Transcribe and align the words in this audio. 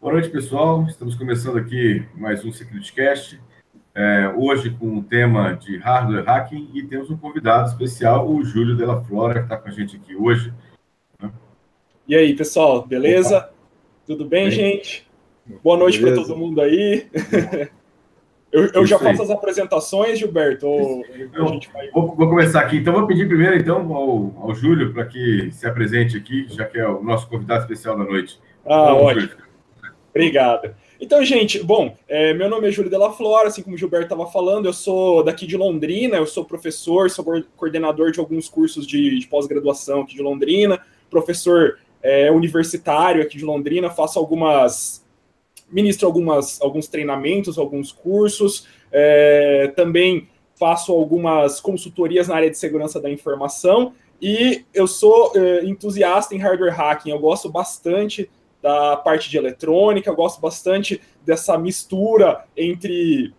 Boa 0.00 0.14
noite, 0.14 0.30
pessoal. 0.30 0.86
Estamos 0.88 1.14
começando 1.14 1.58
aqui 1.58 2.02
mais 2.16 2.42
um 2.42 2.50
SecurityCast. 2.50 3.38
É, 3.94 4.32
hoje 4.34 4.70
com 4.70 4.96
o 4.96 5.02
tema 5.02 5.52
de 5.52 5.76
hardware 5.76 6.24
hacking 6.24 6.70
e 6.72 6.82
temos 6.84 7.10
um 7.10 7.18
convidado 7.18 7.68
especial, 7.68 8.26
o 8.26 8.42
Júlio 8.42 8.74
Della 8.74 9.04
Flora, 9.04 9.40
que 9.40 9.44
está 9.44 9.58
com 9.58 9.68
a 9.68 9.70
gente 9.70 9.96
aqui 9.96 10.16
hoje. 10.16 10.54
Né? 11.22 11.30
E 12.08 12.16
aí, 12.16 12.34
pessoal, 12.34 12.86
beleza? 12.86 13.36
Opa. 13.40 13.50
Tudo 14.06 14.24
bem, 14.24 14.44
bem, 14.44 14.50
gente? 14.50 15.06
Boa 15.62 15.76
noite 15.76 16.00
para 16.00 16.14
todo 16.14 16.34
mundo 16.34 16.62
aí. 16.62 17.06
eu, 18.50 18.70
eu 18.72 18.86
já 18.86 18.98
faço 18.98 19.20
as 19.20 19.28
apresentações, 19.28 20.18
Gilberto. 20.18 20.66
Ou 20.66 21.04
vai... 21.74 21.90
vou, 21.90 22.16
vou, 22.16 22.28
começar 22.30 22.60
aqui. 22.60 22.78
Então, 22.78 22.94
vou 22.94 23.06
pedir 23.06 23.28
primeiro 23.28 23.54
então 23.54 23.94
ao, 23.94 24.48
ao 24.48 24.54
Júlio 24.54 24.94
para 24.94 25.04
que 25.04 25.50
se 25.52 25.66
apresente 25.66 26.16
aqui, 26.16 26.46
já 26.48 26.64
que 26.64 26.78
é 26.78 26.88
o 26.88 27.02
nosso 27.02 27.28
convidado 27.28 27.60
especial 27.64 27.98
da 27.98 28.04
noite. 28.04 28.40
Ah, 28.64 28.94
ótimo. 28.94 29.28
Júlio. 29.28 29.49
Obrigado. 30.10 30.74
Então, 31.00 31.24
gente, 31.24 31.62
bom, 31.62 31.96
é, 32.08 32.34
meu 32.34 32.48
nome 32.48 32.68
é 32.68 32.70
Júlio 32.70 32.90
Della 32.90 33.12
Flora, 33.12 33.48
assim 33.48 33.62
como 33.62 33.74
o 33.74 33.78
Gilberto 33.78 34.06
estava 34.06 34.26
falando, 34.26 34.66
eu 34.66 34.72
sou 34.72 35.22
daqui 35.22 35.46
de 35.46 35.56
Londrina, 35.56 36.16
eu 36.16 36.26
sou 36.26 36.44
professor, 36.44 37.08
sou 37.10 37.24
coordenador 37.56 38.10
de 38.10 38.20
alguns 38.20 38.48
cursos 38.48 38.86
de, 38.86 39.18
de 39.18 39.26
pós-graduação 39.26 40.02
aqui 40.02 40.14
de 40.14 40.22
Londrina, 40.22 40.80
professor 41.08 41.78
é, 42.02 42.30
universitário 42.30 43.22
aqui 43.22 43.38
de 43.38 43.44
Londrina, 43.44 43.88
faço 43.88 44.18
algumas. 44.18 45.04
ministro 45.70 46.06
algumas, 46.06 46.60
alguns 46.60 46.88
treinamentos, 46.88 47.56
alguns 47.56 47.92
cursos, 47.92 48.66
é, 48.92 49.72
também 49.76 50.28
faço 50.58 50.92
algumas 50.92 51.60
consultorias 51.60 52.28
na 52.28 52.34
área 52.34 52.50
de 52.50 52.58
segurança 52.58 53.00
da 53.00 53.08
informação 53.08 53.94
e 54.20 54.64
eu 54.74 54.86
sou 54.86 55.32
é, 55.34 55.64
entusiasta 55.64 56.34
em 56.34 56.38
hardware 56.38 56.78
hacking, 56.78 57.10
eu 57.10 57.18
gosto 57.18 57.48
bastante 57.48 58.28
da 58.62 58.96
parte 58.96 59.30
de 59.30 59.38
eletrônica, 59.38 60.08
eu 60.08 60.14
gosto 60.14 60.40
bastante 60.40 61.00
dessa 61.24 61.56
mistura 61.56 62.44
entre 62.56 63.32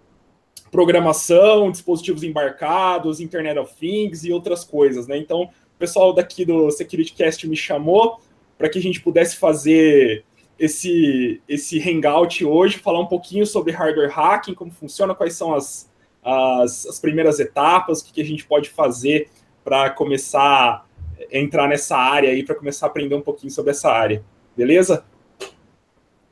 programação, 0.72 1.70
dispositivos 1.70 2.24
embarcados, 2.24 3.20
Internet 3.20 3.60
of 3.60 3.74
Things 3.76 4.24
e 4.24 4.32
outras 4.32 4.64
coisas, 4.64 5.08
né? 5.08 5.18
Então, 5.18 5.44
o 5.44 5.78
pessoal 5.78 6.14
daqui 6.14 6.46
do 6.46 6.72
SecurityCast 6.72 7.48
me 7.48 7.58
chamou 7.58 8.20
para 8.58 8.70
que 8.70 8.80
a 8.80 8.82
gente 8.82 9.02
pudesse 9.02 9.36
fazer 9.36 10.24
esse, 10.58 11.42
esse 11.48 11.80
hangout 11.80 12.46
hoje, 12.46 12.78
falar 12.78 13.00
um 13.00 13.08
pouquinho 13.08 13.46
sobre 13.46 13.72
hardware 13.72 14.12
hacking, 14.12 14.54
como 14.54 14.72
funciona, 14.72 15.16
quais 15.16 15.34
são 15.34 15.54
as, 15.54 15.92
as, 16.24 16.86
as 16.86 17.00
primeiras 17.00 17.40
etapas, 17.40 18.00
o 18.00 18.06
que, 18.06 18.14
que 18.14 18.22
a 18.22 18.26
gente 18.26 18.46
pode 18.46 18.70
fazer 18.70 19.30
para 19.64 19.90
começar 19.90 20.86
a 21.34 21.38
entrar 21.38 21.68
nessa 21.68 21.98
área 21.98 22.30
aí, 22.30 22.44
para 22.44 22.56
começar 22.56 22.86
a 22.86 22.90
aprender 22.90 23.16
um 23.16 23.22
pouquinho 23.22 23.52
sobre 23.52 23.72
essa 23.72 23.92
área. 23.92 24.24
Beleza? 24.56 25.04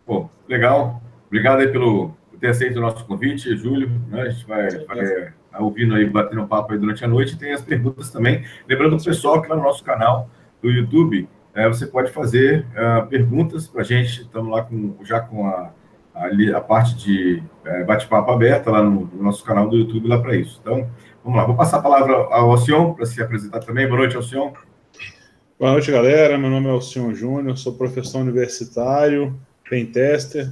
Pô, 0.09 0.27
legal. 0.47 1.03
Obrigado 1.27 1.59
aí 1.59 1.67
pelo 1.67 2.09
por 2.31 2.39
ter 2.39 2.47
aceito 2.47 2.77
o 2.77 2.81
nosso 2.81 3.05
convite, 3.05 3.55
Júlio. 3.55 3.91
Né? 4.07 4.23
A 4.23 4.29
gente 4.29 4.43
vai, 4.47 4.67
vai 4.67 5.31
tá 5.51 5.59
ouvindo 5.59 5.93
aí, 5.93 6.03
batendo 6.09 6.47
papo 6.47 6.73
aí 6.73 6.79
durante 6.79 7.05
a 7.05 7.07
noite. 7.07 7.37
Tem 7.37 7.53
as 7.53 7.61
perguntas 7.61 8.09
também. 8.09 8.43
Lembrando 8.67 8.97
o 8.97 9.03
pessoal 9.03 9.39
que 9.39 9.47
lá 9.47 9.55
no 9.55 9.61
nosso 9.61 9.83
canal 9.83 10.27
do 10.63 10.71
YouTube, 10.71 11.29
é, 11.53 11.67
você 11.67 11.85
pode 11.85 12.11
fazer 12.11 12.65
uh, 12.71 13.05
perguntas 13.05 13.67
para 13.67 13.81
a 13.81 13.83
gente. 13.83 14.23
Estamos 14.23 14.51
lá 14.51 14.63
com, 14.63 14.95
já 15.03 15.19
com 15.19 15.45
a, 15.45 15.71
a, 16.15 16.57
a 16.57 16.61
parte 16.61 16.95
de 16.97 17.43
é, 17.63 17.83
bate-papo 17.83 18.31
aberta 18.31 18.71
lá 18.71 18.81
no, 18.81 19.11
no, 19.13 19.21
nosso 19.21 19.45
canal 19.45 19.69
do 19.69 19.77
YouTube 19.77 20.07
lá 20.07 20.19
para 20.19 20.35
isso. 20.35 20.57
Então, 20.59 20.89
vamos 21.23 21.37
lá. 21.37 21.45
Vou 21.45 21.55
passar 21.55 21.77
a 21.77 21.81
palavra 21.83 22.15
ao 22.15 22.49
Alcion 22.49 22.95
para 22.95 23.05
se 23.05 23.21
apresentar 23.21 23.59
também. 23.59 23.87
Boa 23.87 23.99
noite, 23.99 24.15
Alcion. 24.15 24.53
Boa 25.59 25.73
noite, 25.73 25.91
galera. 25.91 26.35
Meu 26.35 26.49
nome 26.49 26.65
é 26.65 26.71
Alcion 26.71 27.13
Júnior, 27.13 27.55
sou 27.59 27.73
professor 27.73 28.21
universitário, 28.21 29.39
pentester. 29.69 30.51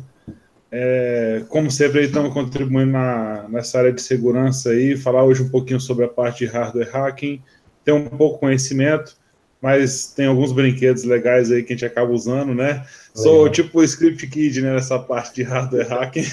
É, 0.72 1.44
como 1.50 1.72
sempre, 1.72 2.06
estamos 2.06 2.34
contribuindo 2.34 2.92
na, 2.92 3.48
nessa 3.50 3.80
área 3.80 3.92
de 3.92 4.02
segurança 4.02 4.72
aí, 4.72 4.98
falar 4.98 5.24
hoje 5.24 5.44
um 5.44 5.50
pouquinho 5.50 5.80
sobre 5.80 6.06
a 6.06 6.10
parte 6.10 6.46
de 6.46 6.52
hardware 6.52 6.90
hacking, 6.92 7.42
ter 7.84 7.94
um 7.94 8.06
pouco 8.06 8.40
conhecimento, 8.40 9.18
mas 9.62 10.08
tem 10.14 10.28
alguns 10.28 10.52
brinquedos 10.52 11.04
legais 11.04 11.52
aí 11.52 11.64
que 11.64 11.74
a 11.74 11.76
gente 11.76 11.86
acaba 11.86 12.12
usando, 12.12 12.54
né? 12.54 12.86
Sou 13.14 13.50
tipo 13.50 13.82
script 13.84 14.28
kid 14.28 14.62
né, 14.62 14.74
nessa 14.74 15.00
parte 15.00 15.36
de 15.36 15.44
hardware 15.44 15.88
hacking, 15.88 16.26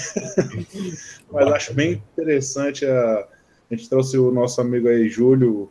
mas 1.31 1.47
acho 1.47 1.73
bem 1.73 2.03
interessante. 2.13 2.85
A, 2.85 3.27
a 3.71 3.75
gente 3.75 3.89
trouxe 3.89 4.17
o 4.17 4.31
nosso 4.31 4.61
amigo 4.61 4.89
aí, 4.89 5.09
Júlio, 5.09 5.69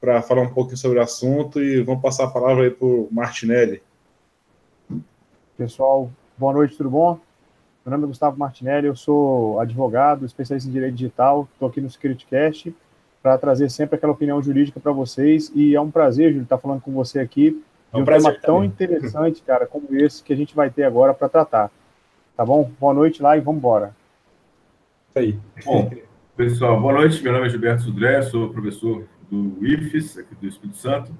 para 0.00 0.22
falar 0.22 0.42
um 0.42 0.54
pouquinho 0.54 0.78
sobre 0.78 0.98
o 0.98 1.02
assunto 1.02 1.60
e 1.60 1.82
vamos 1.82 2.00
passar 2.00 2.24
a 2.24 2.30
palavra 2.30 2.64
aí 2.64 2.70
para 2.70 2.86
o 2.86 3.08
Martinelli. 3.10 3.82
Pessoal, 5.58 6.10
Boa 6.36 6.52
noite, 6.52 6.76
tudo 6.76 6.90
bom? 6.90 7.20
Meu 7.86 7.92
nome 7.92 8.04
é 8.04 8.06
Gustavo 8.08 8.36
Martinelli, 8.36 8.88
eu 8.88 8.96
sou 8.96 9.60
advogado, 9.60 10.26
especialista 10.26 10.68
em 10.68 10.72
direito 10.72 10.94
digital, 10.96 11.48
estou 11.52 11.68
aqui 11.68 11.80
no 11.80 11.88
SecurityCast 11.88 12.74
para 13.22 13.38
trazer 13.38 13.70
sempre 13.70 13.94
aquela 13.94 14.12
opinião 14.12 14.42
jurídica 14.42 14.80
para 14.80 14.90
vocês 14.90 15.52
e 15.54 15.76
é 15.76 15.80
um 15.80 15.92
prazer, 15.92 16.30
Júlio, 16.30 16.42
estar 16.42 16.58
falando 16.58 16.80
com 16.80 16.90
você 16.92 17.20
aqui 17.20 17.62
é 17.92 17.96
um, 17.96 18.00
um 18.00 18.04
tema 18.04 18.32
tão 18.32 18.64
interessante, 18.64 19.42
cara, 19.42 19.64
como 19.64 19.86
esse 19.92 20.24
que 20.24 20.32
a 20.32 20.36
gente 20.36 20.56
vai 20.56 20.70
ter 20.70 20.82
agora 20.82 21.14
para 21.14 21.28
tratar. 21.28 21.70
Tá 22.36 22.44
bom? 22.44 22.68
Boa 22.80 22.92
noite 22.92 23.22
lá 23.22 23.36
e 23.36 23.40
vamos 23.40 23.58
embora. 23.60 23.94
Aí. 25.14 25.38
Bom, 25.64 25.88
pessoal, 26.36 26.80
boa 26.80 26.94
noite. 26.94 27.22
Meu 27.22 27.32
nome 27.32 27.46
é 27.46 27.48
Gilberto 27.48 27.84
Sudré, 27.84 28.22
sou 28.22 28.48
professor 28.48 29.04
do 29.30 29.64
IFES, 29.64 30.18
aqui 30.18 30.34
do 30.34 30.48
Espírito 30.48 30.78
Santo. 30.78 31.12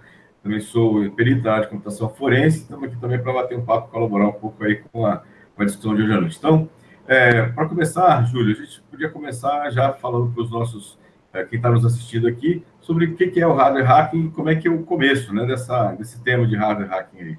Também 0.45 0.61
sou 0.61 1.11
perito 1.13 1.41
da 1.43 1.55
área 1.55 1.65
de 1.65 1.71
computação 1.71 2.07
forense, 2.11 2.59
estamos 2.59 2.85
aqui 2.85 3.01
também 3.01 3.19
para 3.19 3.33
bater 3.33 3.57
um 3.57 3.65
papo, 3.65 3.91
colaborar 3.91 4.29
um 4.29 4.33
pouco 4.33 4.63
aí 4.63 4.77
com 4.93 5.07
a, 5.07 5.23
com 5.57 5.63
a 5.63 5.65
discussão 5.65 5.97
de 5.97 6.03
hoje 6.03 6.13
à 6.13 6.21
noite. 6.21 6.37
Então, 6.37 6.69
é, 7.09 7.45
para 7.45 7.67
começar, 7.67 8.23
Júlio, 8.27 8.55
a 8.55 8.63
gente 8.63 8.83
podia 8.91 9.09
começar 9.09 9.71
já 9.71 9.95
falando 9.95 10.31
para 10.35 10.43
os 10.43 10.51
nossos, 10.51 10.99
é, 11.33 11.45
quem 11.45 11.57
está 11.57 11.71
nos 11.71 11.83
assistindo 11.83 12.29
aqui, 12.29 12.63
sobre 12.79 13.07
o 13.07 13.17
que, 13.17 13.41
é 13.41 13.47
o 13.47 13.55
hardware 13.55 13.87
hacking 13.87 14.27
e 14.27 14.31
como 14.33 14.51
é 14.51 14.55
que 14.55 14.69
é 14.69 14.71
o 14.71 14.83
começo 14.83 15.33
né, 15.33 15.47
dessa, 15.47 15.93
desse 15.93 16.23
tema 16.23 16.47
de 16.47 16.55
hardware 16.57 16.91
hacking 16.91 17.21
aí. 17.21 17.39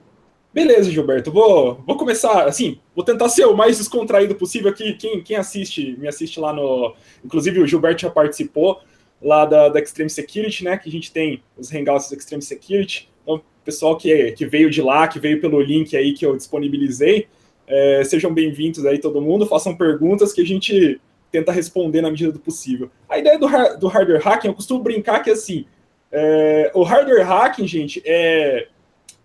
Beleza, 0.52 0.90
Gilberto. 0.90 1.32
Vou, 1.32 1.84
vou 1.86 1.98
começar, 1.98 2.48
assim, 2.48 2.80
vou 2.96 3.06
tentar 3.06 3.30
ser 3.30 3.46
o 3.46 3.56
mais 3.56 3.78
descontraído 3.78 4.34
possível 4.34 4.72
aqui. 4.72 4.94
Quem, 4.94 5.22
quem 5.22 5.38
assiste, 5.38 5.96
me 6.00 6.08
assiste 6.08 6.40
lá 6.40 6.52
no. 6.52 6.96
Inclusive, 7.24 7.60
o 7.60 7.68
Gilberto 7.68 8.02
já 8.02 8.10
participou 8.10 8.82
lá 9.22 9.46
da, 9.46 9.70
da 9.70 9.80
Extreme 9.80 10.10
Security, 10.10 10.64
né? 10.64 10.78
Que 10.78 10.90
a 10.90 10.92
gente 10.92 11.12
tem 11.12 11.42
os 11.58 11.74
Hangouts 11.74 12.10
da 12.10 12.18
Extreme 12.18 12.42
Security. 12.42 13.10
Então, 13.24 13.42
pessoal 13.64 13.98
que, 13.98 14.32
que 14.34 14.46
veio 14.46 14.70
de 14.70 14.82
lá, 14.82 15.08
que 15.08 15.20
veio 15.20 15.42
pelo 15.42 15.60
link 15.62 15.96
aí 15.96 16.14
que 16.14 16.26
eu 16.26 16.36
disponibilizei, 16.36 17.28
é, 17.68 18.04
sejam 18.04 18.34
bem-vindos 18.34 18.86
aí 18.86 19.00
todo 19.00 19.22
mundo, 19.22 19.46
façam 19.46 19.76
perguntas 19.76 20.32
que 20.32 20.42
a 20.42 20.46
gente 20.46 21.02
tenta 21.32 21.52
responder 21.52 22.02
na 22.02 22.12
medida 22.12 22.32
do 22.32 22.40
possível. 22.40 22.90
A 23.10 23.18
ideia 23.18 23.40
do, 23.40 23.48
do 23.80 23.88
hardware 23.88 24.22
hacking, 24.22 24.48
eu 24.48 24.54
costumo 24.54 24.84
brincar 24.84 25.22
que 25.24 25.32
assim, 25.32 25.66
é, 26.12 26.72
o 26.74 26.84
hardware 26.84 27.26
hacking, 27.26 27.68
gente, 27.68 28.02
é, 28.06 28.68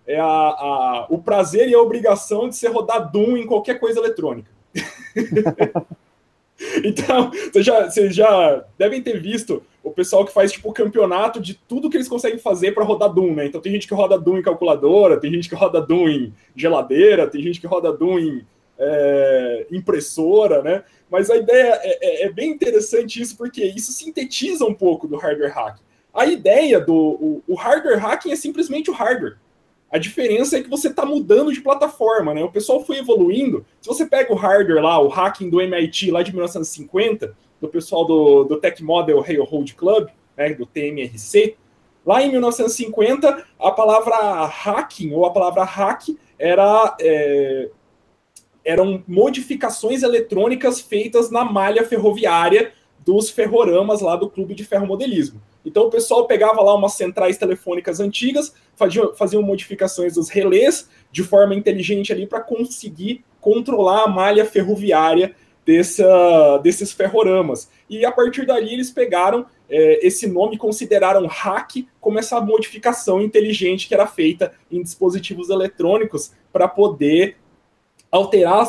é 0.06 0.18
a, 0.18 0.24
a, 0.24 1.06
o 1.10 1.18
prazer 1.18 1.68
e 1.68 1.74
a 1.74 1.80
obrigação 1.80 2.48
de 2.48 2.56
ser 2.56 2.68
rodar 2.68 3.12
Doom 3.12 3.36
em 3.36 3.46
qualquer 3.46 3.78
coisa 3.78 4.00
eletrônica. 4.00 4.50
Então, 6.84 7.30
vocês 7.50 7.64
já, 7.64 7.90
vocês 7.90 8.14
já 8.14 8.64
devem 8.78 9.02
ter 9.02 9.18
visto 9.18 9.62
o 9.82 9.90
pessoal 9.90 10.24
que 10.24 10.32
faz, 10.32 10.52
tipo, 10.52 10.72
campeonato 10.72 11.40
de 11.40 11.54
tudo 11.54 11.88
que 11.88 11.96
eles 11.96 12.08
conseguem 12.08 12.38
fazer 12.38 12.72
para 12.72 12.84
rodar 12.84 13.12
Doom, 13.12 13.34
né? 13.34 13.46
Então, 13.46 13.60
tem 13.60 13.72
gente 13.72 13.88
que 13.88 13.94
roda 13.94 14.18
Doom 14.18 14.38
em 14.38 14.42
calculadora, 14.42 15.18
tem 15.18 15.32
gente 15.32 15.48
que 15.48 15.54
roda 15.54 15.80
Doom 15.80 16.08
em 16.08 16.34
geladeira, 16.54 17.26
tem 17.26 17.42
gente 17.42 17.60
que 17.60 17.66
roda 17.66 17.92
Doom 17.92 18.18
em 18.18 18.46
é, 18.78 19.66
impressora, 19.70 20.62
né? 20.62 20.82
Mas 21.10 21.30
a 21.30 21.36
ideia 21.36 21.78
é, 21.82 22.22
é, 22.22 22.26
é, 22.26 22.32
bem 22.32 22.50
interessante 22.50 23.20
isso, 23.20 23.36
porque 23.36 23.62
isso 23.64 23.92
sintetiza 23.92 24.64
um 24.64 24.74
pouco 24.74 25.06
do 25.06 25.16
hardware 25.16 25.52
hacking. 25.52 25.82
A 26.12 26.26
ideia 26.26 26.80
do 26.80 26.94
o, 26.94 27.42
o 27.46 27.54
hardware 27.54 27.98
hacking 27.98 28.32
é 28.32 28.36
simplesmente 28.36 28.90
o 28.90 28.94
hardware. 28.94 29.36
A 29.92 29.98
diferença 29.98 30.56
é 30.56 30.62
que 30.62 30.70
você 30.70 30.88
está 30.88 31.04
mudando 31.04 31.52
de 31.52 31.60
plataforma, 31.60 32.32
né? 32.32 32.42
O 32.42 32.50
pessoal 32.50 32.84
foi 32.84 32.98
evoluindo. 32.98 33.66
Se 33.80 33.88
você 33.88 34.06
pega 34.06 34.32
o 34.32 34.36
hardware 34.36 34.82
lá, 34.82 35.00
o 35.00 35.08
hacking 35.08 35.50
do 35.50 35.60
MIT 35.60 36.10
lá 36.10 36.22
de 36.22 36.30
1950, 36.32 37.36
do 37.60 37.68
pessoal 37.68 38.04
do, 38.04 38.44
do 38.44 38.56
Tech 38.58 38.82
Model 38.82 39.20
Railroad 39.20 39.74
Club, 39.74 40.08
né, 40.36 40.54
do 40.54 40.66
TMRC, 40.66 41.56
lá 42.04 42.22
em 42.22 42.30
1950, 42.30 43.44
a 43.58 43.70
palavra 43.70 44.46
hacking 44.46 45.12
ou 45.12 45.26
a 45.26 45.32
palavra 45.32 45.64
hack 45.64 46.08
era 46.38 46.96
é, 47.00 47.68
eram 48.64 49.02
modificações 49.06 50.02
eletrônicas 50.02 50.80
feitas 50.80 51.30
na 51.30 51.44
malha 51.44 51.84
ferroviária 51.84 52.72
dos 53.04 53.30
ferroramas 53.30 54.00
lá 54.00 54.16
do 54.16 54.28
Clube 54.28 54.54
de 54.54 54.64
Ferromodelismo. 54.64 55.40
Então 55.64 55.84
o 55.84 55.90
pessoal 55.90 56.26
pegava 56.26 56.62
lá 56.62 56.74
umas 56.74 56.94
centrais 56.94 57.36
telefônicas 57.36 58.00
antigas, 58.00 58.54
fazia, 58.74 59.12
faziam 59.14 59.42
modificações 59.42 60.14
dos 60.14 60.28
relés 60.28 60.88
de 61.10 61.22
forma 61.22 61.54
inteligente 61.54 62.12
ali 62.12 62.26
para 62.26 62.40
conseguir 62.40 63.24
controlar 63.40 64.04
a 64.04 64.08
malha 64.08 64.44
ferroviária 64.44 65.34
dessa, 65.64 66.58
desses 66.58 66.92
ferroramas. 66.92 67.68
E 67.88 68.04
a 68.04 68.12
partir 68.12 68.46
dali 68.46 68.72
eles 68.72 68.90
pegaram 68.90 69.46
é, 69.68 70.04
esse 70.06 70.26
nome 70.26 70.58
consideraram 70.58 71.26
hack 71.26 71.86
como 72.00 72.18
essa 72.18 72.40
modificação 72.40 73.20
inteligente 73.20 73.86
que 73.86 73.94
era 73.94 74.06
feita 74.06 74.52
em 74.70 74.82
dispositivos 74.82 75.48
eletrônicos 75.48 76.32
para 76.52 76.66
poder 76.66 77.36
alterar 78.10 78.66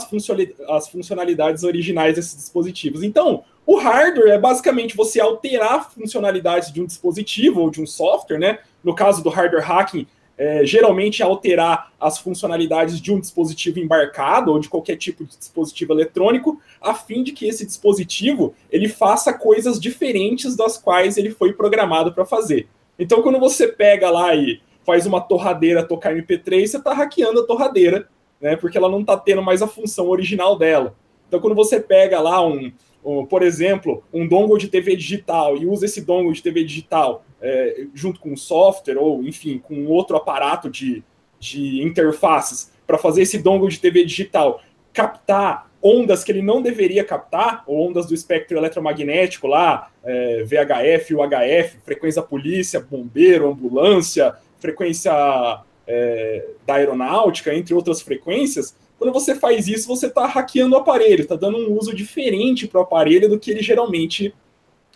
as 0.69 0.87
funcionalidades 0.89 1.63
originais 1.63 2.15
desses 2.15 2.35
dispositivos. 2.35 3.01
Então, 3.01 3.43
o 3.65 3.77
hardware 3.77 4.33
é 4.33 4.37
basicamente 4.37 4.95
você 4.95 5.19
alterar 5.19 5.91
funcionalidades 5.91 6.71
de 6.71 6.81
um 6.81 6.85
dispositivo 6.85 7.61
ou 7.61 7.71
de 7.71 7.81
um 7.81 7.87
software, 7.87 8.37
né? 8.37 8.59
No 8.83 8.93
caso 8.93 9.23
do 9.23 9.29
hardware 9.29 9.63
hacking, 9.63 10.05
é, 10.41 10.65
geralmente 10.65 11.21
alterar 11.21 11.93
as 11.99 12.17
funcionalidades 12.17 12.99
de 12.99 13.13
um 13.13 13.19
dispositivo 13.19 13.77
embarcado 13.77 14.51
ou 14.51 14.57
de 14.57 14.67
qualquer 14.67 14.97
tipo 14.97 15.23
de 15.23 15.37
dispositivo 15.37 15.93
eletrônico, 15.93 16.59
a 16.81 16.95
fim 16.95 17.21
de 17.21 17.31
que 17.31 17.45
esse 17.45 17.63
dispositivo 17.63 18.55
ele 18.71 18.89
faça 18.89 19.31
coisas 19.31 19.79
diferentes 19.79 20.55
das 20.55 20.79
quais 20.79 21.15
ele 21.15 21.29
foi 21.29 21.53
programado 21.53 22.11
para 22.11 22.25
fazer. 22.25 22.67
Então, 22.97 23.21
quando 23.21 23.39
você 23.39 23.67
pega 23.67 24.09
lá 24.09 24.33
e 24.33 24.59
faz 24.83 25.05
uma 25.05 25.21
torradeira 25.21 25.83
tocar 25.83 26.11
MP3, 26.15 26.65
você 26.65 26.77
está 26.77 26.91
hackeando 26.91 27.41
a 27.41 27.45
torradeira, 27.45 28.09
né? 28.41 28.55
Porque 28.55 28.79
ela 28.79 28.89
não 28.89 29.01
está 29.01 29.15
tendo 29.15 29.43
mais 29.43 29.61
a 29.61 29.67
função 29.67 30.09
original 30.09 30.57
dela. 30.57 30.95
Então, 31.27 31.39
quando 31.39 31.55
você 31.55 31.79
pega 31.79 32.19
lá 32.19 32.43
um, 32.43 32.71
por 33.29 33.43
exemplo, 33.43 34.03
um 34.11 34.27
dongle 34.27 34.57
de 34.57 34.69
TV 34.69 34.95
digital 34.95 35.55
e 35.55 35.67
usa 35.67 35.85
esse 35.85 36.01
dongle 36.01 36.33
de 36.33 36.41
TV 36.41 36.63
digital 36.63 37.23
é, 37.41 37.85
junto 37.93 38.19
com 38.19 38.31
um 38.31 38.37
software 38.37 38.97
ou, 38.97 39.23
enfim, 39.23 39.57
com 39.57 39.85
outro 39.87 40.15
aparato 40.15 40.69
de, 40.69 41.03
de 41.39 41.81
interfaces 41.81 42.71
para 42.85 42.97
fazer 42.97 43.23
esse 43.23 43.37
dongle 43.37 43.69
de 43.69 43.79
TV 43.79 44.03
digital 44.05 44.61
captar 44.93 45.71
ondas 45.81 46.23
que 46.23 46.31
ele 46.31 46.41
não 46.41 46.61
deveria 46.61 47.03
captar, 47.03 47.63
ondas 47.67 48.05
do 48.05 48.13
espectro 48.13 48.55
eletromagnético 48.55 49.47
lá, 49.47 49.89
é, 50.03 50.43
VHF, 50.43 51.15
UHF, 51.15 51.77
frequência 51.83 52.21
polícia, 52.21 52.79
bombeiro, 52.79 53.49
ambulância, 53.49 54.35
frequência 54.59 55.11
é, 55.87 56.45
da 56.67 56.75
aeronáutica, 56.75 57.53
entre 57.53 57.73
outras 57.73 58.01
frequências, 58.01 58.75
quando 59.01 59.11
você 59.11 59.33
faz 59.33 59.67
isso, 59.67 59.87
você 59.87 60.05
está 60.05 60.27
hackeando 60.27 60.75
o 60.75 60.77
aparelho, 60.77 61.23
está 61.23 61.35
dando 61.35 61.57
um 61.57 61.75
uso 61.75 61.95
diferente 61.95 62.67
para 62.67 62.79
o 62.79 62.83
aparelho 62.83 63.27
do 63.27 63.39
que 63.39 63.49
ele 63.49 63.63
geralmente 63.63 64.31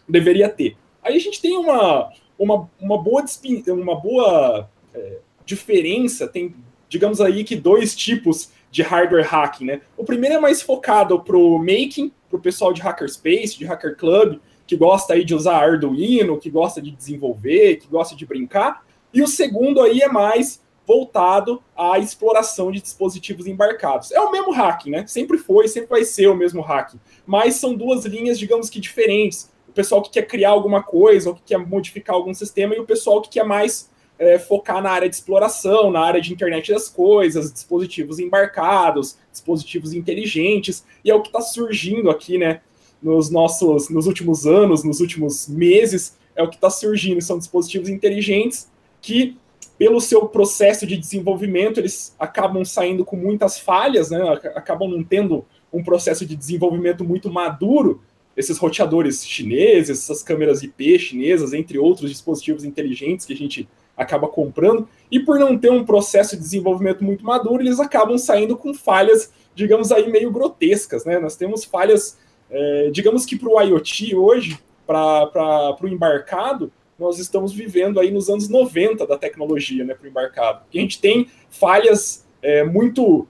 deveria 0.08 0.48
ter. 0.48 0.78
Aí 1.02 1.16
a 1.16 1.20
gente 1.20 1.42
tem 1.42 1.58
uma, 1.58 2.12
uma, 2.38 2.70
uma 2.80 3.02
boa, 3.02 3.24
uma 3.68 3.96
boa 3.96 4.70
é, 4.94 5.18
diferença, 5.46 6.28
tem, 6.28 6.56
digamos 6.90 7.22
aí, 7.22 7.44
que 7.44 7.56
dois 7.56 7.96
tipos 7.96 8.52
de 8.72 8.82
hardware 8.82 9.26
hacking. 9.26 9.66
Né? 9.66 9.82
O 9.98 10.04
primeiro 10.04 10.36
é 10.36 10.40
mais 10.40 10.62
focado 10.62 11.20
para 11.20 11.38
o 11.38 11.58
making, 11.58 12.12
para 12.30 12.38
o 12.38 12.42
pessoal 12.42 12.74
de 12.74 12.82
Hackerspace, 12.82 13.58
de 13.58 13.66
Hacker 13.66 13.96
Club, 13.96 14.40
que 14.68 14.76
gosta 14.76 15.14
aí 15.14 15.24
de 15.24 15.34
usar 15.34 15.58
Arduino, 15.58 16.38
que 16.38 16.50
gosta 16.50 16.82
de 16.82 16.92
desenvolver, 16.92 17.78
que 17.78 17.88
gosta 17.88 18.16
de 18.16 18.26
brincar. 18.26 18.86
E 19.14 19.22
o 19.22 19.28
segundo 19.28 19.82
aí 19.82 20.02
é 20.02 20.10
mais 20.10 20.62
voltado 20.86 21.64
à 21.76 21.98
exploração 21.98 22.72
de 22.72 22.82
dispositivos 22.82 23.48
embarcados. 23.48 24.12
É 24.12 24.20
o 24.20 24.32
mesmo 24.32 24.52
hacking, 24.52 24.92
né? 24.92 25.08
Sempre 25.08 25.38
foi, 25.38 25.68
sempre 25.68 25.90
vai 25.90 26.04
ser 26.04 26.28
o 26.28 26.36
mesmo 26.36 26.62
hacking. 26.62 27.00
Mas 27.26 27.56
são 27.56 27.74
duas 27.74 28.06
linhas, 28.06 28.38
digamos 28.38 28.70
que 28.70 28.80
diferentes. 28.80 29.50
Pessoal 29.75 30.01
que 30.01 30.10
quer 30.10 30.24
criar 30.24 30.50
alguma 30.50 30.81
coisa, 30.81 31.30
ou 31.30 31.36
que 31.36 31.44
quer 31.45 31.57
modificar 31.57 32.16
algum 32.16 32.33
sistema, 32.33 32.74
e 32.74 32.80
o 32.80 32.86
pessoal 32.86 33.22
que 33.22 33.30
quer 33.30 33.44
mais 33.44 33.89
é, 34.18 34.39
focar 34.39 34.81
na 34.81 34.89
área 34.89 35.10
de 35.10 35.16
exploração, 35.16 35.92
na 35.92 36.00
área 36.00 36.22
de 36.22 36.33
internet 36.33 36.72
das 36.72 36.89
coisas, 36.89 37.51
dispositivos 37.51 38.18
embarcados, 38.18 39.18
dispositivos 39.31 39.94
inteligentes, 39.94 40.86
e 41.04 41.12
é 41.12 41.16
o 41.16 41.22
que 41.22 41.27
está 41.27 41.42
surgindo 41.42 42.10
aqui, 42.10 42.38
né? 42.38 42.62
Nos 43.04 43.30
nossos, 43.30 43.89
nos 43.89 44.07
últimos 44.07 44.48
anos, 44.48 44.83
nos 44.83 45.00
últimos 45.01 45.48
meses, 45.48 46.18
é 46.36 46.42
o 46.42 46.50
que 46.50 46.56
está 46.56 46.69
surgindo. 46.69 47.22
São 47.22 47.38
dispositivos 47.38 47.89
inteligentes 47.89 48.68
que 49.01 49.38
pelo 49.77 50.00
seu 50.00 50.27
processo 50.27 50.88
de 50.88 50.98
desenvolvimento, 50.98 51.80
eles 51.80 52.16
acabam 52.18 52.63
saindo 52.63 53.04
com 53.04 53.16
muitas 53.16 53.60
falhas, 53.60 54.10
né? 54.10 54.22
acabam 54.56 54.89
não 54.89 55.04
tendo 55.04 55.45
um 55.72 55.83
processo 55.83 56.25
de 56.25 56.36
desenvolvimento 56.36 57.04
muito 57.04 57.30
maduro. 57.30 58.01
Esses 58.36 58.58
roteadores 58.58 59.26
chineses, 59.26 60.02
essas 60.02 60.22
câmeras 60.22 60.62
IP 60.62 61.00
chinesas, 61.00 61.54
entre 61.54 61.78
outros 61.78 62.10
dispositivos 62.10 62.64
inteligentes 62.64 63.26
que 63.26 63.34
a 63.34 63.38
gente 63.38 63.68
acaba 63.96 64.28
comprando, 64.28 64.88
e 65.10 65.20
por 65.20 65.40
não 65.40 65.58
ter 65.58 65.72
um 65.72 65.86
processo 65.86 66.36
de 66.36 66.42
desenvolvimento 66.42 67.04
muito 67.04 67.24
maduro, 67.24 67.64
eles 67.64 67.80
acabam 67.80 68.18
saindo 68.18 68.58
com 68.58 68.74
falhas, 68.74 69.32
digamos 69.54 69.92
aí, 69.92 70.12
meio 70.12 70.32
grotescas. 70.32 71.06
Né? 71.06 71.18
Nós 71.18 71.36
temos 71.36 71.64
falhas, 71.64 72.18
é, 72.50 72.90
digamos 72.92 73.26
que 73.26 73.38
para 73.38 73.50
o 73.50 73.62
IoT 73.62 74.16
hoje, 74.16 74.60
para 74.86 75.78
o 75.82 75.88
embarcado, 75.88 76.72
nós 76.98 77.20
estamos 77.20 77.54
vivendo 77.54 78.00
aí 78.00 78.12
nos 78.12 78.30
anos 78.30 78.48
90 78.48 79.06
da 79.06 79.18
tecnologia 79.18 79.84
né, 79.84 79.94
para 79.94 80.06
o 80.06 80.10
embarcado. 80.10 80.64
a 80.74 80.78
gente 80.78 81.00
tem 81.00 81.28
falhas 81.50 82.26
é, 82.42 82.64
muito, 82.64 83.28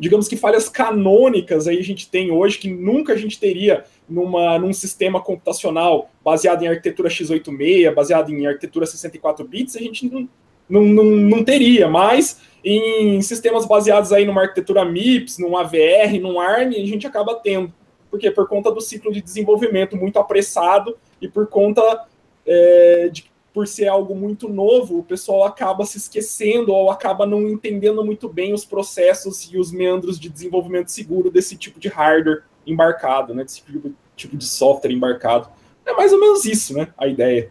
digamos 0.00 0.26
que 0.26 0.36
falhas 0.36 0.68
canônicas 0.68 1.68
aí 1.68 1.78
a 1.78 1.84
gente 1.84 2.10
tem 2.10 2.30
hoje 2.30 2.58
que 2.58 2.70
nunca 2.70 3.12
a 3.12 3.16
gente 3.16 3.38
teria 3.38 3.84
numa, 4.08 4.58
num 4.58 4.72
sistema 4.72 5.20
computacional 5.20 6.10
baseado 6.24 6.62
em 6.62 6.68
arquitetura 6.68 7.10
x86, 7.10 7.94
baseado 7.94 8.30
em 8.30 8.46
arquitetura 8.46 8.86
64 8.86 9.46
bits, 9.46 9.76
a 9.76 9.80
gente 9.80 10.10
não, 10.10 10.26
não, 10.68 10.82
não, 10.82 11.04
não 11.04 11.44
teria, 11.44 11.86
mas 11.86 12.40
em 12.64 13.20
sistemas 13.20 13.66
baseados 13.66 14.10
aí 14.10 14.24
numa 14.24 14.40
arquitetura 14.40 14.84
MIPS, 14.84 15.38
num 15.38 15.56
AVR, 15.56 16.18
num 16.20 16.40
ARM, 16.40 16.70
a 16.70 16.86
gente 16.86 17.06
acaba 17.06 17.34
tendo. 17.34 17.72
Por 18.10 18.18
quê? 18.18 18.30
Por 18.30 18.48
conta 18.48 18.72
do 18.72 18.80
ciclo 18.80 19.12
de 19.12 19.20
desenvolvimento 19.20 19.96
muito 19.96 20.18
apressado 20.18 20.96
e 21.20 21.28
por 21.28 21.46
conta 21.46 22.06
é, 22.46 23.08
de, 23.12 23.29
por 23.52 23.66
ser 23.66 23.88
algo 23.88 24.14
muito 24.14 24.48
novo, 24.48 24.98
o 24.98 25.02
pessoal 25.02 25.44
acaba 25.44 25.84
se 25.84 25.98
esquecendo 25.98 26.72
ou 26.72 26.90
acaba 26.90 27.26
não 27.26 27.48
entendendo 27.48 28.04
muito 28.04 28.28
bem 28.28 28.52
os 28.52 28.64
processos 28.64 29.50
e 29.52 29.58
os 29.58 29.72
meandros 29.72 30.18
de 30.18 30.28
desenvolvimento 30.28 30.88
seguro 30.88 31.30
desse 31.30 31.56
tipo 31.56 31.80
de 31.80 31.88
hardware 31.88 32.44
embarcado, 32.66 33.34
né? 33.34 33.42
Desse 33.42 33.62
tipo, 33.62 33.92
tipo 34.14 34.36
de 34.36 34.44
software 34.44 34.92
embarcado. 34.92 35.48
É 35.84 35.92
mais 35.92 36.12
ou 36.12 36.20
menos 36.20 36.44
isso, 36.44 36.74
né? 36.74 36.88
A 36.96 37.06
ideia. 37.06 37.50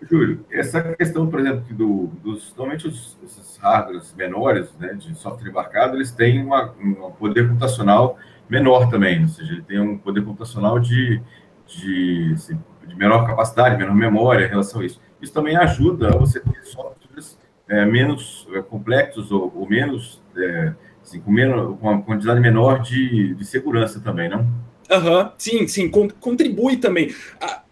Júlio, 0.00 0.44
essa 0.50 0.94
questão, 0.94 1.28
por 1.28 1.40
exemplo, 1.40 1.62
do, 1.74 2.06
dos, 2.22 2.54
normalmente 2.56 2.88
os, 2.88 3.16
esses 3.22 3.56
hardwares 3.58 4.12
menores, 4.14 4.72
né, 4.78 4.94
de 4.94 5.14
software 5.14 5.48
embarcado, 5.48 5.96
eles 5.96 6.10
têm 6.10 6.44
uma, 6.44 6.74
um 6.80 7.10
poder 7.12 7.48
computacional 7.48 8.18
menor 8.48 8.90
também, 8.90 9.22
ou 9.22 9.28
seja, 9.28 9.52
ele 9.52 9.62
tem 9.62 9.80
um 9.80 9.96
poder 9.96 10.24
computacional 10.24 10.80
de, 10.80 11.22
de 11.66 12.32
assim, 12.34 12.58
de 12.86 12.96
menor 12.96 13.26
capacidade, 13.26 13.76
menor 13.76 13.94
memória 13.94 14.44
em 14.44 14.48
relação 14.48 14.80
a 14.80 14.84
isso. 14.84 15.00
Isso 15.22 15.32
também 15.32 15.56
ajuda 15.56 16.08
a 16.08 16.16
você 16.16 16.40
ter 16.40 16.64
softwares 16.64 17.38
é, 17.68 17.86
menos 17.86 18.46
é, 18.52 18.60
complexos 18.60 19.30
ou, 19.30 19.52
ou 19.56 19.68
menos, 19.68 20.20
é, 20.36 20.72
assim, 21.02 21.20
com, 21.20 21.30
menos, 21.30 21.78
com 21.78 21.88
uma 21.88 22.02
quantidade 22.02 22.40
menor 22.40 22.82
de, 22.82 23.34
de 23.34 23.44
segurança 23.44 24.00
também, 24.00 24.28
não? 24.28 24.40
Uhum, 24.90 25.30
sim, 25.38 25.66
sim, 25.68 25.88
contribui 25.88 26.76
também. 26.76 27.14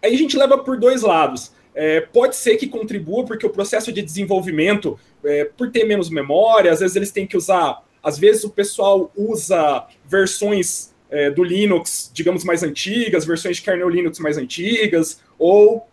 Aí 0.01 0.15
a 0.15 0.17
gente 0.17 0.37
leva 0.37 0.57
por 0.57 0.79
dois 0.79 1.01
lados. 1.01 1.53
É, 1.75 2.01
pode 2.01 2.35
ser 2.35 2.57
que 2.57 2.67
contribua, 2.67 3.25
porque 3.25 3.45
o 3.45 3.49
processo 3.49 3.91
de 3.93 4.01
desenvolvimento, 4.01 4.97
é, 5.23 5.45
por 5.45 5.69
ter 5.71 5.83
menos 5.83 6.09
memória, 6.09 6.71
às 6.71 6.79
vezes 6.79 6.95
eles 6.95 7.11
têm 7.11 7.27
que 7.27 7.37
usar. 7.37 7.83
Às 8.01 8.17
vezes 8.17 8.43
o 8.43 8.49
pessoal 8.49 9.11
usa 9.15 9.85
versões 10.05 10.93
é, 11.09 11.29
do 11.29 11.43
Linux, 11.43 12.09
digamos, 12.13 12.43
mais 12.43 12.63
antigas, 12.63 13.25
versões 13.25 13.57
de 13.57 13.61
kernel 13.61 13.89
Linux 13.89 14.17
mais 14.19 14.37
antigas, 14.37 15.21
ou 15.37 15.87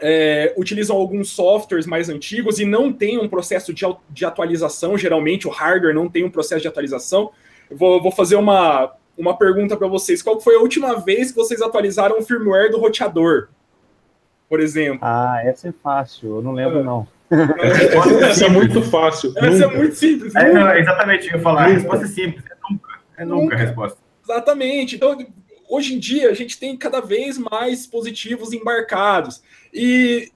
é, 0.00 0.52
utilizam 0.56 0.96
alguns 0.96 1.30
softwares 1.30 1.86
mais 1.86 2.08
antigos 2.08 2.58
e 2.58 2.64
não 2.64 2.92
tem 2.92 3.18
um 3.18 3.28
processo 3.28 3.72
de, 3.72 3.84
de 4.10 4.24
atualização. 4.24 4.96
Geralmente, 4.96 5.46
o 5.46 5.50
hardware 5.50 5.94
não 5.94 6.08
tem 6.08 6.24
um 6.24 6.30
processo 6.30 6.62
de 6.62 6.68
atualização. 6.68 7.30
vou, 7.70 8.02
vou 8.02 8.12
fazer 8.12 8.36
uma, 8.36 8.92
uma 9.16 9.36
pergunta 9.36 9.76
para 9.76 9.88
vocês. 9.88 10.22
Qual 10.22 10.40
foi 10.40 10.56
a 10.56 10.60
última 10.60 11.00
vez 11.00 11.30
que 11.30 11.36
vocês 11.36 11.62
atualizaram 11.62 12.18
o 12.18 12.22
firmware 12.22 12.70
do 12.70 12.78
roteador? 12.78 13.48
Por 14.48 14.60
exemplo. 14.60 15.00
Ah, 15.02 15.40
essa 15.44 15.68
é 15.68 15.72
fácil, 15.82 16.36
eu 16.36 16.42
não 16.42 16.52
lembro, 16.52 16.80
ah. 16.80 16.84
não. 16.84 17.08
Essa 18.30 18.46
é 18.46 18.48
muito 18.48 18.82
fácil. 18.82 19.32
Essa 19.36 19.46
é 19.46 19.50
nunca. 19.50 19.74
é 19.74 19.78
muito 19.78 19.94
simples. 19.96 20.34
É, 20.36 20.52
não, 20.52 20.72
exatamente, 20.72 21.26
eu 21.28 21.36
ia 21.36 21.42
falar. 21.42 21.64
A 21.64 21.68
resposta 21.68 22.04
é 22.04 22.08
simples. 22.08 22.44
É 22.46 22.54
nunca. 22.70 22.90
É 23.16 23.24
nunca, 23.24 23.42
nunca. 23.42 23.54
a 23.56 23.58
resposta. 23.58 23.98
Exatamente. 24.22 24.96
Então, 24.96 25.16
hoje 25.68 25.94
em 25.94 25.98
dia, 25.98 26.30
a 26.30 26.34
gente 26.34 26.58
tem 26.58 26.76
cada 26.76 27.00
vez 27.00 27.38
mais 27.38 27.78
dispositivos 27.78 28.52
embarcados. 28.52 29.42
E 29.72 30.30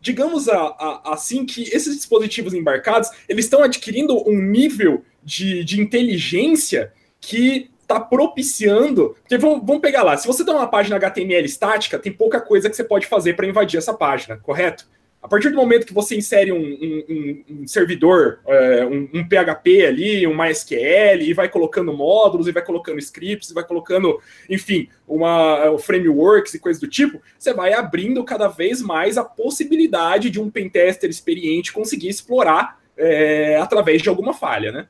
digamos 0.00 0.48
a, 0.48 0.56
a, 0.58 1.14
assim 1.14 1.44
que 1.44 1.62
esses 1.62 1.96
dispositivos 1.96 2.54
embarcados 2.54 3.10
eles 3.28 3.46
estão 3.46 3.62
adquirindo 3.62 4.16
um 4.28 4.40
nível 4.40 5.04
de, 5.22 5.64
de 5.64 5.80
inteligência 5.80 6.92
que 7.20 7.70
está 7.82 7.98
propiciando. 7.98 9.16
Porque 9.20 9.38
vamos, 9.38 9.64
vamos 9.66 9.80
pegar 9.82 10.02
lá, 10.02 10.16
se 10.16 10.26
você 10.26 10.44
tem 10.44 10.54
uma 10.54 10.68
página 10.68 10.96
HTML 10.96 11.44
estática, 11.44 11.98
tem 11.98 12.12
pouca 12.12 12.40
coisa 12.40 12.68
que 12.68 12.76
você 12.76 12.84
pode 12.84 13.06
fazer 13.06 13.34
para 13.34 13.46
invadir 13.46 13.78
essa 13.78 13.94
página, 13.94 14.36
correto? 14.36 14.88
A 15.22 15.28
partir 15.28 15.50
do 15.50 15.56
momento 15.56 15.86
que 15.86 15.94
você 15.94 16.16
insere 16.16 16.52
um, 16.52 16.58
um, 16.58 17.44
um 17.50 17.66
servidor, 17.66 18.40
é, 18.46 18.86
um, 18.86 19.08
um, 19.12 19.28
PHP 19.28 19.86
ali, 19.86 20.26
um 20.26 20.36
MySQL, 20.36 21.20
e 21.20 21.32
vai 21.32 21.48
colocando 21.48 21.92
módulos, 21.92 22.46
e 22.46 22.52
vai 22.52 22.64
colocando 22.64 23.00
scripts, 23.00 23.50
e 23.50 23.54
vai 23.54 23.64
colocando, 23.64 24.20
enfim, 24.48 24.88
uma 25.06 25.76
frameworks 25.78 26.54
e 26.54 26.60
coisas 26.60 26.80
do 26.80 26.86
tipo, 26.86 27.20
você 27.36 27.52
vai 27.52 27.72
abrindo 27.72 28.22
cada 28.24 28.46
vez 28.46 28.80
mais 28.80 29.18
a 29.18 29.24
possibilidade 29.24 30.30
de 30.30 30.40
um 30.40 30.48
pentester 30.48 31.10
experiente 31.10 31.72
conseguir 31.72 32.08
explorar 32.08 32.80
é, 32.96 33.56
através 33.56 34.02
de 34.02 34.08
alguma 34.08 34.32
falha, 34.32 34.70
né? 34.70 34.86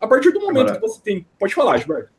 A 0.00 0.06
partir 0.06 0.30
do 0.32 0.40
momento 0.40 0.70
Agora, 0.70 0.74
que 0.74 0.80
você 0.80 1.00
tem. 1.00 1.26
Pode 1.38 1.54
falar, 1.54 1.78
Gilberto. 1.78 2.15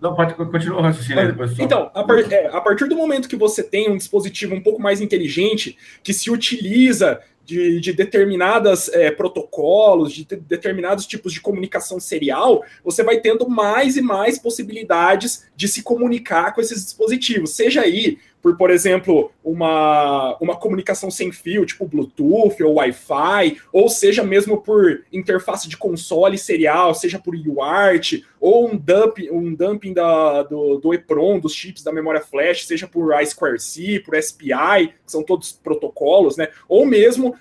Não, 0.00 0.14
pode 0.14 0.34
continuar 0.34 0.78
o 0.78 0.82
raciocínio 0.82 1.26
depois. 1.26 1.58
Então, 1.58 1.90
a, 1.94 2.04
par... 2.04 2.32
é, 2.32 2.46
a 2.46 2.60
partir 2.60 2.88
do 2.88 2.96
momento 2.96 3.28
que 3.28 3.36
você 3.36 3.62
tem 3.62 3.90
um 3.90 3.96
dispositivo 3.96 4.54
um 4.54 4.62
pouco 4.62 4.80
mais 4.80 5.00
inteligente, 5.00 5.76
que 6.02 6.12
se 6.12 6.30
utiliza 6.30 7.20
de, 7.44 7.80
de 7.80 7.92
determinados 7.92 8.88
é, 8.88 9.10
protocolos, 9.10 10.12
de, 10.12 10.24
de 10.24 10.36
determinados 10.36 11.06
tipos 11.06 11.32
de 11.32 11.40
comunicação 11.40 12.00
serial, 12.00 12.64
você 12.82 13.02
vai 13.02 13.20
tendo 13.20 13.48
mais 13.48 13.96
e 13.96 14.02
mais 14.02 14.38
possibilidades 14.38 15.46
de 15.54 15.68
se 15.68 15.82
comunicar 15.82 16.54
com 16.54 16.60
esses 16.60 16.84
dispositivos, 16.84 17.50
seja 17.50 17.82
aí 17.82 18.18
por, 18.44 18.58
por 18.58 18.70
exemplo, 18.70 19.32
uma, 19.42 20.36
uma 20.38 20.54
comunicação 20.54 21.10
sem 21.10 21.32
fio, 21.32 21.64
tipo 21.64 21.88
Bluetooth 21.88 22.62
ou 22.62 22.74
Wi-Fi, 22.74 23.56
ou 23.72 23.88
seja 23.88 24.22
mesmo 24.22 24.60
por 24.60 25.02
interface 25.10 25.66
de 25.66 25.78
console 25.78 26.36
serial, 26.36 26.94
seja 26.94 27.18
por 27.18 27.34
UART, 27.34 28.22
ou 28.38 28.68
um, 28.68 28.76
dump, 28.76 29.18
um 29.32 29.54
dumping 29.54 29.94
da, 29.94 30.42
do, 30.42 30.76
do 30.76 30.92
EPROM, 30.92 31.40
dos 31.40 31.54
chips 31.54 31.82
da 31.82 31.90
memória 31.90 32.20
flash, 32.20 32.66
seja 32.66 32.86
por 32.86 33.14
I2C, 33.14 34.04
por 34.04 34.14
SPI, 34.14 34.88
que 34.88 35.10
são 35.10 35.22
todos 35.22 35.50
protocolos, 35.50 36.36
né? 36.36 36.48
Ou 36.68 36.84
mesmo 36.84 37.34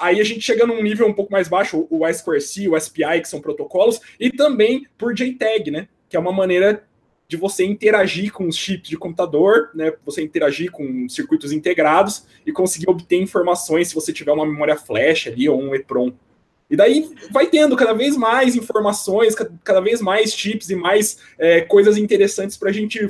aí 0.00 0.18
a 0.18 0.24
gente 0.24 0.40
chega 0.40 0.66
num 0.66 0.82
nível 0.82 1.06
um 1.06 1.12
pouco 1.12 1.30
mais 1.30 1.48
baixo, 1.48 1.86
o 1.90 1.98
I2C, 1.98 2.72
o 2.72 2.80
SPI, 2.80 3.20
que 3.20 3.28
são 3.28 3.42
protocolos, 3.42 4.00
e 4.18 4.30
também 4.30 4.86
por 4.96 5.12
JTAG, 5.12 5.70
né? 5.70 5.86
Que 6.08 6.16
é 6.16 6.18
uma 6.18 6.32
maneira 6.32 6.82
de 7.28 7.36
você 7.36 7.64
interagir 7.64 8.32
com 8.32 8.46
os 8.46 8.56
chips 8.56 8.88
de 8.88 8.96
computador, 8.96 9.70
né? 9.74 9.92
Você 10.04 10.22
interagir 10.22 10.70
com 10.70 11.08
circuitos 11.08 11.52
integrados 11.52 12.26
e 12.44 12.52
conseguir 12.52 12.88
obter 12.88 13.20
informações 13.20 13.88
se 13.88 13.94
você 13.94 14.12
tiver 14.12 14.32
uma 14.32 14.46
memória 14.46 14.76
flash 14.76 15.26
ali 15.26 15.48
ou 15.48 15.60
um 15.60 15.74
EPROM. 15.74 16.12
E 16.68 16.76
daí 16.76 17.10
vai 17.30 17.46
tendo 17.46 17.76
cada 17.76 17.92
vez 17.92 18.16
mais 18.16 18.56
informações, 18.56 19.34
cada 19.62 19.80
vez 19.80 20.00
mais 20.00 20.32
chips 20.32 20.68
e 20.68 20.76
mais 20.76 21.18
é, 21.38 21.60
coisas 21.60 21.96
interessantes 21.96 22.56
para 22.56 22.70
a 22.70 22.72
gente 22.72 23.08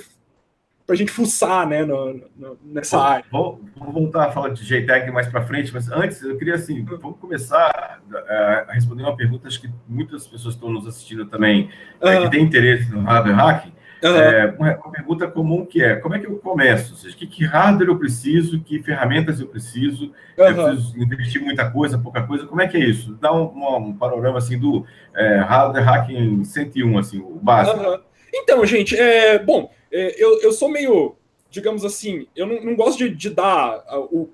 a 0.88 0.94
gente 0.94 1.10
fuçar, 1.10 1.66
né, 1.66 1.84
no, 1.84 2.14
no, 2.36 2.58
nessa 2.64 2.96
área. 3.00 3.24
Vou, 3.30 3.60
vou, 3.76 3.92
voltar 3.92 4.28
a 4.28 4.32
falar 4.32 4.50
de 4.50 4.64
JTAG 4.64 5.10
mais 5.10 5.26
para 5.26 5.44
frente, 5.44 5.72
mas 5.74 5.90
antes 5.90 6.22
eu 6.22 6.38
queria 6.38 6.54
assim, 6.54 6.84
vamos 6.84 7.18
começar 7.18 8.00
a, 8.14 8.66
a 8.68 8.72
responder 8.72 9.02
uma 9.02 9.16
pergunta 9.16 9.48
acho 9.48 9.60
que 9.60 9.68
muitas 9.88 10.28
pessoas 10.28 10.54
estão 10.54 10.70
nos 10.70 10.86
assistindo 10.86 11.26
também 11.26 11.70
é, 12.00 12.20
que 12.20 12.30
tem 12.30 12.44
interesse 12.44 12.88
no 12.92 13.02
hardware 13.02 13.36
hacking. 13.36 13.72
Uhum. 14.02 14.16
É, 14.16 14.54
uma, 14.58 14.92
pergunta 14.92 15.26
comum 15.26 15.64
que 15.64 15.82
é, 15.82 15.96
como 15.96 16.14
é 16.14 16.18
que 16.18 16.26
eu 16.26 16.36
começo? 16.38 16.92
Ou 16.92 16.98
seja, 16.98 17.16
que, 17.16 17.26
que 17.26 17.44
hardware 17.44 17.88
eu 17.88 17.98
preciso, 17.98 18.60
que 18.60 18.82
ferramentas 18.82 19.40
eu 19.40 19.46
preciso, 19.46 20.12
uhum. 20.36 20.46
eu 20.46 20.54
preciso 20.54 20.98
investir 20.98 21.42
muita 21.42 21.70
coisa, 21.70 21.98
pouca 21.98 22.22
coisa, 22.22 22.46
como 22.46 22.60
é 22.60 22.68
que 22.68 22.76
é 22.76 22.80
isso? 22.80 23.14
Dá 23.20 23.32
um, 23.32 23.76
um 23.76 23.96
panorama, 23.96 24.38
assim, 24.38 24.58
do 24.58 24.84
é, 25.14 25.38
hardware 25.38 25.84
hacking 25.84 26.44
101, 26.44 26.98
assim, 26.98 27.20
o 27.20 27.38
básico. 27.40 27.78
Uhum. 27.78 27.98
Então, 28.34 28.66
gente, 28.66 28.94
é, 28.96 29.38
bom, 29.38 29.70
é, 29.90 30.22
eu, 30.22 30.42
eu 30.42 30.52
sou 30.52 30.68
meio, 30.68 31.16
digamos 31.50 31.84
assim, 31.84 32.26
eu 32.36 32.46
não, 32.46 32.62
não 32.62 32.76
gosto 32.76 32.98
de, 32.98 33.08
de 33.08 33.30
dar 33.30 33.82
o 34.10 34.28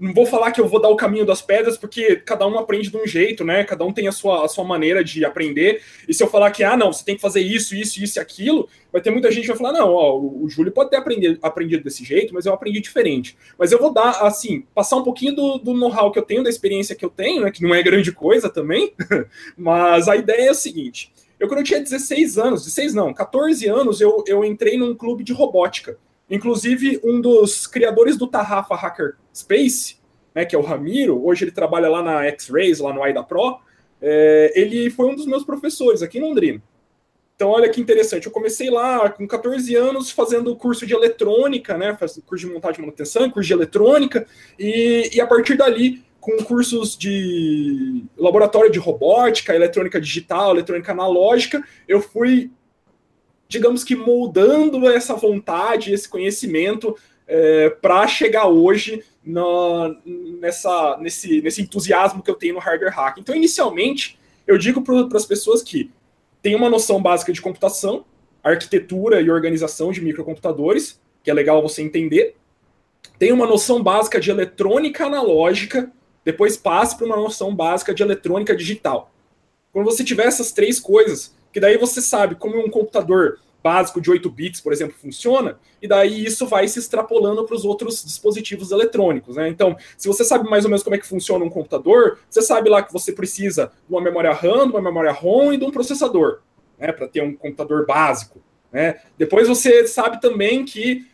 não 0.00 0.14
vou 0.14 0.24
falar 0.24 0.50
que 0.50 0.60
eu 0.60 0.66
vou 0.66 0.80
dar 0.80 0.88
o 0.88 0.96
caminho 0.96 1.26
das 1.26 1.42
pedras, 1.42 1.76
porque 1.76 2.16
cada 2.16 2.46
um 2.46 2.58
aprende 2.58 2.90
de 2.90 2.96
um 2.96 3.06
jeito, 3.06 3.44
né? 3.44 3.62
Cada 3.64 3.84
um 3.84 3.92
tem 3.92 4.08
a 4.08 4.12
sua, 4.12 4.46
a 4.46 4.48
sua 4.48 4.64
maneira 4.64 5.04
de 5.04 5.26
aprender. 5.26 5.82
E 6.08 6.14
se 6.14 6.22
eu 6.22 6.26
falar 6.26 6.50
que, 6.50 6.64
ah, 6.64 6.74
não, 6.74 6.90
você 6.90 7.04
tem 7.04 7.16
que 7.16 7.20
fazer 7.20 7.42
isso, 7.42 7.76
isso, 7.76 8.02
isso 8.02 8.18
e 8.18 8.20
aquilo, 8.20 8.66
vai 8.90 9.02
ter 9.02 9.10
muita 9.10 9.30
gente 9.30 9.42
que 9.42 9.48
vai 9.48 9.58
falar, 9.58 9.72
não, 9.74 9.92
ó, 9.92 10.18
o, 10.18 10.48
Júlio 10.48 10.72
pode 10.72 10.88
ter 10.88 10.96
aprendido, 10.96 11.38
aprendido 11.42 11.84
desse 11.84 12.02
jeito, 12.02 12.32
mas 12.32 12.46
eu 12.46 12.54
aprendi 12.54 12.80
diferente. 12.80 13.36
Mas 13.58 13.72
eu 13.72 13.78
vou 13.78 13.92
dar, 13.92 14.22
assim, 14.22 14.64
passar 14.74 14.96
um 14.96 15.04
pouquinho 15.04 15.36
do, 15.36 15.58
do 15.58 15.74
know-how 15.74 16.10
que 16.10 16.18
eu 16.18 16.24
tenho, 16.24 16.42
da 16.42 16.48
experiência 16.48 16.96
que 16.96 17.04
eu 17.04 17.10
tenho, 17.10 17.42
né? 17.42 17.50
Que 17.50 17.62
não 17.62 17.74
é 17.74 17.82
grande 17.82 18.10
coisa 18.10 18.48
também, 18.48 18.94
mas 19.54 20.08
a 20.08 20.16
ideia 20.16 20.48
é 20.48 20.50
o 20.50 20.54
seguinte. 20.54 21.12
Eu, 21.38 21.46
quando 21.46 21.60
eu 21.60 21.64
tinha 21.64 21.80
16 21.80 22.38
anos, 22.38 22.64
16 22.64 22.94
não, 22.94 23.12
14 23.12 23.66
anos, 23.66 24.00
eu, 24.00 24.24
eu 24.26 24.42
entrei 24.44 24.78
num 24.78 24.94
clube 24.94 25.22
de 25.22 25.34
robótica. 25.34 25.98
Inclusive, 26.30 27.00
um 27.02 27.20
dos 27.20 27.66
criadores 27.66 28.16
do 28.16 28.26
Tarrafa 28.26 28.74
Hacker 28.74 29.16
Space, 29.34 29.96
né, 30.34 30.44
que 30.44 30.54
é 30.54 30.58
o 30.58 30.62
Ramiro, 30.62 31.24
hoje 31.24 31.44
ele 31.44 31.50
trabalha 31.50 31.88
lá 31.88 32.02
na 32.02 32.24
X-Rays, 32.26 32.78
lá 32.78 32.92
no 32.92 33.02
AIDA 33.02 33.22
Pro, 33.24 33.58
é, 34.00 34.52
ele 34.54 34.88
foi 34.90 35.06
um 35.06 35.14
dos 35.14 35.26
meus 35.26 35.44
professores 35.44 36.02
aqui 36.02 36.18
em 36.18 36.22
Londrina. 36.22 36.62
Então, 37.34 37.48
olha 37.48 37.70
que 37.70 37.80
interessante. 37.80 38.26
Eu 38.26 38.32
comecei 38.32 38.68
lá 38.68 39.08
com 39.08 39.26
14 39.26 39.74
anos 39.74 40.10
fazendo 40.10 40.54
curso 40.54 40.86
de 40.86 40.92
eletrônica, 40.92 41.76
né? 41.76 41.96
Curso 42.26 42.46
de 42.46 42.52
montagem 42.52 42.80
e 42.80 42.82
manutenção, 42.82 43.30
curso 43.30 43.46
de 43.46 43.54
eletrônica, 43.54 44.26
e, 44.58 45.08
e 45.14 45.20
a 45.22 45.26
partir 45.26 45.56
dali, 45.56 46.04
com 46.20 46.36
cursos 46.44 46.98
de 46.98 48.04
laboratório 48.18 48.70
de 48.70 48.78
robótica, 48.78 49.54
eletrônica 49.54 49.98
digital, 49.98 50.50
eletrônica 50.50 50.92
analógica, 50.92 51.64
eu 51.88 52.02
fui 52.02 52.50
digamos 53.50 53.82
que 53.82 53.96
moldando 53.96 54.88
essa 54.88 55.16
vontade, 55.16 55.92
esse 55.92 56.08
conhecimento 56.08 56.96
é, 57.26 57.68
para 57.68 58.06
chegar 58.06 58.46
hoje 58.46 59.02
na, 59.24 59.96
nessa, 60.40 60.96
nesse, 61.00 61.42
nesse 61.42 61.60
entusiasmo 61.60 62.22
que 62.22 62.30
eu 62.30 62.36
tenho 62.36 62.54
no 62.54 62.60
hardware 62.60 62.94
hack. 62.94 63.18
Então, 63.18 63.34
inicialmente, 63.34 64.16
eu 64.46 64.56
digo 64.56 64.82
para 64.82 65.16
as 65.16 65.26
pessoas 65.26 65.64
que 65.64 65.90
tem 66.40 66.54
uma 66.54 66.70
noção 66.70 67.02
básica 67.02 67.32
de 67.32 67.42
computação, 67.42 68.04
arquitetura 68.40 69.20
e 69.20 69.28
organização 69.28 69.90
de 69.90 70.00
microcomputadores, 70.00 71.00
que 71.24 71.30
é 71.30 71.34
legal 71.34 71.60
você 71.60 71.82
entender. 71.82 72.36
Tem 73.18 73.32
uma 73.32 73.48
noção 73.48 73.82
básica 73.82 74.20
de 74.20 74.30
eletrônica 74.30 75.04
analógica, 75.04 75.90
depois 76.24 76.56
passe 76.56 76.96
para 76.96 77.06
uma 77.06 77.16
noção 77.16 77.52
básica 77.52 77.92
de 77.92 78.02
eletrônica 78.04 78.54
digital. 78.54 79.12
Quando 79.72 79.86
você 79.86 80.04
tiver 80.04 80.26
essas 80.26 80.52
três 80.52 80.78
coisas, 80.78 81.34
que 81.52 81.60
daí 81.60 81.76
você 81.76 82.00
sabe 82.00 82.34
como 82.34 82.58
um 82.58 82.70
computador 82.70 83.38
básico 83.62 84.00
de 84.00 84.10
8 84.10 84.30
bits, 84.30 84.60
por 84.60 84.72
exemplo, 84.72 84.96
funciona, 84.98 85.58
e 85.82 85.88
daí 85.88 86.24
isso 86.24 86.46
vai 86.46 86.66
se 86.66 86.78
extrapolando 86.78 87.44
para 87.44 87.54
os 87.54 87.64
outros 87.64 88.02
dispositivos 88.04 88.70
eletrônicos. 88.70 89.36
Né? 89.36 89.48
Então, 89.48 89.76
se 89.96 90.08
você 90.08 90.24
sabe 90.24 90.48
mais 90.48 90.64
ou 90.64 90.70
menos 90.70 90.82
como 90.82 90.96
é 90.96 90.98
que 90.98 91.06
funciona 91.06 91.44
um 91.44 91.50
computador, 91.50 92.18
você 92.28 92.42
sabe 92.42 92.70
lá 92.70 92.82
que 92.82 92.92
você 92.92 93.12
precisa 93.12 93.70
de 93.88 93.94
uma 93.94 94.00
memória 94.00 94.32
RAM, 94.32 94.66
de 94.66 94.72
uma 94.72 94.82
memória 94.82 95.12
ROM 95.12 95.52
e 95.52 95.58
de 95.58 95.64
um 95.64 95.70
processador, 95.70 96.40
né, 96.78 96.90
para 96.92 97.06
ter 97.06 97.22
um 97.22 97.34
computador 97.34 97.86
básico. 97.86 98.40
Né? 98.72 99.00
Depois 99.18 99.48
você 99.48 99.86
sabe 99.86 100.20
também 100.20 100.64
que 100.64 101.06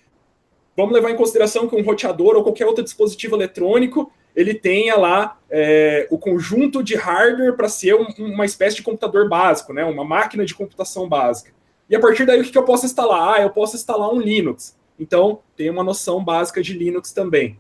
vamos 0.77 0.93
levar 0.93 1.11
em 1.11 1.17
consideração 1.17 1.67
que 1.67 1.75
um 1.75 1.83
roteador 1.83 2.37
ou 2.37 2.43
qualquer 2.43 2.67
outro 2.67 2.85
dispositivo 2.85 3.35
eletrônico 3.35 4.13
ele 4.37 4.53
tenha 4.53 4.95
lá 4.97 5.41
é, 5.51 6.07
o 6.11 6.19
conjunto 6.19 6.83
de 6.83 6.95
hardware 6.95 7.57
para 7.57 7.71
ser 7.71 7.95
um, 7.95 8.07
uma 8.19 8.45
espécie 8.45 8.77
de 8.77 8.83
computador 8.83 9.27
básico, 9.29 9.73
né? 9.73 9.83
uma 9.83 10.05
máquina 10.05 10.45
de 10.45 10.55
computação 10.55 11.09
básica. 11.09 11.53
E 11.89 11.97
a 11.97 12.01
partir 12.01 12.27
daí, 12.27 12.41
o 12.41 12.45
que, 12.45 12.57
eu 12.57 12.65
posso 12.65 12.85
instalar? 12.85 13.35
Ah, 13.35 13.43
eu 13.43 13.51
posso 13.51 13.77
instalar 13.77 14.13
um 14.13 14.21
Linux. 14.21 14.77
Então, 15.01 15.41
tem 15.57 15.71
uma 15.71 15.83
noção 15.83 16.23
básica 16.23 16.63
de 16.63 16.75
Linux 16.75 17.13
também. 17.13 17.59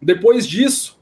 Depois 0.00 0.46
disso, 0.46 1.00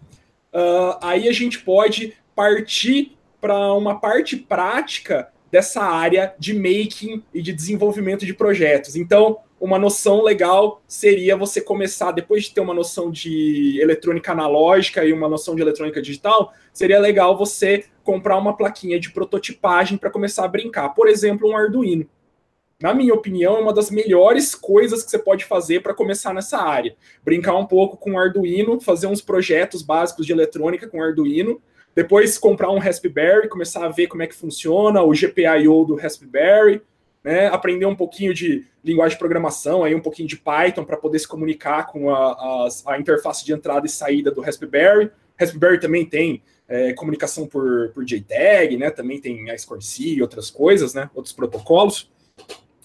uh, 0.55 0.99
aí 1.03 1.29
a 1.29 1.33
gente 1.33 1.59
pode 1.59 2.15
partir 2.35 3.17
para 3.41 3.75
uma 3.75 4.01
parte 4.01 4.37
prática 4.37 5.31
dessa 5.51 5.83
área 5.83 6.35
de 6.39 6.55
making 6.55 7.23
e 7.35 7.43
de 7.43 7.53
desenvolvimento 7.53 8.25
de 8.25 8.35
projetos. 8.35 8.97
Então, 8.97 9.39
uma 9.61 9.79
noção 9.79 10.23
legal 10.23 10.83
seria 10.87 11.37
você 11.37 11.61
começar, 11.61 12.13
depois 12.13 12.45
de 12.45 12.55
ter 12.55 12.61
uma 12.61 12.75
noção 12.75 13.11
de 13.11 13.79
eletrônica 13.81 14.31
analógica 14.31 15.05
e 15.05 15.13
uma 15.13 15.29
noção 15.29 15.55
de 15.55 15.63
eletrônica 15.63 16.01
digital, 16.01 16.53
seria 16.73 16.99
legal 17.01 17.37
você 17.37 17.87
comprar 18.05 18.37
uma 18.37 18.57
plaquinha 18.57 18.99
de 18.99 19.11
prototipagem 19.11 19.99
para 19.99 20.11
começar 20.11 20.45
a 20.45 20.49
brincar. 20.49 20.91
Por 20.91 21.09
exemplo, 21.09 21.51
um 21.51 21.57
Arduino. 21.57 22.09
Na 22.81 22.95
minha 22.95 23.13
opinião, 23.13 23.57
é 23.57 23.61
uma 23.61 23.73
das 23.73 23.91
melhores 23.91 24.55
coisas 24.55 25.03
que 25.03 25.11
você 25.11 25.19
pode 25.19 25.45
fazer 25.45 25.83
para 25.83 25.93
começar 25.93 26.33
nessa 26.33 26.59
área. 26.59 26.95
Brincar 27.25 27.57
um 27.57 27.67
pouco 27.67 27.97
com 27.97 28.13
o 28.13 28.19
Arduino, 28.19 28.81
fazer 28.81 29.09
uns 29.09 29.21
projetos 29.21 29.83
básicos 29.83 30.25
de 30.25 30.33
eletrônica 30.33 30.87
com 30.87 31.03
Arduino, 31.03 31.61
depois 31.93 32.39
comprar 32.39 32.71
um 32.71 32.79
Raspberry, 32.79 33.49
começar 33.49 33.85
a 33.85 33.89
ver 33.89 34.07
como 34.07 34.23
é 34.23 34.29
que 34.29 34.35
funciona 34.37 35.03
o 35.03 35.11
GPIO 35.11 35.85
do 35.85 35.97
Raspberry, 35.97 36.81
né, 37.29 37.49
aprender 37.49 37.85
um 37.85 37.95
pouquinho 37.95 38.33
de 38.33 38.65
linguagem 38.83 39.15
de 39.15 39.19
programação, 39.19 39.85
aí 39.85 39.95
um 39.95 40.01
pouquinho 40.01 40.27
de 40.27 40.39
Python 40.39 40.83
para 40.83 40.97
poder 40.97 41.19
se 41.19 41.29
comunicar 41.29 41.87
com 41.87 42.09
a, 42.09 42.33
a, 42.33 42.69
a, 42.87 42.99
interface 42.99 43.45
de 43.45 43.53
entrada 43.53 43.85
e 43.85 43.91
saída 43.91 44.31
do 44.31 44.41
Raspberry. 44.41 45.11
Raspberry 45.39 45.79
também 45.79 46.07
tem 46.07 46.43
é, 46.67 46.95
comunicação 46.95 47.47
por, 47.47 47.91
por 47.91 48.03
JTAG, 48.03 48.79
né, 48.79 48.91
também 48.91 49.21
tem 49.21 49.55
ISCORC 49.55 50.15
e 50.15 50.23
outras 50.23 50.49
coisas, 50.49 50.95
né, 50.95 51.11
outros 51.15 51.35
protocolos. 51.35 52.11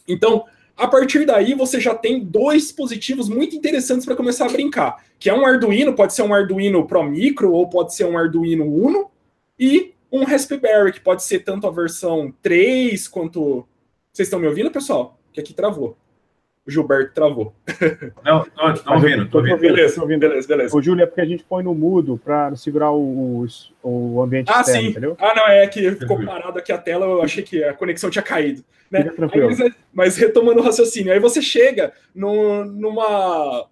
Então, 0.06 0.44
a 0.76 0.90
partir 0.90 1.26
daí, 1.26 1.54
você 1.54 1.80
já 1.80 1.96
tem 1.96 2.22
dois 2.22 2.64
dispositivos 2.64 3.30
muito 3.30 3.56
interessantes 3.56 4.06
para 4.06 4.14
começar 4.14 4.48
a 4.48 4.52
brincar, 4.52 5.06
que 5.18 5.30
é 5.30 5.34
um 5.34 5.46
Arduino, 5.46 5.96
pode 5.96 6.14
ser 6.14 6.24
um 6.24 6.34
Arduino 6.34 6.86
Pro 6.86 7.02
Micro 7.02 7.54
ou 7.54 7.70
pode 7.70 7.96
ser 7.96 8.04
um 8.04 8.18
Arduino 8.18 8.66
Uno, 8.66 9.10
e 9.58 9.94
um 10.12 10.26
Raspberry, 10.26 10.92
que 10.92 11.00
pode 11.00 11.24
ser 11.24 11.46
tanto 11.46 11.66
a 11.66 11.72
versão 11.72 12.34
3 12.42 13.08
quanto 13.08 13.66
vocês 14.14 14.28
estão 14.28 14.40
me 14.40 14.48
ouvindo, 14.48 14.70
pessoal? 14.70 15.18
Que 15.34 15.42
aqui 15.42 15.54
travou. 15.54 15.98
O 16.66 16.72
Gilberto 16.72 17.14
travou. 17.14 17.54
Não, 18.24 18.46
estou 18.74 18.94
ouvindo, 18.94 19.24
estou 19.24 19.42
ouvindo. 19.42 19.58
Beleza, 19.58 20.00
ouvindo. 20.00 20.20
beleza, 20.20 20.48
beleza. 20.48 20.78
Ô, 20.78 20.82
Júlio, 20.82 21.04
é 21.04 21.06
porque 21.08 21.20
a 21.20 21.26
gente 21.26 21.44
põe 21.44 21.64
no 21.64 21.74
mudo 21.74 22.22
para 22.24 22.56
segurar 22.56 22.92
o, 22.92 23.46
o, 23.82 24.16
o 24.16 24.22
ambiente 24.22 24.50
ah, 24.54 24.62
externo, 24.62 24.82
sim. 24.82 24.88
entendeu? 24.90 25.18
Ah, 25.20 25.34
não, 25.36 25.48
é 25.48 25.68
que 25.68 25.92
ficou 25.96 26.24
parado 26.24 26.60
aqui 26.60 26.72
a 26.72 26.78
tela, 26.78 27.06
eu 27.06 27.24
achei 27.24 27.44
que 27.44 27.64
a 27.64 27.74
conexão 27.74 28.10
tinha 28.10 28.22
caído. 28.22 28.64
Né? 28.90 29.12
Aí, 29.34 29.42
mas, 29.42 29.76
mas 29.92 30.18
retomando 30.18 30.60
o 30.60 30.64
raciocínio, 30.64 31.12
aí 31.12 31.20
você 31.20 31.42
chega 31.42 31.92
no, 32.14 32.64
numa. 32.64 33.68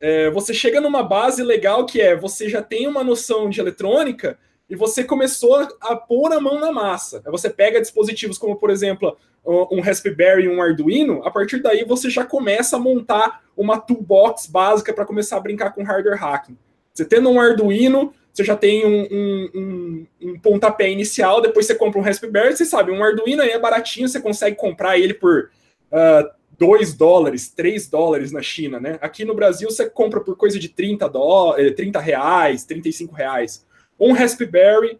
é, 0.00 0.30
você 0.30 0.54
chega 0.54 0.80
numa 0.80 1.02
base 1.02 1.42
legal 1.42 1.84
que 1.84 2.00
é 2.00 2.16
você 2.16 2.48
já 2.48 2.62
tem 2.62 2.88
uma 2.88 3.04
noção 3.04 3.50
de 3.50 3.60
eletrônica 3.60 4.38
e 4.70 4.74
você 4.74 5.04
começou 5.04 5.68
a 5.80 5.94
pôr 5.94 6.32
a 6.32 6.40
mão 6.40 6.58
na 6.58 6.72
massa. 6.72 7.20
Aí 7.26 7.30
você 7.30 7.50
pega 7.50 7.80
dispositivos 7.80 8.38
como, 8.38 8.56
por 8.56 8.70
exemplo, 8.70 9.16
um 9.44 9.80
Raspberry 9.80 10.44
e 10.44 10.48
um 10.48 10.60
Arduino, 10.60 11.22
a 11.24 11.30
partir 11.30 11.60
daí 11.62 11.84
você 11.84 12.10
já 12.10 12.24
começa 12.24 12.76
a 12.76 12.78
montar 12.78 13.42
uma 13.56 13.78
toolbox 13.78 14.46
básica 14.46 14.92
para 14.92 15.04
começar 15.04 15.36
a 15.36 15.40
brincar 15.40 15.74
com 15.74 15.82
hardware 15.82 16.18
hacking. 16.18 16.56
Você 16.92 17.04
tendo 17.04 17.30
um 17.30 17.40
Arduino, 17.40 18.12
você 18.32 18.44
já 18.44 18.56
tem 18.56 18.86
um, 18.86 19.08
um, 19.10 19.50
um, 19.54 20.06
um 20.22 20.38
pontapé 20.38 20.90
inicial, 20.90 21.40
depois 21.40 21.66
você 21.66 21.74
compra 21.74 21.98
um 21.98 22.02
Raspberry, 22.02 22.56
você 22.56 22.64
sabe, 22.64 22.92
um 22.92 23.02
Arduino 23.02 23.42
aí 23.42 23.50
é 23.50 23.58
baratinho, 23.58 24.08
você 24.08 24.20
consegue 24.20 24.56
comprar 24.56 24.98
ele 24.98 25.14
por 25.14 25.50
uh, 25.90 26.30
2 26.58 26.94
dólares, 26.94 27.48
3 27.48 27.88
dólares 27.88 28.32
na 28.32 28.42
China, 28.42 28.78
né? 28.78 28.98
Aqui 29.00 29.24
no 29.24 29.34
Brasil 29.34 29.70
você 29.70 29.88
compra 29.88 30.20
por 30.20 30.36
coisa 30.36 30.58
de 30.58 30.68
30, 30.68 31.08
dó 31.08 31.54
30 31.54 31.98
reais, 31.98 32.64
35 32.64 33.14
reais. 33.14 33.64
Um 33.98 34.12
Raspberry, 34.12 34.98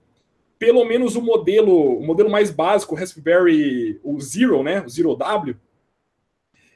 pelo 0.61 0.85
menos 0.85 1.17
o 1.17 1.23
modelo, 1.23 1.99
o 1.99 2.07
modelo 2.07 2.29
mais 2.29 2.50
básico, 2.50 2.95
o 2.95 2.99
Raspberry, 2.99 3.99
o 4.05 4.21
Zero, 4.21 4.62
né? 4.62 4.85
O 4.85 4.90
Zero 4.90 5.17
W, 5.17 5.57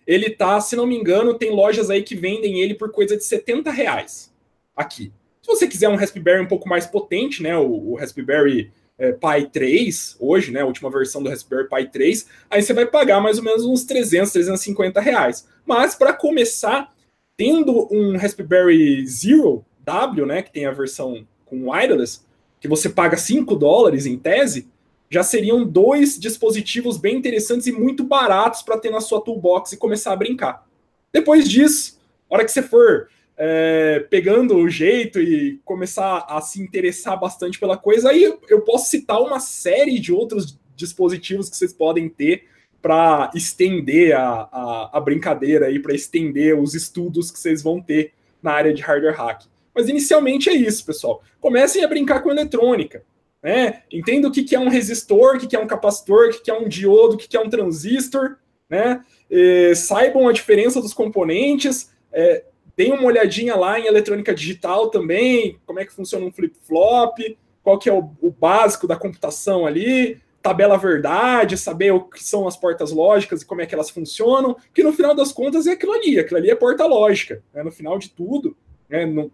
ele 0.07 0.31
tá, 0.31 0.59
se 0.59 0.75
não 0.75 0.87
me 0.87 0.97
engano, 0.97 1.35
tem 1.35 1.51
lojas 1.51 1.91
aí 1.91 2.03
que 2.03 2.17
vendem 2.17 2.61
ele 2.61 2.75
por 2.75 2.91
coisa 2.91 3.15
de 3.15 3.23
70 3.23 3.71
reais 3.71 4.33
aqui. 4.75 5.13
Se 5.43 5.49
você 5.49 5.69
quiser 5.69 5.91
um 5.91 5.97
Raspberry 5.97 6.41
um 6.41 6.49
pouco 6.49 6.67
mais 6.67 6.87
potente, 6.87 7.43
né? 7.43 7.59
O, 7.59 7.91
o 7.91 7.95
Raspberry 7.97 8.73
é, 8.97 9.13
Pi 9.13 9.51
3, 9.53 10.17
hoje, 10.19 10.51
né? 10.51 10.63
A 10.63 10.67
última 10.67 10.91
versão 10.91 11.23
do 11.23 11.29
Raspberry 11.29 11.69
Pi 11.69 11.87
3, 11.87 12.27
aí 12.49 12.63
você 12.63 12.73
vai 12.73 12.87
pagar 12.87 13.21
mais 13.21 13.37
ou 13.37 13.45
menos 13.45 13.67
uns 13.67 13.85
300, 13.85 14.33
350 14.33 14.99
reais. 14.99 15.47
Mas 15.67 15.95
para 15.95 16.15
começar, 16.15 16.91
tendo 17.37 17.87
um 17.93 18.17
Raspberry 18.17 19.07
Zero 19.07 19.63
W, 19.81 20.25
né? 20.25 20.41
Que 20.41 20.51
tem 20.51 20.65
a 20.65 20.73
versão 20.73 21.27
com 21.45 21.69
wireless, 21.69 22.23
que 22.65 22.69
você 22.69 22.89
paga 22.89 23.15
5 23.15 23.55
dólares 23.57 24.07
em 24.07 24.17
tese, 24.17 24.67
já 25.11 25.23
seriam 25.23 25.67
dois 25.67 26.19
dispositivos 26.19 26.97
bem 26.97 27.15
interessantes 27.15 27.67
e 27.67 27.73
muito 27.73 28.03
baratos 28.05 28.63
para 28.63 28.79
ter 28.79 28.89
na 28.89 29.03
sua 29.03 29.21
toolbox 29.21 29.73
e 29.73 29.77
começar 29.77 30.15
a 30.15 30.17
brincar. 30.17 30.67
Depois 31.13 31.47
disso, 31.47 32.01
a 32.31 32.35
hora 32.35 32.43
que 32.43 32.51
você 32.51 32.63
for 32.63 33.09
é, 33.37 34.07
pegando 34.09 34.57
o 34.57 34.67
jeito 34.71 35.21
e 35.21 35.61
começar 35.63 36.25
a 36.27 36.41
se 36.41 36.59
interessar 36.59 37.21
bastante 37.21 37.61
pela 37.61 37.77
coisa, 37.77 38.09
aí 38.09 38.35
eu 38.49 38.63
posso 38.63 38.89
citar 38.89 39.21
uma 39.21 39.41
série 39.41 39.99
de 39.99 40.11
outros 40.11 40.59
dispositivos 40.75 41.51
que 41.51 41.59
vocês 41.59 41.73
podem 41.75 42.09
ter 42.09 42.45
para 42.81 43.31
estender 43.35 44.17
a, 44.17 44.49
a, 44.51 44.91
a, 44.95 45.01
brincadeira 45.01 45.67
aí, 45.67 45.79
para 45.79 45.95
estender 45.95 46.59
os 46.59 46.75
estudos 46.75 47.31
que 47.31 47.39
vocês 47.39 47.63
vão 47.63 47.79
ter 47.79 48.15
na 48.43 48.53
área 48.53 48.73
de 48.73 48.81
hardware 48.81 49.15
hacking. 49.15 49.54
Mas 49.75 49.89
inicialmente 49.89 50.49
é 50.49 50.55
isso, 50.55 50.85
pessoal. 50.85 51.23
Comecem 51.41 51.85
a 51.85 51.89
brincar 51.89 52.23
com 52.23 52.31
eletrônica. 52.31 53.05
Né? 53.43 53.83
Entenda 53.93 54.29
o 54.29 54.33
que, 54.33 54.55
é 54.55 54.61
um 54.61 54.69
resistor, 54.69 55.37
o 55.37 55.39
que, 55.39 55.55
é 55.55 55.59
um 55.59 55.67
capacitor, 55.67 56.29
o 56.29 56.31
que, 56.31 56.43
que 56.43 56.51
é 56.51 56.55
um 56.59 56.69
diodo, 56.69 57.15
o 57.15 57.19
que, 57.19 57.29
que 57.29 57.37
é 57.37 57.41
um 57.41 57.51
transistor. 57.51 58.37
Né? 58.71 59.05
E, 59.31 59.75
saibam 59.75 60.29
a 60.29 60.33
diferença 60.33 60.81
dos 60.81 60.95
componentes. 60.95 61.91
É, 62.13 62.45
deem 62.77 62.93
uma 62.93 63.05
olhadinha 63.05 63.55
lá 63.57 63.79
em 63.79 63.87
eletrônica 63.87 64.35
digital 64.35 64.89
também, 64.89 65.59
como 65.67 65.81
é 65.81 65.85
que 65.85 65.93
funciona 65.93 66.25
um 66.25 66.33
flip-flop, 66.33 67.19
qual 67.63 67.79
que 67.79 67.89
é 67.89 67.93
o, 67.93 68.11
o 68.21 68.31
básico 68.31 68.87
da 68.87 68.97
computação 68.97 69.67
ali, 69.67 70.21
tabela 70.43 70.77
verdade, 70.77 71.57
saber 71.57 71.91
o 71.93 72.03
que 72.03 72.23
são 72.23 72.47
as 72.47 72.57
portas 72.57 72.93
lógicas 72.93 73.41
e 73.41 73.47
como 73.47 73.63
é 73.63 73.67
que 73.67 73.75
elas 73.75 73.89
funcionam, 73.89 74.55
que 74.75 74.83
no 74.83 74.93
final 74.93 75.15
das 75.15 75.33
contas 75.33 75.67
é 75.67 75.73
aquilo 75.73 75.93
ali, 75.93 76.19
aquilo 76.19 76.39
ali 76.39 76.51
é 76.51 76.55
porta 76.55 76.85
lógica. 76.85 77.43
Né? 77.53 77.63
No 77.63 77.73
final 77.73 77.99
de 77.99 78.11
tudo, 78.11 78.55
né, 78.89 79.07
no, 79.07 79.31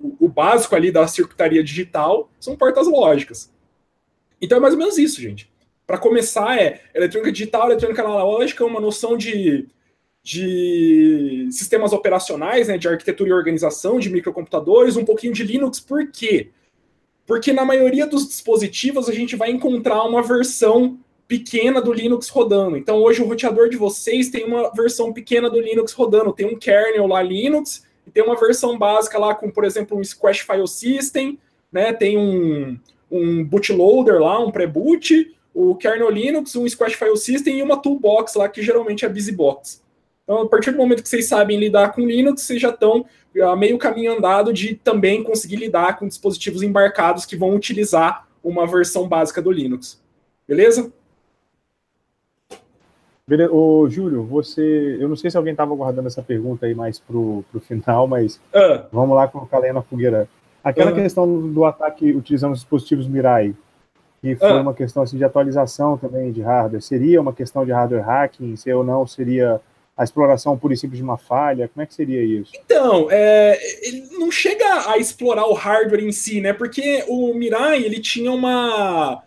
o, 0.00 0.16
o, 0.20 0.28
básico 0.28 0.74
ali 0.74 0.90
da 0.90 1.06
circuitaria 1.06 1.62
digital 1.62 2.30
são 2.40 2.56
portas 2.56 2.86
lógicas. 2.86 3.52
Então 4.40 4.58
é 4.58 4.60
mais 4.60 4.74
ou 4.74 4.80
menos 4.80 4.98
isso, 4.98 5.20
gente. 5.20 5.50
Para 5.86 5.98
começar, 5.98 6.60
é 6.60 6.80
eletrônica 6.94 7.32
digital, 7.32 7.66
eletrônica 7.66 8.02
analógica, 8.02 8.64
uma 8.64 8.80
noção 8.80 9.16
de, 9.16 9.68
de 10.22 11.48
sistemas 11.50 11.92
operacionais, 11.92 12.68
né, 12.68 12.78
de 12.78 12.88
arquitetura 12.88 13.30
e 13.30 13.32
organização, 13.32 13.98
de 13.98 14.10
microcomputadores, 14.10 14.96
um 14.96 15.04
pouquinho 15.04 15.32
de 15.32 15.44
Linux. 15.44 15.80
Por 15.80 16.10
quê? 16.10 16.50
Porque 17.26 17.52
na 17.52 17.64
maioria 17.64 18.06
dos 18.06 18.26
dispositivos 18.26 19.08
a 19.08 19.12
gente 19.12 19.36
vai 19.36 19.50
encontrar 19.50 20.02
uma 20.04 20.22
versão 20.22 20.98
pequena 21.28 21.80
do 21.80 21.92
Linux 21.92 22.28
rodando. 22.28 22.76
Então 22.76 22.98
hoje 22.98 23.22
o 23.22 23.26
roteador 23.26 23.68
de 23.68 23.76
vocês 23.76 24.28
tem 24.28 24.44
uma 24.44 24.70
versão 24.72 25.12
pequena 25.12 25.48
do 25.48 25.60
Linux 25.60 25.92
rodando, 25.92 26.32
tem 26.32 26.46
um 26.46 26.58
kernel 26.58 27.06
lá 27.06 27.22
Linux 27.22 27.84
e 28.06 28.10
tem 28.10 28.22
uma 28.22 28.38
versão 28.38 28.78
básica 28.78 29.18
lá 29.18 29.34
com, 29.34 29.50
por 29.50 29.64
exemplo, 29.64 29.98
um 29.98 30.04
Squash 30.04 30.40
File 30.40 30.68
System, 30.68 31.38
né? 31.70 31.92
Tem 31.92 32.18
um, 32.18 32.78
um 33.10 33.44
bootloader 33.44 34.20
lá, 34.20 34.38
um 34.38 34.50
pré-boot, 34.50 35.34
o 35.54 35.74
kernel 35.74 36.10
Linux, 36.10 36.56
um 36.56 36.68
Squash 36.68 36.94
File 36.94 37.16
System 37.16 37.58
e 37.58 37.62
uma 37.62 37.76
toolbox 37.76 38.34
lá 38.34 38.48
que 38.48 38.62
geralmente 38.62 39.04
é 39.04 39.08
BusyBox. 39.08 39.82
Então, 40.24 40.42
a 40.42 40.48
partir 40.48 40.70
do 40.70 40.78
momento 40.78 41.02
que 41.02 41.08
vocês 41.08 41.26
sabem 41.26 41.58
lidar 41.58 41.92
com 41.92 42.06
Linux, 42.06 42.42
vocês 42.42 42.60
já 42.60 42.70
estão 42.70 43.04
a 43.42 43.56
meio 43.56 43.78
caminho 43.78 44.16
andado 44.16 44.52
de 44.52 44.74
também 44.74 45.22
conseguir 45.22 45.56
lidar 45.56 45.98
com 45.98 46.06
dispositivos 46.06 46.62
embarcados 46.62 47.24
que 47.26 47.36
vão 47.36 47.54
utilizar 47.54 48.28
uma 48.42 48.66
versão 48.66 49.08
básica 49.08 49.40
do 49.40 49.50
Linux. 49.50 50.00
Beleza? 50.46 50.92
Ô, 53.50 53.88
Júlio, 53.88 54.22
você. 54.24 54.96
Eu 55.00 55.08
não 55.08 55.16
sei 55.16 55.30
se 55.30 55.36
alguém 55.36 55.52
estava 55.52 55.74
guardando 55.74 56.06
essa 56.06 56.22
pergunta 56.22 56.66
aí 56.66 56.74
mais 56.74 56.98
pro, 56.98 57.44
pro 57.50 57.60
final, 57.60 58.06
mas 58.06 58.40
ah. 58.54 58.86
vamos 58.92 59.16
lá 59.16 59.28
colocar 59.28 59.58
lenha 59.58 59.74
na 59.74 59.82
fogueira. 59.82 60.28
Aquela 60.62 60.90
ah. 60.90 60.94
questão 60.94 61.52
do 61.52 61.64
ataque 61.64 62.12
utilizando 62.12 62.52
os 62.52 62.60
dispositivos 62.60 63.08
Mirai, 63.08 63.54
que 64.20 64.36
foi 64.36 64.50
ah. 64.50 64.60
uma 64.60 64.74
questão 64.74 65.02
assim, 65.02 65.16
de 65.16 65.24
atualização 65.24 65.96
também 65.96 66.30
de 66.30 66.42
hardware, 66.42 66.82
seria 66.82 67.20
uma 67.20 67.32
questão 67.32 67.64
de 67.64 67.72
hardware 67.72 68.04
hacking? 68.04 68.54
Se 68.56 68.72
ou 68.72 68.84
não, 68.84 69.06
seria 69.06 69.60
a 69.96 70.04
exploração 70.04 70.56
por 70.56 70.72
e 70.72 70.76
simples 70.76 70.98
de 70.98 71.04
uma 71.04 71.18
falha? 71.18 71.68
Como 71.68 71.82
é 71.82 71.86
que 71.86 71.94
seria 71.94 72.22
isso? 72.22 72.52
Então, 72.54 73.08
é, 73.10 73.58
ele 73.86 74.08
não 74.18 74.30
chega 74.30 74.90
a 74.90 74.98
explorar 74.98 75.46
o 75.46 75.54
hardware 75.54 76.04
em 76.04 76.12
si, 76.12 76.40
né? 76.40 76.52
Porque 76.52 77.04
o 77.08 77.34
Mirai 77.34 77.82
ele 77.82 78.00
tinha 78.00 78.32
uma 78.32 79.22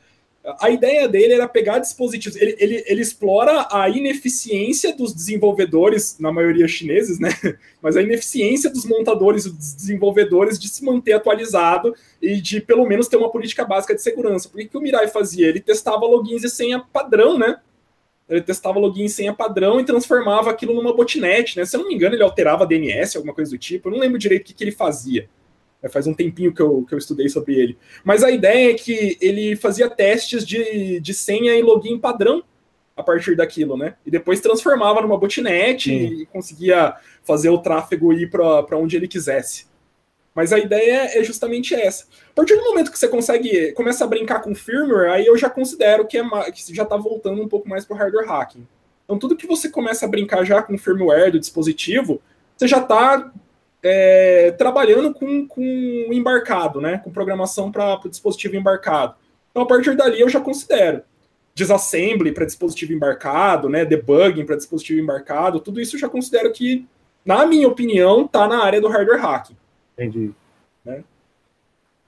a 0.60 0.69
ideia 0.69 1.08
dele 1.08 1.34
era 1.34 1.47
pegar 1.47 1.79
dispositivos. 1.79 2.39
Ele, 2.39 2.55
ele, 2.60 2.84
ele 2.86 3.01
explora 3.01 3.67
a 3.71 3.89
ineficiência 3.89 4.95
dos 4.95 5.13
desenvolvedores, 5.13 6.17
na 6.19 6.31
maioria 6.31 6.67
chineses, 6.67 7.19
né? 7.19 7.29
Mas 7.81 7.97
a 7.97 8.01
ineficiência 8.01 8.69
dos 8.69 8.86
montadores 8.86 9.45
e 9.45 9.49
dos 9.49 9.73
desenvolvedores 9.73 10.60
de 10.60 10.69
se 10.69 10.84
manter 10.84 11.13
atualizado 11.13 11.95
e 12.21 12.39
de 12.39 12.62
pelo 12.62 12.86
menos 12.86 13.08
ter 13.08 13.17
uma 13.17 13.31
política 13.31 13.65
básica 13.65 13.95
de 13.95 14.01
segurança. 14.01 14.47
Por 14.47 14.60
que, 14.60 14.67
que 14.67 14.77
o 14.77 14.81
Mirai 14.81 15.08
fazia? 15.08 15.47
Ele 15.47 15.60
testava 15.60 16.05
logins 16.05 16.43
e 16.43 16.49
senha 16.49 16.79
padrão, 16.79 17.38
né? 17.38 17.58
Ele 18.29 18.41
testava 18.41 18.79
login 18.79 19.05
e 19.05 19.10
senha 19.10 19.34
padrão 19.34 19.79
e 19.79 19.86
transformava 19.86 20.49
aquilo 20.49 20.73
numa 20.73 20.95
botnet, 20.95 21.58
né? 21.58 21.65
Se 21.65 21.75
eu 21.75 21.81
não 21.81 21.88
me 21.88 21.95
engano, 21.95 22.15
ele 22.15 22.23
alterava 22.23 22.65
DNS, 22.65 23.17
alguma 23.17 23.34
coisa 23.34 23.51
do 23.51 23.58
tipo. 23.58 23.88
Eu 23.88 23.93
não 23.93 23.99
lembro 23.99 24.17
direito 24.17 24.43
o 24.43 24.45
que, 24.45 24.53
que 24.53 24.63
ele 24.63 24.71
fazia. 24.71 25.27
É, 25.85 25.89
faz 25.89 26.07
um 26.07 26.15
tempinho 26.15 26.51
que 26.51 26.61
eu, 26.61 26.83
que 26.83 26.95
eu 26.95 26.97
estudei 26.97 27.29
sobre 27.29 27.53
ele. 27.53 27.77
Mas 28.03 28.23
a 28.23 28.31
ideia 28.31 28.71
é 28.71 28.73
que 28.73 29.19
ele 29.21 29.55
fazia 29.55 29.87
testes 29.87 30.43
de, 30.43 30.99
de 30.99 31.13
senha 31.13 31.55
e 31.55 31.61
login 31.61 31.99
padrão 31.99 32.43
a 32.97 33.03
partir 33.03 33.35
daquilo, 33.35 33.77
né? 33.77 33.93
E 34.03 34.09
depois 34.09 34.41
transformava 34.41 34.99
numa 35.01 35.17
botnet 35.17 35.93
e 35.93 36.25
conseguia 36.25 36.95
fazer 37.23 37.49
o 37.49 37.59
tráfego 37.59 38.11
ir 38.11 38.31
para 38.31 38.77
onde 38.77 38.95
ele 38.95 39.07
quisesse. 39.07 39.67
Mas 40.33 40.51
a 40.51 40.57
ideia 40.57 41.17
é 41.19 41.23
justamente 41.23 41.75
essa. 41.75 42.05
A 42.31 42.33
partir 42.33 42.55
do 42.55 42.63
momento 42.63 42.91
que 42.91 42.97
você 42.97 43.07
consegue, 43.07 43.71
começa 43.73 44.03
a 44.03 44.07
brincar 44.07 44.41
com 44.41 44.55
firmware, 44.55 45.11
aí 45.11 45.27
eu 45.27 45.37
já 45.37 45.51
considero 45.51 46.07
que, 46.07 46.17
é, 46.17 46.51
que 46.51 46.73
já 46.73 46.83
está 46.83 46.97
voltando 46.97 47.43
um 47.43 47.47
pouco 47.47 47.69
mais 47.69 47.85
para 47.85 47.95
o 47.95 47.99
hardware 47.99 48.27
hacking. 48.27 48.67
Então, 49.03 49.19
tudo 49.19 49.35
que 49.35 49.45
você 49.45 49.69
começa 49.69 50.05
a 50.05 50.09
brincar 50.09 50.43
já 50.43 50.63
com 50.63 50.79
firmware 50.79 51.31
do 51.31 51.39
dispositivo, 51.39 52.19
você 52.57 52.67
já 52.67 52.79
está 52.79 53.31
é, 53.87 54.49
trabalhando 54.57 55.13
com, 55.13 55.47
com 55.47 55.61
embarcado, 56.11 56.81
né? 56.81 56.97
Com 57.03 57.11
programação 57.11 57.71
para 57.71 58.01
o 58.03 58.09
dispositivo 58.09 58.55
embarcado. 58.55 59.13
Então, 59.51 59.61
a 59.61 59.65
partir 59.67 59.95
dali, 59.95 60.19
eu 60.19 60.27
já 60.27 60.41
considero 60.41 61.03
disassembly 61.53 62.31
para 62.31 62.45
dispositivo 62.45 62.93
embarcado, 62.93 63.69
né? 63.69 63.85
Debugging 63.85 64.43
para 64.43 64.55
dispositivo 64.55 64.99
embarcado, 64.99 65.59
tudo 65.59 65.79
isso 65.79 65.95
eu 65.95 65.99
já 65.99 66.09
considero 66.09 66.51
que, 66.51 66.87
na 67.23 67.45
minha 67.45 67.67
opinião, 67.67 68.25
está 68.25 68.47
na 68.47 68.63
área 68.63 68.81
do 68.81 68.87
hardware 68.87 69.21
hacking. 69.21 69.55
Entendi. 69.93 70.31
Né? 70.83 71.03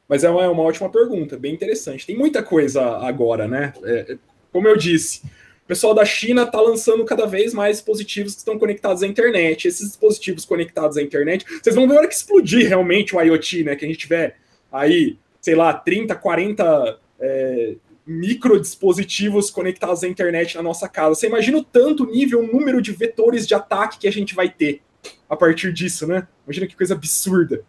Mas 0.09 0.23
é 0.23 0.31
uma, 0.31 0.43
é 0.43 0.49
uma 0.49 0.63
ótima 0.63 0.89
pergunta, 0.89 1.37
bem 1.37 1.53
interessante. 1.53 2.07
Tem 2.07 2.17
muita 2.17 2.41
coisa 2.41 2.97
agora, 3.05 3.47
né? 3.47 3.71
É, 3.83 4.13
é 4.13 4.17
como 4.51 4.67
eu 4.67 4.75
disse, 4.75 5.21
o 5.67 5.73
pessoal 5.75 5.93
da 5.93 6.05
China 6.05 6.43
está 6.43 6.61
lançando 6.61 7.03
cada 7.03 7.25
vez 7.25 7.53
mais 7.53 7.75
dispositivos 7.75 8.31
que 8.31 8.39
estão 8.39 8.57
conectados 8.57 9.03
à 9.03 9.07
internet. 9.07 9.67
Esses 9.67 9.85
dispositivos 9.85 10.45
conectados 10.45 10.95
à 10.95 11.01
internet, 11.01 11.45
vocês 11.61 11.75
vão 11.75 11.85
ver 11.85 11.95
a 11.95 11.97
hora 11.97 12.07
que 12.07 12.15
explodir 12.15 12.69
realmente 12.69 13.13
o 13.13 13.21
IoT, 13.21 13.65
né? 13.65 13.75
Que 13.75 13.83
a 13.83 13.87
gente 13.89 13.97
tiver 13.97 14.37
aí, 14.71 15.17
sei 15.41 15.55
lá, 15.55 15.73
30, 15.73 16.15
40 16.15 16.99
é, 17.19 17.75
microdispositivos 18.05 19.49
conectados 19.49 20.05
à 20.05 20.07
internet 20.07 20.55
na 20.55 20.63
nossa 20.63 20.87
casa. 20.87 21.15
Você 21.15 21.27
imagina 21.27 21.57
o 21.57 21.63
tanto 21.65 22.05
nível, 22.05 22.39
o 22.39 22.47
número 22.47 22.81
de 22.81 22.93
vetores 22.93 23.45
de 23.45 23.53
ataque 23.53 23.99
que 23.99 24.07
a 24.07 24.11
gente 24.11 24.33
vai 24.33 24.47
ter 24.47 24.81
a 25.29 25.35
partir 25.35 25.73
disso, 25.73 26.07
né? 26.07 26.25
Imagina 26.45 26.65
que 26.65 26.77
coisa 26.77 26.93
absurda. 26.93 27.61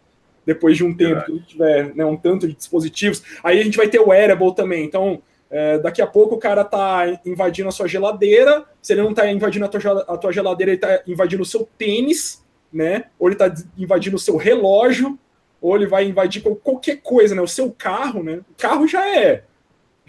Depois 0.45 0.77
de 0.77 0.85
um 0.85 0.95
tempo 0.95 1.25
que 1.25 1.31
a 1.33 1.35
gente 1.35 1.47
tiver 1.47 1.93
né, 1.93 2.05
um 2.05 2.15
tanto 2.15 2.47
de 2.47 2.55
dispositivos. 2.55 3.21
Aí 3.43 3.59
a 3.59 3.63
gente 3.63 3.75
vai 3.75 3.89
ter 3.89 3.99
o 3.99 4.07
wearable 4.07 4.55
também. 4.55 4.85
Então, 4.85 5.21
é, 5.49 5.77
daqui 5.79 6.01
a 6.01 6.07
pouco 6.07 6.35
o 6.35 6.39
cara 6.39 6.63
tá 6.63 7.19
invadindo 7.25 7.69
a 7.69 7.71
sua 7.71 7.87
geladeira. 7.87 8.65
Se 8.81 8.93
ele 8.93 9.01
não 9.01 9.13
tá 9.13 9.29
invadindo 9.31 9.65
a 9.65 10.17
tua, 10.17 10.31
geladeira, 10.31 10.71
ele 10.71 10.79
tá 10.79 11.01
invadindo 11.07 11.43
o 11.43 11.45
seu 11.45 11.67
tênis, 11.77 12.45
né? 12.71 13.05
Ou 13.17 13.29
ele 13.29 13.35
tá 13.35 13.53
invadindo 13.77 14.15
o 14.15 14.19
seu 14.19 14.37
relógio, 14.37 15.17
ou 15.61 15.75
ele 15.75 15.87
vai 15.87 16.05
invadir 16.05 16.41
qualquer 16.41 16.97
coisa, 16.97 17.33
né? 17.33 17.41
O 17.41 17.47
seu 17.47 17.71
carro, 17.71 18.23
né? 18.23 18.41
O 18.49 18.55
carro 18.57 18.87
já 18.87 19.07
é 19.07 19.43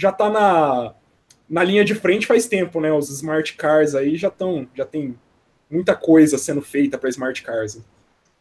já 0.01 0.09
está 0.09 0.31
na, 0.31 0.95
na 1.49 1.63
linha 1.63 1.85
de 1.85 1.95
frente 1.95 2.27
faz 2.27 2.47
tempo, 2.47 2.81
né? 2.81 2.91
Os 2.91 3.11
smart 3.11 3.55
cars 3.55 3.95
aí 3.95 4.17
já 4.17 4.29
estão, 4.29 4.67
já 4.75 4.87
tem 4.87 5.15
muita 5.71 5.95
coisa 5.95 6.39
sendo 6.39 6.63
feita 6.63 6.97
para 6.97 7.11
smart 7.11 7.43
cars. 7.43 7.79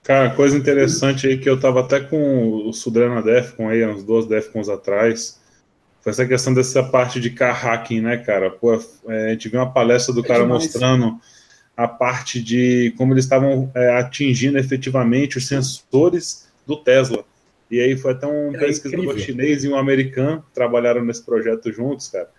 Cara, 0.02 0.30
coisa 0.34 0.58
interessante 0.58 1.28
aí 1.28 1.38
que 1.38 1.50
eu 1.50 1.60
tava 1.60 1.82
até 1.82 2.00
com 2.00 2.68
o 2.68 2.72
Sudrena 2.72 3.22
Defcon 3.22 3.68
aí, 3.68 3.86
uns 3.86 4.04
dois 4.04 4.26
Defcons 4.26 4.70
atrás, 4.70 5.39
foi 6.02 6.12
essa 6.12 6.26
questão 6.26 6.54
dessa 6.54 6.84
parte 6.84 7.20
de 7.20 7.30
car 7.30 7.54
hacking, 7.54 8.02
né, 8.02 8.18
cara? 8.18 8.50
Pô, 8.50 8.74
é, 9.08 9.28
a 9.28 9.30
gente 9.32 9.50
viu 9.50 9.60
uma 9.60 9.72
palestra 9.72 10.14
do 10.14 10.22
é 10.22 10.28
cara 10.28 10.44
demais. 10.44 10.64
mostrando 10.64 11.20
a 11.76 11.88
parte 11.88 12.42
de 12.42 12.94
como 12.98 13.14
eles 13.14 13.26
estavam 13.26 13.72
é, 13.76 13.98
atingindo 13.98 14.58
efetivamente 14.58 15.38
os 15.38 15.48
sensores 15.48 16.48
do 16.66 16.78
Tesla. 16.78 17.24
E 17.70 17.80
aí 17.80 17.96
foi 17.98 18.12
até 18.12 18.26
um 18.26 18.50
Era 18.56 18.66
pesquisador 18.66 19.06
incrível. 19.06 19.24
chinês 19.24 19.64
e 19.64 19.70
um 19.70 19.78
americano 19.78 20.42
que 20.42 20.54
trabalharam 20.54 21.04
nesse 21.04 21.24
projeto 21.24 21.72
juntos, 21.72 22.08
cara. 22.08 22.30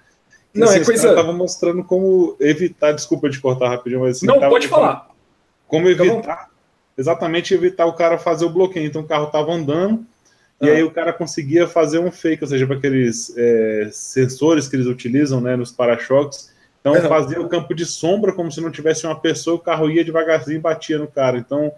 E, 0.55 0.59
não, 0.59 0.69
assim, 0.69 0.81
é 0.81 0.85
coisa. 0.85 1.15
Tava 1.15 1.33
mostrando 1.33 1.85
como 1.85 2.37
evitar, 2.41 2.93
desculpa 2.93 3.31
de 3.31 3.39
cortar 3.39 3.69
rapidinho, 3.69 4.01
mas 4.01 4.17
assim, 4.17 4.27
não 4.27 4.41
pode 4.41 4.67
falar. 4.67 5.09
Como 5.69 5.89
evitar, 5.89 6.51
exatamente 6.99 7.55
evitar 7.55 7.87
o 7.87 7.93
cara 7.93 8.19
fazer 8.19 8.45
o 8.45 8.51
bloqueio. 8.51 8.87
Então 8.87 9.03
o 9.03 9.07
carro 9.07 9.27
tava 9.27 9.53
andando 9.53 10.05
ah. 10.61 10.67
e 10.67 10.71
aí 10.71 10.83
o 10.83 10.91
cara 10.91 11.13
conseguia 11.13 11.67
fazer 11.67 11.99
um 11.99 12.11
fake, 12.11 12.45
ou 12.45 12.49
seja, 12.49 12.67
para 12.67 12.77
aqueles 12.77 13.35
é, 13.37 13.89
sensores 13.93 14.69
que 14.69 14.77
eles 14.77 14.87
utilizam, 14.87 15.41
né, 15.41 15.57
nos 15.57 15.73
para-choques. 15.73 16.51
Então 16.81 16.95
fazia 17.09 17.41
o 17.41 17.49
campo 17.49 17.75
de 17.75 17.85
sombra 17.85 18.33
como 18.33 18.51
se 18.51 18.61
não 18.61 18.71
tivesse 18.71 19.07
uma 19.07 19.19
pessoa, 19.19 19.57
o 19.57 19.61
carro 19.61 19.91
ia 19.91 20.05
devagarzinho 20.05 20.57
e 20.57 20.61
batia 20.61 20.99
no 20.99 21.07
cara. 21.07 21.37
Então 21.37 21.73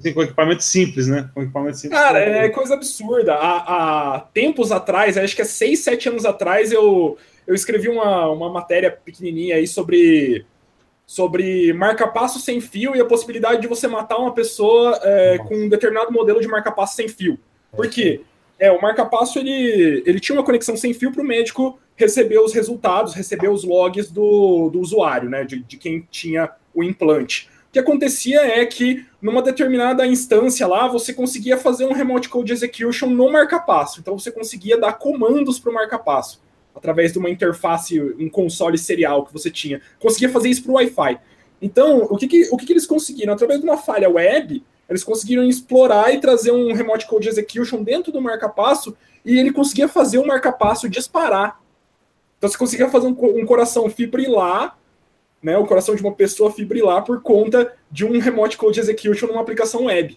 tem 0.00 0.14
com 0.14 0.22
equipamento 0.22 0.64
simples, 0.64 1.06
né? 1.06 1.28
Com 1.34 1.42
equipamento 1.42 1.76
simples. 1.76 2.00
Cara, 2.00 2.18
é 2.18 2.48
coisa 2.48 2.74
absurda. 2.74 3.34
Há, 3.34 4.14
há, 4.16 4.20
tempos 4.20 4.72
atrás, 4.72 5.18
acho 5.18 5.36
que 5.36 5.42
é 5.42 5.44
6, 5.44 5.78
7 5.78 6.08
anos 6.08 6.24
atrás, 6.24 6.72
eu, 6.72 7.18
eu 7.46 7.54
escrevi 7.54 7.88
uma, 7.88 8.28
uma 8.30 8.50
matéria 8.50 8.90
pequenininha 8.90 9.56
aí 9.56 9.66
sobre, 9.66 10.46
sobre 11.06 11.72
marca-passo 11.74 12.40
sem 12.40 12.60
fio 12.60 12.96
e 12.96 13.00
a 13.00 13.04
possibilidade 13.04 13.60
de 13.60 13.68
você 13.68 13.86
matar 13.86 14.16
uma 14.16 14.32
pessoa 14.32 14.98
é, 15.02 15.38
com 15.38 15.54
um 15.54 15.68
determinado 15.68 16.10
modelo 16.10 16.40
de 16.40 16.48
marca-passo 16.48 16.96
sem 16.96 17.06
fio. 17.06 17.38
Por 17.74 17.88
quê? 17.88 18.20
É, 18.58 18.70
o 18.70 18.80
marca-passo 18.80 19.38
ele, 19.38 20.02
ele 20.06 20.20
tinha 20.20 20.36
uma 20.36 20.44
conexão 20.44 20.76
sem 20.76 20.92
fio 20.94 21.10
para 21.10 21.22
o 21.22 21.26
médico 21.26 21.80
receber 21.96 22.38
os 22.38 22.52
resultados, 22.52 23.14
receber 23.14 23.48
os 23.48 23.64
logs 23.64 24.10
do, 24.10 24.70
do 24.70 24.78
usuário, 24.78 25.28
né? 25.28 25.44
De, 25.44 25.60
de 25.60 25.76
quem 25.76 26.06
tinha 26.10 26.50
o 26.74 26.84
implante. 26.84 27.48
O 27.68 27.72
que 27.72 27.78
acontecia 27.78 28.40
é 28.42 28.64
que, 28.66 29.04
numa 29.20 29.40
determinada 29.40 30.06
instância 30.06 30.66
lá, 30.66 30.86
você 30.86 31.14
conseguia 31.14 31.56
fazer 31.56 31.86
um 31.86 31.92
remote 31.92 32.28
code 32.28 32.52
execution 32.52 33.08
no 33.08 33.32
marca-passo. 33.32 33.98
Então, 34.00 34.18
você 34.18 34.30
conseguia 34.30 34.78
dar 34.78 34.92
comandos 34.92 35.58
para 35.58 35.70
o 35.70 35.74
marca-passo, 35.74 36.42
através 36.74 37.12
de 37.12 37.18
uma 37.18 37.30
interface, 37.30 38.00
um 38.00 38.28
console 38.28 38.76
serial 38.76 39.24
que 39.24 39.32
você 39.32 39.50
tinha. 39.50 39.80
Conseguia 39.98 40.28
fazer 40.28 40.50
isso 40.50 40.62
para 40.62 40.72
o 40.72 40.74
Wi-Fi. 40.74 41.18
Então, 41.62 42.02
o 42.10 42.16
que, 42.16 42.28
que 42.28 42.48
o 42.52 42.56
que, 42.56 42.66
que 42.66 42.72
eles 42.74 42.86
conseguiram? 42.86 43.32
Através 43.32 43.58
de 43.60 43.64
uma 43.64 43.78
falha 43.78 44.10
web, 44.10 44.62
eles 44.92 45.04
conseguiram 45.04 45.44
explorar 45.44 46.14
e 46.14 46.20
trazer 46.20 46.52
um 46.52 46.72
remote 46.72 47.06
code 47.06 47.28
execution 47.28 47.82
dentro 47.82 48.12
do 48.12 48.20
marca-passo 48.20 48.96
e 49.24 49.38
ele 49.38 49.52
conseguia 49.52 49.88
fazer 49.88 50.18
o 50.18 50.26
marca-passo 50.26 50.88
disparar. 50.88 51.60
Então, 52.38 52.50
você 52.50 52.58
conseguia 52.58 52.88
fazer 52.88 53.06
um, 53.06 53.16
um 53.40 53.46
coração 53.46 53.88
fibrilar 53.88 54.76
né, 55.42 55.58
o 55.58 55.66
coração 55.66 55.94
de 55.94 56.02
uma 56.02 56.12
pessoa 56.12 56.52
fibrilar 56.52 57.04
por 57.04 57.20
conta 57.20 57.72
de 57.90 58.04
um 58.04 58.18
remote 58.20 58.56
code 58.56 58.78
execution 58.78 59.26
numa 59.26 59.40
aplicação 59.40 59.86
web. 59.86 60.16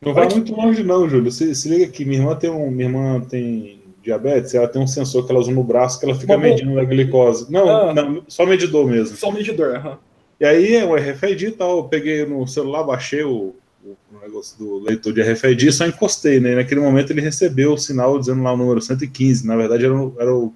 Não 0.00 0.12
vai 0.12 0.28
muito 0.28 0.54
longe 0.54 0.82
não, 0.82 1.08
Júlio. 1.08 1.30
Se, 1.30 1.54
se 1.54 1.68
liga 1.68 1.84
aqui, 1.86 2.04
minha 2.04 2.20
irmã 2.20 2.34
tem 2.34 2.50
um, 2.50 2.70
minha 2.70 2.88
irmã 2.88 3.20
tem 3.20 3.80
diabetes, 4.02 4.54
ela 4.54 4.68
tem 4.68 4.82
um 4.82 4.86
sensor 4.86 5.24
que 5.24 5.32
ela 5.32 5.40
usa 5.40 5.50
no 5.50 5.64
braço 5.64 5.98
que 5.98 6.04
ela 6.04 6.14
fica 6.14 6.36
medindo 6.36 6.78
a 6.78 6.84
glicose. 6.84 7.50
Não, 7.50 7.68
ah, 7.68 7.94
não, 7.94 8.22
só 8.28 8.44
medidor 8.44 8.86
mesmo. 8.86 9.16
Só 9.16 9.30
medidor, 9.30 9.76
aham. 9.76 9.98
E 10.38 10.44
aí, 10.44 10.82
o 10.84 10.94
RFID 10.94 11.46
e 11.46 11.52
tal, 11.52 11.78
eu 11.78 11.84
peguei 11.84 12.26
no 12.26 12.46
celular, 12.46 12.84
baixei 12.84 13.24
o, 13.24 13.54
o, 13.86 14.20
negócio 14.20 14.58
do 14.58 14.78
leitor 14.78 15.12
de 15.12 15.22
RFID 15.22 15.72
só 15.72 15.86
encostei, 15.86 16.40
né? 16.40 16.52
E 16.52 16.56
naquele 16.56 16.80
momento 16.80 17.10
ele 17.10 17.20
recebeu 17.20 17.74
o 17.74 17.78
sinal 17.78 18.18
dizendo 18.18 18.42
lá 18.42 18.52
o 18.52 18.56
número 18.56 18.80
115. 18.80 19.46
Na 19.46 19.56
verdade, 19.56 19.84
eram, 19.84 20.14
eram, 20.18 20.54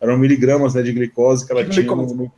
eram 0.00 0.18
miligramas 0.18 0.74
né, 0.74 0.82
de 0.82 0.92
glicose 0.92 1.46
que 1.46 1.52
ela 1.52 1.64
tinha 1.64 1.86
no, 1.86 2.14
no, 2.14 2.32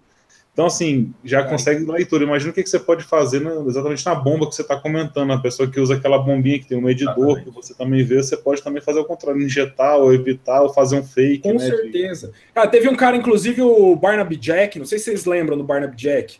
então, 0.55 0.67
assim, 0.67 1.13
já 1.25 1.43
consegue 1.43 1.85
leitura. 1.85 2.23
Imagina 2.23 2.53
o 2.53 2.55
que, 2.55 2.63
que 2.63 2.71
você 2.71 2.79
pode 2.79 3.03
fazer 3.03 3.41
né, 3.41 3.51
exatamente 3.67 4.07
na 4.07 4.15
bomba 4.15 4.49
que 4.49 4.55
você 4.55 4.63
está 4.63 4.77
comentando. 4.77 5.33
A 5.33 5.39
pessoa 5.39 5.69
que 5.69 5.81
usa 5.81 5.95
aquela 5.95 6.17
bombinha 6.17 6.61
que 6.61 6.69
tem 6.69 6.79
um 6.79 6.83
medidor, 6.83 7.43
que 7.43 7.51
você 7.51 7.75
também 7.75 8.05
vê, 8.05 8.23
você 8.23 8.37
pode 8.37 8.63
também 8.63 8.81
fazer 8.81 9.01
o 9.01 9.05
contrário, 9.05 9.43
injetar 9.43 9.97
ou 9.97 10.15
evitar 10.15 10.63
ou 10.63 10.73
fazer 10.73 10.97
um 10.97 11.03
fake. 11.03 11.43
Com 11.43 11.55
né, 11.55 11.59
certeza. 11.59 12.29
De... 12.29 12.35
Ah, 12.55 12.69
teve 12.69 12.89
um 12.89 12.95
cara, 12.95 13.17
inclusive, 13.17 13.63
o 13.63 13.97
Barnaby 13.97 14.37
Jack, 14.37 14.79
não 14.79 14.87
sei 14.87 14.99
se 15.01 15.07
vocês 15.07 15.25
lembram 15.25 15.59
do 15.59 15.65
Barnaby 15.65 15.97
Jack 15.97 16.39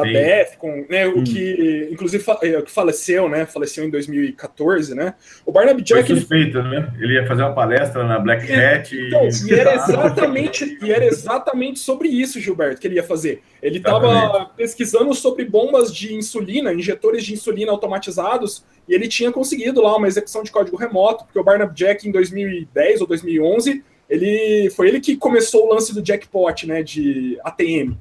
da 0.00 0.06
Sim. 0.06 0.12
Defcon, 0.12 0.84
né, 0.88 1.06
o 1.06 1.18
hum. 1.18 1.24
que 1.24 1.88
inclusive 1.90 2.24
é, 2.42 2.62
que 2.62 2.70
faleceu, 2.70 3.28
né, 3.28 3.46
faleceu 3.46 3.84
em 3.84 3.90
2014, 3.90 4.94
né? 4.94 5.14
O 5.44 5.52
Barnaby 5.52 5.82
Jack 5.82 6.06
Foi 6.06 6.16
suspeito, 6.16 6.58
ele... 6.58 6.68
né? 6.68 6.92
Ele 6.98 7.14
ia 7.14 7.26
fazer 7.26 7.42
uma 7.42 7.54
palestra 7.54 8.04
na 8.04 8.18
Black 8.18 8.52
Hat 8.52 8.94
então, 8.94 9.26
e... 9.26 9.50
e 9.50 9.54
era 9.54 9.74
exatamente 9.76 10.78
e 10.82 10.92
era 10.92 11.04
exatamente 11.04 11.78
sobre 11.78 12.08
isso, 12.08 12.40
Gilberto, 12.40 12.80
que 12.80 12.86
ele 12.86 12.96
ia 12.96 13.02
fazer. 13.02 13.42
Ele 13.62 13.78
estava 13.78 14.46
pesquisando 14.56 15.12
sobre 15.14 15.44
bombas 15.44 15.94
de 15.94 16.14
insulina, 16.14 16.72
injetores 16.72 17.24
de 17.24 17.34
insulina 17.34 17.70
automatizados, 17.72 18.64
e 18.88 18.94
ele 18.94 19.06
tinha 19.06 19.30
conseguido 19.30 19.82
lá 19.82 19.96
uma 19.96 20.08
execução 20.08 20.42
de 20.42 20.50
código 20.50 20.76
remoto, 20.76 21.24
porque 21.24 21.38
o 21.38 21.44
Barnaby 21.44 21.74
Jack 21.74 22.08
em 22.08 22.12
2010 22.12 23.02
ou 23.02 23.06
2011, 23.06 23.84
ele 24.08 24.70
foi 24.70 24.88
ele 24.88 25.00
que 25.00 25.16
começou 25.16 25.66
o 25.66 25.74
lance 25.74 25.94
do 25.94 26.02
jackpot, 26.02 26.66
né, 26.66 26.82
de 26.82 27.38
ATM. 27.44 27.96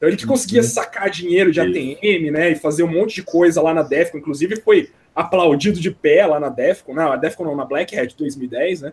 Então 0.00 0.08
ele 0.08 0.16
que 0.16 0.26
conseguia 0.26 0.62
uhum. 0.62 0.66
sacar 0.66 1.10
dinheiro 1.10 1.52
de 1.52 1.60
ATM, 1.60 2.30
né, 2.32 2.52
e 2.52 2.56
fazer 2.56 2.82
um 2.82 2.90
monte 2.90 3.16
de 3.16 3.22
coisa 3.22 3.60
lá 3.60 3.74
na 3.74 3.82
Defcon, 3.82 4.16
inclusive 4.16 4.56
foi 4.56 4.88
aplaudido 5.14 5.78
de 5.78 5.90
pé 5.90 6.24
lá 6.24 6.40
na 6.40 6.48
Defcon, 6.48 6.94
não, 6.94 7.12
a 7.12 7.16
Defcon 7.16 7.44
não, 7.44 7.54
na 7.54 7.66
Black 7.66 7.94
Hat 7.98 8.16
2010, 8.16 8.80
né, 8.80 8.92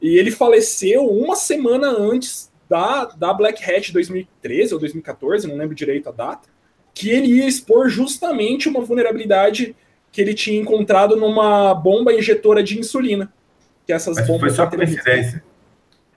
e 0.00 0.16
ele 0.16 0.30
faleceu 0.30 1.04
uma 1.04 1.36
semana 1.36 1.88
antes 1.88 2.50
da, 2.70 3.04
da 3.04 3.34
Black 3.34 3.62
Hat 3.62 3.92
2013 3.92 4.72
ou 4.72 4.80
2014, 4.80 5.46
não 5.46 5.58
lembro 5.58 5.74
direito 5.74 6.08
a 6.08 6.12
data, 6.12 6.48
que 6.94 7.10
ele 7.10 7.34
ia 7.34 7.46
expor 7.46 7.90
justamente 7.90 8.66
uma 8.66 8.80
vulnerabilidade 8.80 9.76
que 10.10 10.22
ele 10.22 10.32
tinha 10.32 10.58
encontrado 10.58 11.16
numa 11.16 11.74
bomba 11.74 12.14
injetora 12.14 12.62
de 12.62 12.78
insulina. 12.78 13.30
Que 13.86 13.92
essas 13.92 14.16
Mas 14.16 14.26
bombas 14.26 14.40
foi 14.40 14.50
só 14.52 14.66
coincidência. 14.66 15.44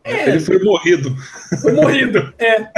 É, 0.09 0.29
ele 0.29 0.39
foi 0.39 0.59
morrido. 0.63 1.15
Foi 1.61 1.71
morrido, 1.71 2.33
é. 2.39 2.69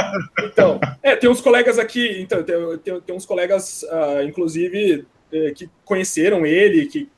Então, 0.44 0.80
é, 1.02 1.16
tem 1.16 1.30
uns 1.30 1.42
colegas 1.42 1.80
aqui, 1.80 2.22
então, 2.22 2.44
tem, 2.44 2.56
tem, 2.84 3.02
tem 3.02 3.16
uns 3.16 3.26
colegas, 3.26 3.84
uh, 3.84 4.24
inclusive, 4.24 5.06
eh, 5.32 5.52
que 5.52 5.70
conheceram 5.86 6.46
ele, 6.46 6.86
que 6.88 7.10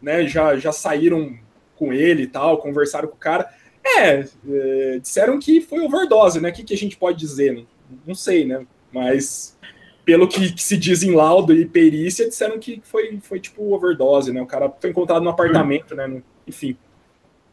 né, 0.00 0.26
já, 0.26 0.56
já 0.56 0.72
saíram 0.72 1.36
com 1.76 1.92
ele 1.92 2.22
e 2.22 2.26
tal, 2.26 2.58
conversaram 2.58 3.08
com 3.08 3.14
o 3.14 3.18
cara. 3.18 3.48
É, 3.84 4.24
é 4.48 4.98
disseram 5.00 5.38
que 5.38 5.60
foi 5.60 5.80
overdose, 5.80 6.40
né? 6.40 6.50
O 6.50 6.52
que, 6.52 6.62
que 6.62 6.74
a 6.74 6.76
gente 6.76 6.96
pode 6.96 7.18
dizer? 7.18 7.52
Não, 7.52 7.66
não 8.06 8.14
sei, 8.14 8.44
né? 8.44 8.66
Mas 8.92 9.58
pelo 10.04 10.26
que, 10.26 10.52
que, 10.52 10.62
se 10.62 10.76
diz 10.76 11.02
em 11.02 11.14
laudo 11.14 11.54
e 11.54 11.64
perícia, 11.66 12.28
disseram 12.28 12.58
que 12.58 12.80
foi, 12.84 13.18
foi 13.22 13.38
tipo 13.38 13.72
overdose, 13.72 14.32
né? 14.32 14.40
O 14.40 14.46
cara 14.46 14.72
foi 14.80 14.90
encontrado 14.90 15.22
no 15.22 15.30
apartamento, 15.30 15.94
né? 15.94 16.22
Enfim. 16.46 16.76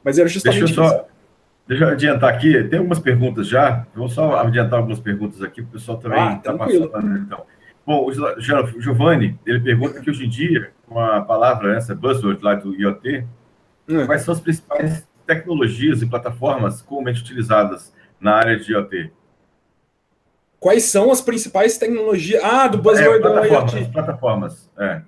Mas 0.03 0.17
era 0.17 0.27
justamente 0.27 0.65
Deixa 0.65 0.81
eu 0.81 0.89
só, 0.89 1.07
Deixa 1.69 1.83
eu 1.83 1.89
adiantar 1.89 2.33
aqui, 2.33 2.63
tem 2.63 2.79
algumas 2.79 2.97
perguntas 2.97 3.47
já. 3.47 3.85
Vou 3.93 4.09
só 4.09 4.37
adiantar 4.39 4.79
algumas 4.79 4.99
perguntas 4.99 5.43
aqui, 5.43 5.61
o 5.61 5.67
pessoal 5.67 5.99
também 5.99 6.37
está 6.37 6.51
ah, 6.51 6.57
passando. 6.57 7.01
Né, 7.03 7.23
então. 7.23 7.45
Bom, 7.85 8.07
o 8.07 8.81
Giovanni, 8.81 9.39
ele 9.45 9.59
pergunta 9.59 10.01
que 10.01 10.09
hoje 10.09 10.25
em 10.25 10.29
dia, 10.29 10.71
com 10.87 10.99
a 10.99 11.21
palavra, 11.21 11.77
essa 11.77 11.93
buzzword 11.93 12.43
lá 12.43 12.55
do 12.55 12.73
IoT, 12.73 13.23
hum. 13.87 14.05
quais 14.07 14.23
são 14.23 14.33
as 14.33 14.39
principais 14.39 15.07
tecnologias 15.27 16.01
e 16.01 16.07
plataformas 16.07 16.81
comumente 16.81 17.21
utilizadas 17.21 17.93
na 18.19 18.33
área 18.33 18.59
de 18.59 18.71
IoT? 18.71 19.11
Quais 20.59 20.85
são 20.85 21.11
as 21.11 21.21
principais 21.21 21.77
tecnologias? 21.77 22.43
Ah, 22.43 22.67
do 22.67 22.79
buzzword 22.79 23.19
é, 23.19 23.21
plataformas, 23.21 23.73
IoT. 23.73 23.91
Plataformas, 23.91 24.71
é. 24.75 25.01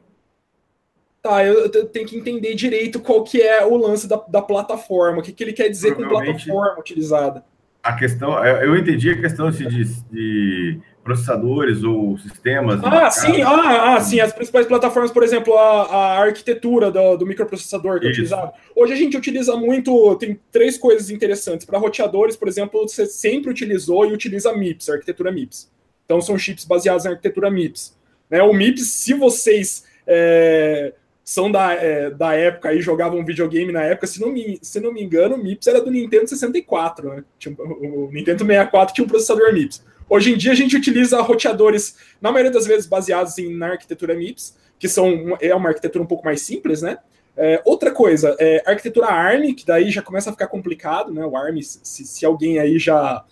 Tá, 1.22 1.46
eu, 1.46 1.72
eu, 1.72 1.86
tenho 1.86 2.08
que 2.08 2.18
entender 2.18 2.56
direito 2.56 3.00
qual 3.00 3.24
que 3.24 3.40
é 3.40 3.64
o 3.64 3.78
lance 3.78 4.08
da, 4.08 4.16
da 4.28 4.42
plataforma, 4.42 5.20
o 5.20 5.22
que, 5.22 5.32
que 5.32 5.44
ele 5.44 5.54
quer 5.54 5.70
dizer 5.70 5.96
com 5.96 6.08
plataforma 6.08 6.80
utilizada. 6.80 7.46
A 7.84 7.94
questão, 7.94 8.44
eu 8.46 8.76
entendi 8.76 9.12
a 9.12 9.22
questão 9.22 9.52
de, 9.52 9.86
de 10.12 10.80
processadores 11.04 11.84
ou 11.84 12.18
sistemas. 12.18 12.80
Ah, 12.84 13.10
sim, 13.10 13.42
ah, 13.42 13.96
ah, 13.96 14.02
sim, 14.02 14.20
as 14.20 14.34
principais 14.34 14.66
plataformas, 14.66 15.12
por 15.12 15.24
exemplo, 15.24 15.56
a, 15.58 15.86
a 15.86 16.20
arquitetura 16.24 16.92
do, 16.92 17.18
do 17.18 17.26
microprocessador 17.26 18.00
que 18.00 18.08
é 18.08 18.10
utilizado. 18.10 18.52
Hoje 18.76 18.94
a 18.94 18.96
gente 18.96 19.18
utiliza 19.18 19.56
muito, 19.56 20.16
tem 20.16 20.40
três 20.52 20.78
coisas 20.78 21.10
interessantes. 21.10 21.66
Para 21.66 21.80
roteadores, 21.80 22.36
por 22.36 22.48
exemplo, 22.48 22.88
você 22.88 23.06
sempre 23.06 23.50
utilizou 23.52 24.06
e 24.06 24.14
utiliza 24.14 24.54
MIPS, 24.54 24.90
a 24.90 24.94
arquitetura 24.94 25.32
MIPS. 25.32 25.72
Então 26.06 26.20
são 26.22 26.38
chips 26.38 26.66
baseados 26.66 27.06
na 27.06 27.12
arquitetura 27.12 27.50
MIPS. 27.50 27.96
Né, 28.30 28.42
o 28.42 28.54
MIPS, 28.54 28.88
se 28.88 29.14
vocês 29.14 29.86
é, 30.06 30.94
são 31.24 31.52
da, 31.52 31.74
é, 31.74 32.10
da 32.10 32.34
época 32.34 32.74
e 32.74 32.82
jogavam 32.82 33.24
videogame 33.24 33.72
na 33.72 33.84
época, 33.84 34.08
se 34.08 34.20
não 34.20 34.32
me, 34.32 34.60
se 34.62 34.80
não 34.80 34.92
me 34.92 35.04
engano, 35.04 35.36
o 35.36 35.44
MIPS 35.44 35.68
era 35.68 35.82
do 35.82 35.92
Nintendo 35.92 36.28
64, 36.28 37.10
né? 37.10 37.24
Tinha, 37.38 37.56
o 37.58 38.10
Nintendo 38.12 38.40
64 38.40 38.96
tinha 38.96 39.06
um 39.06 39.08
processador 39.08 39.54
MIPS. 39.54 39.84
Hoje 40.10 40.34
em 40.34 40.38
dia 40.38 40.52
a 40.52 40.56
gente 40.56 40.76
utiliza 40.76 41.22
roteadores, 41.22 41.96
na 42.20 42.32
maioria 42.32 42.52
das 42.52 42.66
vezes, 42.66 42.86
baseados 42.86 43.38
em, 43.38 43.56
na 43.56 43.68
arquitetura 43.68 44.14
MIPS, 44.16 44.58
que 44.78 44.90
são, 44.90 45.38
é 45.40 45.54
uma 45.54 45.70
arquitetura 45.70 46.04
um 46.04 46.08
pouco 46.08 46.26
mais 46.26 46.42
simples, 46.42 46.82
né? 46.82 46.98
É, 47.38 47.62
outra 47.64 47.92
coisa, 47.92 48.36
é, 48.40 48.62
arquitetura 48.66 49.08
ARM, 49.08 49.54
que 49.54 49.66
daí 49.66 49.90
já 49.90 50.02
começa 50.02 50.30
a 50.30 50.34
ficar 50.34 50.48
complicado, 50.48 51.14
né? 51.14 51.26
O 51.26 51.38
ARM, 51.38 51.62
se, 51.62 52.04
se 52.04 52.26
alguém 52.26 52.60
aí 52.60 52.78
já, 52.78 53.24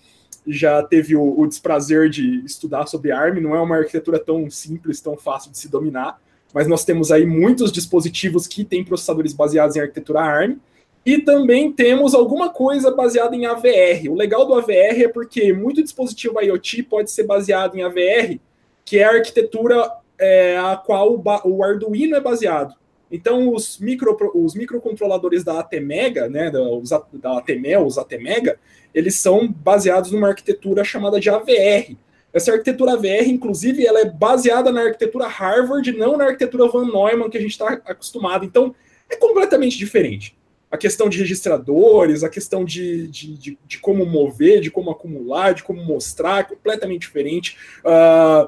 já 0.48 0.82
teve 0.84 1.16
o, 1.16 1.40
o, 1.40 1.48
desprazer 1.48 2.10
de 2.10 2.46
estudar 2.46 2.88
sobre 2.88 3.12
ARM, 3.12 3.42
não 3.42 3.56
é 3.56 3.60
uma 3.60 3.78
arquitetura 3.78 4.18
tão 4.18 4.50
simples, 4.50 5.02
tão 5.02 5.18
fácil 5.18 5.52
de 5.52 5.58
se 5.58 5.68
dominar, 5.68 6.22
mas 6.54 6.68
nós 6.68 6.84
temos 6.84 7.12
aí 7.12 7.26
muitos 7.26 7.72
dispositivos 7.72 8.48
que 8.48 8.64
têm 8.64 8.84
processadores 8.84 9.34
baseados 9.34 9.76
em 9.76 9.82
arquitetura 9.82 10.22
ARM. 10.22 10.58
E 11.06 11.18
também 11.20 11.72
temos 11.72 12.14
alguma 12.14 12.50
coisa 12.50 12.92
baseada 12.92 13.36
em 13.36 13.46
AVR. 13.46 14.10
O 14.10 14.16
legal 14.16 14.46
do 14.46 14.54
AVR 14.54 15.04
é 15.04 15.08
porque 15.08 15.54
muito 15.54 15.82
dispositivo 15.82 16.42
IoT 16.42 16.84
pode 16.84 17.10
ser 17.10 17.24
baseado 17.24 17.76
em 17.76 17.84
AVR, 17.84 18.40
que 18.84 19.00
é 19.00 19.06
a 19.06 19.16
arquitetura 19.16 19.90
é, 20.20 20.58
a 20.58 20.76
qual 20.76 21.22
o, 21.46 21.64
Arduino 21.64 22.16
é 22.16 22.22
baseado. 22.22 22.76
Então, 23.12 23.54
os, 23.54 23.80
micro, 23.80 24.16
os 24.36 24.54
microcontroladores 24.54 25.44
da 25.44 25.60
ATmega, 25.60 26.30
né, 26.30 26.52
da, 26.52 26.62
os, 26.62 26.90
da 27.14 27.38
ATmel, 27.38 27.86
os 27.86 27.98
ATmega, 27.98 28.60
eles 28.94 29.16
são 29.16 29.52
baseados 29.52 30.12
numa 30.12 30.28
arquitetura 30.28 30.84
chamada 30.84 31.20
de 31.20 31.30
AVR. 31.30 31.96
Essa 32.34 32.52
arquitetura 32.52 32.94
AVR, 32.94 33.28
inclusive, 33.28 33.86
ela 33.86 34.02
é 34.02 34.06
baseada 34.06 34.72
na 34.72 34.82
arquitetura 34.82 35.28
Harvard, 35.28 35.92
não 35.94 36.16
na 36.16 36.26
arquitetura 36.26 36.68
Van 36.68 36.86
Neumann 36.86 37.30
que 37.30 37.38
a 37.38 37.42
gente 37.42 37.52
está 37.52 37.70
acostumado. 37.86 38.46
Então, 38.46 38.74
é 39.10 39.16
completamente 39.16 39.78
diferente 39.78 40.38
a 40.72 40.78
questão 40.78 41.10
de 41.10 41.18
registradores, 41.18 42.24
a 42.24 42.30
questão 42.30 42.64
de, 42.64 43.08
de, 43.08 43.34
de, 43.38 43.60
de, 43.66 43.80
como 43.80 44.06
mover, 44.06 44.62
de 44.62 44.70
como 44.70 44.92
acumular, 44.92 45.54
de 45.54 45.64
como 45.64 45.84
mostrar, 45.84 46.48
completamente 46.48 47.02
diferente. 47.02 47.58
Uh, 47.80 48.48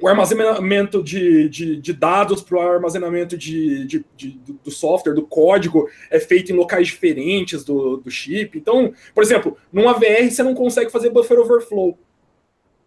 o 0.00 0.08
armazenamento 0.08 1.02
de, 1.02 1.48
de, 1.48 1.76
de 1.76 1.92
dados 1.92 2.42
para 2.42 2.58
o 2.58 2.60
armazenamento 2.60 3.36
de, 3.36 3.86
de, 3.86 4.04
de, 4.16 4.40
do 4.62 4.70
software, 4.70 5.14
do 5.14 5.22
código, 5.22 5.88
é 6.10 6.18
feito 6.20 6.52
em 6.52 6.54
locais 6.54 6.88
diferentes 6.88 7.64
do, 7.64 7.96
do 7.96 8.10
chip. 8.10 8.58
Então, 8.58 8.92
por 9.14 9.22
exemplo, 9.22 9.56
num 9.72 9.88
AVR 9.88 10.30
você 10.30 10.42
não 10.42 10.54
consegue 10.54 10.90
fazer 10.90 11.10
buffer 11.10 11.38
overflow. 11.38 11.96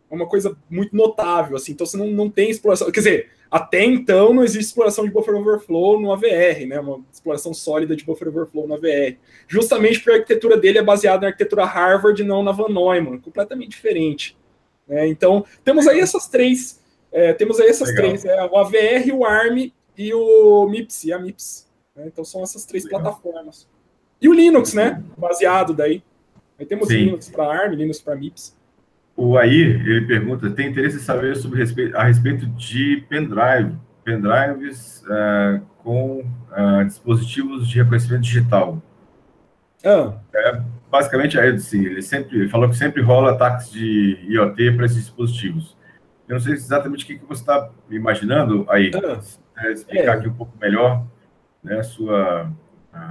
É 0.10 0.16
uma 0.16 0.28
coisa 0.28 0.58
muito 0.70 0.96
notável, 0.96 1.56
assim. 1.56 1.72
Então 1.72 1.86
você 1.86 1.98
não, 1.98 2.08
não 2.08 2.30
tem 2.30 2.50
exploração. 2.50 2.92
Quer 2.92 3.00
dizer, 3.00 3.30
até 3.50 3.84
então 3.84 4.34
não 4.34 4.44
existe 4.44 4.66
exploração 4.66 5.06
de 5.06 5.12
buffer 5.12 5.36
overflow 5.36 6.00
no 6.00 6.12
AVR, 6.12 6.66
né? 6.68 6.80
Uma 6.80 7.04
exploração 7.12 7.54
sólida 7.54 7.96
de 7.96 8.06
buffer 8.06 8.28
overflow 8.28 8.68
no 8.68 8.76
AVR. 8.76 9.18
Justamente 9.48 10.00
porque 10.00 10.12
a 10.12 10.16
arquitetura 10.16 10.58
dele 10.58 10.78
é 10.78 10.84
baseada 10.84 11.22
na 11.22 11.28
arquitetura 11.28 11.66
Harvard, 11.66 12.24
não 12.24 12.44
na 12.44 12.52
Van 12.52 12.70
Neumann, 12.70 13.20
completamente 13.20 13.72
diferente. 13.72 14.38
Né? 14.88 15.08
Então, 15.08 15.46
temos 15.64 15.88
aí 15.88 16.00
essas 16.00 16.28
três. 16.28 16.80
É, 17.12 17.34
temos 17.34 17.60
aí 17.60 17.70
essas 17.70 17.90
Legal. 17.90 18.06
três: 18.06 18.26
é, 18.26 18.44
o 18.46 18.58
AVR, 18.58 19.12
o 19.14 19.26
ARM 19.26 19.72
e 19.98 20.14
o 20.14 20.68
MIPS, 20.68 21.04
e 21.06 21.14
a 21.14 21.20
MIPS. 21.20 21.68
Né? 21.96 22.06
Então 22.08 22.24
são 22.24 22.44
essas 22.44 22.66
três 22.66 22.84
Legal. 22.84 23.02
plataformas. 23.02 23.68
E 24.22 24.28
o 24.28 24.34
Linux, 24.34 24.74
né? 24.74 25.04
Baseado 25.18 25.74
daí. 25.74 26.04
Aí 26.60 26.66
temos 26.66 26.88
Sim. 26.88 26.96
Linux 26.96 27.30
para 27.30 27.46
ARM, 27.46 27.74
Linux 27.74 28.00
para 28.00 28.16
MIPS. 28.16 28.59
O 29.22 29.38
Air, 29.38 29.86
ele 29.86 30.08
pergunta, 30.08 30.50
tem 30.50 30.70
interesse 30.70 30.96
em 30.96 31.02
saber 31.02 31.36
sobre 31.36 31.60
respeito, 31.60 31.94
a 31.98 32.04
respeito 32.04 32.46
de 32.48 33.04
pendrive, 33.10 33.76
pendrives 34.02 35.04
uh, 35.04 35.60
com 35.84 36.22
uh, 36.22 36.86
dispositivos 36.86 37.68
de 37.68 37.82
reconhecimento 37.82 38.22
digital. 38.22 38.82
Ah. 39.84 40.14
É, 40.34 40.62
basicamente, 40.90 41.38
assim, 41.38 41.86
ele 41.86 42.02
sempre 42.02 42.38
ele 42.38 42.48
falou 42.48 42.70
que 42.70 42.78
sempre 42.78 43.02
rola 43.02 43.32
ataques 43.32 43.70
de 43.70 44.18
IoT 44.30 44.72
para 44.78 44.86
esses 44.86 45.00
dispositivos. 45.00 45.76
Eu 46.26 46.36
não 46.36 46.40
sei 46.40 46.54
exatamente 46.54 47.04
o 47.04 47.08
que, 47.08 47.20
que 47.20 47.26
você 47.26 47.42
está 47.42 47.70
imaginando 47.90 48.66
aí. 48.70 48.90
Ah. 48.96 49.70
explicar 49.70 50.16
é. 50.16 50.18
aqui 50.20 50.30
um 50.30 50.34
pouco 50.34 50.54
melhor 50.62 51.06
né, 51.62 51.80
a 51.80 51.84
sua 51.84 52.50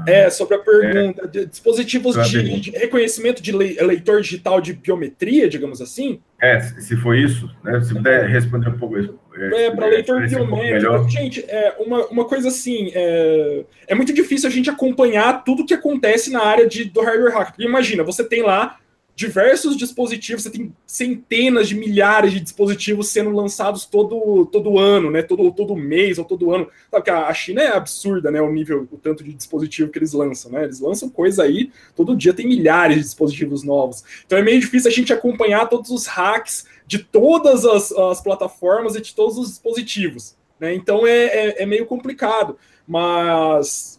é, 0.07 0.31
sobre 0.31 0.57
a 0.57 0.59
pergunta. 0.59 1.25
É, 1.25 1.27
de 1.27 1.47
dispositivos 1.47 2.17
de, 2.29 2.61
de, 2.61 2.71
reconhecimento 2.71 3.43
de 3.43 3.53
leitor 3.53 4.21
digital 4.21 4.61
de 4.61 4.73
biometria, 4.73 5.49
digamos 5.49 5.81
assim? 5.81 6.21
É, 6.41 6.61
se 6.61 6.97
foi 6.97 7.21
isso, 7.21 7.51
né? 7.65 7.81
Se 7.81 7.95
puder 7.95 8.29
responder 8.29 8.69
um 8.69 8.79
pouco 8.79 8.99
isso. 8.99 9.19
É, 9.37 9.67
é 9.67 9.71
para 9.71 9.87
leitor 9.87 10.27
biométrico. 10.27 10.95
Um 10.95 11.09
gente, 11.09 11.45
é, 11.49 11.77
uma, 11.79 12.07
uma 12.07 12.25
coisa 12.25 12.49
assim, 12.49 12.91
é, 12.95 13.65
é 13.87 13.95
muito 13.95 14.13
difícil 14.13 14.49
a 14.49 14.53
gente 14.53 14.71
acompanhar 14.71 15.45
tudo 15.45 15.65
que 15.65 15.75
acontece 15.75 16.31
na 16.31 16.45
área 16.45 16.67
de, 16.67 16.85
do 16.85 17.01
hardware 17.01 17.33
hack. 17.33 17.55
Imagina, 17.59 18.03
você 18.03 18.25
tem 18.25 18.43
lá 18.43 18.79
diversos 19.19 19.77
dispositivos, 19.77 20.45
você 20.45 20.51
tem 20.51 20.73
centenas 20.87 21.67
de 21.67 21.75
milhares 21.75 22.31
de 22.33 22.39
dispositivos 22.39 23.09
sendo 23.09 23.31
lançados 23.31 23.85
todo, 23.85 24.47
todo 24.47 24.79
ano, 24.79 25.11
né? 25.11 25.23
Todo, 25.23 25.51
todo 25.51 25.75
mês 25.75 26.19
ou 26.19 26.25
todo 26.25 26.55
ano. 26.55 26.69
Sabe 26.89 27.03
que 27.03 27.11
a 27.11 27.35
China 27.35 27.61
é 27.61 27.77
absurda, 27.77 28.31
né? 28.31 28.41
O 28.41 28.53
nível, 28.53 28.87
o 28.93 28.97
tanto 28.97 29.25
de 29.25 29.33
dispositivo 29.33 29.91
que 29.91 29.99
eles 29.99 30.13
lançam, 30.13 30.53
né? 30.53 30.63
Eles 30.63 30.79
lançam 30.79 31.11
coisa 31.11 31.43
aí, 31.43 31.73
todo 31.97 32.15
dia 32.15 32.33
tem 32.33 32.47
milhares 32.47 32.99
de 32.99 33.03
dispositivos 33.03 33.65
novos. 33.65 34.05
Então 34.25 34.39
é 34.39 34.43
meio 34.43 34.61
difícil 34.61 34.89
a 34.89 34.95
gente 34.95 35.13
acompanhar 35.13 35.69
todos 35.69 35.91
os 35.91 36.07
hacks 36.07 36.65
de 36.87 37.01
todas 37.01 37.65
as, 37.65 37.91
as 37.91 38.21
plataformas 38.21 38.95
e 38.95 39.01
de 39.01 39.13
todos 39.17 39.37
os 39.37 39.49
dispositivos. 39.49 40.37
Né? 40.61 40.75
Então 40.75 41.05
é, 41.05 41.25
é, 41.25 41.63
é 41.65 41.67
meio 41.67 41.87
complicado. 41.87 42.57
Mas 42.87 43.98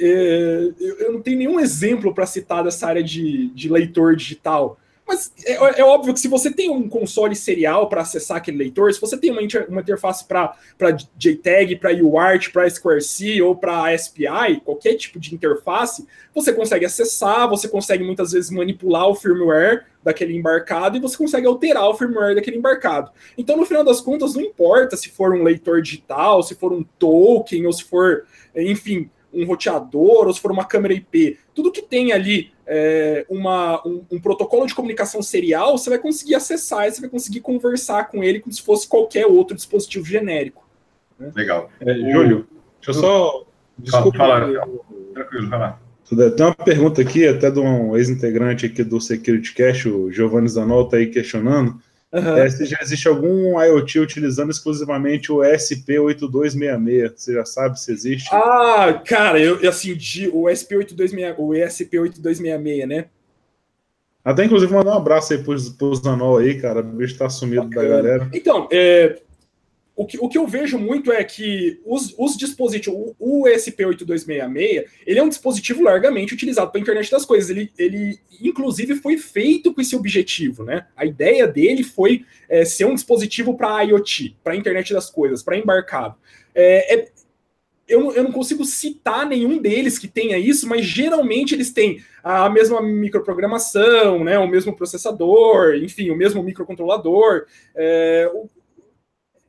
é, 0.00 0.72
eu 0.78 1.12
não 1.12 1.20
tenho 1.20 1.38
nenhum 1.38 1.60
exemplo 1.60 2.14
para 2.14 2.26
citar 2.26 2.64
dessa 2.64 2.86
área 2.86 3.02
de, 3.02 3.48
de 3.48 3.68
leitor 3.68 4.16
digital. 4.16 4.78
Mas 5.10 5.32
é, 5.44 5.80
é, 5.80 5.84
óbvio 5.84 6.14
que 6.14 6.20
se 6.20 6.28
você 6.28 6.52
tem 6.52 6.70
um 6.70 6.88
console 6.88 7.34
serial 7.34 7.88
para 7.88 8.02
acessar 8.02 8.36
aquele 8.36 8.58
leitor, 8.58 8.94
se 8.94 9.00
você 9.00 9.16
tem 9.16 9.32
uma, 9.32 9.42
inter, 9.42 9.66
uma 9.68 9.80
interface 9.80 10.24
para 10.24 10.56
JTAG, 11.18 11.76
para 11.80 11.92
UART, 11.92 12.52
para 12.52 12.70
SquareC 12.70 13.42
ou 13.42 13.56
para 13.56 13.92
SPI, 13.98 14.60
qualquer 14.64 14.94
tipo 14.94 15.18
de 15.18 15.34
interface, 15.34 16.06
você 16.32 16.52
consegue 16.52 16.86
acessar, 16.86 17.48
você 17.48 17.66
consegue 17.66 18.04
muitas 18.04 18.30
vezes 18.30 18.52
manipular 18.52 19.08
o 19.08 19.16
firmware 19.16 19.86
daquele 20.00 20.36
embarcado 20.36 20.96
e 20.96 21.00
você 21.00 21.16
consegue 21.16 21.44
alterar 21.44 21.88
o 21.88 21.94
firmware 21.94 22.36
daquele 22.36 22.58
embarcado. 22.58 23.10
Então, 23.36 23.56
no 23.56 23.66
final 23.66 23.82
das 23.82 24.00
contas, 24.00 24.34
não 24.34 24.42
importa 24.42 24.96
se 24.96 25.10
for 25.10 25.34
um 25.34 25.42
leitor 25.42 25.82
digital, 25.82 26.40
se 26.44 26.54
for 26.54 26.72
um 26.72 26.84
token 27.00 27.66
ou 27.66 27.72
se 27.72 27.82
for, 27.82 28.26
enfim, 28.54 29.10
um 29.32 29.44
roteador 29.46 30.26
ou 30.26 30.32
se 30.32 30.40
for 30.40 30.50
uma 30.50 30.64
câmera 30.64 30.94
IP, 30.94 31.38
tudo 31.54 31.72
que 31.72 31.82
tem 31.82 32.12
ali 32.12 32.52
é, 32.66 33.24
uma, 33.28 33.86
um, 33.86 34.04
um, 34.12 34.20
protocolo 34.20 34.66
de 34.66 34.74
comunicação 34.74 35.22
serial, 35.22 35.76
você 35.76 35.90
vai 35.90 35.98
conseguir 35.98 36.34
acessar 36.34 36.86
e 36.86 36.92
você 36.92 37.00
vai 37.00 37.10
conseguir 37.10 37.40
conversar 37.40 38.08
com 38.08 38.22
ele 38.22 38.40
como 38.40 38.52
se 38.52 38.62
fosse 38.62 38.88
qualquer 38.88 39.26
outro 39.26 39.56
dispositivo 39.56 40.04
genérico. 40.04 40.68
Né? 41.18 41.32
Legal. 41.34 41.70
É, 41.80 41.94
Júlio, 41.94 42.46
deixa 42.80 42.90
eu 42.90 42.94
só. 42.94 43.44
Desculpa. 43.78 44.18
Fala, 44.18 44.68
Tranquilo, 45.14 45.48
vai 45.48 45.58
lá. 45.58 45.80
Tem 46.36 46.44
uma 46.44 46.54
pergunta 46.54 47.00
aqui, 47.02 47.26
até 47.26 47.50
de 47.50 47.60
um 47.60 47.96
ex-integrante 47.96 48.66
aqui 48.66 48.82
do 48.82 49.00
Security 49.00 49.54
Cash, 49.54 49.86
o 49.86 50.10
Giovanni 50.10 50.48
Zanotto, 50.48 50.96
aí 50.96 51.06
questionando. 51.06 51.80
Uhum. 52.12 52.36
É, 52.36 52.50
se 52.50 52.64
já 52.66 52.78
existe 52.82 53.06
algum 53.06 53.60
IoT 53.60 54.00
utilizando 54.00 54.50
exclusivamente 54.50 55.30
o 55.30 55.36
SP8266, 55.38 57.12
você 57.16 57.34
já 57.34 57.44
sabe 57.44 57.78
se 57.78 57.92
existe? 57.92 58.28
Ah, 58.32 59.00
cara, 59.06 59.38
eu 59.38 59.56
assim, 59.68 59.92
o 60.32 60.44
SP8266, 60.44 61.34
o 61.38 61.50
ESP8266, 61.50 62.86
né? 62.86 63.04
Até 64.24 64.44
inclusive 64.44 64.72
mandar 64.72 64.92
um 64.92 64.98
abraço 64.98 65.32
aí 65.32 65.42
pro, 65.42 65.56
pro 65.78 65.94
Zanol 65.94 66.38
aí, 66.38 66.60
cara, 66.60 66.80
o 66.80 66.82
bicho 66.82 67.16
tá 67.16 67.30
sumido 67.30 67.68
Bacana. 67.68 67.88
da 67.88 67.96
galera. 67.96 68.30
Então, 68.34 68.68
é, 68.72 69.20
o 70.00 70.06
que, 70.06 70.18
o 70.18 70.30
que 70.30 70.38
eu 70.38 70.46
vejo 70.46 70.78
muito 70.78 71.12
é 71.12 71.22
que 71.22 71.78
os, 71.84 72.14
os 72.16 72.34
dispositivos, 72.34 73.12
o 73.18 73.44
USP8266, 73.44 74.86
ele 75.06 75.18
é 75.18 75.22
um 75.22 75.28
dispositivo 75.28 75.82
largamente 75.82 76.32
utilizado 76.32 76.70
para 76.70 76.80
a 76.80 76.82
internet 76.82 77.10
das 77.10 77.26
coisas. 77.26 77.50
Ele, 77.50 77.70
ele, 77.76 78.18
inclusive, 78.40 78.94
foi 78.94 79.18
feito 79.18 79.74
com 79.74 79.80
esse 79.82 79.94
objetivo, 79.94 80.64
né? 80.64 80.86
A 80.96 81.04
ideia 81.04 81.46
dele 81.46 81.84
foi 81.84 82.24
é, 82.48 82.64
ser 82.64 82.86
um 82.86 82.94
dispositivo 82.94 83.58
para 83.58 83.82
IoT, 83.82 84.38
para 84.42 84.54
a 84.54 84.56
internet 84.56 84.90
das 84.94 85.10
coisas, 85.10 85.42
para 85.42 85.58
embarcado. 85.58 86.14
É, 86.54 86.94
é, 86.94 87.08
eu, 87.86 88.10
eu 88.12 88.24
não 88.24 88.32
consigo 88.32 88.64
citar 88.64 89.26
nenhum 89.26 89.58
deles 89.58 89.98
que 89.98 90.08
tenha 90.08 90.38
isso, 90.38 90.66
mas 90.66 90.86
geralmente 90.86 91.54
eles 91.54 91.72
têm 91.72 92.02
a 92.24 92.48
mesma 92.48 92.80
microprogramação, 92.80 94.24
né, 94.24 94.38
o 94.38 94.48
mesmo 94.48 94.74
processador, 94.74 95.74
enfim, 95.74 96.08
o 96.08 96.16
mesmo 96.16 96.42
microcontrolador. 96.42 97.44
É, 97.74 98.30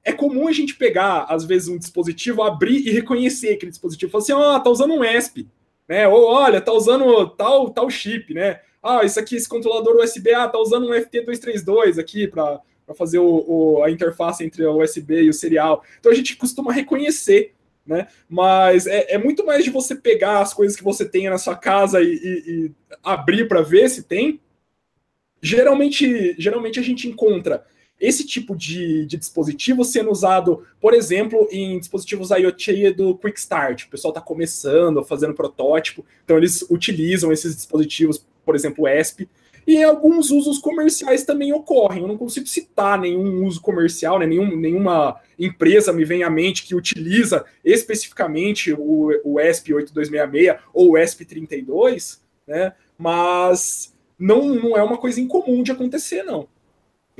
é 0.04 0.12
comum 0.12 0.48
a 0.48 0.52
gente 0.52 0.76
pegar, 0.76 1.26
às 1.30 1.46
vezes, 1.46 1.68
um 1.68 1.78
dispositivo, 1.78 2.42
abrir 2.42 2.88
e 2.88 2.92
reconhecer 2.92 3.54
aquele 3.54 3.72
dispositivo. 3.72 4.12
Falar 4.12 4.24
assim, 4.24 4.34
ó, 4.34 4.56
oh, 4.56 4.60
tá 4.60 4.70
usando 4.70 4.94
um 4.94 5.04
ESP, 5.04 5.48
né? 5.88 6.08
Ou 6.08 6.26
olha, 6.26 6.60
tá 6.60 6.72
usando 6.72 7.28
tal, 7.30 7.70
tal 7.70 7.90
chip, 7.90 8.34
né? 8.34 8.62
Ah, 8.82 9.04
isso 9.04 9.20
aqui, 9.20 9.36
esse 9.36 9.48
controlador 9.48 9.96
USB, 9.98 10.34
ah, 10.34 10.48
tá 10.48 10.58
usando 10.58 10.88
um 10.88 10.92
FT232 10.92 12.00
aqui 12.00 12.28
para 12.28 12.60
fazer 12.98 13.20
o, 13.20 13.46
o, 13.48 13.84
a 13.84 13.92
interface 13.92 14.44
entre 14.44 14.66
o 14.66 14.82
USB 14.82 15.22
e 15.22 15.30
o 15.30 15.34
serial. 15.34 15.84
Então 16.00 16.12
a 16.12 16.16
gente 16.16 16.36
costuma 16.36 16.74
reconhecer, 16.74 17.54
né? 17.86 18.08
Mas 18.28 18.88
é, 18.88 19.14
é 19.14 19.18
muito 19.20 19.46
mais 19.46 19.64
de 19.64 19.70
você 19.70 19.96
pegar 19.96 20.40
as 20.40 20.52
coisas 20.52 20.76
que 20.76 20.84
você 20.84 21.08
tem 21.08 21.30
na 21.30 21.38
sua 21.38 21.56
casa 21.56 22.02
e, 22.02 22.08
e, 22.08 22.44
e 22.48 22.72
abrir 23.04 23.48
para 23.48 23.62
ver 23.62 23.88
se 23.88 24.02
tem. 24.04 24.40
Geralmente, 25.44 26.36
geralmente 26.40 26.80
a 26.80 26.84
gente 26.84 27.08
encontra 27.08 27.64
esse 28.02 28.26
tipo 28.26 28.56
de, 28.56 29.06
de 29.06 29.16
dispositivo 29.16 29.86
sendo 29.86 30.10
usado, 30.10 30.66
por 30.82 30.96
exemplo, 30.96 31.48
em 31.52 31.78
dispositivos 31.78 32.32
IoT 32.32 32.94
do 32.94 33.16
Quick 33.16 33.40
Start. 33.40 33.84
O 33.84 33.90
pessoal 33.90 34.12
está 34.12 34.20
começando, 34.20 35.04
fazendo 35.04 35.36
protótipo, 35.36 36.04
então 36.26 36.36
eles 36.36 36.66
utilizam 36.70 37.32
esses 37.32 37.56
dispositivos, 37.56 38.26
por 38.44 38.56
exemplo, 38.56 38.86
o 38.86 38.88
ESP, 38.88 39.30
e 39.68 39.84
alguns 39.84 40.32
usos 40.32 40.58
comerciais 40.58 41.24
também 41.24 41.54
ocorrem. 41.54 42.02
Eu 42.02 42.08
não 42.08 42.18
consigo 42.18 42.48
citar 42.48 43.00
nenhum 43.00 43.46
uso 43.46 43.62
comercial, 43.62 44.18
né? 44.18 44.26
Nenhum, 44.26 44.56
nenhuma 44.58 45.22
empresa 45.38 45.94
me 45.94 46.04
vem 46.04 46.24
à 46.24 46.30
mente 46.32 46.64
que 46.64 46.74
utiliza 46.74 47.46
especificamente 47.64 48.74
o, 48.74 49.12
o 49.24 49.40
ESP 49.40 49.76
8266 49.76 50.60
ou 50.74 50.92
o 50.92 50.98
ESP 50.98 51.26
32, 51.26 52.20
né? 52.48 52.74
Mas 52.98 53.94
não, 54.18 54.56
não 54.56 54.76
é 54.76 54.82
uma 54.82 54.98
coisa 54.98 55.22
incomum 55.22 55.62
de 55.62 55.72
acontecer, 55.72 56.24
não. 56.24 56.48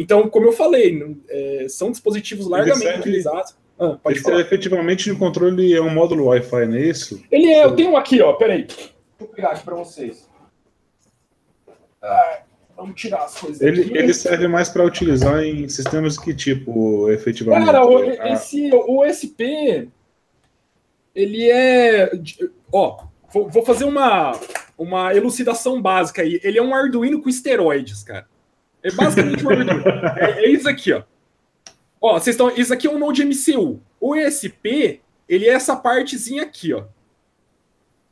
Então, 0.02 0.28
como 0.28 0.48
eu 0.48 0.52
falei, 0.52 1.16
é, 1.30 1.68
são 1.70 1.92
dispositivos 1.92 2.48
largamente 2.48 2.82
serve, 2.82 3.00
utilizados. 3.02 3.56
Ah, 3.80 4.00
pode 4.02 4.20
falar. 4.20 4.42
efetivamente 4.42 5.10
no 5.10 5.18
controle 5.18 5.76
é 5.76 5.82
um 5.82 5.92
módulo 5.92 6.26
Wi-Fi, 6.26 6.66
não 6.66 6.76
é 6.76 6.82
isso? 6.82 7.24
Ele 7.32 7.48
é, 7.48 7.64
eu 7.64 7.76
tenho 7.76 7.92
um 7.92 7.98
aqui, 7.98 8.20
ó, 8.20 8.34
peraí. 8.34 8.64
Deixa 8.64 8.94
eu 9.20 9.28
pegar 9.28 9.50
aqui 9.52 9.64
para 9.64 9.76
vocês. 9.76 10.28
Ah, 12.02 12.40
vamos 12.76 13.00
tirar 13.00 13.26
as 13.26 13.40
coisas 13.40 13.62
ele, 13.62 13.82
aqui. 13.82 13.96
Ele 13.96 14.12
serve 14.12 14.48
mais 14.48 14.70
para 14.70 14.84
utilizar 14.84 15.44
em 15.44 15.70
sistemas 15.70 16.18
que 16.18 16.34
tipo, 16.34 17.08
efetivamente? 17.12 17.68
Cara, 17.68 17.86
o, 17.86 18.04
esse, 18.04 18.72
o 18.74 19.06
SP, 19.06 19.88
ele 21.14 21.48
é... 21.48 22.12
Ó, 22.74 23.04
vou, 23.32 23.48
vou 23.50 23.64
fazer 23.64 23.86
uma, 23.86 24.32
uma 24.76 25.14
elucidação 25.14 25.80
básica 25.80 26.24
aí. 26.24 26.40
Ele 26.44 26.58
é 26.58 26.64
um 26.64 26.74
Arduino 26.74 27.22
com 27.22 27.30
esteroides, 27.30 28.02
cara. 28.02 28.31
É 28.84 28.92
basicamente 28.92 29.44
uma 29.44 29.54
é, 30.20 30.46
é 30.46 30.50
isso 30.50 30.68
aqui, 30.68 30.92
ó. 30.94 31.04
Ó, 32.02 32.14
vocês 32.14 32.34
estão. 32.34 32.50
Isso 32.50 32.74
aqui 32.74 32.88
é 32.88 32.90
um 32.90 32.98
Node 32.98 33.24
MCU. 33.24 33.80
O 34.00 34.16
ESP, 34.16 35.02
ele 35.30 35.48
é 35.48 35.54
essa 35.54 35.76
partezinha 35.76 36.44
aqui, 36.44 36.74
ó. 36.74 36.86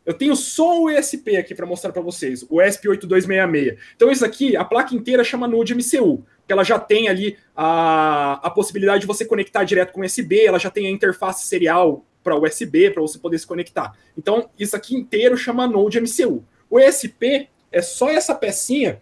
Eu 0.05 0.13
tenho 0.13 0.35
só 0.35 0.81
o 0.81 0.89
ESP 0.89 1.37
aqui 1.37 1.53
para 1.53 1.65
mostrar 1.65 1.91
para 1.91 2.01
vocês, 2.01 2.43
o 2.49 2.57
ESP8266. 2.57 3.77
Então, 3.95 4.09
isso 4.11 4.25
aqui, 4.25 4.55
a 4.55 4.65
placa 4.65 4.95
inteira 4.95 5.23
chama 5.23 5.47
Node 5.47 5.75
MCU, 5.75 6.25
que 6.47 6.53
ela 6.53 6.63
já 6.63 6.79
tem 6.79 7.07
ali 7.07 7.37
a, 7.55 8.39
a 8.41 8.49
possibilidade 8.49 9.01
de 9.01 9.07
você 9.07 9.23
conectar 9.23 9.63
direto 9.63 9.91
com 9.91 10.01
USB, 10.01 10.45
ela 10.45 10.57
já 10.57 10.71
tem 10.71 10.87
a 10.87 10.89
interface 10.89 11.45
serial 11.45 12.03
para 12.23 12.35
USB, 12.35 12.89
para 12.89 13.01
você 13.01 13.19
poder 13.19 13.37
se 13.37 13.45
conectar. 13.45 13.93
Então, 14.17 14.49
isso 14.57 14.75
aqui 14.75 14.95
inteiro 14.95 15.37
chama 15.37 15.67
Node 15.67 15.99
MCU. 16.01 16.43
O 16.69 16.79
ESP 16.79 17.47
é 17.71 17.81
só 17.81 18.09
essa 18.09 18.33
pecinha 18.33 18.99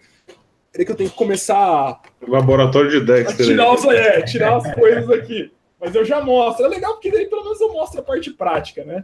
Peraí 0.77 0.85
que 0.85 0.91
eu 0.91 0.95
tenho 0.95 1.09
que 1.09 1.15
começar. 1.15 1.99
Laboratório 2.27 2.91
de 2.91 2.99
Dexter. 2.99 3.47
Tirar, 3.47 3.73
os, 3.73 3.83
é, 3.85 4.21
tirar 4.21 4.57
as 4.57 4.75
coisas 4.75 5.09
aqui. 5.09 5.51
Mas 5.81 5.95
eu 5.95 6.05
já 6.05 6.21
mostro. 6.21 6.67
É 6.67 6.69
legal 6.69 6.93
porque 6.93 7.09
daí 7.09 7.25
pelo 7.25 7.43
menos 7.43 7.59
eu 7.59 7.73
mostro 7.73 7.99
a 7.99 8.03
parte 8.03 8.29
prática, 8.29 8.85
né? 8.85 9.03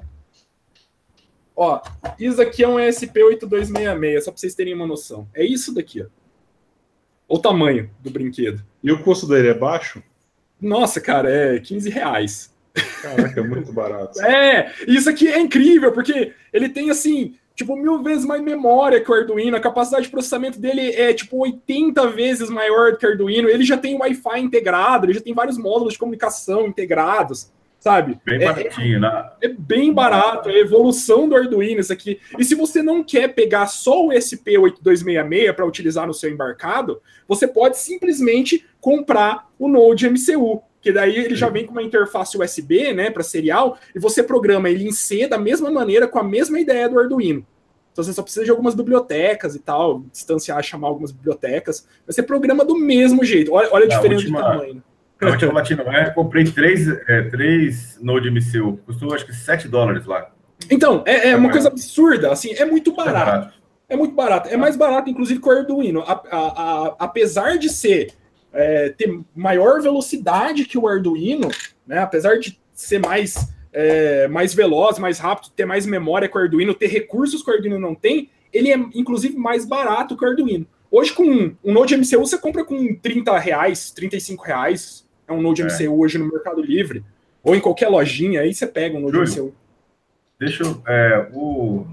Ó, 1.55 1.81
isso 2.19 2.39
aqui 2.39 2.63
é 2.63 2.67
um 2.67 2.75
ESP8266, 2.75 4.21
só 4.21 4.31
para 4.31 4.39
vocês 4.39 4.53
terem 4.53 4.75
uma 4.75 4.85
noção. 4.85 5.27
É 5.33 5.43
isso 5.43 5.73
daqui, 5.73 6.03
ó. 6.03 6.05
O 7.27 7.39
tamanho 7.39 7.89
do 8.01 8.11
brinquedo. 8.11 8.63
E 8.83 8.91
o 8.91 9.01
custo 9.01 9.27
dele 9.27 9.47
é 9.47 9.53
baixo? 9.55 10.03
Nossa, 10.61 11.01
cara, 11.01 11.31
é 11.31 11.59
15 11.59 11.89
reais. 11.89 12.53
Caraca, 13.01 13.39
é 13.39 13.43
muito 13.43 13.73
barato. 13.73 14.21
é, 14.25 14.71
isso 14.87 15.09
aqui 15.09 15.27
é 15.27 15.39
incrível, 15.39 15.91
porque 15.91 16.33
ele 16.51 16.69
tem 16.69 16.91
assim 16.91 17.35
tipo, 17.55 17.75
mil 17.75 18.01
vezes 18.01 18.25
mais 18.25 18.41
memória 18.41 18.99
que 18.99 19.11
o 19.11 19.13
Arduino. 19.13 19.57
A 19.57 19.59
capacidade 19.59 20.05
de 20.05 20.11
processamento 20.11 20.59
dele 20.59 20.91
é, 20.91 21.13
tipo, 21.13 21.37
80 21.37 22.07
vezes 22.07 22.49
maior 22.49 22.97
que 22.97 23.05
o 23.05 23.09
Arduino. 23.09 23.49
Ele 23.49 23.63
já 23.63 23.77
tem 23.77 23.97
Wi-Fi 23.97 24.39
integrado, 24.39 25.05
ele 25.05 25.13
já 25.13 25.21
tem 25.21 25.33
vários 25.33 25.57
módulos 25.57 25.93
de 25.93 25.99
comunicação 25.99 26.65
integrados, 26.65 27.51
sabe? 27.79 28.19
Bem 28.25 28.41
é, 28.41 28.45
baratinho, 28.45 28.99
né? 28.99 29.31
É 29.41 29.47
bem 29.47 29.93
barato, 29.93 30.49
é 30.49 30.53
a 30.53 30.59
evolução 30.59 31.27
do 31.27 31.35
Arduino 31.35 31.81
isso 31.81 31.93
aqui. 31.93 32.19
E 32.37 32.43
se 32.43 32.55
você 32.55 32.81
não 32.81 33.03
quer 33.03 33.29
pegar 33.29 33.67
só 33.67 34.07
o 34.07 34.09
SP8266 34.09 35.53
para 35.53 35.65
utilizar 35.65 36.07
no 36.07 36.13
seu 36.13 36.31
embarcado, 36.31 37.01
você 37.27 37.47
pode 37.47 37.77
simplesmente 37.77 38.65
comprar 38.79 39.49
o 39.59 39.67
Node 39.67 40.09
MCU, 40.09 40.63
que 40.83 40.91
daí 40.91 41.15
ele 41.15 41.35
já 41.35 41.47
vem 41.47 41.65
com 41.65 41.71
uma 41.71 41.81
interface 41.81 42.37
USB, 42.37 42.93
né, 42.93 43.09
para 43.09 43.23
serial, 43.23 43.77
e 43.95 43.99
você 43.99 44.21
programa 44.21 44.69
ele 44.69 44.85
em 44.85 44.91
C 44.91 45.25
da 45.25 45.37
mesma 45.37 45.71
maneira, 45.71 46.09
com 46.09 46.19
a 46.19 46.23
mesma 46.23 46.59
ideia 46.59 46.89
do 46.89 46.99
Arduino. 46.99 47.45
Então 47.93 48.03
você 48.03 48.11
só 48.11 48.21
precisa 48.21 48.43
de 48.43 48.51
algumas 48.51 48.75
bibliotecas 48.75 49.55
e 49.55 49.59
tal, 49.59 50.03
distanciar, 50.11 50.61
chamar 50.61 50.89
algumas 50.89 51.11
bibliotecas, 51.11 51.87
mas 52.05 52.15
você 52.15 52.21
programa 52.21 52.65
do 52.65 52.75
mesmo 52.75 53.23
jeito. 53.23 53.53
Olha, 53.53 53.69
olha 53.71 53.85
a 53.85 53.87
diferença 53.87 54.23
última, 54.23 54.41
de 54.41 54.45
tamanho. 54.45 54.83
Na 55.21 55.29
última 55.29 55.53
Latino 55.53 55.83
eu 55.83 56.13
comprei 56.13 56.43
três, 56.43 56.85
é, 57.07 57.21
três 57.29 57.97
Node 58.01 58.29
MCU, 58.29 58.77
custou 58.85 59.13
acho 59.13 59.25
que 59.25 59.33
7 59.33 59.69
dólares 59.69 60.05
lá. 60.05 60.31
Então, 60.69 61.01
é, 61.05 61.29
é 61.29 61.35
uma 61.35 61.49
coisa 61.49 61.69
absurda, 61.69 62.31
assim, 62.31 62.53
é 62.53 62.65
muito 62.65 62.91
é 62.91 62.95
barato. 62.95 63.17
É, 63.17 63.25
barato. 63.25 63.53
é 63.89 63.95
muito 63.95 64.15
barato. 64.15 64.49
É 64.49 64.57
mais 64.57 64.75
barato, 64.75 65.09
inclusive, 65.09 65.39
que 65.39 65.47
o 65.47 65.51
Arduino. 65.51 66.01
A, 66.01 66.11
a, 66.11 66.37
a, 66.37 66.95
apesar 66.99 67.57
de 67.57 67.69
ser 67.69 68.13
é, 68.53 68.89
ter 68.89 69.19
maior 69.35 69.81
velocidade 69.81 70.65
que 70.65 70.77
o 70.77 70.87
Arduino, 70.87 71.49
né? 71.85 71.99
Apesar 71.99 72.37
de 72.37 72.59
ser 72.73 72.99
mais, 72.99 73.53
é, 73.71 74.27
mais 74.27 74.53
veloz, 74.53 74.99
mais 74.99 75.19
rápido, 75.19 75.51
ter 75.55 75.65
mais 75.65 75.85
memória 75.85 76.29
que 76.29 76.37
o 76.37 76.41
Arduino, 76.41 76.73
ter 76.73 76.87
recursos 76.87 77.43
que 77.43 77.49
o 77.49 77.53
Arduino 77.53 77.79
não 77.79 77.95
tem, 77.95 78.29
ele 78.53 78.71
é 78.71 78.75
inclusive 78.93 79.35
mais 79.35 79.65
barato 79.65 80.15
que 80.15 80.23
o 80.23 80.27
Arduino. 80.27 80.67
Hoje, 80.91 81.11
com 81.11 81.55
um 81.63 81.73
Node 81.73 81.97
MCU, 81.97 82.19
você 82.19 82.37
compra 82.37 82.63
com 82.63 82.93
30 82.95 83.35
reais, 83.39 83.89
35 83.89 84.43
reais. 84.43 85.07
É 85.27 85.33
um 85.33 85.41
Node 85.41 85.63
é. 85.63 85.65
MCU 85.65 85.99
hoje 85.99 86.19
no 86.19 86.31
Mercado 86.31 86.61
Livre. 86.61 87.03
Ou 87.43 87.55
em 87.55 87.59
qualquer 87.59 87.89
lojinha, 87.89 88.41
aí 88.41 88.53
você 88.53 88.67
pega 88.67 88.95
um 88.95 89.01
Node 89.01 89.17
Júlio, 89.17 89.45
MCU. 89.45 89.55
Deixa 90.39 90.63
eu. 90.63 90.81
É, 90.87 91.29
o, 91.33 91.87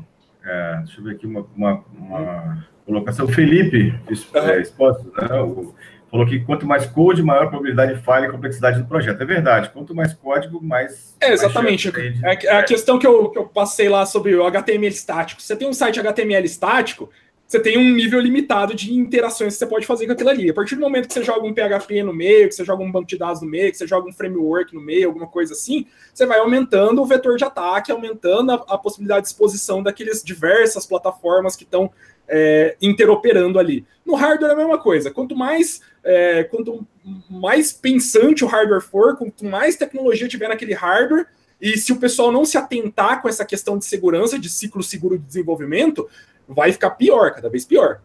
é, 0.44 0.76
deixa 0.84 1.00
eu 1.00 1.04
ver 1.04 1.12
aqui 1.12 1.26
uma, 1.26 1.46
uma, 1.56 1.84
uma 1.96 2.68
colocação. 2.84 3.24
O 3.24 3.28
Felipe 3.32 3.94
é, 4.34 4.60
Exposto, 4.60 5.10
né? 5.18 5.40
O, 5.40 5.74
falou 6.10 6.26
que 6.26 6.40
quanto 6.40 6.66
mais 6.66 6.86
code, 6.86 7.22
maior 7.22 7.48
probabilidade 7.48 7.94
de 7.94 8.02
falha 8.02 8.26
e 8.26 8.30
complexidade 8.30 8.80
do 8.80 8.86
projeto. 8.86 9.22
É 9.22 9.24
verdade. 9.24 9.70
Quanto 9.70 9.94
mais 9.94 10.12
código, 10.12 10.62
mais. 10.62 11.16
É, 11.20 11.32
exatamente. 11.32 11.92
Mais 12.20 12.44
é 12.44 12.56
a 12.56 12.62
questão 12.64 12.98
que 12.98 13.06
eu, 13.06 13.30
que 13.30 13.38
eu 13.38 13.46
passei 13.46 13.88
lá 13.88 14.04
sobre 14.04 14.34
o 14.34 14.44
HTML 14.44 14.92
estático. 14.92 15.40
Você 15.40 15.54
tem 15.54 15.68
um 15.68 15.72
site 15.72 16.00
HTML 16.00 16.44
estático, 16.44 17.10
você 17.50 17.58
tem 17.58 17.76
um 17.76 17.94
nível 17.94 18.20
limitado 18.20 18.76
de 18.76 18.94
interações 18.94 19.54
que 19.54 19.58
você 19.58 19.66
pode 19.66 19.84
fazer 19.84 20.06
com 20.06 20.12
aquilo 20.12 20.30
ali. 20.30 20.50
A 20.50 20.54
partir 20.54 20.76
do 20.76 20.80
momento 20.80 21.08
que 21.08 21.14
você 21.14 21.24
joga 21.24 21.44
um 21.44 21.52
PHP 21.52 22.00
no 22.04 22.14
meio, 22.14 22.48
que 22.48 22.54
você 22.54 22.64
joga 22.64 22.84
um 22.84 22.92
banco 22.92 23.08
de 23.08 23.18
dados 23.18 23.42
no 23.42 23.48
meio, 23.48 23.72
que 23.72 23.76
você 23.76 23.88
joga 23.88 24.08
um 24.08 24.12
framework 24.12 24.72
no 24.72 24.80
meio, 24.80 25.08
alguma 25.08 25.26
coisa 25.26 25.52
assim, 25.52 25.84
você 26.14 26.26
vai 26.26 26.38
aumentando 26.38 27.02
o 27.02 27.04
vetor 27.04 27.36
de 27.36 27.44
ataque, 27.44 27.90
aumentando 27.90 28.52
a, 28.52 28.54
a 28.54 28.78
possibilidade 28.78 29.22
de 29.22 29.28
exposição 29.30 29.82
daqueles 29.82 30.22
diversas 30.22 30.86
plataformas 30.86 31.56
que 31.56 31.64
estão 31.64 31.90
é, 32.30 32.76
interoperando 32.80 33.58
ali. 33.58 33.84
No 34.06 34.14
hardware 34.14 34.50
é 34.50 34.54
a 34.54 34.56
mesma 34.56 34.78
coisa. 34.78 35.10
Quanto 35.10 35.36
mais, 35.36 35.82
é, 36.04 36.44
quanto 36.44 36.86
mais 37.28 37.72
pensante 37.72 38.44
o 38.44 38.48
hardware 38.48 38.80
for, 38.80 39.16
quanto 39.16 39.44
mais 39.44 39.76
tecnologia 39.76 40.28
tiver 40.28 40.48
naquele 40.48 40.72
hardware, 40.72 41.26
e 41.60 41.76
se 41.76 41.92
o 41.92 41.96
pessoal 41.96 42.32
não 42.32 42.44
se 42.44 42.56
atentar 42.56 43.20
com 43.20 43.28
essa 43.28 43.44
questão 43.44 43.76
de 43.76 43.84
segurança, 43.84 44.38
de 44.38 44.48
ciclo 44.48 44.82
seguro 44.82 45.18
de 45.18 45.24
desenvolvimento, 45.24 46.08
vai 46.48 46.72
ficar 46.72 46.90
pior, 46.90 47.32
cada 47.32 47.50
vez 47.50 47.66
pior. 47.66 48.00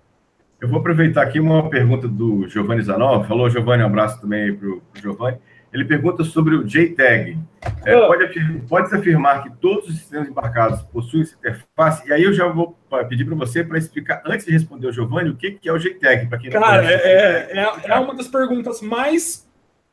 Eu 0.60 0.68
vou 0.68 0.80
aproveitar 0.80 1.22
aqui 1.22 1.40
uma 1.40 1.70
pergunta 1.70 2.08
do 2.08 2.48
Giovanni 2.48 2.82
Zanov. 2.82 3.28
Falou, 3.28 3.50
Giovanni, 3.50 3.84
um 3.84 3.88
abraço 3.88 4.20
também 4.20 4.54
para 4.54 4.68
o 4.68 4.82
Giovanni. 4.96 5.38
Ele 5.76 5.84
pergunta 5.84 6.24
sobre 6.24 6.56
o 6.56 6.64
JTAG. 6.64 7.38
É, 7.86 7.94
ah. 7.94 8.08
pode, 8.08 8.62
pode 8.70 8.96
afirmar 8.96 9.44
que 9.44 9.52
todos 9.58 9.90
os 9.90 9.98
sistemas 9.98 10.30
embarcados 10.30 10.82
possuem 10.84 11.24
essa 11.24 11.36
interface? 11.36 12.08
E 12.08 12.14
aí 12.14 12.24
eu 12.24 12.32
já 12.32 12.48
vou 12.48 12.78
pedir 13.10 13.26
para 13.26 13.36
você 13.36 13.62
para 13.62 13.78
explicar, 13.78 14.24
antes 14.26 14.46
de 14.46 14.54
responder 14.54 14.88
o 14.88 14.92
Giovanni, 14.94 15.32
o 15.32 15.36
que, 15.36 15.52
que 15.52 15.68
é 15.68 15.74
o 15.74 15.78
JTAG, 15.78 16.28
para 16.28 16.38
quem 16.38 16.50
não 16.50 16.62
Cara, 16.62 16.90
é, 16.90 17.60
é, 17.60 17.74
é 17.88 17.96
uma 18.00 18.16
das 18.16 18.30
perguntas 18.30 18.80
mais 18.80 19.46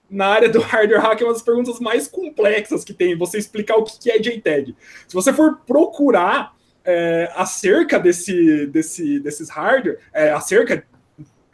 na 0.08 0.26
área 0.26 0.48
do 0.48 0.60
hardware 0.60 1.00
hack 1.00 1.20
é 1.20 1.24
uma 1.24 1.32
das 1.32 1.42
perguntas 1.42 1.80
mais 1.80 2.06
complexas 2.06 2.84
que 2.84 2.92
tem, 2.92 3.16
você 3.16 3.38
explicar 3.38 3.76
o 3.76 3.82
que 3.82 4.08
é 4.08 4.20
JTAG. 4.20 4.76
Se 5.08 5.14
você 5.14 5.32
for 5.32 5.58
procurar 5.66 6.54
é, 6.84 7.28
acerca 7.34 7.98
desse, 7.98 8.66
desse, 8.66 9.18
desses 9.18 9.50
hardware, 9.50 9.98
é, 10.12 10.30
acerca 10.30 10.84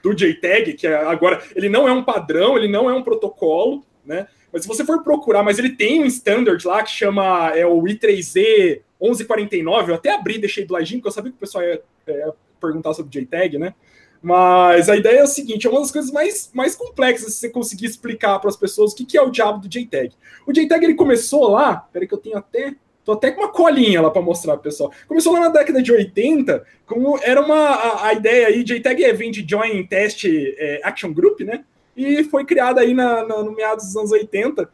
do 0.03 0.13
JTAG, 0.13 0.75
que 0.75 0.87
é, 0.87 0.95
agora 1.07 1.41
ele 1.55 1.71
não 1.71 1.89
é 1.89 1.93
um 1.93 2.03
padrão, 2.03 2.59
ele 2.59 2.69
não 2.69 2.91
é 2.91 2.95
um 2.95 3.03
protocolo, 3.03 3.85
né? 4.09 4.27
Mas 4.53 4.63
se 4.63 4.69
você 4.69 4.85
for 4.85 5.03
procurar, 5.05 5.43
mas 5.43 5.59
ele 5.59 5.71
tem 5.71 6.03
um 6.03 6.07
standard 6.07 6.67
lá 6.67 6.83
que 6.83 6.91
chama 6.91 7.53
é 7.55 7.67
o 7.67 7.83
I3Z 7.83 8.81
1149, 9.01 9.93
eu 9.93 9.95
até 9.95 10.15
abri, 10.15 10.39
deixei 10.39 10.65
do 10.65 10.73
ladinho, 10.73 11.01
porque 11.01 11.09
eu 11.09 11.13
sabia 11.13 11.31
que 11.31 11.37
o 11.37 11.41
pessoal 11.41 11.63
ia, 11.63 11.83
ia 12.09 12.33
perguntar 12.61 12.95
sobre 12.95 13.11
JTAG, 13.11 13.59
né? 13.59 13.75
Mas 14.21 14.89
a 14.89 14.97
ideia 14.97 15.21
é 15.21 15.23
o 15.23 15.29
seguinte: 15.29 15.67
é 15.67 15.71
uma 15.71 15.81
das 15.81 15.93
coisas 15.93 16.11
mais, 16.11 16.51
mais 16.53 16.75
complexas 16.75 17.35
se 17.35 17.41
você 17.41 17.51
conseguir 17.51 17.87
explicar 17.87 18.39
para 18.41 18.49
as 18.49 18.57
pessoas 18.57 18.93
o 18.93 18.97
que, 18.97 19.05
que 19.05 19.19
é 19.19 19.23
o 19.23 19.31
diabo 19.31 19.61
do 19.61 19.69
JTAG. 19.69 20.13
O 20.47 20.53
JTAG 20.53 20.85
ele 20.85 20.95
começou 20.95 21.51
lá, 21.51 21.77
peraí 21.93 22.09
que 22.09 22.15
eu 22.15 22.19
tenho 22.19 22.39
até 22.39 22.75
Tô 23.09 23.13
até 23.13 23.31
com 23.31 23.41
uma 23.41 23.51
colinha 23.51 24.03
lá 24.03 24.11
para 24.11 24.21
mostrar, 24.21 24.59
pessoal. 24.59 24.93
Começou 25.07 25.33
lá 25.33 25.41
na 25.41 25.49
década 25.49 25.81
de 25.81 25.91
80, 25.91 26.63
como 26.85 27.19
era 27.23 27.41
uma 27.41 27.57
a, 27.57 28.09
a 28.09 28.13
ideia 28.13 28.49
aí, 28.49 28.63
JTAG 28.63 29.15
vem 29.15 29.31
de 29.31 29.49
Join 29.49 29.87
Test 29.87 30.27
é, 30.27 30.83
Action 30.85 31.15
Group, 31.15 31.41
né? 31.41 31.65
E 31.99 32.23
foi 32.23 32.45
criada 32.45 32.81
aí 32.81 32.95
na, 32.95 33.27
na, 33.27 33.43
no 33.43 33.53
meados 33.53 33.87
dos 33.87 33.97
anos 33.97 34.13
80 34.13 34.71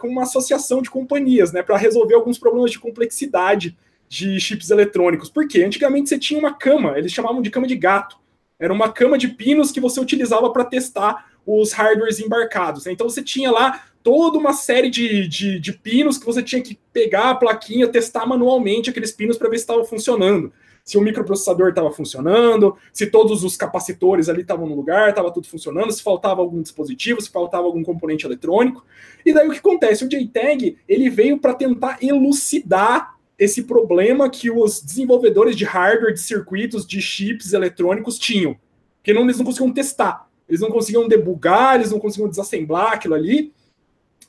com 0.00 0.06
uma 0.06 0.22
associação 0.22 0.80
de 0.80 0.88
companhias, 0.88 1.52
né, 1.52 1.62
para 1.62 1.76
resolver 1.76 2.14
alguns 2.14 2.38
problemas 2.38 2.70
de 2.70 2.78
complexidade 2.78 3.76
de 4.08 4.38
chips 4.40 4.70
eletrônicos. 4.70 5.28
Por 5.28 5.46
quê? 5.48 5.64
Antigamente 5.64 6.08
você 6.08 6.18
tinha 6.18 6.38
uma 6.38 6.54
cama, 6.54 6.96
eles 6.96 7.12
chamavam 7.12 7.42
de 7.42 7.50
cama 7.50 7.66
de 7.66 7.76
gato. 7.76 8.16
Era 8.58 8.72
uma 8.72 8.92
cama 8.92 9.18
de 9.18 9.28
pinos 9.28 9.72
que 9.72 9.80
você 9.80 10.00
utilizava 10.00 10.50
para 10.52 10.64
testar 10.64 11.26
os 11.44 11.72
hardwares 11.72 12.20
embarcados. 12.20 12.84
Né? 12.84 12.92
Então 12.92 13.08
você 13.08 13.22
tinha 13.22 13.50
lá 13.50 13.84
toda 14.02 14.38
uma 14.38 14.52
série 14.52 14.90
de, 14.90 15.26
de, 15.26 15.58
de, 15.58 15.72
pinos 15.72 16.18
que 16.18 16.26
você 16.26 16.42
tinha 16.42 16.62
que 16.62 16.78
pegar 16.92 17.30
a 17.30 17.34
plaquinha, 17.34 17.88
testar 17.88 18.26
manualmente 18.26 18.90
aqueles 18.90 19.12
pinos 19.12 19.36
para 19.36 19.48
ver 19.48 19.58
se 19.58 19.64
estava 19.64 19.84
funcionando. 19.84 20.52
Se 20.84 20.98
o 20.98 21.00
microprocessador 21.00 21.68
estava 21.68 21.90
funcionando, 21.90 22.76
se 22.92 23.06
todos 23.06 23.44
os 23.44 23.56
capacitores 23.56 24.28
ali 24.28 24.42
estavam 24.42 24.66
no 24.66 24.74
lugar, 24.74 25.10
estava 25.10 25.30
tudo 25.30 25.46
funcionando, 25.46 25.92
se 25.92 26.02
faltava 26.02 26.40
algum 26.40 26.62
dispositivo, 26.62 27.20
se 27.20 27.30
faltava 27.30 27.64
algum 27.64 27.82
componente 27.82 28.26
eletrônico. 28.26 28.84
E 29.24 29.32
daí 29.32 29.46
o 29.46 29.52
que 29.52 29.58
acontece? 29.58 30.04
O 30.04 30.08
JTAG 30.08 30.78
ele 30.88 31.10
veio 31.10 31.38
para 31.38 31.54
tentar 31.54 31.98
elucidar 32.02 33.16
esse 33.38 33.62
problema 33.62 34.28
que 34.28 34.50
os 34.50 34.82
desenvolvedores 34.82 35.56
de 35.56 35.64
hardware, 35.64 36.12
de 36.12 36.20
circuitos, 36.20 36.86
de 36.86 37.00
chips 37.00 37.54
eletrônicos 37.54 38.18
tinham. 38.18 38.54
Porque 38.98 39.14
não, 39.14 39.22
eles 39.22 39.38
não 39.38 39.46
conseguiam 39.46 39.72
testar, 39.72 40.28
eles 40.46 40.60
não 40.60 40.70
conseguiam 40.70 41.08
debugar, 41.08 41.76
eles 41.76 41.90
não 41.90 41.98
conseguiam 41.98 42.28
desassemblar 42.28 42.92
aquilo 42.92 43.14
ali. 43.14 43.50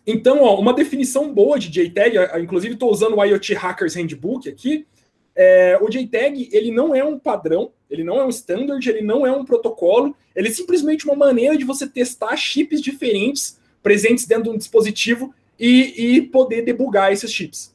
Então, 0.08 0.41
ó, 0.41 0.58
uma 0.58 0.74
definição 0.74 1.34
boa 1.34 1.60
de 1.60 1.70
JTAG, 1.70 2.41
inclusive 2.41 2.74
estou 2.74 2.89
usando 2.89 3.18
o 3.18 3.24
IoT 3.24 3.54
Hackers 3.54 3.95
Handbook 3.95 4.47
aqui, 4.47 4.88
é, 5.36 5.77
o 5.82 5.89
JTAG 5.89 6.49
ele 6.51 6.71
não 6.71 6.93
é 6.93 7.03
um 7.03 7.17
padrão, 7.17 7.71
ele 7.89 8.03
não 8.03 8.19
é 8.19 8.25
um 8.25 8.29
standard, 8.29 8.88
ele 8.88 9.01
não 9.01 9.25
é 9.25 9.32
um 9.32 9.45
protocolo, 9.45 10.15
ele 10.36 10.47
é 10.47 10.51
simplesmente 10.51 11.05
uma 11.05 11.15
maneira 11.15 11.57
de 11.57 11.65
você 11.65 11.88
testar 11.88 12.36
chips 12.36 12.82
diferentes 12.82 13.59
presentes 13.84 14.25
dentro 14.25 14.45
de 14.45 14.49
um 14.51 14.57
dispositivo 14.57 15.34
e, 15.59 16.17
e 16.17 16.21
poder 16.21 16.63
debugar 16.63 17.11
esses 17.11 17.32
chips. 17.32 17.73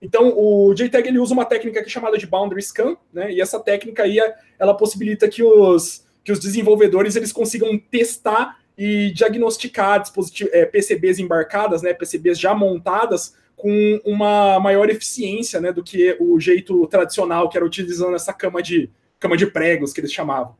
Então, 0.00 0.32
o 0.36 0.72
JTAG 0.74 1.08
ele 1.08 1.18
usa 1.18 1.34
uma 1.34 1.44
técnica 1.44 1.80
que 1.82 1.88
é 1.88 1.90
chamada 1.90 2.16
de 2.16 2.26
boundary 2.26 2.62
scan, 2.62 2.96
né? 3.12 3.32
E 3.32 3.40
essa 3.40 3.58
técnica 3.58 4.04
aí 4.04 4.18
ela 4.58 4.74
possibilita 4.74 5.28
que 5.28 5.42
os, 5.42 6.04
que 6.22 6.30
os 6.30 6.38
desenvolvedores 6.38 7.16
eles 7.16 7.32
consigam 7.32 7.76
testar 7.76 8.58
e 8.76 9.10
diagnosticar 9.10 10.00
dispositivos, 10.00 10.52
é, 10.52 10.64
PCBs 10.64 11.18
embarcadas, 11.18 11.82
né, 11.82 11.92
PCBs 11.92 12.38
já 12.38 12.54
montadas, 12.54 13.34
com 13.58 14.00
uma 14.04 14.60
maior 14.60 14.88
eficiência 14.88 15.60
né, 15.60 15.72
do 15.72 15.82
que 15.82 16.16
o 16.20 16.38
jeito 16.38 16.86
tradicional, 16.86 17.48
que 17.48 17.56
era 17.56 17.66
utilizando 17.66 18.14
essa 18.14 18.32
cama 18.32 18.62
de, 18.62 18.88
cama 19.18 19.36
de 19.36 19.46
pregos, 19.46 19.92
que 19.92 20.00
eles 20.00 20.12
chamavam. 20.12 20.56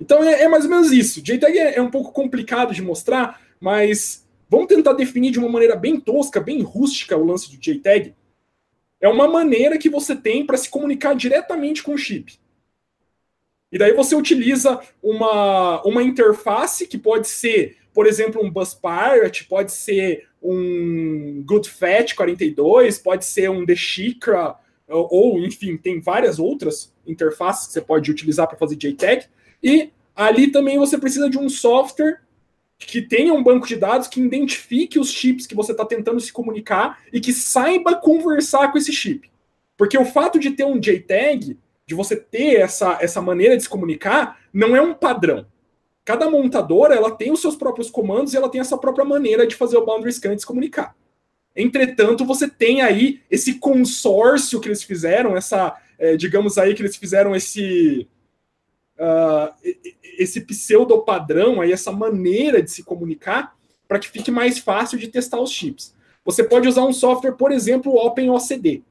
Então 0.00 0.22
é, 0.22 0.42
é 0.42 0.48
mais 0.48 0.64
ou 0.64 0.70
menos 0.70 0.92
isso. 0.92 1.20
JTAG 1.20 1.58
é, 1.58 1.76
é 1.76 1.82
um 1.82 1.90
pouco 1.90 2.12
complicado 2.12 2.72
de 2.72 2.80
mostrar, 2.80 3.42
mas 3.60 4.26
vamos 4.48 4.68
tentar 4.68 4.92
definir 4.92 5.32
de 5.32 5.40
uma 5.40 5.48
maneira 5.48 5.74
bem 5.74 5.98
tosca, 5.98 6.40
bem 6.40 6.62
rústica 6.62 7.16
o 7.16 7.24
lance 7.24 7.50
do 7.50 7.58
JTAG. 7.58 8.14
É 9.00 9.08
uma 9.08 9.26
maneira 9.26 9.76
que 9.76 9.90
você 9.90 10.14
tem 10.14 10.46
para 10.46 10.56
se 10.56 10.70
comunicar 10.70 11.14
diretamente 11.14 11.82
com 11.82 11.94
o 11.94 11.98
chip. 11.98 12.38
E 13.72 13.78
daí 13.78 13.92
você 13.92 14.14
utiliza 14.14 14.80
uma, 15.02 15.82
uma 15.82 16.02
interface 16.02 16.86
que 16.86 16.98
pode 16.98 17.26
ser, 17.26 17.76
por 17.92 18.06
exemplo, 18.06 18.40
um 18.40 18.50
Bus 18.50 18.74
Pirate, 18.74 19.46
pode 19.46 19.72
ser 19.72 20.28
um 20.42 21.42
GoodFat 21.44 22.14
42, 22.14 22.98
pode 22.98 23.24
ser 23.24 23.50
um 23.50 23.64
Deshikra, 23.64 24.56
ou, 24.88 25.08
ou, 25.10 25.40
enfim, 25.40 25.76
tem 25.76 26.00
várias 26.00 26.38
outras 26.38 26.92
interfaces 27.06 27.66
que 27.66 27.72
você 27.74 27.80
pode 27.80 28.10
utilizar 28.10 28.48
para 28.48 28.58
fazer 28.58 28.76
JTAG. 28.76 29.26
E 29.62 29.90
ali 30.14 30.50
também 30.50 30.78
você 30.78 30.98
precisa 30.98 31.28
de 31.28 31.38
um 31.38 31.48
software 31.48 32.20
que 32.78 33.02
tenha 33.02 33.32
um 33.34 33.42
banco 33.42 33.66
de 33.66 33.76
dados 33.76 34.08
que 34.08 34.20
identifique 34.20 34.98
os 34.98 35.10
chips 35.10 35.46
que 35.46 35.54
você 35.54 35.72
está 35.72 35.84
tentando 35.84 36.18
se 36.18 36.32
comunicar 36.32 36.98
e 37.12 37.20
que 37.20 37.32
saiba 37.32 37.94
conversar 37.94 38.72
com 38.72 38.78
esse 38.78 38.92
chip. 38.92 39.30
Porque 39.76 39.98
o 39.98 40.04
fato 40.04 40.38
de 40.38 40.50
ter 40.50 40.64
um 40.64 40.80
JTAG 40.80 41.58
de 41.86 41.94
você 41.94 42.14
ter 42.14 42.60
essa, 42.60 42.98
essa 43.00 43.20
maneira 43.20 43.56
de 43.56 43.64
se 43.64 43.68
comunicar, 43.68 44.40
não 44.52 44.76
é 44.76 44.80
um 44.80 44.94
padrão. 44.94 45.44
Cada 46.10 46.28
montadora 46.28 46.92
ela 46.92 47.12
tem 47.12 47.30
os 47.30 47.40
seus 47.40 47.54
próprios 47.54 47.88
comandos 47.88 48.34
e 48.34 48.36
ela 48.36 48.48
tem 48.48 48.60
essa 48.60 48.76
própria 48.76 49.04
maneira 49.04 49.46
de 49.46 49.54
fazer 49.54 49.76
o 49.76 49.86
boundary 49.86 50.12
scan 50.12 50.34
de 50.34 50.40
se 50.40 50.46
comunicar. 50.46 50.96
Entretanto, 51.54 52.24
você 52.24 52.48
tem 52.48 52.82
aí 52.82 53.20
esse 53.30 53.60
consórcio 53.60 54.60
que 54.60 54.66
eles 54.66 54.82
fizeram, 54.82 55.36
essa, 55.36 55.80
é, 55.96 56.16
digamos 56.16 56.58
aí 56.58 56.74
que 56.74 56.82
eles 56.82 56.96
fizeram 56.96 57.32
esse 57.32 58.08
uh, 58.98 59.54
esse 60.18 60.40
pseudo 60.40 61.00
padrão 61.02 61.60
aí, 61.60 61.70
essa 61.70 61.92
maneira 61.92 62.60
de 62.60 62.72
se 62.72 62.82
comunicar 62.82 63.56
para 63.86 64.00
que 64.00 64.08
fique 64.08 64.32
mais 64.32 64.58
fácil 64.58 64.98
de 64.98 65.06
testar 65.06 65.40
os 65.40 65.52
chips. 65.52 65.94
Você 66.24 66.42
pode 66.42 66.66
usar 66.66 66.82
um 66.82 66.92
software, 66.92 67.36
por 67.36 67.52
exemplo, 67.52 67.92
o 67.92 68.04
OpenOCD. 68.04 68.82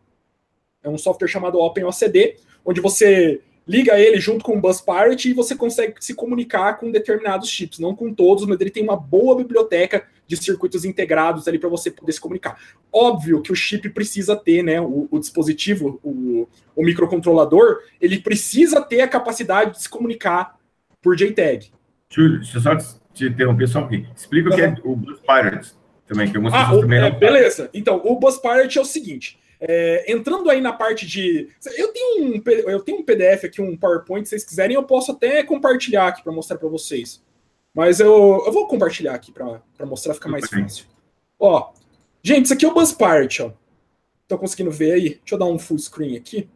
É 0.81 0.87
um 0.87 0.97
software 0.97 1.27
chamado 1.27 1.59
OpenOCD, 1.59 2.37
onde 2.63 2.79
você 2.79 3.41
liga 3.69 3.99
ele 3.99 4.19
junto 4.19 4.43
com 4.43 4.57
o 4.57 4.59
Bus 4.59 4.81
Pirate 4.81 5.29
e 5.29 5.33
você 5.33 5.55
consegue 5.55 5.93
se 5.99 6.15
comunicar 6.15 6.79
com 6.79 6.89
determinados 6.89 7.47
chips, 7.47 7.77
não 7.77 7.95
com 7.95 8.11
todos, 8.11 8.43
mas 8.47 8.59
ele 8.59 8.71
tem 8.71 8.81
uma 8.81 8.97
boa 8.97 9.35
biblioteca 9.35 10.07
de 10.25 10.35
circuitos 10.35 10.85
integrados 10.85 11.47
ali 11.47 11.59
para 11.59 11.69
você 11.69 11.91
poder 11.91 12.11
se 12.11 12.19
comunicar. 12.19 12.59
Óbvio 12.91 13.43
que 13.43 13.51
o 13.51 13.55
chip 13.55 13.87
precisa 13.89 14.35
ter, 14.35 14.63
né, 14.63 14.81
o, 14.81 15.07
o 15.11 15.19
dispositivo, 15.19 15.99
o, 16.01 16.47
o, 16.75 16.83
microcontrolador, 16.83 17.77
ele 18.01 18.19
precisa 18.19 18.81
ter 18.81 19.01
a 19.01 19.07
capacidade 19.07 19.73
de 19.73 19.83
se 19.83 19.89
comunicar 19.89 20.57
por 20.99 21.15
JTAG. 21.15 21.71
Júlio, 22.09 22.39
deixa 22.39 22.57
eu 22.57 22.61
só 22.61 22.75
te 23.13 23.27
interromper 23.27 23.67
só 23.67 23.79
um 23.79 23.81
pouquinho. 23.83 24.09
Explica 24.15 24.49
uhum. 24.49 24.53
o 24.53 24.57
que 24.57 24.61
é 24.63 24.75
o 24.83 24.95
Bus 24.95 25.19
Pirate 25.19 25.71
também, 26.07 26.31
que 26.31 26.37
algumas 26.37 26.55
ah, 26.55 26.63
pessoas 26.63 26.79
o, 26.79 26.81
também 26.81 26.97
é, 26.97 27.11
não... 27.11 27.19
Beleza. 27.19 27.69
Então, 27.71 28.01
o 28.03 28.19
Bus 28.19 28.37
Pirate 28.37 28.79
é 28.79 28.81
o 28.81 28.85
seguinte, 28.85 29.39
é, 29.59 30.11
entrando 30.11 30.49
aí 30.49 30.61
na 30.61 30.71
parte 30.71 31.05
de. 31.05 31.49
Eu 31.75 31.91
tenho, 31.91 32.25
um, 32.25 32.41
eu 32.45 32.81
tenho 32.81 32.99
um 32.99 33.03
PDF 33.03 33.43
aqui, 33.45 33.61
um 33.61 33.75
PowerPoint, 33.75 34.25
se 34.25 34.29
vocês 34.29 34.43
quiserem, 34.45 34.75
eu 34.75 34.83
posso 34.83 35.11
até 35.11 35.43
compartilhar 35.43 36.07
aqui 36.07 36.23
para 36.23 36.31
mostrar 36.31 36.57
para 36.57 36.69
vocês. 36.69 37.21
Mas 37.73 37.99
eu, 37.99 38.43
eu 38.45 38.51
vou 38.51 38.67
compartilhar 38.67 39.13
aqui 39.13 39.31
para 39.31 39.85
mostrar, 39.85 40.13
ficar 40.13 40.29
mais 40.29 40.49
fácil. 40.49 40.85
Ó, 41.37 41.71
gente, 42.23 42.45
isso 42.45 42.53
aqui 42.53 42.65
é 42.65 42.69
o 42.69 42.73
Buzz 42.73 42.91
Part, 42.93 43.41
ó. 43.41 43.51
Estão 44.23 44.37
conseguindo 44.37 44.71
ver 44.71 44.93
aí? 44.93 45.09
Deixa 45.09 45.35
eu 45.35 45.39
dar 45.39 45.45
um 45.45 45.59
full 45.59 45.77
screen 45.77 46.15
aqui. 46.15 46.47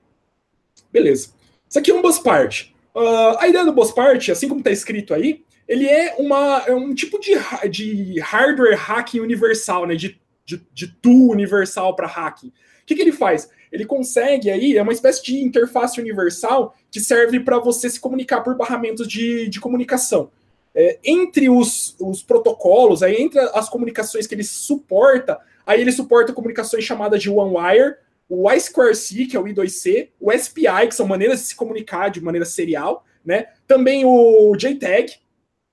Beleza. 0.91 1.29
Isso 1.67 1.79
aqui 1.79 1.91
é 1.91 1.93
um 1.93 2.01
Buzz 2.01 2.19
Part. 2.19 2.73
Uh, 2.95 3.37
a 3.39 3.47
ideia 3.47 3.65
do 3.65 3.73
Buzz 3.73 3.91
Part, 3.91 4.31
assim 4.31 4.47
como 4.47 4.59
está 4.59 4.71
escrito 4.71 5.13
aí, 5.13 5.43
ele 5.67 5.87
é, 5.87 6.15
uma, 6.19 6.63
é 6.67 6.73
um 6.73 6.93
tipo 6.93 7.19
de, 7.19 7.31
de 7.69 8.19
hardware 8.19 8.77
hacking 8.77 9.19
universal, 9.19 9.87
né? 9.87 9.95
De, 9.95 10.19
de, 10.45 10.61
de 10.71 10.87
tool 10.87 11.31
universal 11.31 11.95
para 11.95 12.07
hacking. 12.07 12.51
O 12.83 12.85
que, 12.85 12.95
que 12.95 13.01
ele 13.01 13.11
faz? 13.11 13.49
Ele 13.71 13.85
consegue 13.85 14.51
aí, 14.51 14.77
é 14.77 14.81
uma 14.81 14.93
espécie 14.93 15.23
de 15.23 15.41
interface 15.41 15.99
universal 15.99 16.75
que 16.91 16.99
serve 16.99 17.39
para 17.39 17.57
você 17.57 17.89
se 17.89 17.99
comunicar 17.99 18.41
por 18.41 18.55
barramentos 18.55 19.07
de, 19.07 19.47
de 19.49 19.59
comunicação. 19.59 20.29
É, 20.75 20.99
entre 21.03 21.49
os, 21.49 21.95
os 21.99 22.21
protocolos, 22.21 23.01
aí, 23.03 23.15
entre 23.15 23.39
as 23.39 23.69
comunicações 23.69 24.27
que 24.27 24.35
ele 24.35 24.43
suporta, 24.43 25.39
aí 25.65 25.81
ele 25.81 25.91
suporta 25.91 26.33
comunicações 26.33 26.83
chamadas 26.83 27.21
de 27.21 27.29
OneWire, 27.29 27.95
o 28.29 28.43
I2C, 28.43 29.29
que 29.29 29.37
é 29.37 29.39
o 29.39 29.43
I2C, 29.43 30.09
o 30.19 30.31
SPI, 30.31 30.87
que 30.87 30.95
são 30.95 31.07
maneiras 31.07 31.39
de 31.39 31.47
se 31.47 31.55
comunicar 31.55 32.09
de 32.09 32.21
maneira 32.21 32.45
serial, 32.45 33.05
né? 33.23 33.47
Também 33.67 34.03
o 34.05 34.55
JTAG, 34.55 35.17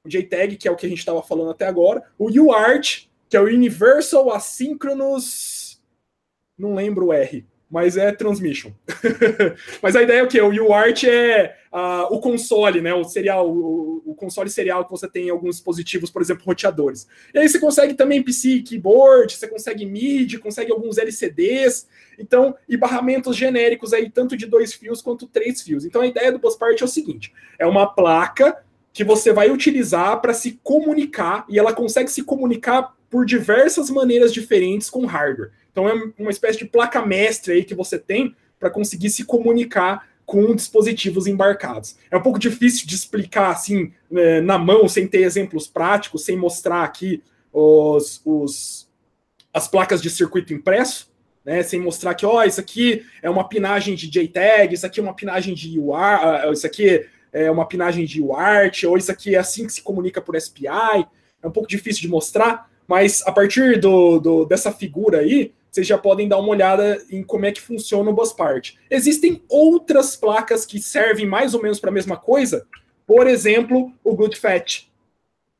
o 0.04 0.08
JTAG, 0.08 0.56
que 0.56 0.68
é 0.68 0.70
o 0.70 0.76
que 0.76 0.86
a 0.86 0.88
gente 0.88 0.98
estava 0.98 1.22
falando 1.22 1.50
até 1.50 1.66
agora, 1.66 2.02
o 2.18 2.30
UART, 2.30 3.08
que 3.28 3.36
é 3.36 3.40
o 3.40 3.44
Universal 3.44 4.32
Asynchronous. 4.32 5.59
Não 6.60 6.74
lembro 6.74 7.06
o 7.06 7.12
R 7.12 7.44
mas 7.70 7.96
é 7.96 8.10
transmission. 8.10 8.72
mas 9.80 9.94
a 9.94 10.02
ideia 10.02 10.18
é 10.18 10.22
o 10.24 10.28
quê? 10.28 10.40
O 10.40 10.50
UART 10.66 11.04
é 11.04 11.54
uh, 11.72 12.12
o 12.12 12.18
console, 12.18 12.80
né? 12.80 12.92
O 12.92 13.04
serial, 13.04 13.48
o, 13.48 14.02
o, 14.04 14.14
console 14.16 14.50
serial 14.50 14.84
que 14.84 14.90
você 14.90 15.08
tem 15.08 15.28
em 15.28 15.30
alguns 15.30 15.56
dispositivos, 15.56 16.10
por 16.10 16.20
exemplo, 16.20 16.44
roteadores. 16.44 17.06
E 17.32 17.38
aí 17.38 17.48
você 17.48 17.60
consegue 17.60 17.94
também 17.94 18.24
PC 18.24 18.62
keyboard, 18.62 19.32
você 19.32 19.46
consegue 19.46 19.86
MIDI, 19.86 20.38
consegue 20.38 20.72
alguns 20.72 20.98
LCDs, 20.98 21.86
então, 22.18 22.56
e 22.68 22.76
barramentos 22.76 23.36
genéricos 23.36 23.92
aí, 23.92 24.10
tanto 24.10 24.36
de 24.36 24.46
dois 24.46 24.74
fios 24.74 25.00
quanto 25.00 25.28
três 25.28 25.62
fios. 25.62 25.84
Então 25.84 26.02
a 26.02 26.06
ideia 26.06 26.32
do 26.32 26.40
Buspart 26.40 26.80
é 26.80 26.84
o 26.84 26.88
seguinte: 26.88 27.32
é 27.56 27.66
uma 27.66 27.86
placa 27.86 28.64
que 28.92 29.04
você 29.04 29.32
vai 29.32 29.48
utilizar 29.48 30.20
para 30.20 30.34
se 30.34 30.58
comunicar, 30.64 31.46
e 31.48 31.56
ela 31.56 31.72
consegue 31.72 32.10
se 32.10 32.24
comunicar 32.24 32.96
por 33.08 33.24
diversas 33.24 33.90
maneiras 33.90 34.32
diferentes 34.32 34.90
com 34.90 35.06
hardware. 35.06 35.52
Então 35.70 35.88
é 35.88 35.94
uma 36.18 36.30
espécie 36.30 36.58
de 36.58 36.64
placa 36.64 37.04
mestre 37.04 37.52
aí 37.52 37.64
que 37.64 37.74
você 37.74 37.98
tem 37.98 38.34
para 38.58 38.70
conseguir 38.70 39.10
se 39.10 39.24
comunicar 39.24 40.08
com 40.26 40.54
dispositivos 40.54 41.26
embarcados. 41.26 41.96
É 42.10 42.16
um 42.16 42.22
pouco 42.22 42.38
difícil 42.38 42.86
de 42.86 42.94
explicar 42.94 43.50
assim 43.50 43.92
né, 44.10 44.40
na 44.40 44.58
mão, 44.58 44.88
sem 44.88 45.08
ter 45.08 45.22
exemplos 45.22 45.66
práticos, 45.66 46.24
sem 46.24 46.36
mostrar 46.36 46.84
aqui 46.84 47.22
os, 47.52 48.20
os 48.24 48.88
as 49.52 49.66
placas 49.66 50.00
de 50.00 50.08
circuito 50.08 50.54
impresso, 50.54 51.10
né, 51.44 51.62
sem 51.64 51.80
mostrar 51.80 52.14
que, 52.14 52.24
ó, 52.24 52.36
oh, 52.36 52.42
isso 52.44 52.60
aqui 52.60 53.04
é 53.20 53.28
uma 53.28 53.48
pinagem 53.48 53.96
de 53.96 54.08
JTAG, 54.08 54.74
isso 54.74 54.86
aqui 54.86 55.00
é 55.00 55.02
uma 55.02 55.14
pinagem 55.14 55.54
de 55.54 55.78
UART, 55.78 56.22
ah, 56.22 56.52
isso 56.52 56.66
aqui 56.66 57.04
é 57.32 57.50
uma 57.50 57.66
pinagem 57.66 58.04
de 58.04 58.20
UART, 58.20 58.84
ou 58.84 58.96
isso 58.96 59.10
aqui 59.10 59.34
é 59.34 59.38
assim 59.38 59.66
que 59.66 59.72
se 59.72 59.82
comunica 59.82 60.20
por 60.20 60.40
SPI. 60.40 61.06
É 61.42 61.46
um 61.46 61.50
pouco 61.50 61.68
difícil 61.68 62.02
de 62.02 62.08
mostrar, 62.08 62.70
mas 62.86 63.22
a 63.26 63.32
partir 63.32 63.80
do, 63.80 64.18
do 64.18 64.44
dessa 64.44 64.70
figura 64.70 65.18
aí, 65.18 65.52
vocês 65.70 65.86
já 65.86 65.96
podem 65.96 66.28
dar 66.28 66.38
uma 66.38 66.48
olhada 66.48 67.00
em 67.10 67.22
como 67.22 67.46
é 67.46 67.52
que 67.52 67.60
funciona 67.60 68.10
o 68.10 68.12
Buspart. 68.12 68.74
Existem 68.90 69.42
outras 69.48 70.16
placas 70.16 70.66
que 70.66 70.80
servem 70.80 71.26
mais 71.26 71.54
ou 71.54 71.62
menos 71.62 71.78
para 71.78 71.90
a 71.90 71.92
mesma 71.92 72.16
coisa, 72.16 72.66
por 73.06 73.26
exemplo, 73.26 73.92
o 74.02 74.14
GoodFat. 74.14 74.90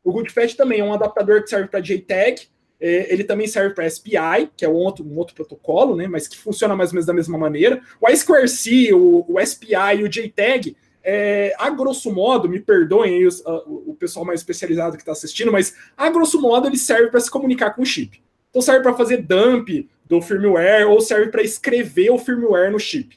O 0.03 0.13
GoodFat 0.13 0.57
também 0.57 0.81
é 0.81 0.85
um 0.85 0.93
adaptador 0.93 1.43
que 1.43 1.51
serve 1.51 1.69
para 1.69 1.81
JTAG, 1.81 2.49
é, 2.81 3.13
ele 3.13 3.25
também 3.25 3.47
serve 3.47 3.75
para 3.75 3.89
SPI, 3.89 4.51
que 4.57 4.65
é 4.65 4.69
um 4.69 4.75
outro, 4.75 5.05
um 5.05 5.17
outro 5.19 5.35
protocolo, 5.35 5.95
né, 5.95 6.09
mas 6.09 6.27
que 6.27 6.39
funciona 6.39 6.75
mais 6.75 6.91
ou 6.91 6.95
menos 6.95 7.07
da 7.07 7.13
mesma 7.13 7.37
maneira. 7.37 7.83
O 8.01 8.07
I2C, 8.07 8.95
o, 8.95 9.27
o 9.29 9.47
SPI 9.47 9.99
e 9.99 10.05
o 10.05 10.09
JTAG, 10.09 10.77
é, 11.03 11.55
a 11.59 11.71
grosso 11.71 12.13
modo, 12.13 12.49
me 12.49 12.59
perdoem 12.59 13.15
aí 13.15 13.27
os, 13.27 13.43
o 13.45 13.95
pessoal 13.99 14.25
mais 14.25 14.41
especializado 14.41 14.97
que 14.97 15.03
está 15.03 15.13
assistindo, 15.13 15.53
mas 15.53 15.75
a 15.97 16.09
grosso 16.11 16.41
modo 16.41 16.69
ele 16.69 16.79
serve 16.79 17.11
para 17.11 17.21
se 17.21 17.31
comunicar 17.31 17.75
com 17.75 17.83
o 17.83 17.87
chip. 17.87 18.23
Então 18.49 18.63
serve 18.63 18.83
para 18.83 18.95
fazer 18.95 19.19
dump 19.19 19.89
do 20.11 20.21
firmware 20.21 20.89
ou 20.89 21.01
serve 21.01 21.31
para 21.31 21.41
escrever 21.41 22.11
o 22.11 22.19
firmware 22.19 22.73
no 22.73 22.81
chip. 22.81 23.17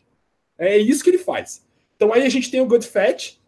É 0.60 0.78
isso 0.78 1.04
que 1.04 1.10
ele 1.10 1.18
faz. 1.18 1.66
Então 1.96 2.14
aí 2.14 2.24
a 2.24 2.30
gente 2.30 2.52
tem 2.52 2.62
o 2.62 2.68
GoodFat, 2.68 3.41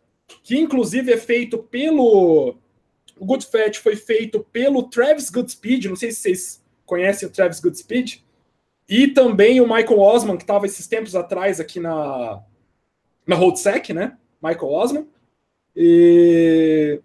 que 0.44 0.58
inclusive 0.58 1.14
é 1.14 1.18
feito 1.18 1.60
pelo. 1.60 2.58
O 3.18 3.24
GoodFat 3.24 3.80
foi 3.80 3.96
feito 3.96 4.40
pelo 4.52 4.90
Travis 4.90 5.30
Goodspeed, 5.30 5.88
não 5.88 5.96
sei 5.96 6.12
se 6.12 6.22
vocês 6.22 6.64
conhecem 6.88 7.30
o 7.30 7.32
Travis 7.32 7.60
Goodspeed, 7.60 8.26
e 8.90 9.10
também 9.10 9.62
o 9.62 9.68
Michael 9.68 10.00
Osman, 10.00 10.38
que 10.38 10.44
estava 10.44 10.66
esses 10.66 10.88
tempos 10.88 11.16
atrás 11.16 11.60
aqui 11.60 11.80
na, 11.80 12.44
na 13.28 13.36
RoadSec, 13.36 13.94
né? 13.94 14.18
Michael 14.42 14.72
Osman. 14.72 15.08
E 15.76 17.00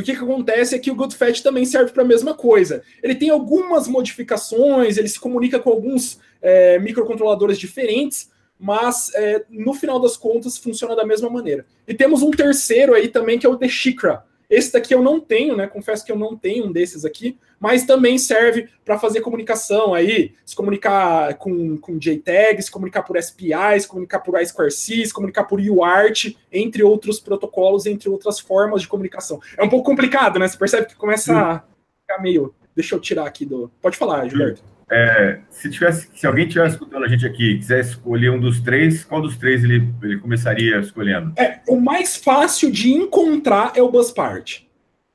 o 0.00 0.02
que, 0.02 0.14
que 0.14 0.22
acontece 0.22 0.74
é 0.74 0.78
que 0.78 0.90
o 0.90 0.94
GoodFat 0.94 1.42
também 1.42 1.64
serve 1.64 1.92
para 1.92 2.02
a 2.02 2.06
mesma 2.06 2.34
coisa. 2.34 2.82
Ele 3.02 3.14
tem 3.14 3.30
algumas 3.30 3.88
modificações, 3.88 4.96
ele 4.96 5.08
se 5.08 5.18
comunica 5.18 5.58
com 5.58 5.70
alguns 5.70 6.20
é, 6.40 6.78
microcontroladores 6.78 7.58
diferentes, 7.58 8.30
mas 8.58 9.12
é, 9.14 9.44
no 9.48 9.74
final 9.74 10.00
das 10.00 10.16
contas 10.16 10.58
funciona 10.58 10.94
da 10.94 11.06
mesma 11.06 11.30
maneira. 11.30 11.66
E 11.86 11.94
temos 11.94 12.22
um 12.22 12.30
terceiro 12.30 12.94
aí 12.94 13.08
também 13.08 13.38
que 13.38 13.46
é 13.46 13.48
o 13.48 13.56
The 13.56 13.68
Shikra, 13.68 14.24
esse 14.48 14.72
daqui 14.72 14.94
eu 14.94 15.02
não 15.02 15.20
tenho, 15.20 15.56
né? 15.56 15.66
Confesso 15.66 16.04
que 16.04 16.10
eu 16.10 16.16
não 16.16 16.36
tenho 16.36 16.66
um 16.66 16.72
desses 16.72 17.04
aqui, 17.04 17.38
mas 17.60 17.84
também 17.84 18.18
serve 18.18 18.68
para 18.84 18.98
fazer 18.98 19.20
comunicação 19.20 19.94
aí, 19.94 20.34
se 20.44 20.54
comunicar 20.54 21.34
com, 21.34 21.76
com 21.76 21.98
JTAG, 21.98 22.62
se 22.62 22.70
comunicar 22.70 23.02
por 23.02 23.20
SPI, 23.20 23.80
se 23.80 23.88
comunicar 23.88 24.20
por 24.20 24.34
I2C, 24.34 25.06
se 25.06 25.12
comunicar 25.12 25.44
por 25.44 25.60
UART, 25.60 26.36
entre 26.52 26.82
outros 26.82 27.20
protocolos, 27.20 27.86
entre 27.86 28.08
outras 28.08 28.38
formas 28.38 28.82
de 28.82 28.88
comunicação. 28.88 29.40
É 29.56 29.62
um 29.62 29.68
pouco 29.68 29.88
complicado, 29.88 30.38
né? 30.38 30.46
Você 30.46 30.56
percebe 30.56 30.86
que 30.86 30.96
começa 30.96 31.32
Sim. 31.32 31.38
a 31.38 31.64
ficar 32.00 32.22
meio. 32.22 32.54
Deixa 32.74 32.94
eu 32.94 33.00
tirar 33.00 33.26
aqui 33.26 33.44
do. 33.44 33.70
Pode 33.80 33.96
falar, 33.96 34.28
Gilberto. 34.28 34.62
É, 34.90 35.40
se, 35.50 35.68
tivesse, 35.68 36.08
se 36.14 36.26
alguém 36.26 36.46
estiver 36.46 36.66
escutando 36.66 37.04
a 37.04 37.08
gente 37.08 37.26
aqui 37.26 37.50
e 37.50 37.58
quiser 37.58 37.80
escolher 37.80 38.30
um 38.30 38.40
dos 38.40 38.60
três, 38.60 39.04
qual 39.04 39.20
dos 39.20 39.36
três 39.36 39.62
ele, 39.62 39.86
ele 40.02 40.18
começaria 40.18 40.78
escolhendo? 40.78 41.34
É, 41.36 41.60
o 41.68 41.78
mais 41.78 42.16
fácil 42.16 42.70
de 42.70 42.90
encontrar 42.90 43.72
é 43.74 43.82
o 43.82 43.90
Buzzpart. 43.90 44.62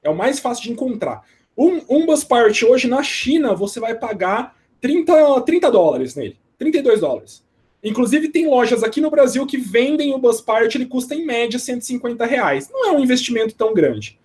É 0.04 0.10
o 0.10 0.16
mais 0.16 0.40
fácil 0.40 0.66
de 0.66 0.72
encontrar. 0.72 1.24
Um, 1.58 1.82
um 1.90 2.06
Buzzpart 2.06 2.64
hoje 2.64 2.88
na 2.88 3.04
China 3.04 3.54
você 3.54 3.80
vai 3.80 3.96
pagar 3.96 4.56
30, 4.82 5.42
30 5.42 5.72
dólares 5.72 6.16
nele. 6.16 6.38
32 6.58 7.02
dólares. 7.02 7.44
Inclusive, 7.84 8.30
tem 8.30 8.48
lojas 8.48 8.82
aqui 8.82 9.02
no 9.02 9.12
Brasil 9.12 9.46
que 9.46 9.58
vendem 9.58 10.14
o 10.14 10.18
Buzzpart, 10.18 10.74
ele 10.74 10.86
custa 10.86 11.14
em 11.14 11.26
média 11.26 11.60
150 11.60 12.26
reais. 12.26 12.70
Não 12.72 12.88
é 12.88 12.92
um 12.92 13.00
investimento 13.00 13.54
tão 13.56 13.74
grande. 13.74 14.18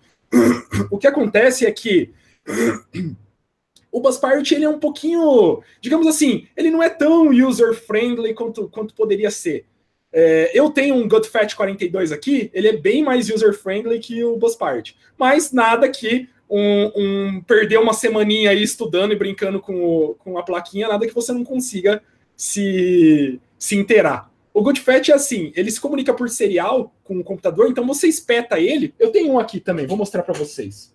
O 0.89 0.97
que 0.97 1.07
acontece 1.07 1.65
é 1.65 1.71
que 1.71 2.11
o 3.91 3.99
Buzzpart 3.99 4.49
ele 4.51 4.63
é 4.63 4.69
um 4.69 4.79
pouquinho, 4.79 5.61
digamos 5.81 6.07
assim, 6.07 6.47
ele 6.55 6.71
não 6.71 6.81
é 6.81 6.89
tão 6.89 7.29
user-friendly 7.29 8.33
quanto, 8.33 8.69
quanto 8.69 8.93
poderia 8.93 9.29
ser. 9.29 9.65
É, 10.11 10.51
eu 10.53 10.69
tenho 10.71 10.95
um 10.95 11.07
GutFat 11.07 11.55
42 11.55 12.11
aqui, 12.11 12.49
ele 12.53 12.67
é 12.67 12.77
bem 12.77 13.03
mais 13.03 13.29
user-friendly 13.29 13.99
que 13.99 14.23
o 14.23 14.37
Buzzpart, 14.37 14.93
mas 15.17 15.51
nada 15.51 15.89
que 15.89 16.29
um, 16.49 16.91
um, 16.95 17.41
perder 17.41 17.77
uma 17.77 17.93
semaninha 17.93 18.49
aí 18.49 18.63
estudando 18.63 19.11
e 19.11 19.15
brincando 19.15 19.59
com, 19.59 19.83
o, 19.83 20.15
com 20.15 20.37
a 20.37 20.43
plaquinha, 20.43 20.87
nada 20.87 21.07
que 21.07 21.13
você 21.13 21.31
não 21.31 21.43
consiga 21.43 22.01
se, 22.35 23.39
se 23.57 23.75
inteirar. 23.75 24.31
O 24.53 24.61
GoodFat 24.61 25.11
é 25.11 25.13
assim, 25.13 25.53
ele 25.55 25.69
se 25.69 25.79
comunica 25.79 26.13
por 26.13 26.29
serial 26.29 26.93
com 27.03 27.19
o 27.19 27.23
computador, 27.23 27.69
então 27.69 27.85
você 27.85 28.07
espeta 28.07 28.59
ele. 28.59 28.93
Eu 28.97 29.11
tenho 29.11 29.33
um 29.33 29.39
aqui 29.39 29.59
também, 29.59 29.85
vou 29.85 29.97
mostrar 29.97 30.23
para 30.23 30.33
vocês. 30.33 30.93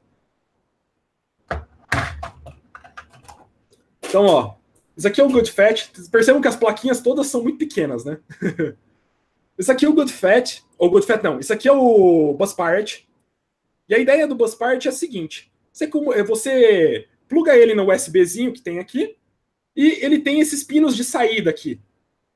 Então, 4.02 4.26
ó, 4.26 4.54
isso 4.96 5.08
aqui 5.08 5.20
é 5.20 5.24
o 5.24 5.30
Good 5.30 5.50
Fat. 5.50 5.90
Percebam 6.10 6.42
que 6.42 6.48
as 6.48 6.56
plaquinhas 6.56 7.00
todas 7.00 7.26
são 7.28 7.42
muito 7.42 7.58
pequenas, 7.58 8.04
né? 8.04 8.18
isso 9.58 9.70
aqui 9.70 9.84
é 9.84 9.88
o 9.88 9.92
Good 9.92 10.12
Fat, 10.12 10.62
ou 10.76 10.90
Good 10.90 11.06
Fat 11.06 11.22
não, 11.22 11.38
isso 11.38 11.52
aqui 11.52 11.68
é 11.68 11.72
o 11.72 12.36
Pirate. 12.56 13.08
E 13.88 13.94
a 13.94 13.98
ideia 13.98 14.26
do 14.26 14.36
Pirate 14.36 14.88
é 14.88 14.90
a 14.90 14.94
seguinte: 14.94 15.52
você, 15.72 15.84
é, 16.14 16.22
você 16.22 17.06
pluga 17.28 17.56
ele 17.56 17.74
no 17.74 17.90
USBzinho 17.92 18.52
que 18.52 18.62
tem 18.62 18.78
aqui, 18.78 19.16
e 19.76 20.04
ele 20.04 20.18
tem 20.20 20.40
esses 20.40 20.62
pinos 20.62 20.96
de 20.96 21.04
saída 21.04 21.50
aqui. 21.50 21.80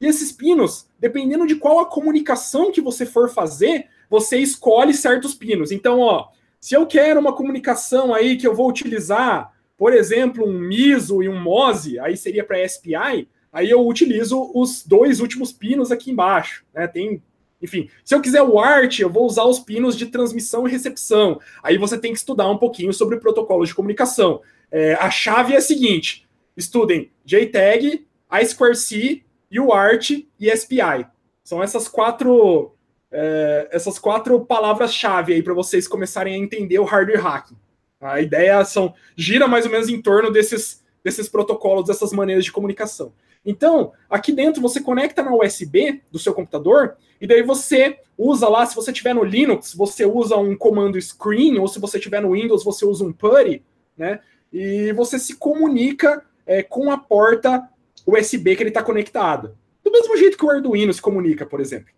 E 0.01 0.07
esses 0.07 0.31
pinos, 0.31 0.87
dependendo 0.99 1.47
de 1.47 1.57
qual 1.57 1.81
a 1.81 1.87
comunicação 1.87 2.71
que 2.71 2.81
você 2.81 3.05
for 3.05 3.29
fazer, 3.29 3.87
você 4.09 4.39
escolhe 4.39 4.95
certos 4.95 5.35
pinos. 5.35 5.73
Então, 5.73 6.01
ó, 6.01 6.29
se 6.61 6.75
eu 6.75 6.87
quero 6.87 7.21
uma 7.21 7.35
comunicação 7.35 8.15
aí 8.15 8.37
que 8.37 8.47
eu 8.47 8.55
vou 8.55 8.69
utilizar 8.69 9.53
por 9.79 9.93
exemplo, 9.93 10.45
um 10.45 10.59
MISO 10.59 11.23
e 11.23 11.29
um 11.29 11.41
MOSE, 11.41 12.01
aí 12.01 12.17
seria 12.17 12.43
para 12.43 12.69
SPI, 12.69 13.29
aí 13.53 13.71
eu 13.71 13.87
utilizo 13.87 14.51
os 14.53 14.85
dois 14.85 15.21
últimos 15.21 15.53
pinos 15.53 15.93
aqui 15.93 16.11
embaixo. 16.11 16.65
Né? 16.75 16.89
Tem, 16.89 17.23
enfim, 17.61 17.89
se 18.05 18.15
eu 18.15 18.21
quiser 18.21 18.43
o 18.43 18.59
ART, 18.59 19.01
eu 19.01 19.11
vou 19.11 19.27
usar 19.27 19.45
os 19.45 19.59
pinos 19.59 19.97
de 19.97 20.07
transmissão 20.07 20.67
e 20.67 20.71
recepção. 20.71 21.41
Aí 21.63 21.77
você 21.77 21.99
tem 21.99 22.13
que 22.13 22.19
estudar 22.19 22.49
um 22.49 22.59
pouquinho 22.59 22.93
sobre 22.93 23.19
protocolos 23.19 23.69
de 23.69 23.75
comunicação. 23.75 24.41
É, 24.71 24.95
a 24.95 25.11
chave 25.11 25.55
é 25.55 25.57
a 25.57 25.61
seguinte: 25.61 26.27
estudem 26.57 27.11
JTAG, 27.25 28.07
I2C, 28.31 29.23
UART 29.53 30.11
e 30.39 30.57
SPI. 30.57 31.07
São 31.43 31.63
essas 31.63 31.89
quatro 31.89 32.73
é, 33.11 33.69
essas 33.73 33.99
quatro 33.99 34.45
palavras-chave 34.45 35.33
aí 35.33 35.43
para 35.43 35.55
vocês 35.55 35.89
começarem 35.89 36.35
a 36.35 36.39
entender 36.39 36.79
o 36.79 36.85
hardware 36.85 37.23
hacking. 37.23 37.57
A 38.01 38.21
ideia 38.21 38.65
são, 38.65 38.95
gira 39.17 39.49
mais 39.49 39.65
ou 39.65 39.73
menos 39.73 39.89
em 39.89 40.01
torno 40.01 40.31
desses, 40.31 40.85
desses 41.03 41.29
protocolos, 41.29 41.87
dessas 41.87 42.13
maneiras 42.13 42.45
de 42.45 42.53
comunicação. 42.53 43.13
Então, 43.49 43.93
aqui 44.11 44.31
dentro 44.31 44.61
você 44.61 44.79
conecta 44.79 45.23
na 45.23 45.35
USB 45.35 46.03
do 46.13 46.19
seu 46.19 46.35
computador 46.35 46.99
e 47.19 47.27
daí 47.27 47.43
você 47.43 47.99
usa 48.17 48.47
lá, 48.47 48.67
se 48.67 48.77
você 48.77 48.93
tiver 48.93 49.15
no 49.15 49.25
Linux, 49.25 49.73
você 49.73 50.05
usa 50.05 50.37
um 50.37 50.55
comando 50.55 51.01
screen, 51.01 51.57
ou 51.57 51.67
se 51.67 51.81
você 51.81 51.99
tiver 51.99 52.21
no 52.21 52.33
Windows, 52.33 52.63
você 52.63 52.85
usa 52.85 53.05
um 53.05 53.13
PuTTY, 53.13 53.65
né? 53.97 54.21
E 54.53 54.93
você 54.93 55.19
se 55.19 55.37
comunica 55.37 56.23
é, 56.47 56.63
com 56.63 56.91
a 56.91 56.99
porta 56.99 57.67
USB 58.07 58.55
que 58.55 58.63
ele 58.63 58.69
está 58.69 58.83
conectado. 58.83 59.57
Do 59.83 59.91
mesmo 59.91 60.15
jeito 60.19 60.37
que 60.37 60.45
o 60.45 60.51
Arduino 60.51 60.93
se 60.93 61.01
comunica, 61.01 61.47
por 61.47 61.59
exemplo. 61.59 61.89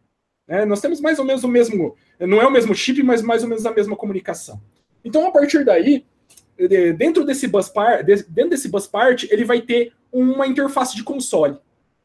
É, 0.46 0.64
nós 0.64 0.80
temos 0.80 1.00
mais 1.00 1.18
ou 1.18 1.24
menos 1.24 1.42
o 1.42 1.48
mesmo, 1.48 1.96
não 2.20 2.40
é 2.40 2.46
o 2.46 2.50
mesmo 2.52 2.76
chip, 2.76 3.02
mas 3.02 3.22
mais 3.22 3.42
ou 3.42 3.48
menos 3.48 3.66
a 3.66 3.72
mesma 3.72 3.96
comunicação. 3.96 4.60
Então, 5.04 5.26
a 5.26 5.32
partir 5.32 5.64
daí, 5.64 6.06
dentro 6.96 7.24
desse 7.24 7.48
bus 7.48 7.68
part, 7.68 8.04
dentro 8.04 8.50
desse 8.50 8.68
bus 8.68 8.86
part, 8.86 9.26
ele 9.32 9.44
vai 9.44 9.60
ter 9.60 9.92
uma 10.12 10.46
interface 10.46 10.96
de 10.96 11.02
console. 11.02 11.56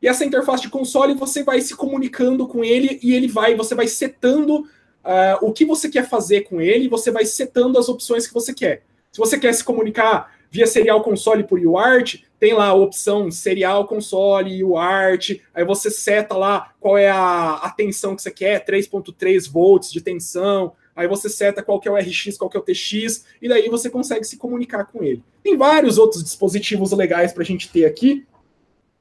E 0.02 0.08
essa 0.08 0.26
interface 0.26 0.64
de 0.64 0.70
console 0.70 1.14
você 1.14 1.44
vai 1.44 1.62
se 1.62 1.76
comunicando 1.76 2.48
com 2.48 2.64
ele 2.64 3.00
e 3.02 3.14
ele 3.14 3.28
vai, 3.28 3.56
você 3.56 3.74
vai 3.74 3.88
setando 3.88 4.60
uh, 4.60 5.38
o 5.42 5.52
que 5.52 5.66
você 5.66 5.90
quer 5.90 6.08
fazer 6.08 6.42
com 6.42 6.62
ele, 6.62 6.90
você 6.90 7.12
vai 7.12 7.26
setando 7.26 7.80
as 7.80 7.90
opções 7.90 8.28
que 8.28 8.34
você 8.34 8.54
quer. 8.54 8.84
Se 9.12 9.20
você 9.20 9.40
quer 9.40 9.54
se 9.54 9.64
comunicar 9.64 10.36
via 10.52 10.68
serial 10.68 11.02
console 11.02 11.44
por 11.44 11.60
UART, 11.60 12.24
tem 12.40 12.54
lá 12.54 12.68
a 12.68 12.74
opção 12.74 13.32
serial 13.32 13.88
console, 13.88 14.64
UART, 14.64 15.42
aí 15.54 15.66
você 15.66 15.90
seta 15.90 16.36
lá 16.36 16.74
qual 16.80 16.98
é 16.98 17.10
a, 17.10 17.56
a 17.56 17.70
tensão 17.72 18.16
que 18.16 18.22
você 18.22 18.32
quer, 18.32 18.66
3.3 18.66 19.52
volts 19.52 19.92
de 19.92 20.02
tensão, 20.02 20.74
aí 20.96 21.08
você 21.08 21.30
seta 21.30 21.62
qual 21.62 21.80
que 21.80 21.88
é 21.88 21.92
o 21.92 21.96
RX, 21.96 22.38
qual 22.38 22.50
que 22.50 22.56
é 22.56 22.60
o 22.60 22.64
TX, 22.64 23.26
e 23.42 23.50
daí 23.50 23.68
você 23.70 23.90
consegue 23.90 24.24
se 24.24 24.38
comunicar 24.38 24.86
com 24.86 25.04
ele. 25.04 25.24
Tem 25.44 25.58
vários 25.58 25.98
outros 25.98 26.24
dispositivos 26.24 26.92
legais 26.92 27.34
para 27.34 27.44
a 27.44 27.46
gente 27.46 27.70
ter 27.70 27.86
aqui. 27.86 28.26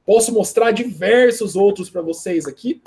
Posso 0.05 0.33
mostrar 0.33 0.71
diversos 0.71 1.55
outros 1.55 1.89
para 1.89 2.01
vocês 2.01 2.45
aqui, 2.45 2.81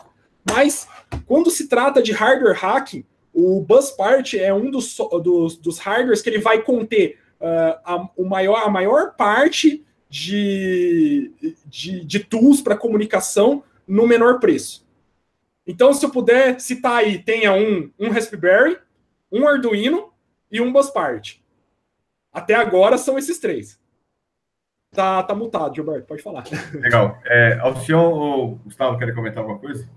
mas 0.48 0.86
quando 1.26 1.50
se 1.50 1.68
trata 1.68 2.02
de 2.02 2.12
hardware 2.12 2.56
hacking, 2.56 3.04
o 3.32 3.60
BusPart 3.60 4.34
é 4.34 4.52
um 4.52 4.70
dos, 4.70 4.96
dos, 5.22 5.56
dos 5.56 5.78
hardwares 5.78 6.22
que 6.22 6.28
ele 6.28 6.38
vai 6.38 6.62
conter 6.62 7.18
uh, 7.40 7.78
a, 7.84 8.08
o 8.16 8.24
maior, 8.24 8.62
a 8.66 8.70
maior 8.70 9.14
parte 9.14 9.84
de, 10.08 11.30
de, 11.66 12.04
de 12.04 12.20
tools 12.20 12.60
para 12.60 12.76
comunicação 12.76 13.62
no 13.86 14.06
menor 14.06 14.38
preço. 14.40 14.86
Então, 15.66 15.92
se 15.92 16.04
eu 16.04 16.10
puder 16.10 16.60
citar 16.60 16.96
aí, 16.96 17.18
tenha 17.18 17.52
um, 17.52 17.90
um 17.98 18.10
Raspberry, 18.10 18.78
um 19.30 19.46
Arduino 19.46 20.12
e 20.50 20.60
um 20.60 20.72
BusPart. 20.72 21.36
Até 22.32 22.54
agora 22.54 22.98
são 22.98 23.18
esses 23.18 23.38
três. 23.38 23.78
Tá, 24.90 25.22
tá 25.22 25.34
mutado, 25.34 25.74
Gilberto, 25.74 26.06
pode 26.06 26.22
falar. 26.22 26.44
Legal. 26.74 27.18
É, 27.24 27.58
Alcion 27.60 28.10
ou 28.10 28.54
Gustavo, 28.56 28.98
querem 28.98 29.14
comentar 29.14 29.38
alguma 29.38 29.58
coisa? 29.58 29.88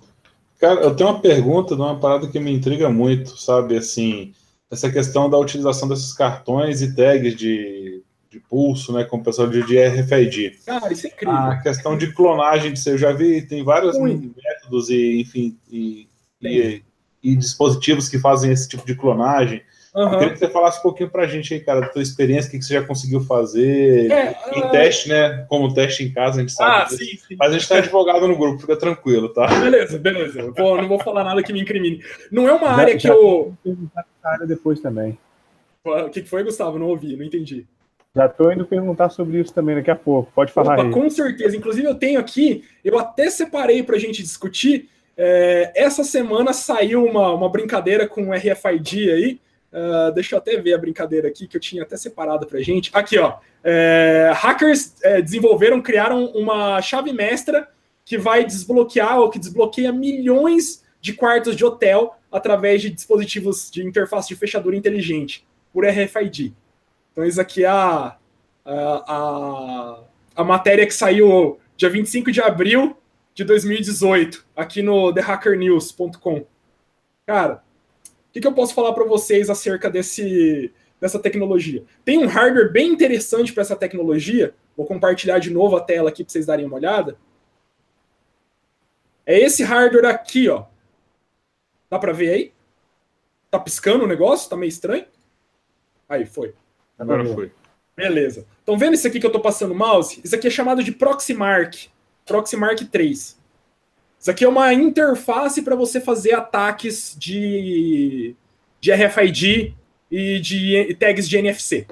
Cara, 0.59 0.81
eu 0.81 0.95
tenho 0.95 1.09
uma 1.09 1.21
pergunta 1.21 1.75
de 1.75 1.81
uma 1.81 1.99
parada 1.99 2.27
que 2.27 2.39
me 2.39 2.51
intriga 2.51 2.89
muito, 2.89 3.37
sabe? 3.37 3.77
Assim, 3.77 4.33
essa 4.69 4.91
questão 4.91 5.29
da 5.29 5.37
utilização 5.37 5.87
desses 5.87 6.13
cartões 6.13 6.81
e 6.81 6.95
tags 6.95 7.35
de, 7.35 8.03
de 8.29 8.39
pulso, 8.39 8.93
né, 8.93 9.03
com 9.03 9.17
o 9.17 9.23
pessoal 9.23 9.49
de, 9.49 9.65
de 9.65 9.77
RFID. 9.77 10.59
Cara, 10.65 10.91
isso 10.93 11.07
é 11.07 11.09
incrível. 11.09 11.35
A 11.35 11.57
questão 11.57 11.97
de 11.97 12.13
clonagem, 12.13 12.73
eu 12.85 12.97
já 12.97 13.11
vi, 13.11 13.41
tem 13.41 13.63
vários 13.63 13.97
Muito. 13.97 14.33
métodos 14.35 14.89
e, 14.89 15.19
enfim, 15.19 15.57
e, 15.69 16.07
e, 16.41 16.83
e, 17.23 17.35
dispositivos 17.35 18.09
que 18.09 18.19
fazem 18.19 18.51
esse 18.51 18.67
tipo 18.67 18.85
de 18.85 18.95
clonagem. 18.95 19.61
Uhum. 19.93 20.03
Eu 20.03 20.19
queria 20.19 20.33
que 20.33 20.39
você 20.39 20.47
falasse 20.47 20.79
um 20.79 20.83
pouquinho 20.83 21.09
pra 21.09 21.27
gente 21.27 21.53
aí, 21.53 21.59
cara, 21.59 21.81
da 21.81 21.89
tua 21.89 22.01
experiência, 22.01 22.47
o 22.47 22.51
que, 22.51 22.61
você 22.61 22.73
já 22.75 22.81
conseguiu 22.81 23.19
fazer 23.21 24.09
é, 24.09 24.37
em 24.53 24.61
uh... 24.61 24.71
teste, 24.71 25.09
né? 25.09 25.45
Como 25.49 25.73
teste 25.73 26.03
em 26.03 26.11
casa, 26.13 26.37
a 26.37 26.39
gente 26.41 26.53
sabe. 26.53 26.71
Ah, 26.71 26.87
sim, 26.87 27.17
sim. 27.27 27.35
Mas 27.37 27.51
a 27.51 27.57
gente 27.57 27.67
tá 27.67 27.77
advogado 27.77 28.25
no 28.25 28.37
grupo, 28.37 28.61
fica 28.61 28.77
tranquilo, 28.77 29.29
tá? 29.29 29.47
Beleza, 29.47 29.99
beleza. 29.99 30.51
Pô, 30.53 30.77
não 30.77 30.87
vou 30.87 30.99
falar 30.99 31.25
nada 31.25 31.43
que 31.43 31.51
me 31.51 31.61
incrimine. 31.61 32.01
Não 32.31 32.47
é 32.47 32.53
uma 32.53 32.67
já, 32.67 32.73
área 32.73 32.97
que 32.97 33.03
já 33.03 33.13
eu. 33.13 33.53
área 34.23 34.47
depois 34.47 34.79
também. 34.79 35.17
O 35.83 36.09
que 36.09 36.23
foi, 36.23 36.43
Gustavo? 36.43 36.79
Não 36.79 36.87
ouvi, 36.87 37.17
não 37.17 37.25
entendi. 37.25 37.65
Já 38.15 38.25
estou 38.25 38.51
indo 38.51 38.65
perguntar 38.65 39.09
sobre 39.09 39.39
isso 39.39 39.53
também 39.53 39.75
daqui 39.75 39.89
a 39.89 39.95
pouco. 39.95 40.31
Pode 40.33 40.51
falar 40.51 40.73
Opa, 40.73 40.83
aí. 40.83 40.91
Com 40.91 41.09
certeza. 41.09 41.55
Inclusive, 41.55 41.87
eu 41.87 41.95
tenho 41.95 42.19
aqui, 42.19 42.63
eu 42.83 42.99
até 42.99 43.29
separei 43.29 43.83
para 43.83 43.95
a 43.95 43.99
gente 43.99 44.21
discutir. 44.21 44.89
É, 45.17 45.71
essa 45.75 46.03
semana 46.03 46.53
saiu 46.53 47.05
uma, 47.05 47.33
uma 47.33 47.49
brincadeira 47.49 48.07
com 48.07 48.29
o 48.29 48.33
RFID 48.33 49.11
aí. 49.11 49.39
Uh, 49.71 50.11
deixa 50.13 50.35
eu 50.35 50.39
até 50.39 50.57
ver 50.57 50.73
a 50.73 50.77
brincadeira 50.77 51.29
aqui 51.29 51.47
que 51.47 51.55
eu 51.55 51.61
tinha 51.61 51.83
até 51.83 51.95
separado 51.95 52.45
para 52.45 52.61
gente. 52.61 52.91
Aqui, 52.93 53.17
ó. 53.17 53.37
É, 53.63 54.31
hackers 54.35 54.95
é, 55.03 55.21
desenvolveram, 55.21 55.81
criaram 55.81 56.25
uma 56.25 56.81
chave 56.81 57.13
mestra 57.13 57.69
que 58.03 58.17
vai 58.17 58.43
desbloquear 58.43 59.19
ou 59.19 59.29
que 59.29 59.39
desbloqueia 59.39 59.91
milhões 59.93 60.83
de 60.99 61.13
quartos 61.13 61.55
de 61.55 61.63
hotel 61.63 62.15
através 62.31 62.81
de 62.81 62.89
dispositivos 62.89 63.69
de 63.71 63.85
interface 63.85 64.27
de 64.27 64.35
fechadura 64.35 64.75
inteligente 64.75 65.47
por 65.71 65.85
RFID. 65.85 66.53
Então, 67.11 67.23
isso 67.23 67.39
aqui 67.39 67.63
é 67.63 67.67
a, 67.67 68.17
a, 68.65 69.03
a, 69.07 69.99
a 70.35 70.43
matéria 70.43 70.85
que 70.85 70.93
saiu 70.93 71.59
dia 71.77 71.89
25 71.89 72.31
de 72.31 72.41
abril 72.41 72.97
de 73.33 73.43
2018, 73.43 74.45
aqui 74.55 74.81
no 74.81 75.13
thehackernews.com. 75.13 76.45
Cara, 77.25 77.63
o 78.05 78.33
que, 78.33 78.41
que 78.41 78.47
eu 78.47 78.53
posso 78.53 78.73
falar 78.73 78.93
para 78.93 79.05
vocês 79.05 79.49
acerca 79.49 79.89
desse, 79.89 80.73
dessa 80.99 81.19
tecnologia? 81.19 81.83
Tem 82.03 82.17
um 82.17 82.27
hardware 82.27 82.71
bem 82.71 82.89
interessante 82.89 83.53
para 83.53 83.61
essa 83.61 83.75
tecnologia. 83.75 84.53
Vou 84.75 84.85
compartilhar 84.85 85.39
de 85.39 85.49
novo 85.49 85.75
a 85.75 85.81
tela 85.81 86.09
aqui 86.09 86.23
para 86.23 86.31
vocês 86.31 86.45
darem 86.45 86.65
uma 86.65 86.77
olhada. 86.77 87.17
É 89.25 89.39
esse 89.39 89.63
hardware 89.63 90.05
aqui, 90.05 90.49
ó. 90.49 90.65
Dá 91.89 91.99
para 91.99 92.13
ver 92.13 92.33
aí? 92.33 92.53
Tá 93.49 93.59
piscando 93.59 94.05
o 94.05 94.07
negócio? 94.07 94.49
Tá 94.49 94.55
meio 94.55 94.69
estranho? 94.69 95.05
Aí, 96.07 96.25
foi. 96.25 96.53
Agora 96.97 97.25
foi. 97.25 97.51
Beleza. 97.95 98.45
Estão 98.59 98.77
vendo 98.77 98.93
isso 98.93 99.07
aqui 99.07 99.19
que 99.19 99.25
eu 99.25 99.29
estou 99.29 99.41
passando 99.41 99.71
o 99.71 99.75
mouse? 99.75 100.21
Isso 100.23 100.35
aqui 100.35 100.47
é 100.47 100.49
chamado 100.49 100.83
de 100.83 100.91
Proxmark. 100.91 101.89
Proxmark 102.25 102.85
3. 102.85 103.39
Isso 104.19 104.31
aqui 104.31 104.45
é 104.45 104.49
uma 104.49 104.73
interface 104.73 105.61
para 105.61 105.75
você 105.75 105.99
fazer 105.99 106.33
ataques 106.33 107.15
de, 107.17 108.35
de 108.79 108.91
RFID 108.93 109.75
e 110.11 110.39
de 110.39 110.95
tags 110.99 111.27
de 111.27 111.37
NFC. 111.37 111.87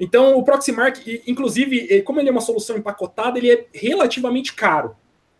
Então, 0.00 0.36
o 0.36 0.44
Proxmark, 0.44 1.22
inclusive, 1.26 2.02
como 2.02 2.20
ele 2.20 2.28
é 2.28 2.32
uma 2.32 2.40
solução 2.40 2.76
empacotada, 2.76 3.38
ele 3.38 3.50
é 3.50 3.66
relativamente 3.72 4.52
caro. 4.52 4.96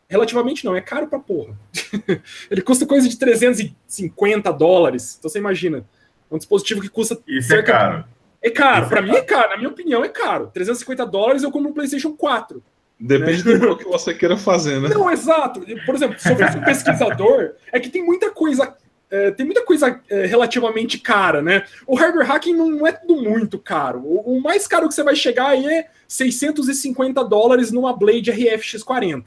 Relativamente 0.08 0.64
não, 0.64 0.74
é 0.74 0.80
caro 0.80 1.06
pra 1.06 1.18
porra. 1.18 1.54
ele 2.50 2.62
custa 2.62 2.86
coisa 2.86 3.08
de 3.08 3.16
350 3.18 4.50
dólares. 4.52 5.16
Então 5.18 5.30
você 5.30 5.38
imagina. 5.38 5.84
É 6.30 6.34
um 6.34 6.38
dispositivo 6.38 6.80
que 6.80 6.88
custa. 6.88 7.18
Isso 7.26 7.52
é 7.52 7.56
cerca... 7.56 7.72
é 7.72 7.74
caro. 7.74 8.04
É 8.40 8.50
caro, 8.50 8.88
para 8.88 9.02
mim 9.02 9.16
é 9.16 9.20
caro, 9.20 9.50
na 9.50 9.56
minha 9.56 9.68
opinião 9.68 10.04
é 10.04 10.08
caro. 10.08 10.50
350 10.54 11.04
dólares 11.04 11.42
eu 11.42 11.50
compro 11.50 11.70
um 11.70 11.74
PlayStation 11.74 12.12
4. 12.14 12.62
Depende 12.98 13.44
né? 13.44 13.58
do 13.58 13.76
que 13.76 13.84
você 13.84 14.12
queira 14.12 14.36
fazer, 14.36 14.80
né? 14.80 14.88
Não, 14.88 15.10
exato. 15.10 15.60
Por 15.86 15.94
exemplo, 15.94 16.18
se 16.18 16.30
eu 16.30 16.36
fosse 16.36 16.58
um 16.58 16.64
pesquisador, 16.64 17.52
é 17.72 17.78
que 17.78 17.88
tem 17.88 18.04
muita 18.04 18.30
coisa. 18.30 18.76
É, 19.10 19.30
tem 19.30 19.46
muita 19.46 19.64
coisa 19.64 20.00
é, 20.10 20.26
relativamente 20.26 20.98
cara, 20.98 21.40
né? 21.40 21.64
O 21.86 21.94
hardware 21.94 22.26
hacking 22.26 22.54
não 22.54 22.86
é 22.86 22.92
tudo 22.92 23.22
muito 23.22 23.58
caro. 23.58 24.00
O, 24.00 24.36
o, 24.36 24.42
mais 24.42 24.66
caro 24.66 24.86
que 24.86 24.94
você 24.94 25.02
vai 25.02 25.16
chegar 25.16 25.48
aí 25.48 25.64
é 25.66 25.88
650 26.06 27.24
dólares 27.24 27.70
numa 27.70 27.96
Blade 27.96 28.30
RFX40, 28.30 29.26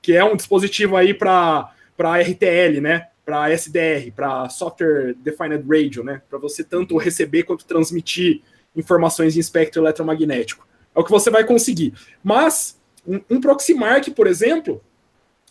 que 0.00 0.14
é 0.14 0.24
um 0.24 0.36
dispositivo 0.36 0.96
aí 0.96 1.12
para 1.12 1.70
RTL, 1.98 2.80
né? 2.80 3.08
para 3.30 3.52
SDR, 3.52 4.10
para 4.14 4.48
Software 4.48 5.14
Defined 5.22 5.64
Radio, 5.68 6.02
né? 6.02 6.20
Para 6.28 6.38
você 6.38 6.64
tanto 6.64 6.96
receber 6.96 7.44
quanto 7.44 7.64
transmitir 7.64 8.42
informações 8.74 9.36
em 9.36 9.40
espectro 9.40 9.82
eletromagnético. 9.82 10.66
É 10.94 10.98
o 10.98 11.04
que 11.04 11.10
você 11.10 11.30
vai 11.30 11.44
conseguir. 11.44 11.94
Mas 12.24 12.79
um, 13.06 13.20
um 13.30 13.40
por 14.14 14.26
exemplo, 14.26 14.82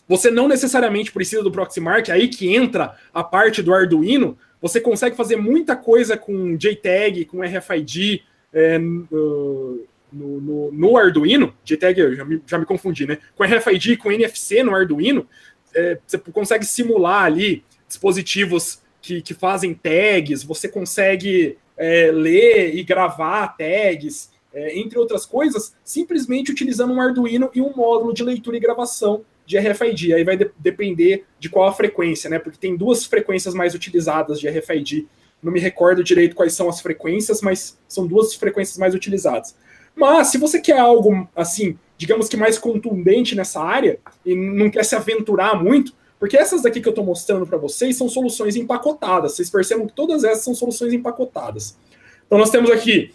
você 0.07 0.31
não 0.31 0.47
necessariamente 0.47 1.11
precisa 1.11 1.43
do 1.43 1.51
Proxmark, 1.51 2.09
aí 2.09 2.27
que 2.27 2.55
entra 2.55 2.95
a 3.13 3.23
parte 3.23 3.61
do 3.61 3.73
Arduino, 3.73 4.37
você 4.61 4.81
consegue 4.81 5.15
fazer 5.15 5.35
muita 5.35 5.75
coisa 5.75 6.17
com 6.17 6.57
JTAG, 6.57 7.25
com 7.25 7.41
RFID, 7.41 8.23
é, 8.51 8.77
no, 8.79 9.85
no, 10.11 10.71
no, 10.71 10.97
Arduino, 10.97 11.53
JTAG, 11.63 11.99
eu 11.99 12.15
já 12.15 12.25
me, 12.25 12.41
já 12.45 12.57
me 12.57 12.65
confundi, 12.65 13.05
né? 13.05 13.19
Com 13.35 13.43
RFID, 13.43 13.97
com 13.97 14.11
NFC 14.11 14.63
no 14.63 14.75
Arduino, 14.75 15.27
é, 15.75 15.99
você 16.05 16.17
consegue 16.17 16.65
simular 16.65 17.25
ali 17.25 17.63
dispositivos 17.87 18.81
que, 19.01 19.21
que 19.21 19.33
fazem 19.33 19.73
tags, 19.73 20.43
você 20.43 20.67
consegue 20.67 21.57
é, 21.77 22.11
ler 22.11 22.75
e 22.75 22.83
gravar 22.83 23.47
tags, 23.49 24.31
é, 24.53 24.77
entre 24.77 24.97
outras 24.97 25.25
coisas, 25.25 25.73
simplesmente 25.83 26.51
utilizando 26.51 26.93
um 26.93 27.01
Arduino 27.01 27.49
e 27.53 27.61
um 27.61 27.73
módulo 27.75 28.13
de 28.13 28.23
leitura 28.23 28.57
e 28.57 28.59
gravação 28.59 29.23
de 29.45 29.57
RFID. 29.57 30.13
Aí 30.13 30.23
vai 30.23 30.37
de 30.37 30.49
depender 30.57 31.25
de 31.39 31.49
qual 31.49 31.67
a 31.67 31.73
frequência, 31.73 32.29
né? 32.29 32.39
Porque 32.39 32.59
tem 32.59 32.75
duas 32.75 33.05
frequências 33.05 33.53
mais 33.53 33.73
utilizadas 33.73 34.39
de 34.39 34.47
RFID. 34.47 35.07
Não 35.41 35.51
me 35.51 35.59
recordo 35.59 36.03
direito 36.03 36.35
quais 36.35 36.53
são 36.53 36.69
as 36.69 36.81
frequências, 36.81 37.41
mas 37.41 37.77
são 37.87 38.05
duas 38.05 38.35
frequências 38.35 38.77
mais 38.77 38.93
utilizadas. 38.93 39.55
Mas 39.95 40.27
se 40.27 40.37
você 40.37 40.59
quer 40.61 40.77
algo 40.79 41.27
assim, 41.35 41.77
digamos 41.97 42.29
que 42.29 42.37
mais 42.37 42.57
contundente 42.57 43.35
nessa 43.35 43.61
área 43.61 43.99
e 44.25 44.35
não 44.35 44.69
quer 44.69 44.85
se 44.85 44.95
aventurar 44.95 45.61
muito, 45.61 45.93
porque 46.19 46.37
essas 46.37 46.61
daqui 46.61 46.81
que 46.81 46.87
eu 46.87 46.91
estou 46.91 47.05
mostrando 47.05 47.47
para 47.47 47.57
vocês 47.57 47.95
são 47.95 48.09
soluções 48.09 48.55
empacotadas. 48.55 49.33
Vocês 49.33 49.49
percebam 49.49 49.87
que 49.87 49.93
todas 49.93 50.23
essas 50.23 50.43
são 50.43 50.53
soluções 50.53 50.93
empacotadas. 50.93 51.77
Então 52.25 52.37
nós 52.37 52.49
temos 52.49 52.69
aqui 52.69 53.13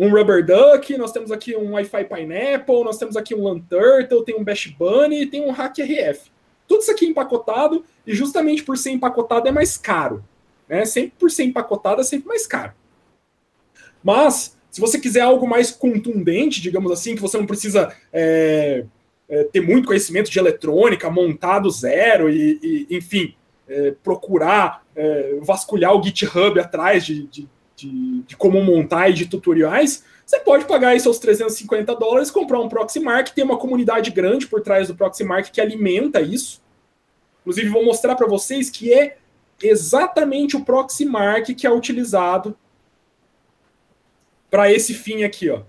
um 0.00 0.08
Rubber 0.08 0.42
Duck, 0.42 0.96
nós 0.96 1.12
temos 1.12 1.30
aqui 1.30 1.54
um 1.54 1.72
Wi-Fi 1.72 2.04
Pineapple, 2.04 2.84
nós 2.84 2.96
temos 2.96 3.18
aqui 3.18 3.34
um 3.34 3.44
LANTurtle, 3.44 4.24
tem 4.24 4.34
um 4.34 4.42
Bash 4.42 4.66
Bunny 4.66 5.24
e 5.24 5.26
tem 5.26 5.44
um 5.44 5.50
Hack 5.50 5.78
RF. 5.78 6.30
Tudo 6.66 6.80
isso 6.80 6.90
aqui 6.90 7.04
empacotado 7.04 7.84
e 8.06 8.14
justamente 8.14 8.62
por 8.62 8.78
ser 8.78 8.92
empacotado 8.92 9.46
é 9.46 9.52
mais 9.52 9.76
caro. 9.76 10.24
Né? 10.66 10.86
Sempre 10.86 11.12
por 11.18 11.30
ser 11.30 11.44
empacotado 11.44 12.00
é 12.00 12.04
sempre 12.04 12.28
mais 12.28 12.46
caro. 12.46 12.72
Mas 14.02 14.56
Se 14.70 14.80
você 14.80 14.98
quiser 14.98 15.20
algo 15.20 15.46
mais 15.46 15.70
contundente, 15.70 16.62
digamos 16.62 16.90
assim, 16.92 17.14
que 17.14 17.20
você 17.20 17.36
não 17.36 17.44
precisa 17.44 17.94
é, 18.10 18.86
é, 19.28 19.44
ter 19.44 19.60
muito 19.60 19.88
conhecimento 19.88 20.30
de 20.30 20.38
eletrônica, 20.38 21.10
montar 21.10 21.58
do 21.58 21.70
zero 21.70 22.30
e, 22.30 22.86
e 22.88 22.96
enfim, 22.96 23.34
é, 23.68 23.94
procurar 24.02 24.82
é, 24.94 25.38
vasculhar 25.42 25.92
o 25.92 26.02
GitHub 26.02 26.58
atrás 26.58 27.04
de, 27.04 27.26
de, 27.26 27.48
de, 27.80 28.22
de, 28.22 28.36
como 28.36 28.62
montar 28.62 29.08
e 29.08 29.14
de 29.14 29.26
tutoriais, 29.26 30.04
você 30.26 30.38
pode 30.40 30.64
pagar 30.64 30.90
aí 30.90 31.00
seus 31.00 31.18
350 31.18 31.94
dólares, 31.96 32.30
comprar 32.30 32.60
um 32.60 32.68
Proxmark, 32.68 33.30
tem 33.30 33.44
uma 33.44 33.58
comunidade 33.58 34.10
grande 34.10 34.46
por 34.46 34.60
trás 34.60 34.88
do 34.88 34.94
Proxmark 34.94 35.50
que 35.50 35.60
alimenta 35.60 36.20
isso. 36.20 36.62
Inclusive, 37.40 37.68
vou 37.68 37.84
mostrar 37.84 38.14
para 38.14 38.26
vocês 38.26 38.70
que 38.70 38.92
é 38.92 39.16
exatamente 39.62 40.56
o 40.56 40.64
Proxmark 40.64 41.54
que 41.54 41.66
é 41.66 41.70
utilizado 41.70 42.56
para 44.50 44.72
esse 44.72 44.94
fim 44.94 45.22
aqui, 45.22 45.48
ó. 45.48 45.62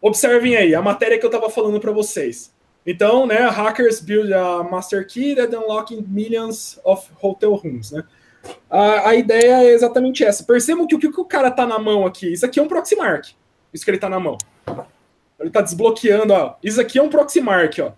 Observem 0.00 0.56
aí 0.56 0.74
a 0.74 0.82
matéria 0.82 1.18
que 1.18 1.24
eu 1.24 1.30
estava 1.30 1.48
falando 1.48 1.80
para 1.80 1.90
vocês. 1.90 2.52
Então, 2.86 3.26
né, 3.26 3.38
hackers 3.48 4.00
build 4.00 4.32
a 4.34 4.62
master 4.62 5.06
key 5.06 5.34
that 5.34 5.54
unlocking 5.54 6.04
millions 6.06 6.78
of 6.84 7.08
hotel 7.22 7.54
rooms, 7.54 7.90
né? 7.90 8.04
A, 8.68 9.10
a 9.10 9.14
ideia 9.14 9.62
é 9.62 9.72
exatamente 9.72 10.24
essa. 10.24 10.44
Percebam 10.44 10.86
que 10.86 10.94
o 10.94 10.98
que 10.98 11.06
o 11.06 11.24
cara 11.24 11.50
tá 11.50 11.66
na 11.66 11.78
mão 11.78 12.06
aqui, 12.06 12.32
isso 12.32 12.44
aqui 12.44 12.58
é 12.58 12.62
um 12.62 12.68
Proxmark. 12.68 13.32
Isso 13.72 13.84
que 13.84 13.90
ele 13.90 13.98
tá 13.98 14.08
na 14.08 14.20
mão. 14.20 14.38
Ele 15.38 15.50
tá 15.50 15.60
desbloqueando, 15.60 16.32
ó. 16.32 16.56
Isso 16.62 16.80
aqui 16.80 16.98
é 16.98 17.02
um 17.02 17.08
Proxmark, 17.08 17.78
ó. 17.80 17.92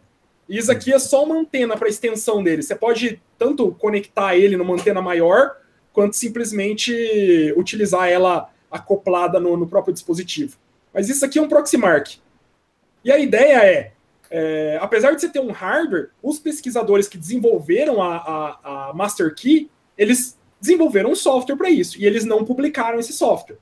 Isso 0.48 0.70
aqui 0.70 0.92
é 0.92 0.98
só 0.98 1.24
uma 1.24 1.36
antena 1.36 1.76
para 1.76 1.88
extensão 1.88 2.42
dele. 2.42 2.62
Você 2.62 2.74
pode 2.74 3.20
tanto 3.36 3.72
conectar 3.72 4.36
ele 4.36 4.56
numa 4.56 4.74
antena 4.74 5.02
maior, 5.02 5.56
quanto 5.92 6.14
simplesmente 6.14 7.52
utilizar 7.56 8.08
ela 8.08 8.50
acoplada 8.70 9.40
no, 9.40 9.56
no 9.56 9.66
próprio 9.66 9.92
dispositivo. 9.92 10.56
Mas 10.92 11.08
isso 11.08 11.24
aqui 11.24 11.38
é 11.38 11.42
um 11.42 11.48
Proxmark. 11.48 12.16
E 13.04 13.12
a 13.12 13.18
ideia 13.18 13.64
é, 13.64 13.92
é, 14.30 14.78
apesar 14.80 15.12
de 15.12 15.20
você 15.20 15.28
ter 15.28 15.40
um 15.40 15.52
hardware, 15.52 16.10
os 16.22 16.38
pesquisadores 16.38 17.08
que 17.08 17.18
desenvolveram 17.18 18.02
a, 18.02 18.16
a, 18.16 18.90
a 18.90 18.94
Master 18.94 19.34
Key, 19.34 19.70
eles 19.96 20.38
desenvolveram 20.60 21.10
um 21.10 21.14
software 21.14 21.56
para 21.56 21.70
isso, 21.70 22.00
e 22.00 22.06
eles 22.06 22.24
não 22.24 22.44
publicaram 22.44 22.98
esse 22.98 23.12
software. 23.12 23.58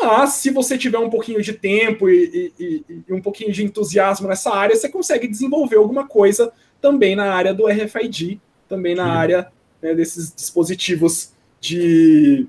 Mas 0.00 0.34
se 0.34 0.50
você 0.50 0.78
tiver 0.78 0.98
um 0.98 1.10
pouquinho 1.10 1.42
de 1.42 1.52
tempo 1.52 2.08
e, 2.08 2.52
e, 2.58 2.84
e, 3.08 3.12
um 3.12 3.20
pouquinho 3.20 3.52
de 3.52 3.64
entusiasmo 3.64 4.28
nessa 4.28 4.54
área, 4.54 4.76
você 4.76 4.88
consegue 4.88 5.26
desenvolver 5.26 5.76
alguma 5.76 6.06
coisa 6.06 6.52
também 6.80 7.16
na 7.16 7.32
área 7.32 7.52
do 7.52 7.66
RFID, 7.66 8.40
também 8.68 8.94
na 8.94 9.04
Sim. 9.04 9.10
área 9.10 9.52
né, 9.82 9.94
desses 9.94 10.32
dispositivos 10.32 11.32
de. 11.60 12.46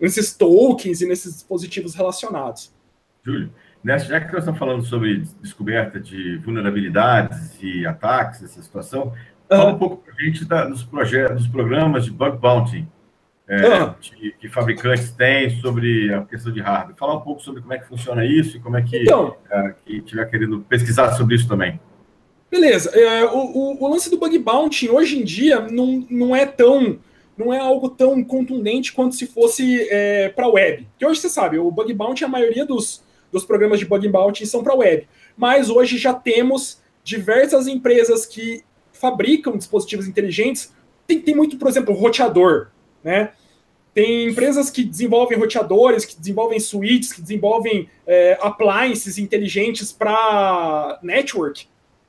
nesses 0.00 0.32
tokens 0.32 1.00
e 1.00 1.06
nesses 1.06 1.34
dispositivos 1.34 1.94
relacionados. 1.94 2.72
Júlio, 3.24 3.52
nessa, 3.82 4.06
já 4.06 4.20
que 4.20 4.32
nós 4.32 4.42
estamos 4.42 4.58
falando 4.58 4.84
sobre 4.84 5.24
descoberta 5.40 5.98
de 5.98 6.36
vulnerabilidades 6.38 7.56
e 7.60 7.84
ataques, 7.84 8.44
essa 8.44 8.62
situação, 8.62 9.12
fala 9.48 9.72
um 9.72 9.78
pouco 9.78 9.96
para 9.98 10.14
a 10.14 10.24
gente 10.24 10.44
da, 10.44 10.64
dos 10.64 10.82
projetos, 10.82 11.42
dos 11.42 11.46
programas 11.48 12.04
de 12.04 12.10
bug 12.10 12.38
bounty 12.38 12.86
é, 13.48 13.94
de, 14.00 14.32
que 14.40 14.48
fabricantes 14.48 15.10
têm 15.10 15.50
sobre 15.60 16.12
a 16.12 16.22
questão 16.22 16.52
de 16.52 16.60
hardware. 16.60 16.96
Fala 16.96 17.16
um 17.16 17.20
pouco 17.20 17.42
sobre 17.42 17.60
como 17.60 17.72
é 17.72 17.78
que 17.78 17.86
funciona 17.86 18.24
isso 18.24 18.56
e 18.56 18.60
como 18.60 18.76
é 18.76 18.82
que 18.82 19.02
então, 19.02 19.36
é, 19.50 19.74
que 19.84 19.96
estiver 19.98 20.24
querendo 20.30 20.60
pesquisar 20.60 21.12
sobre 21.12 21.34
isso 21.34 21.48
também. 21.48 21.78
Beleza. 22.50 22.90
É, 22.90 23.24
o, 23.24 23.38
o, 23.38 23.84
o, 23.84 23.88
lance 23.88 24.10
do 24.10 24.18
bug 24.18 24.38
bounty 24.38 24.88
hoje 24.88 25.18
em 25.18 25.24
dia 25.24 25.60
não, 25.60 26.06
não 26.10 26.36
é 26.36 26.46
tão 26.46 26.98
não 27.36 27.52
é 27.52 27.58
algo 27.58 27.88
tão 27.88 28.22
contundente 28.22 28.92
quanto 28.92 29.14
se 29.14 29.26
fosse 29.26 29.88
é, 29.90 30.28
para 30.28 30.46
web. 30.48 30.86
Que 30.98 31.06
hoje 31.06 31.20
você 31.20 31.30
sabe, 31.30 31.58
o 31.58 31.70
bug 31.70 31.92
bounty 31.94 32.24
a 32.24 32.28
maioria 32.28 32.64
dos, 32.64 33.02
dos 33.32 33.44
programas 33.44 33.78
de 33.78 33.86
bug 33.86 34.06
bounty 34.08 34.46
são 34.46 34.62
para 34.62 34.74
web. 34.74 35.08
Mas 35.36 35.70
hoje 35.70 35.96
já 35.96 36.12
temos 36.12 36.80
diversas 37.02 37.66
empresas 37.66 38.26
que 38.26 38.62
fabricam 39.02 39.56
dispositivos 39.56 40.06
inteligentes. 40.06 40.72
Tem, 41.08 41.20
tem 41.20 41.34
muito, 41.34 41.58
por 41.58 41.66
exemplo, 41.66 41.92
roteador, 41.92 42.68
né? 43.02 43.32
Tem 43.92 44.28
empresas 44.28 44.70
que 44.70 44.84
desenvolvem 44.84 45.36
roteadores, 45.36 46.04
que 46.04 46.16
desenvolvem 46.16 46.60
suítes, 46.60 47.12
que 47.12 47.20
desenvolvem 47.20 47.88
é, 48.06 48.38
appliances 48.40 49.18
inteligentes 49.18 49.92
para 49.92 51.00
network, 51.02 51.66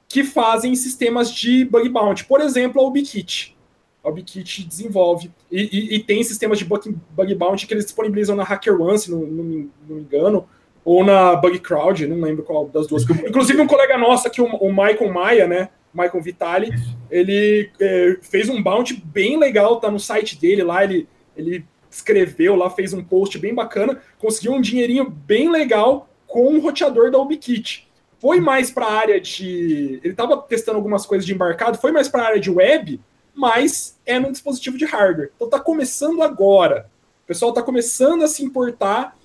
que 0.07 0.23
fazem 0.23 0.75
sistemas 0.75 1.33
de 1.33 1.65
bug 1.65 1.89
bounty. 1.89 2.25
Por 2.25 2.39
exemplo, 2.39 2.79
a 2.79 2.87
UbiKit. 2.87 3.57
A 4.03 4.09
UbiKit 4.09 4.63
desenvolve 4.63 5.31
e, 5.51 5.61
e, 5.61 5.95
e, 5.95 5.99
tem 6.03 6.23
sistemas 6.23 6.59
de 6.59 6.65
bug, 6.65 6.95
bug 7.09 7.35
bounty 7.35 7.65
que 7.65 7.73
eles 7.73 7.85
disponibilizam 7.85 8.35
na 8.35 8.43
HackerOne, 8.43 8.99
se 8.99 9.11
não, 9.11 9.21
não, 9.21 9.43
não 9.43 9.95
me 9.95 10.01
engano, 10.01 10.47
ou 10.85 11.03
na 11.03 11.35
BugCrowd, 11.35 12.05
não 12.07 12.21
lembro 12.21 12.43
qual 12.43 12.67
das 12.67 12.87
duas. 12.87 13.03
Inclusive, 13.09 13.59
um 13.59 13.67
colega 13.67 13.97
nosso 13.97 14.27
aqui, 14.27 14.41
o, 14.41 14.69
Michael 14.69 15.11
Maia, 15.11 15.47
né? 15.47 15.69
Michael 15.93 16.23
Vitali, 16.23 16.71
ele 17.09 17.69
é, 17.79 18.17
fez 18.21 18.49
um 18.49 18.61
bounty 18.61 18.95
bem 18.95 19.37
legal, 19.37 19.79
tá 19.79 19.91
no 19.91 19.99
site 19.99 20.39
dele 20.39 20.63
lá, 20.63 20.83
ele, 20.83 21.07
ele 21.37 21.65
escreveu 21.89 22.55
lá, 22.55 22.69
fez 22.69 22.93
um 22.93 23.03
post 23.03 23.37
bem 23.37 23.53
bacana, 23.53 24.01
conseguiu 24.17 24.53
um 24.53 24.61
dinheirinho 24.61 25.09
bem 25.09 25.49
legal 25.49 26.09
com 26.27 26.55
o 26.55 26.59
roteador 26.59 27.11
da 27.11 27.19
UbiKit. 27.19 27.87
Foi 28.19 28.39
mais 28.39 28.71
para 28.71 28.85
a 28.85 28.93
área 28.93 29.21
de. 29.21 29.99
Ele 30.03 30.13
estava 30.13 30.37
testando 30.37 30.77
algumas 30.77 31.05
coisas 31.05 31.25
de 31.25 31.33
embarcado, 31.33 31.77
foi 31.77 31.91
mais 31.91 32.07
para 32.07 32.23
a 32.23 32.27
área 32.27 32.39
de 32.39 32.49
web, 32.49 32.99
mas 33.35 33.99
é 34.05 34.17
num 34.17 34.31
dispositivo 34.31 34.77
de 34.77 34.85
hardware. 34.85 35.31
Então 35.35 35.47
está 35.47 35.59
começando 35.59 36.23
agora. 36.23 36.89
O 37.23 37.27
pessoal 37.27 37.49
está 37.49 37.61
começando 37.61 38.23
a 38.23 38.27
se 38.27 38.43
importar 38.43 39.15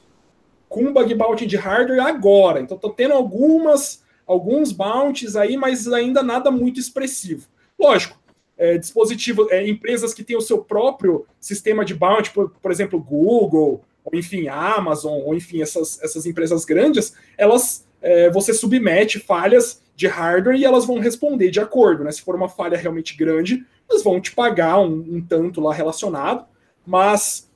com 0.69 0.93
bug 0.93 1.15
bounty 1.15 1.47
de 1.47 1.57
hardware 1.57 2.01
agora. 2.01 2.61
Então 2.61 2.77
estão 2.77 2.91
tendo 2.91 3.15
algumas 3.15 4.03
alguns 4.29 4.71
bounties 4.71 5.35
aí, 5.35 5.57
mas 5.57 5.91
ainda 5.91 6.23
nada 6.23 6.51
muito 6.51 6.79
expressivo. 6.79 7.49
Lógico, 7.79 8.17
é, 8.57 8.77
dispositivos, 8.77 9.51
é, 9.51 9.67
empresas 9.67 10.13
que 10.13 10.23
têm 10.23 10.37
o 10.37 10.41
seu 10.43 10.59
próprio 10.59 11.27
sistema 11.41 11.85
de 11.85 11.95
bounty, 11.95 12.31
por, 12.31 12.51
por 12.51 12.71
exemplo, 12.71 13.01
Google, 13.01 13.83
ou 14.05 14.19
enfim, 14.19 14.49
Amazon, 14.49 15.21
ou 15.25 15.35
enfim, 15.35 15.63
essas, 15.63 16.01
essas 16.03 16.27
empresas 16.27 16.65
grandes, 16.65 17.15
elas 17.37 17.87
é, 18.01 18.31
você 18.31 18.53
submete 18.55 19.19
falhas 19.19 19.83
de 19.97 20.07
hardware 20.07 20.57
e 20.57 20.65
elas 20.65 20.85
vão 20.85 21.01
responder 21.01 21.51
de 21.51 21.61
acordo, 21.61 22.05
né? 22.05 22.13
Se 22.13 22.23
for 22.23 22.37
uma 22.37 22.49
falha 22.49 22.77
realmente 22.77 23.17
grande, 23.17 23.67
elas 23.91 24.03
vão 24.03 24.21
te 24.21 24.33
pagar 24.33 24.79
um, 24.79 25.17
um 25.17 25.21
tanto 25.21 25.61
lá 25.61 25.73
relacionado, 25.73 26.45
mas 26.87 27.51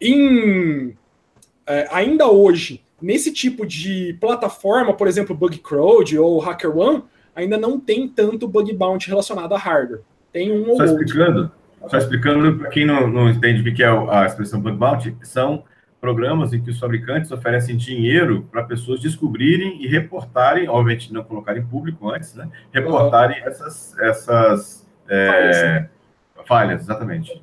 em, 0.00 0.96
é, 1.66 1.86
ainda 1.90 2.28
hoje, 2.28 2.82
nesse 3.02 3.32
tipo 3.32 3.66
de 3.66 4.16
plataforma, 4.20 4.94
por 4.94 5.08
exemplo, 5.08 5.34
BugCrowd 5.34 6.18
ou 6.18 6.40
HackerOne, 6.40 7.02
ainda 7.34 7.58
não 7.58 7.78
tem 7.78 8.08
tanto 8.08 8.48
bug 8.48 8.72
bounty 8.72 9.08
relacionado 9.08 9.54
a 9.54 9.58
hardware. 9.58 10.00
Tem 10.32 10.52
um 10.52 10.70
ou 10.70 10.76
só 10.76 10.84
explicando, 10.84 11.50
Só 11.88 11.98
explicando 11.98 12.58
para 12.58 12.70
quem 12.70 12.86
não, 12.86 13.08
não 13.08 13.28
entende 13.28 13.68
o 13.68 13.74
que 13.74 13.82
é 13.82 13.88
a 13.88 14.24
expressão 14.24 14.60
bug 14.60 14.76
bounty, 14.76 15.16
são 15.22 15.64
programas 16.00 16.52
em 16.52 16.60
que 16.60 16.70
os 16.70 16.80
fabricantes 16.80 17.30
oferecem 17.30 17.76
dinheiro 17.76 18.48
para 18.50 18.64
pessoas 18.64 19.00
descobrirem 19.00 19.82
e 19.84 19.86
reportarem, 19.86 20.68
obviamente 20.68 21.12
não 21.12 21.22
colocarem 21.22 21.64
público 21.64 22.10
antes, 22.10 22.34
né? 22.34 22.48
Reportarem 22.72 23.40
uhum. 23.40 23.48
essas, 23.48 23.98
essas 23.98 24.86
é, 25.08 25.26
falhas, 25.26 25.62
né? 25.62 25.88
falhas, 26.44 26.82
exatamente. 26.82 27.40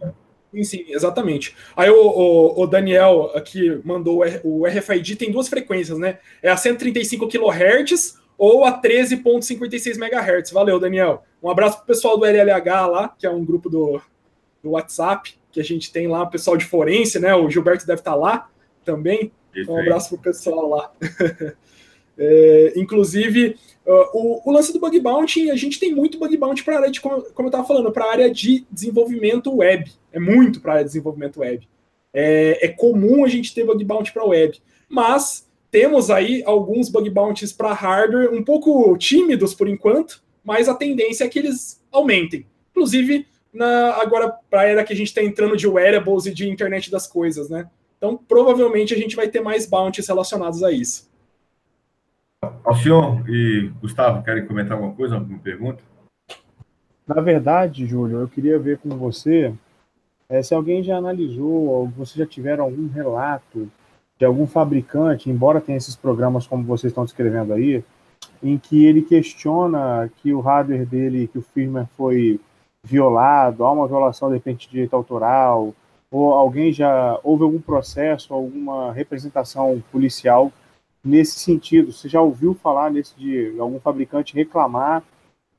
Sim, 0.52 0.64
sim, 0.64 0.86
exatamente. 0.90 1.56
Aí 1.76 1.90
o, 1.90 1.96
o, 1.96 2.64
o, 2.64 2.68
Daniel 2.68 3.32
aqui 3.36 3.80
mandou 3.84 4.24
o 4.44 4.66
RFID 4.66 5.16
tem 5.16 5.32
duas 5.32 5.48
frequências, 5.48 6.00
né? 6.00 6.18
É 6.42 6.50
a 6.50 6.58
135 6.58 7.28
kHz 7.28 8.18
ou 8.38 8.66
a 8.66 8.82
13.56 8.82 9.98
MHz. 9.98 10.52
Valeu, 10.52 10.80
Daniel. 10.80 11.24
Um 11.44 11.50
abraço 11.50 11.78
pro 11.78 11.88
pessoal 11.88 12.18
do 12.18 12.26
LLH 12.26 12.88
lá, 12.88 13.16
que 13.18 13.28
é 13.28 13.30
um 13.30 13.46
grupo 13.46 13.70
do, 13.70 14.02
do 14.64 14.72
WhatsApp 14.72 15.38
que 15.52 15.60
a 15.60 15.64
gente 15.64 15.92
tem 15.92 16.08
lá, 16.08 16.24
o 16.24 16.30
pessoal 16.30 16.56
de 16.58 16.66
forense, 16.66 17.20
né? 17.20 17.34
O 17.36 17.50
Gilberto 17.50 17.86
deve 17.86 18.02
estar 18.02 18.12
tá 18.12 18.18
lá 18.18 18.50
também. 18.84 19.32
Então, 19.56 19.76
um 19.76 19.80
abraço 19.80 20.10
pro 20.10 20.20
pessoal 20.20 20.70
lá. 20.70 20.92
é, 22.18 22.74
inclusive, 22.76 23.58
uh, 23.90 24.10
o, 24.14 24.42
o, 24.46 24.52
lance 24.52 24.72
do 24.72 24.80
bug 24.80 25.00
bounty, 25.00 25.50
a 25.50 25.56
gente 25.56 25.80
tem 25.80 25.94
muito 25.94 26.20
bug 26.20 26.38
bounty 26.38 26.64
para 26.64 26.76
a 26.76 26.78
área 26.78 26.92
de, 26.92 27.02
como, 27.02 27.24
como 27.34 27.48
eu 27.48 27.50
estava 27.50 27.68
falando, 27.68 27.92
para 27.92 28.06
a 28.06 28.12
área 28.12 28.32
de 28.32 28.66
desenvolvimento 28.72 29.56
web. 29.56 29.92
É 30.14 30.20
muito 30.20 30.62
para 30.62 30.72
a 30.72 30.74
área 30.76 30.86
de 30.86 30.90
desenvolvimento 30.90 31.40
web. 31.40 31.68
É, 32.14 32.66
é 32.66 32.68
comum 32.70 33.26
a 33.26 33.28
gente 33.28 33.54
ter 33.54 33.66
bug 33.66 33.84
bounty 33.84 34.14
para 34.14 34.24
web. 34.24 34.62
Mas 34.88 35.48
temos 35.72 36.10
aí 36.10 36.44
alguns 36.46 36.90
bug 36.90 37.10
bounties 37.10 37.52
para 37.52 37.74
hardware 37.74 38.34
um 38.34 38.44
pouco 38.44 38.98
tímidos 38.98 39.54
por 39.54 39.68
enquanto, 39.68 40.24
mas 40.44 40.70
a 40.70 40.74
tendência 40.74 41.26
é 41.26 41.28
que 41.28 41.40
eles 41.40 41.84
aumentem. 41.92 42.46
Inclusive, 42.72 43.28
na, 43.54 43.96
agora, 43.96 44.30
para 44.50 44.62
a 44.62 44.66
era 44.66 44.84
que 44.84 44.94
a 44.94 44.96
gente 44.96 45.08
está 45.08 45.24
entrando 45.24 45.58
de 45.58 45.68
wearables 45.68 46.26
e 46.26 46.34
de 46.34 46.48
internet 46.48 46.92
das 46.92 47.08
coisas, 47.08 47.50
né? 47.50 47.68
Então, 47.98 48.16
provavelmente 48.16 48.94
a 48.94 48.98
gente 48.98 49.16
vai 49.16 49.28
ter 49.28 49.42
mais 49.42 49.66
bounties 49.66 50.08
relacionados 50.08 50.64
a 50.64 50.72
isso. 50.72 51.09
Alcion 52.70 53.24
e 53.28 53.72
Gustavo, 53.82 54.24
querem 54.24 54.46
comentar 54.46 54.74
alguma 54.74 54.94
coisa, 54.94 55.16
alguma 55.16 55.40
pergunta? 55.40 55.84
Na 57.06 57.20
verdade, 57.20 57.86
Júlio, 57.86 58.20
eu 58.20 58.28
queria 58.28 58.60
ver 58.60 58.78
com 58.78 58.90
você 58.90 59.54
é, 60.30 60.44
se 60.44 60.54
alguém 60.54 60.84
já 60.84 60.96
analisou, 60.96 61.66
ou 61.68 61.88
você 61.88 62.20
já 62.20 62.26
tiveram 62.26 62.64
algum 62.64 62.88
relato 62.88 63.68
de 64.18 64.26
algum 64.26 64.46
fabricante, 64.46 65.30
embora 65.30 65.60
tenha 65.60 65.78
esses 65.78 65.96
programas 65.96 66.46
como 66.46 66.64
vocês 66.64 66.92
estão 66.92 67.04
descrevendo 67.04 67.54
aí, 67.54 67.84
em 68.44 68.58
que 68.58 68.86
ele 68.86 69.02
questiona 69.02 70.10
que 70.18 70.32
o 70.32 70.40
hardware 70.40 70.86
dele, 70.86 71.28
que 71.28 71.40
o 71.40 71.42
firmware 71.42 71.88
foi 71.98 72.40
violado, 72.84 73.66
há 73.66 73.72
uma 73.72 73.88
violação 73.88 74.30
de 74.30 74.36
repente 74.36 74.68
de 74.68 74.74
direito 74.74 74.96
autoral, 74.96 75.74
ou 76.12 76.34
alguém 76.34 76.72
já 76.72 77.20
houve 77.24 77.44
algum 77.44 77.60
processo, 77.60 78.34
alguma 78.34 78.94
representação 78.94 79.82
policial 79.92 80.52
nesse 81.04 81.40
sentido? 81.40 81.92
Você 81.92 82.10
já 82.10 82.22
ouviu 82.22 82.54
falar 82.54 82.92
nesse 82.92 83.16
de 83.16 83.56
algum 83.60 83.80
fabricante 83.80 84.36
reclamar 84.36 85.04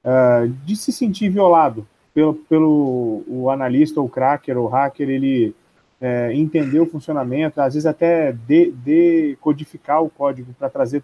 uh, 0.05 0.49
de 0.65 0.77
se 0.77 0.93
sentir 0.93 1.29
violado 1.29 1.87
pelo, 2.13 2.35
pelo 2.35 3.23
o 3.27 3.51
analista, 3.51 4.01
ou 4.01 4.09
cracker, 4.09 4.59
ou 4.59 4.67
hacker, 4.67 5.09
ele 5.09 5.55
é, 6.01 6.33
entender 6.35 6.81
o 6.81 6.87
funcionamento, 6.87 7.61
às 7.61 7.75
vezes 7.75 7.87
até 7.87 8.33
decodificar 8.33 10.01
de 10.01 10.07
o 10.07 10.11
código 10.11 10.55
para 10.59 10.71
trazer 10.71 11.03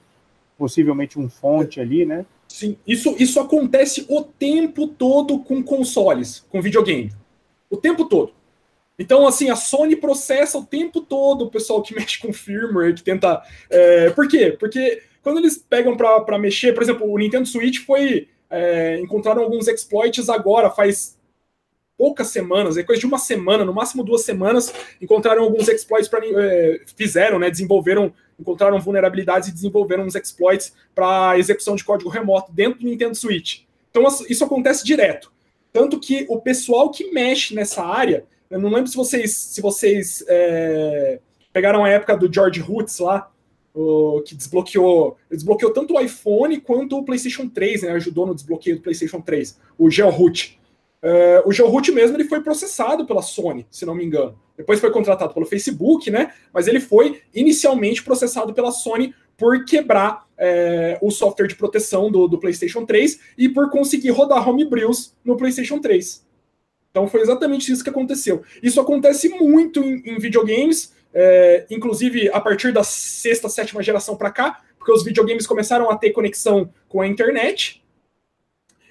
possivelmente 0.57 1.19
um 1.19 1.29
fonte 1.29 1.81
ali, 1.81 2.07
né? 2.07 2.25
Sim, 2.49 2.77
isso, 2.87 3.15
isso 3.19 3.39
acontece 3.39 4.07
o 4.09 4.23
tempo 4.23 4.89
todo 4.89 5.39
com 5.41 5.63
consoles, 5.63 6.45
com 6.49 6.63
videogame. 6.63 7.13
O 7.69 7.77
tempo 7.77 8.07
todo. 8.07 8.33
Então, 8.99 9.27
assim, 9.27 9.51
a 9.51 9.57
Sony 9.57 9.95
processa 9.97 10.59
o 10.59 10.65
tempo 10.65 11.01
todo 11.01 11.45
o 11.45 11.51
pessoal 11.51 11.83
que 11.83 11.95
mexe 11.97 12.19
com 12.19 12.33
firmware, 12.33 12.95
que 12.95 13.03
tenta. 13.03 13.43
É, 13.71 14.11
por 14.11 14.27
quê? 14.29 14.57
Porque 14.59 15.03
quando 15.23 15.39
eles 15.39 15.59
pegam 15.59 15.97
para 15.97 16.39
mexer, 16.39 16.73
por 16.73 16.83
exemplo, 16.83 17.11
o 17.11 17.19
Nintendo 17.19 17.47
Switch 17.47 17.85
foi. 17.85 18.29
É, 18.49 19.01
encontraram 19.01 19.43
alguns 19.43 19.67
exploits 19.67 20.29
agora, 20.29 20.71
faz 20.71 21.19
poucas 21.97 22.29
semanas, 22.29 22.77
é 22.77 22.83
coisa 22.83 23.01
de 23.01 23.07
uma 23.07 23.19
semana, 23.19 23.65
no 23.65 23.73
máximo 23.73 24.05
duas 24.05 24.23
semanas, 24.23 24.73
encontraram 25.01 25.43
alguns 25.43 25.67
exploits 25.69 26.09
para 26.09 26.21
é, 26.25 26.81
fizeram, 26.95 27.39
né, 27.39 27.51
desenvolveram, 27.51 28.13
encontraram 28.39 28.79
vulnerabilidades 28.79 29.49
e 29.49 29.53
desenvolveram 29.53 30.05
uns 30.05 30.15
exploits 30.15 30.75
para 30.95 31.39
execução 31.39 31.75
de 31.75 31.85
código 31.85 32.11
remoto 32.11 32.53
dentro 32.53 32.81
do 32.81 32.87
Nintendo 32.87 33.15
Switch. 33.15 33.63
Então 33.91 34.07
isso 34.29 34.45
acontece 34.45 34.85
direto, 34.85 35.33
tanto 35.73 35.99
que 35.99 36.27
o 36.29 36.39
pessoal 36.41 36.91
que 36.91 37.11
mexe 37.11 37.55
nessa 37.55 37.83
área 37.83 38.25
eu 38.51 38.61
não 38.61 38.71
lembro 38.71 38.91
se 38.91 38.97
vocês, 38.97 39.35
se 39.35 39.61
vocês 39.61 40.25
é, 40.29 41.21
pegaram 41.53 41.85
a 41.85 41.89
época 41.89 42.17
do 42.17 42.33
George 42.33 42.63
Hoots 42.63 42.99
lá, 42.99 43.31
o, 43.75 44.23
que 44.23 44.35
desbloqueou, 44.35 45.17
desbloqueou 45.31 45.73
tanto 45.73 45.95
o 45.95 46.01
iPhone 46.01 46.61
quanto 46.61 46.97
o 46.97 47.05
PlayStation 47.05 47.49
3, 47.49 47.83
né? 47.83 47.91
Ajudou 47.93 48.27
no 48.27 48.35
desbloqueio 48.35 48.77
do 48.77 48.83
PlayStation 48.83 49.21
3, 49.21 49.59
o 49.79 49.91
GeoRoot. 49.91 50.59
Uh, 51.03 51.47
o 51.49 51.53
GeoRoot 51.53 51.93
mesmo 51.93 52.17
ele 52.17 52.25
foi 52.25 52.41
processado 52.41 53.07
pela 53.07 53.23
Sony, 53.23 53.67
se 53.71 53.85
não 53.85 53.95
me 53.95 54.05
engano. 54.05 54.39
Depois 54.57 54.81
foi 54.81 54.91
contratado 54.91 55.35
pelo 55.35 55.45
Facebook, 55.45 56.11
né? 56.11 56.33
Mas 56.53 56.67
ele 56.67 56.81
foi 56.81 57.21
inicialmente 57.35 58.03
processado 58.03 58.55
pela 58.55 58.73
Sony 58.73 59.15
por 59.37 59.65
quebrar 59.67 60.27
é, 60.39 60.99
o 61.03 61.11
software 61.11 61.47
de 61.47 61.55
proteção 61.55 62.11
do, 62.11 62.27
do, 62.27 62.39
PlayStation 62.39 62.85
3 62.85 63.21
e 63.37 63.49
por 63.49 63.71
conseguir 63.71 64.11
rodar 64.11 64.49
homebrews 64.49 65.15
no 65.25 65.37
PlayStation 65.37 65.79
3. 65.79 66.26
Então 66.97 67.07
foi 67.07 67.21
exatamente 67.21 67.71
isso 67.71 67.85
que 67.85 67.91
aconteceu. 67.91 68.43
Isso 68.63 68.81
acontece 68.81 69.29
muito 69.29 69.85
em, 69.85 70.03
em 70.07 70.19
videogames, 70.19 70.95
é, 71.13 71.67
inclusive 71.69 72.31
a 72.31 72.41
partir 72.41 72.73
da 72.73 72.83
sexta, 72.83 73.51
sétima 73.51 73.83
geração 73.83 74.17
para 74.17 74.31
cá, 74.31 74.63
porque 74.79 74.91
os 74.91 75.05
videogames 75.05 75.47
começaram 75.47 75.91
a 75.91 75.97
ter 75.99 76.13
conexão 76.13 76.73
com 76.89 77.03
a 77.03 77.07
internet. 77.07 77.85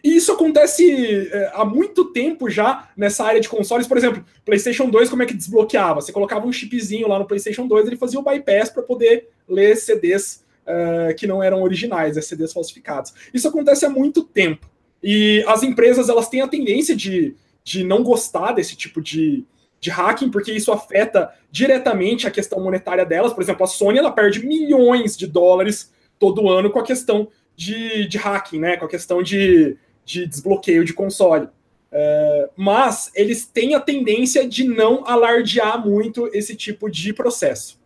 E 0.04 0.18
isso 0.18 0.32
acontece 0.32 1.32
é, 1.32 1.52
há 1.56 1.66
muito 1.66 2.06
tempo 2.14 2.48
já 2.48 2.92
nessa 2.96 3.24
área 3.26 3.42
de 3.42 3.50
consoles. 3.50 3.88
Por 3.88 3.98
exemplo, 3.98 4.24
PlayStation 4.46 4.88
2, 4.88 5.10
como 5.10 5.24
é 5.24 5.26
que 5.26 5.34
desbloqueava? 5.34 6.00
Você 6.00 6.12
colocava 6.12 6.46
um 6.46 6.54
chipzinho 6.54 7.08
lá 7.08 7.18
no 7.18 7.26
PlayStation 7.26 7.66
2, 7.66 7.88
ele 7.88 7.98
fazia 7.98 8.20
o 8.20 8.24
bypass 8.24 8.70
para 8.70 8.84
poder 8.84 9.30
ler 9.50 9.76
CDs 9.76 10.46
é, 10.64 11.16
que 11.18 11.26
não 11.26 11.42
eram 11.42 11.64
originais, 11.64 12.16
né, 12.16 12.22
CDs 12.22 12.54
falsificados. 12.54 13.16
Isso 13.34 13.48
acontece 13.48 13.84
há 13.84 13.90
muito 13.90 14.22
tempo. 14.24 14.70
E 15.02 15.44
as 15.48 15.64
empresas 15.64 16.08
elas 16.08 16.30
têm 16.30 16.42
a 16.42 16.48
tendência 16.48 16.96
de 16.96 17.36
de 17.66 17.84
não 17.84 18.04
gostar 18.04 18.54
desse 18.54 18.76
tipo 18.76 19.02
de, 19.02 19.44
de 19.82 19.90
hacking, 19.90 20.30
porque 20.30 20.54
isso 20.54 20.72
afeta 20.72 21.34
diretamente 21.52 22.28
a 22.28 22.32
questão 22.32 22.64
monetária 22.64 23.06
delas. 23.06 23.34
Por 23.34 23.42
exemplo, 23.42 23.64
a 23.64 23.68
Sony 23.68 23.98
ela 23.98 24.12
perde 24.12 24.46
milhões 24.46 25.18
de 25.18 25.26
dólares 25.26 25.92
todo 26.20 26.48
ano 26.48 26.70
com 26.70 26.80
a 26.80 26.84
questão 26.84 27.28
de, 27.56 28.08
de 28.08 28.18
hacking, 28.20 28.60
né? 28.60 28.78
Com 28.78 28.86
a 28.86 28.90
questão 28.90 29.24
de, 29.24 29.76
de 30.06 30.28
desbloqueio 30.28 30.86
de 30.86 30.94
console. 30.94 31.50
É, 31.92 32.50
mas 32.56 33.10
eles 33.16 33.46
têm 33.48 33.74
a 33.74 33.80
tendência 33.80 34.48
de 34.48 34.64
não 34.64 35.04
alardear 35.08 35.84
muito 35.84 36.30
esse 36.34 36.56
tipo 36.56 36.90
de 36.90 37.14
processo. 37.14 37.80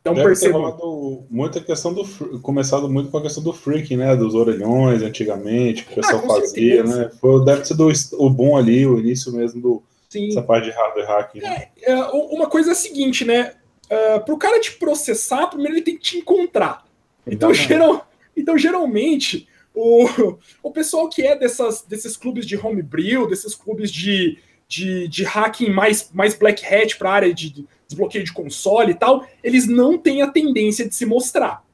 Então 0.00 0.14
Deve 0.14 0.28
percebam. 0.28 1.26
muita 1.30 1.60
questão 1.60 1.92
do 1.92 2.04
começado 2.40 2.88
muito 2.88 3.10
com 3.10 3.18
a 3.18 3.22
questão 3.22 3.42
do 3.42 3.52
freaking, 3.52 3.98
né? 3.98 4.16
Dos 4.16 4.34
orelhões 4.34 5.02
antigamente, 5.02 5.84
que 5.84 5.90
o 5.90 5.92
ah, 5.92 5.96
pessoal 5.96 6.22
ah, 6.24 6.28
fazia, 6.40 6.76
certeza. 6.76 6.96
né? 6.96 7.10
Foi, 7.20 7.44
deve 7.44 7.64
ser 7.66 7.74
do, 7.74 7.92
o 8.18 8.30
bom 8.30 8.56
ali, 8.56 8.86
o 8.86 8.98
início 8.98 9.30
mesmo 9.30 9.60
do 9.60 9.82
Sim. 10.08 10.28
essa 10.28 10.42
parte 10.42 10.64
de 10.64 10.70
hardware 10.70 11.06
hacking. 11.06 11.40
Né? 11.40 11.68
É, 11.82 11.92
é, 11.92 11.96
uma 12.04 12.48
coisa 12.48 12.70
é 12.70 12.72
a 12.72 12.76
seguinte, 12.76 13.26
né? 13.26 13.52
Uh, 13.90 13.94
é, 13.94 14.18
Para 14.20 14.34
o 14.34 14.38
cara 14.38 14.58
te 14.58 14.72
processar, 14.72 15.48
primeiro 15.48 15.74
ele 15.74 15.82
tem 15.82 15.96
que 15.96 16.02
te 16.02 16.18
encontrar. 16.18 16.84
Então, 17.26 17.52
geral, 17.52 18.08
então 18.34 18.56
geralmente, 18.56 19.46
o, 19.74 20.08
o 20.62 20.70
pessoal 20.70 21.10
que 21.10 21.22
é 21.22 21.36
dessas, 21.36 21.82
desses 21.82 22.16
clubes 22.16 22.46
de 22.46 22.56
homebrew, 22.56 23.28
desses 23.28 23.54
clubes 23.54 23.90
de, 23.90 24.38
de, 24.70 25.08
de 25.08 25.24
hacking 25.24 25.68
mais, 25.70 26.08
mais 26.14 26.32
black 26.32 26.64
hat 26.64 26.96
para 26.96 27.10
a 27.10 27.14
área 27.14 27.34
de 27.34 27.66
desbloqueio 27.88 28.24
de 28.24 28.32
console 28.32 28.92
e 28.92 28.94
tal, 28.94 29.26
eles 29.42 29.66
não 29.66 29.98
têm 29.98 30.22
a 30.22 30.28
tendência 30.28 30.88
de 30.88 30.94
se 30.94 31.04
mostrar. 31.04 31.64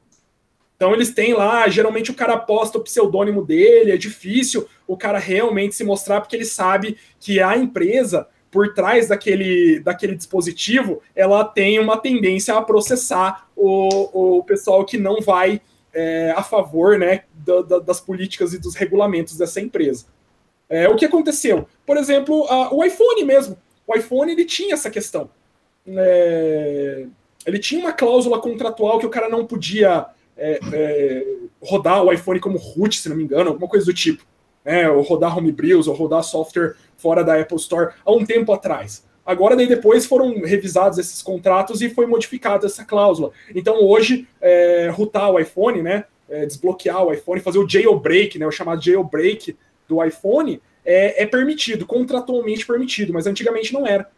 Então 0.76 0.94
eles 0.94 1.10
têm 1.10 1.34
lá, 1.34 1.68
geralmente 1.68 2.10
o 2.10 2.14
cara 2.14 2.38
posta 2.38 2.78
o 2.78 2.82
pseudônimo 2.82 3.44
dele, 3.44 3.92
é 3.92 3.98
difícil 3.98 4.66
o 4.86 4.96
cara 4.96 5.18
realmente 5.18 5.74
se 5.74 5.84
mostrar 5.84 6.22
porque 6.22 6.36
ele 6.36 6.46
sabe 6.46 6.96
que 7.20 7.38
a 7.38 7.54
empresa 7.54 8.26
por 8.50 8.72
trás 8.72 9.08
daquele, 9.08 9.80
daquele 9.80 10.14
dispositivo, 10.14 11.02
ela 11.14 11.44
tem 11.44 11.78
uma 11.78 11.98
tendência 11.98 12.54
a 12.54 12.62
processar 12.62 13.46
o, 13.54 14.38
o 14.38 14.44
pessoal 14.44 14.82
que 14.86 14.96
não 14.96 15.20
vai 15.20 15.60
é, 15.92 16.32
a 16.34 16.42
favor 16.42 16.98
né, 16.98 17.24
da, 17.34 17.60
da, 17.60 17.78
das 17.78 18.00
políticas 18.00 18.54
e 18.54 18.58
dos 18.58 18.74
regulamentos 18.74 19.36
dessa 19.36 19.60
empresa. 19.60 20.06
É, 20.70 20.88
o 20.88 20.96
que 20.96 21.04
aconteceu? 21.04 21.68
Por 21.86 21.96
exemplo, 21.96 22.44
a, 22.48 22.74
o 22.74 22.84
iPhone 22.84 23.24
mesmo. 23.24 23.56
O 23.86 23.94
iPhone 23.94 24.32
ele 24.32 24.44
tinha 24.44 24.74
essa 24.74 24.90
questão 24.90 25.30
é, 25.86 27.06
ele 27.46 27.58
tinha 27.58 27.80
uma 27.80 27.92
cláusula 27.92 28.40
contratual 28.40 28.98
que 28.98 29.06
o 29.06 29.10
cara 29.10 29.28
não 29.28 29.46
podia 29.46 30.06
é, 30.36 30.58
é, 30.72 31.26
rodar 31.62 32.02
o 32.02 32.12
iPhone 32.12 32.40
como 32.40 32.58
root, 32.58 32.98
se 32.98 33.08
não 33.08 33.16
me 33.16 33.24
engano, 33.24 33.50
alguma 33.50 33.68
coisa 33.68 33.86
do 33.86 33.94
tipo. 33.94 34.24
Né, 34.64 34.90
ou 34.90 35.00
rodar 35.02 35.38
homebrews, 35.38 35.86
ou 35.86 35.94
rodar 35.94 36.24
software 36.24 36.74
fora 36.96 37.22
da 37.22 37.40
Apple 37.40 37.56
Store 37.56 37.92
há 38.04 38.10
um 38.10 38.24
tempo 38.24 38.52
atrás. 38.52 39.06
Agora, 39.24 39.54
daí 39.54 39.68
depois 39.68 40.06
foram 40.06 40.40
revisados 40.40 40.98
esses 40.98 41.22
contratos 41.22 41.80
e 41.82 41.88
foi 41.88 42.04
modificada 42.04 42.66
essa 42.66 42.84
cláusula. 42.84 43.30
Então, 43.54 43.80
hoje, 43.84 44.26
é, 44.40 44.92
o 44.98 45.38
iPhone, 45.38 45.82
né, 45.82 46.04
é, 46.28 46.44
desbloquear 46.44 47.04
o 47.04 47.12
iPhone, 47.12 47.40
fazer 47.40 47.60
o 47.60 47.68
jailbreak, 47.68 48.40
né, 48.40 48.46
o 48.46 48.50
chamado 48.50 48.82
jailbreak 48.82 49.56
do 49.88 50.04
iPhone, 50.04 50.60
é, 50.86 51.24
é 51.24 51.26
permitido, 51.26 51.84
contratualmente 51.84 52.64
permitido, 52.64 53.12
mas 53.12 53.26
antigamente 53.26 53.74
não 53.74 53.84
era. 53.84 54.08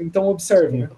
Então, 0.00 0.26
observe, 0.26 0.78
né? 0.78 0.90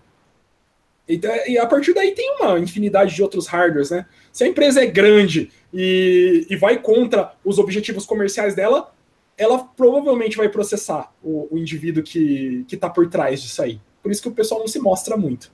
E, 1.08 1.58
a 1.58 1.66
partir 1.66 1.94
daí 1.94 2.12
tem 2.12 2.36
uma 2.36 2.58
infinidade 2.60 3.14
de 3.14 3.22
outros 3.22 3.46
hardwares, 3.46 3.90
né? 3.90 4.06
Se 4.30 4.44
a 4.44 4.46
empresa 4.46 4.82
é 4.82 4.86
grande 4.86 5.50
e, 5.72 6.46
e 6.48 6.56
vai 6.56 6.80
contra 6.80 7.34
os 7.44 7.58
objetivos 7.58 8.06
comerciais 8.06 8.54
dela, 8.54 8.92
ela 9.36 9.58
provavelmente 9.58 10.36
vai 10.36 10.48
processar 10.48 11.12
o, 11.22 11.48
o 11.50 11.58
indivíduo 11.58 12.02
que 12.02 12.64
está 12.70 12.88
por 12.88 13.08
trás 13.08 13.42
disso 13.42 13.62
aí. 13.62 13.80
Por 14.02 14.12
isso 14.12 14.22
que 14.22 14.28
o 14.28 14.34
pessoal 14.34 14.60
não 14.60 14.68
se 14.68 14.78
mostra 14.78 15.16
muito. 15.16 15.50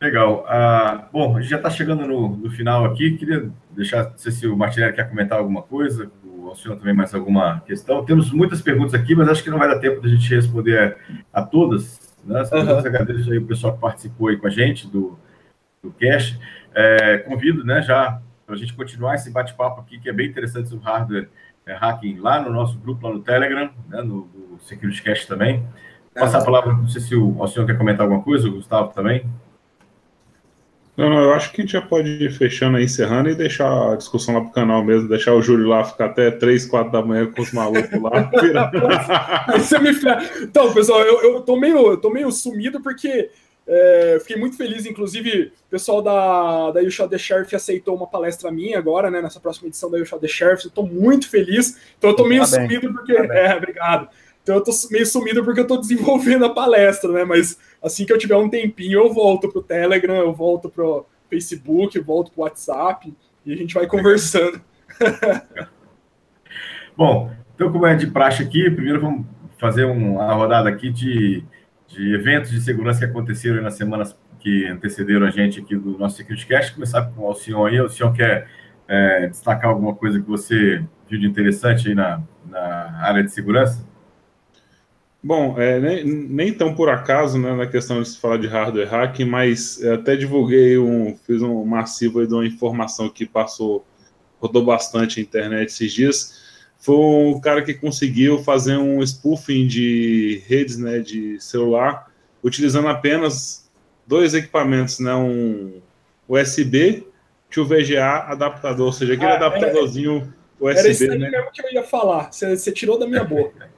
Legal. 0.00 0.44
Ah, 0.48 1.08
bom, 1.12 1.36
a 1.36 1.40
gente 1.40 1.50
já 1.50 1.56
está 1.58 1.68
chegando 1.68 2.06
no, 2.06 2.36
no, 2.36 2.50
final 2.50 2.84
aqui. 2.86 3.16
Queria 3.18 3.50
deixar, 3.70 4.10
não 4.10 4.18
sei 4.18 4.32
se 4.32 4.46
o 4.46 4.56
Martinelli 4.56 4.94
quer 4.94 5.08
comentar 5.08 5.38
alguma 5.38 5.62
coisa 5.62 6.10
o 6.50 6.56
senhor 6.56 6.76
também 6.76 6.94
mais 6.94 7.14
alguma 7.14 7.60
questão. 7.60 8.04
Temos 8.04 8.30
muitas 8.32 8.60
perguntas 8.60 8.94
aqui, 8.94 9.14
mas 9.14 9.28
acho 9.28 9.42
que 9.42 9.50
não 9.50 9.58
vai 9.58 9.68
dar 9.68 9.78
tempo 9.78 10.00
de 10.00 10.08
a 10.08 10.10
gente 10.10 10.34
responder 10.34 10.96
a 11.32 11.42
todas. 11.42 12.16
Né? 12.24 12.42
Uhum. 12.52 12.78
Agradeço 12.78 13.30
aí 13.30 13.38
o 13.38 13.46
pessoal 13.46 13.74
que 13.74 13.80
participou 13.80 14.28
aí 14.28 14.36
com 14.36 14.46
a 14.46 14.50
gente 14.50 14.86
do, 14.86 15.18
do 15.82 15.90
Cash. 15.92 16.38
É, 16.74 17.18
convido 17.18 17.64
né, 17.64 17.82
já 17.82 18.20
para 18.46 18.54
a 18.54 18.58
gente 18.58 18.74
continuar 18.74 19.14
esse 19.14 19.30
bate-papo 19.30 19.80
aqui, 19.80 19.98
que 19.98 20.08
é 20.08 20.12
bem 20.12 20.28
interessante 20.28 20.68
sobre 20.68 20.84
hardware 20.84 21.28
é, 21.66 21.74
hacking 21.74 22.18
lá 22.18 22.40
no 22.40 22.50
nosso 22.50 22.78
grupo, 22.78 23.06
lá 23.06 23.14
no 23.14 23.20
Telegram, 23.20 23.70
né, 23.88 24.02
no, 24.02 24.28
no 24.34 24.58
Security 24.60 25.02
Cash 25.02 25.26
também. 25.26 25.60
Vou 26.14 26.24
passar 26.24 26.38
a 26.38 26.44
palavra, 26.44 26.72
não 26.72 26.88
sei 26.88 27.00
se 27.00 27.14
o, 27.14 27.40
o 27.40 27.46
senhor 27.46 27.66
quer 27.66 27.78
comentar 27.78 28.02
alguma 28.02 28.22
coisa, 28.22 28.48
o 28.48 28.52
Gustavo 28.52 28.92
também. 28.92 29.24
Não, 31.00 31.08
não, 31.08 31.18
eu 31.18 31.32
acho 31.32 31.50
que 31.50 31.62
a 31.62 31.64
gente 31.64 31.72
já 31.72 31.80
pode 31.80 32.10
ir 32.10 32.30
fechando 32.30 32.76
aí, 32.76 32.84
encerrando 32.84 33.30
e 33.30 33.34
deixar 33.34 33.92
a 33.92 33.96
discussão 33.96 34.34
lá 34.34 34.42
pro 34.42 34.50
canal 34.50 34.84
mesmo, 34.84 35.08
deixar 35.08 35.32
o 35.32 35.40
Júlio 35.40 35.66
lá 35.66 35.82
ficar 35.82 36.06
até 36.06 36.30
3, 36.30 36.66
4 36.66 36.92
da 36.92 37.00
manhã 37.00 37.24
com 37.24 37.40
os 37.40 37.52
malucos 37.52 37.98
lá. 38.02 38.30
Você 39.56 39.78
me 39.78 39.92
Então, 40.42 40.74
pessoal, 40.74 41.00
eu, 41.00 41.22
eu, 41.22 41.40
tô 41.40 41.56
meio, 41.56 41.92
eu 41.92 41.96
tô 41.96 42.10
meio 42.10 42.30
sumido 42.30 42.82
porque 42.82 43.30
é, 43.66 44.18
fiquei 44.20 44.36
muito 44.36 44.58
feliz, 44.58 44.84
inclusive, 44.84 45.52
o 45.68 45.70
pessoal 45.70 46.02
da, 46.02 46.72
da 46.72 46.80
You 46.80 46.90
Shot 46.90 47.08
the 47.08 47.16
Sheriff 47.16 47.56
aceitou 47.56 47.96
uma 47.96 48.06
palestra 48.06 48.50
minha 48.50 48.78
agora, 48.78 49.10
né, 49.10 49.22
nessa 49.22 49.40
próxima 49.40 49.68
edição 49.68 49.90
da 49.90 49.96
You 49.96 50.04
Shot 50.04 50.20
the 50.20 50.28
Sheriff, 50.28 50.66
eu 50.66 50.70
tô 50.70 50.82
muito 50.82 51.30
feliz, 51.30 51.78
então 51.96 52.10
eu 52.10 52.16
tô 52.16 52.26
meio 52.26 52.42
tá 52.42 52.48
sumido 52.48 52.92
porque... 52.92 53.14
Tá 53.14 53.34
é, 53.34 53.56
obrigado. 53.56 54.06
Então 54.42 54.56
eu 54.56 54.64
tô 54.64 54.72
meio 54.90 55.06
sumido 55.06 55.44
porque 55.44 55.60
eu 55.60 55.66
tô 55.66 55.76
desenvolvendo 55.80 56.44
a 56.44 56.54
palestra, 56.54 57.12
né? 57.12 57.24
Mas 57.24 57.58
assim 57.82 58.04
que 58.04 58.12
eu 58.12 58.18
tiver 58.18 58.36
um 58.36 58.48
tempinho, 58.48 59.00
eu 59.00 59.12
volto 59.12 59.48
pro 59.48 59.62
Telegram, 59.62 60.16
eu 60.16 60.32
volto 60.32 60.68
pro 60.68 61.06
Facebook, 61.28 61.96
eu 61.96 62.04
volto 62.04 62.32
pro 62.32 62.42
WhatsApp 62.42 63.12
e 63.44 63.52
a 63.52 63.56
gente 63.56 63.74
vai 63.74 63.86
conversando. 63.86 64.60
Bom, 66.96 67.32
então 67.54 67.70
como 67.70 67.86
é 67.86 67.94
de 67.94 68.08
praxe 68.08 68.42
aqui, 68.42 68.70
primeiro 68.70 69.00
vamos 69.00 69.26
fazer 69.58 69.84
uma 69.84 70.32
rodada 70.34 70.68
aqui 70.68 70.90
de, 70.90 71.44
de 71.86 72.14
eventos 72.14 72.50
de 72.50 72.60
segurança 72.60 73.00
que 73.00 73.04
aconteceram 73.04 73.62
nas 73.62 73.74
semanas 73.74 74.16
que 74.40 74.66
antecederam 74.66 75.26
a 75.26 75.30
gente 75.30 75.60
aqui 75.60 75.76
do 75.76 75.98
nosso 75.98 76.16
SecurityCast. 76.16 76.74
Começar 76.74 77.02
com 77.02 77.22
o 77.22 77.26
Alcion 77.26 77.66
aí. 77.66 77.78
O 77.80 77.88
senhor 77.88 78.12
quer 78.12 78.48
é, 78.88 79.28
destacar 79.28 79.70
alguma 79.70 79.94
coisa 79.94 80.18
que 80.18 80.26
você 80.26 80.82
viu 81.08 81.20
de 81.20 81.26
interessante 81.26 81.88
aí 81.88 81.94
na, 81.94 82.22
na 82.48 82.98
área 83.02 83.22
de 83.22 83.30
segurança? 83.30 83.86
Bom, 85.22 85.60
é, 85.60 85.78
nem, 85.78 86.04
nem, 86.04 86.52
tão 86.52 86.74
por 86.74 86.88
acaso 86.88 87.38
né, 87.38 87.54
na 87.54 87.66
questão 87.66 88.00
de 88.00 88.08
se 88.08 88.18
falar 88.18 88.38
de 88.38 88.46
hardware 88.46 88.88
hacking, 88.88 89.26
mas 89.26 89.84
até 89.84 90.16
divulguei 90.16 90.78
um, 90.78 91.14
fiz 91.26 91.42
um 91.42 91.62
massivo 91.64 92.26
de 92.26 92.32
uma 92.32 92.46
informação 92.46 93.10
que 93.10 93.26
passou, 93.26 93.84
rodou 94.40 94.64
bastante 94.64 95.20
a 95.20 95.22
internet 95.22 95.68
esses 95.68 95.92
dias. 95.92 96.40
Foi 96.78 96.96
um 96.96 97.38
cara 97.38 97.62
que 97.62 97.74
conseguiu 97.74 98.38
fazer 98.42 98.78
um 98.78 99.02
spoofing 99.02 99.66
de 99.66 100.42
redes 100.46 100.78
né, 100.78 101.00
de 101.00 101.38
celular, 101.38 102.10
utilizando 102.42 102.88
apenas 102.88 103.70
dois 104.06 104.32
equipamentos, 104.32 105.00
né, 105.00 105.14
um 105.14 105.82
USB 106.26 107.06
que 107.50 107.60
o 107.60 107.66
VGA 107.66 108.24
adaptador, 108.26 108.86
ou 108.86 108.92
seja, 108.92 109.12
aquele 109.12 109.32
ah, 109.32 109.34
é. 109.34 109.36
adaptadorzinho 109.36 110.32
USB, 110.58 110.78
Era 110.78 110.88
isso 110.88 111.02
aí 111.04 111.18
né? 111.18 111.30
mesmo 111.30 111.50
que 111.52 111.62
eu 111.62 111.72
ia 111.72 111.82
falar. 111.82 112.32
Você, 112.32 112.56
você 112.56 112.72
tirou 112.72 112.98
da 112.98 113.06
minha 113.06 113.24
boca. 113.24 113.69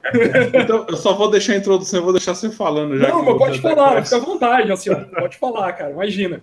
Então, 0.53 0.85
eu 0.89 0.97
só 0.97 1.13
vou 1.13 1.31
deixar 1.31 1.53
a 1.53 1.57
introdução, 1.57 1.99
eu 1.99 2.03
vou 2.03 2.13
deixar 2.13 2.35
você 2.35 2.49
falando 2.49 2.97
já. 2.97 3.07
Não, 3.07 3.23
mas 3.23 3.37
pode 3.37 3.61
falar, 3.61 4.03
fica 4.03 4.17
à 4.17 4.19
vontade, 4.19 4.71
assim, 4.71 4.93
pode 4.93 5.37
falar, 5.37 5.71
cara, 5.73 5.91
imagina. 5.91 6.41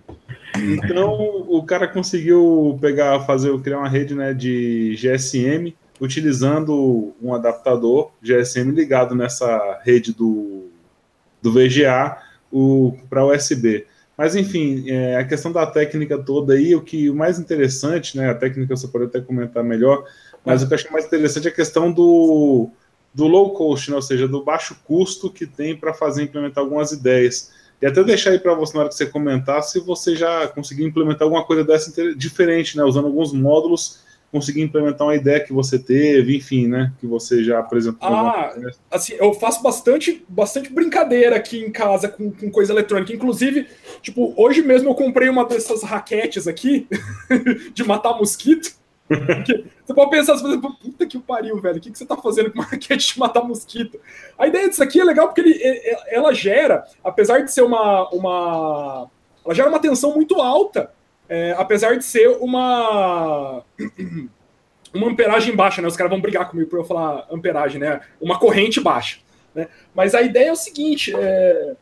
Então, 0.57 1.45
o 1.47 1.63
cara 1.63 1.87
conseguiu 1.87 2.77
pegar, 2.81 3.19
fazer, 3.21 3.57
criar 3.61 3.79
uma 3.79 3.89
rede 3.89 4.15
né, 4.15 4.33
de 4.33 4.95
GSM 4.95 5.73
utilizando 5.99 7.13
um 7.21 7.33
adaptador 7.33 8.11
GSM 8.21 8.71
ligado 8.71 9.13
nessa 9.13 9.79
rede 9.83 10.13
do, 10.13 10.69
do 11.41 11.51
VGA 11.51 12.17
para 13.07 13.25
USB. 13.25 13.85
Mas, 14.17 14.35
enfim, 14.35 14.89
é, 14.89 15.17
a 15.17 15.23
questão 15.23 15.51
da 15.51 15.65
técnica 15.65 16.17
toda 16.17 16.53
aí, 16.53 16.75
o 16.75 16.81
que 16.81 17.09
o 17.09 17.15
mais 17.15 17.39
interessante, 17.39 18.17
né, 18.17 18.29
a 18.29 18.35
técnica 18.35 18.75
você 18.75 18.87
pode 18.87 19.05
até 19.05 19.21
comentar 19.21 19.63
melhor, 19.63 20.03
mas 20.43 20.61
o 20.61 20.67
que 20.67 20.73
eu 20.73 20.75
achei 20.75 20.91
mais 20.91 21.05
interessante 21.05 21.47
é 21.47 21.51
a 21.51 21.55
questão 21.55 21.91
do, 21.91 22.69
do 23.13 23.27
low 23.27 23.51
cost, 23.53 23.89
né? 23.89 23.95
ou 23.95 24.01
seja, 24.01 24.27
do 24.27 24.43
baixo 24.43 24.75
custo 24.85 25.29
que 25.29 25.45
tem 25.45 25.75
para 25.75 25.93
fazer 25.93 26.23
implementar 26.23 26.63
algumas 26.63 26.91
ideias. 26.91 27.51
E 27.81 27.85
até 27.85 28.03
deixar 28.03 28.31
aí 28.31 28.39
para 28.39 28.53
você, 28.53 28.73
na 28.73 28.81
hora 28.81 28.89
que 28.89 28.95
você 28.95 29.05
comentar, 29.05 29.63
se 29.63 29.79
você 29.79 30.15
já 30.15 30.47
conseguiu 30.47 30.87
implementar 30.87 31.23
alguma 31.23 31.43
coisa 31.43 31.63
dessa 31.63 32.15
diferente, 32.15 32.77
né? 32.77 32.83
usando 32.83 33.07
alguns 33.07 33.33
módulos, 33.33 34.01
conseguir 34.31 34.61
implementar 34.61 35.05
uma 35.05 35.15
ideia 35.15 35.43
que 35.43 35.51
você 35.51 35.77
teve, 35.77 36.37
enfim, 36.37 36.67
né? 36.67 36.93
Que 36.99 37.05
você 37.05 37.43
já 37.43 37.59
apresentou. 37.59 38.07
Ah, 38.07 38.53
assim, 38.89 39.13
eu 39.19 39.33
faço 39.33 39.61
bastante, 39.61 40.23
bastante 40.29 40.71
brincadeira 40.71 41.35
aqui 41.35 41.59
em 41.59 41.71
casa 41.71 42.07
com, 42.07 42.31
com 42.31 42.49
coisa 42.49 42.71
eletrônica. 42.71 43.11
Inclusive, 43.11 43.67
tipo, 44.01 44.33
hoje 44.37 44.61
mesmo 44.61 44.89
eu 44.89 44.95
comprei 44.95 45.27
uma 45.27 45.45
dessas 45.45 45.83
raquetes 45.83 46.47
aqui 46.47 46.87
de 47.73 47.83
matar 47.83 48.17
mosquito. 48.17 48.79
você 49.85 49.93
pode 49.93 50.11
pensar, 50.11 50.33
você 50.33 50.57
puta 50.57 51.05
que 51.05 51.19
pariu, 51.19 51.59
velho, 51.59 51.77
o 51.77 51.81
que, 51.81 51.91
que 51.91 51.97
você 51.97 52.05
tá 52.05 52.15
fazendo 52.17 52.51
com 52.51 52.59
uma 52.59 52.65
raquete 52.65 53.13
de 53.13 53.19
matar 53.19 53.43
mosquito? 53.43 53.99
A 54.37 54.47
ideia 54.47 54.69
disso 54.69 54.83
aqui 54.83 54.99
é 54.99 55.03
legal 55.03 55.27
porque 55.27 55.41
ele, 55.41 55.59
ela 56.07 56.33
gera, 56.33 56.85
apesar 57.03 57.39
de 57.39 57.51
ser 57.51 57.61
uma, 57.61 58.09
uma. 58.09 59.09
Ela 59.45 59.55
gera 59.55 59.69
uma 59.69 59.79
tensão 59.79 60.13
muito 60.13 60.41
alta, 60.41 60.91
é, 61.27 61.53
apesar 61.57 61.97
de 61.97 62.05
ser 62.05 62.29
uma. 62.39 63.63
Uma 64.93 65.07
amperagem 65.07 65.55
baixa, 65.55 65.81
né? 65.81 65.87
Os 65.87 65.95
caras 65.95 66.11
vão 66.11 66.19
brigar 66.19 66.49
comigo 66.49 66.69
por 66.69 66.79
eu 66.79 66.83
falar 66.83 67.25
amperagem, 67.31 67.79
né? 67.79 68.01
Uma 68.19 68.37
corrente 68.37 68.81
baixa. 68.81 69.19
Né? 69.55 69.69
Mas 69.95 70.13
a 70.13 70.21
ideia 70.21 70.49
é 70.49 70.51
o 70.51 70.55
seguinte: 70.57 71.13
é, 71.15 71.75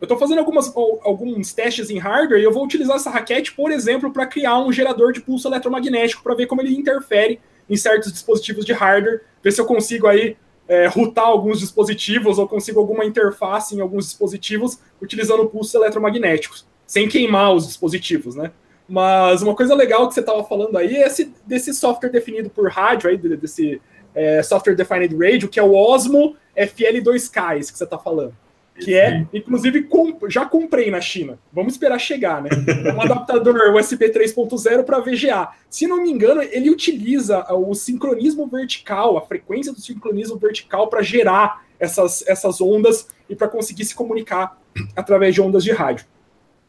eu 0.00 0.04
estou 0.04 0.18
fazendo 0.18 0.38
algumas, 0.38 0.72
alguns 1.02 1.52
testes 1.52 1.88
em 1.88 1.98
hardware 1.98 2.40
e 2.40 2.44
eu 2.44 2.52
vou 2.52 2.64
utilizar 2.64 2.96
essa 2.96 3.10
raquete, 3.10 3.52
por 3.52 3.70
exemplo, 3.70 4.12
para 4.12 4.26
criar 4.26 4.58
um 4.58 4.72
gerador 4.72 5.12
de 5.12 5.20
pulso 5.20 5.48
eletromagnético 5.48 6.22
para 6.22 6.34
ver 6.34 6.46
como 6.46 6.60
ele 6.60 6.76
interfere 6.76 7.40
em 7.68 7.76
certos 7.76 8.12
dispositivos 8.12 8.64
de 8.64 8.72
hardware, 8.72 9.22
ver 9.42 9.52
se 9.52 9.60
eu 9.60 9.64
consigo 9.64 10.06
aí 10.06 10.36
é, 10.68 10.86
routar 10.86 11.24
alguns 11.24 11.60
dispositivos 11.60 12.38
ou 12.38 12.48
consigo 12.48 12.80
alguma 12.80 13.04
interface 13.04 13.74
em 13.74 13.80
alguns 13.80 14.06
dispositivos 14.06 14.78
utilizando 15.00 15.46
pulsos 15.46 15.74
eletromagnéticos, 15.74 16.66
sem 16.86 17.08
queimar 17.08 17.52
os 17.54 17.66
dispositivos, 17.66 18.34
né? 18.34 18.50
Mas 18.86 19.40
uma 19.40 19.54
coisa 19.54 19.74
legal 19.74 20.06
que 20.08 20.14
você 20.14 20.20
estava 20.20 20.44
falando 20.44 20.76
aí 20.76 20.96
é 20.96 21.06
esse, 21.06 21.32
desse 21.46 21.72
software 21.72 22.10
definido 22.10 22.50
por 22.50 22.70
rádio, 22.70 23.08
aí, 23.08 23.16
desse 23.16 23.80
é, 24.14 24.42
Software 24.42 24.74
Defined 24.74 25.16
Radio, 25.16 25.48
que 25.48 25.58
é 25.58 25.62
o 25.62 25.74
Osmo 25.74 26.36
FL2K, 26.54 27.58
esse 27.58 27.72
que 27.72 27.78
você 27.78 27.84
está 27.84 27.98
falando 27.98 28.34
que 28.80 28.94
é, 28.94 29.24
inclusive, 29.32 29.88
já 30.28 30.44
comprei 30.46 30.90
na 30.90 31.00
China. 31.00 31.38
Vamos 31.52 31.74
esperar 31.74 31.98
chegar, 31.98 32.42
né? 32.42 32.50
É 32.84 32.92
um 32.92 33.00
adaptador 33.00 33.74
USB 33.74 34.08
3.0 34.10 34.82
para 34.82 34.98
VGA. 34.98 35.50
Se 35.70 35.86
não 35.86 36.02
me 36.02 36.10
engano, 36.10 36.42
ele 36.42 36.70
utiliza 36.70 37.44
o 37.52 37.72
sincronismo 37.74 38.48
vertical, 38.48 39.16
a 39.16 39.22
frequência 39.22 39.72
do 39.72 39.80
sincronismo 39.80 40.36
vertical 40.36 40.88
para 40.88 41.02
gerar 41.02 41.64
essas, 41.78 42.24
essas 42.26 42.60
ondas 42.60 43.06
e 43.28 43.36
para 43.36 43.46
conseguir 43.46 43.84
se 43.84 43.94
comunicar 43.94 44.60
através 44.96 45.34
de 45.34 45.40
ondas 45.40 45.62
de 45.62 45.70
rádio. 45.70 46.06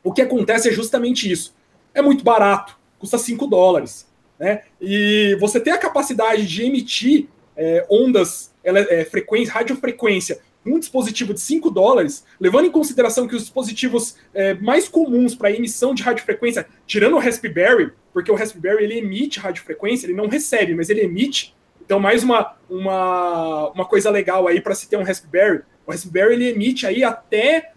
O 0.03 0.13
que 0.13 0.21
acontece 0.21 0.69
é 0.69 0.71
justamente 0.71 1.31
isso. 1.31 1.55
É 1.93 2.01
muito 2.01 2.23
barato, 2.23 2.77
custa 2.99 3.17
5 3.17 3.47
dólares. 3.47 4.07
Né? 4.39 4.61
E 4.79 5.35
você 5.39 5.59
tem 5.59 5.73
a 5.73 5.77
capacidade 5.77 6.45
de 6.45 6.63
emitir 6.63 7.27
é, 7.57 7.85
ondas, 7.89 8.53
é, 8.63 9.05
frequência, 9.05 9.53
radiofrequência 9.53 10.39
um 10.65 10.79
dispositivo 10.79 11.33
de 11.33 11.39
5 11.39 11.69
dólares, 11.69 12.25
levando 12.39 12.65
em 12.65 12.71
consideração 12.71 13.27
que 13.27 13.35
os 13.35 13.43
dispositivos 13.43 14.15
é, 14.33 14.53
mais 14.55 14.87
comuns 14.87 15.35
para 15.35 15.51
emissão 15.51 15.93
de 15.93 16.01
radiofrequência, 16.01 16.65
tirando 16.87 17.15
o 17.15 17.19
Raspberry, 17.19 17.91
porque 18.11 18.31
o 18.31 18.35
Raspberry 18.35 18.83
ele 18.83 18.97
emite 18.97 19.39
radiofrequência, 19.39 20.07
ele 20.07 20.15
não 20.15 20.27
recebe, 20.27 20.73
mas 20.73 20.89
ele 20.89 21.01
emite. 21.01 21.55
Então, 21.83 21.99
mais 21.99 22.23
uma, 22.23 22.55
uma, 22.69 23.69
uma 23.69 23.85
coisa 23.85 24.09
legal 24.09 24.47
aí 24.47 24.59
para 24.59 24.73
se 24.73 24.89
ter 24.89 24.97
um 24.97 25.03
Raspberry. 25.03 25.61
O 25.85 25.91
Raspberry 25.91 26.33
ele 26.33 26.49
emite 26.49 26.87
aí 26.87 27.03
até 27.03 27.73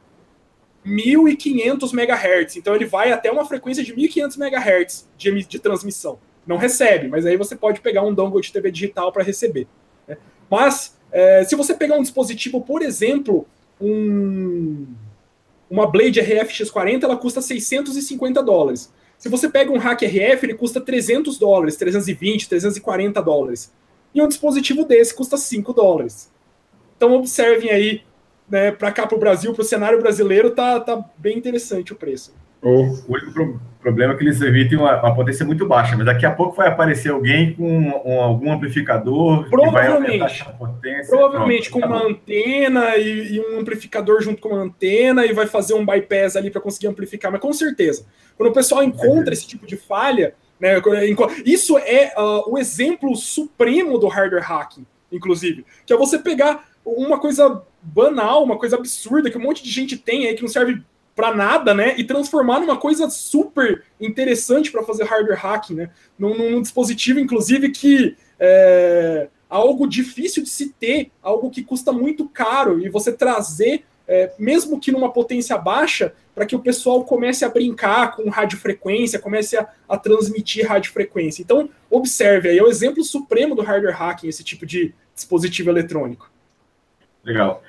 1500 0.85 1.93
MHz. 1.93 2.57
Então, 2.57 2.75
ele 2.75 2.87
vai 2.87 3.13
até 3.13 3.31
uma 3.31 3.45
frequência 3.45 3.85
de 3.85 3.95
1500 3.95 4.39
MHz 4.39 5.09
de, 5.17 5.45
de 5.45 5.59
transmissão. 5.59 6.19
Não 6.47 6.57
recebe, 6.57 7.09
mas 7.09 7.27
aí 7.27 7.37
você 7.37 7.55
pode 7.55 7.83
pegar 7.83 8.03
um 8.03 8.15
dongle 8.15 8.41
de 8.41 8.51
TV 8.51 8.71
digital 8.71 9.13
para 9.13 9.23
receber. 9.23 9.67
Né? 10.07 10.17
Mas 10.51 10.98
é, 11.19 11.45
se 11.45 11.57
você 11.57 11.75
pegar 11.75 11.97
um 11.97 12.03
dispositivo, 12.03 12.61
por 12.61 12.81
exemplo, 12.81 13.45
um, 13.81 14.87
uma 15.69 15.85
Blade 15.91 16.21
RF-X40, 16.21 17.03
ela 17.03 17.17
custa 17.17 17.43
650 17.43 18.41
dólares. 18.41 18.93
Se 19.19 19.29
você 19.29 19.49
pega 19.49 19.73
um 19.73 19.79
hack 19.79 20.03
RF, 20.03 20.47
ele 20.47 20.55
custa 20.55 20.81
300 20.81 21.37
dólares, 21.37 21.75
320, 21.75 22.49
340 22.49 23.21
dólares. 23.21 23.73
E 24.15 24.23
um 24.23 24.29
dispositivo 24.29 24.85
desse 24.85 25.13
custa 25.13 25.37
5 25.37 25.73
dólares. 25.73 26.31
Então 26.97 27.13
observem 27.15 27.71
aí, 27.71 28.03
né, 28.49 28.71
para 28.71 28.93
cá 28.93 29.05
para 29.05 29.17
o 29.17 29.21
Brasil, 29.21 29.53
para 29.53 29.63
o 29.63 29.65
cenário 29.65 30.01
brasileiro, 30.01 30.53
tá, 30.53 30.79
tá 30.79 31.05
bem 31.17 31.37
interessante 31.37 31.93
o 31.93 31.97
preço. 31.97 32.33
O 32.61 32.97
único 33.09 33.61
problema 33.81 34.13
é 34.13 34.17
que 34.17 34.25
eles 34.25 34.41
emitem 34.41 34.79
uma, 34.79 35.01
uma, 35.01 35.15
potência 35.15 35.47
muito 35.47 35.67
baixa, 35.67 35.97
mas 35.97 36.05
daqui 36.05 36.27
a 36.27 36.31
pouco 36.31 36.57
vai 36.57 36.69
aparecer 36.69 37.11
alguém 37.11 37.55
com 37.55 37.65
um, 38.05 38.21
algum 38.21 38.53
amplificador 38.53 39.49
provavelmente, 39.49 40.39
que 40.39 40.45
vai 40.45 40.55
potência. 40.55 41.09
Provavelmente 41.09 41.71
Pronto, 41.71 41.83
com 41.85 41.89
tá 41.89 41.95
uma 41.95 42.05
bom. 42.05 42.11
antena 42.11 42.97
e, 42.97 43.37
e, 43.37 43.41
um 43.41 43.61
amplificador 43.61 44.21
junto 44.21 44.43
com 44.43 44.51
uma 44.51 44.63
antena 44.63 45.25
e 45.25 45.33
vai 45.33 45.47
fazer 45.47 45.75
um 45.75 45.87
bypass 45.87 46.37
ali 46.37 46.51
para 46.51 46.61
conseguir 46.61 46.89
amplificar, 46.89 47.31
mas 47.31 47.41
com 47.41 47.53
certeza. 47.53 48.05
Quando 48.37 48.51
o 48.51 48.55
pessoal 48.55 48.83
encontra 48.83 49.33
esse 49.33 49.47
tipo 49.47 49.67
de 49.67 49.77
falha, 49.77 50.35
né, 50.59 50.75
isso 51.45 51.79
é 51.79 52.13
uh, 52.17 52.53
o 52.53 52.59
exemplo 52.59 53.15
supremo 53.15 53.99
do 53.99 54.09
hardware 54.09 54.43
hacking, 54.43 54.85
inclusive, 55.13 55.65
que 55.87 55.93
é 55.93 55.97
você 55.97 56.19
pegar 56.19 56.69
uma 56.85 57.21
coisa 57.21 57.63
banal, 57.81 58.43
uma 58.43 58.59
coisa 58.59 58.77
absurda 58.77 59.31
que 59.31 59.39
um 59.39 59.43
monte 59.43 59.63
de 59.63 59.71
gente 59.71 59.97
tem 59.97 60.27
aí 60.27 60.35
que 60.35 60.43
não 60.43 60.49
serve 60.49 60.83
para 61.19 61.35
nada, 61.35 61.75
né? 61.75 61.97
E 61.99 62.05
transformar 62.05 62.61
numa 62.61 62.77
coisa 62.77 63.11
super 63.11 63.83
interessante 64.01 64.71
para 64.71 64.85
fazer 64.85 65.03
hardware 65.03 65.37
hacking, 65.37 65.75
né? 65.75 65.91
Num, 66.17 66.53
num 66.53 66.63
dispositivo, 66.63 67.19
inclusive, 67.19 67.71
que 67.71 68.17
é 68.39 69.29
algo 69.51 69.89
difícil 69.89 70.45
de 70.45 70.49
se 70.49 70.69
ter, 70.75 71.11
algo 71.21 71.51
que 71.51 71.65
custa 71.65 71.91
muito 71.91 72.29
caro, 72.29 72.79
e 72.79 72.89
você 72.89 73.13
trazer, 73.13 73.85
é, 74.07 74.33
mesmo 74.39 74.79
que 74.79 74.93
numa 74.93 75.11
potência 75.11 75.59
baixa, 75.59 76.13
para 76.37 76.47
que 76.47 76.55
o 76.55 76.61
pessoal 76.61 77.03
comece 77.03 77.45
a 77.45 77.49
brincar 77.49 78.15
com 78.15 78.31
radiofrequência, 78.31 79.19
comece 79.19 79.57
a, 79.57 79.67
a 79.89 79.99
transmitir 79.99 80.69
radiofrequência. 80.69 81.43
Então, 81.43 81.69
observe 81.91 82.49
aí, 82.49 82.59
é 82.59 82.63
o 82.63 82.69
exemplo 82.69 83.03
supremo 83.03 83.57
do 83.57 83.63
hardware 83.63 83.97
hacking, 83.97 84.29
esse 84.29 84.45
tipo 84.45 84.65
de 84.65 84.95
dispositivo 85.17 85.69
eletrônico. 85.69 86.31
Legal. 87.25 87.61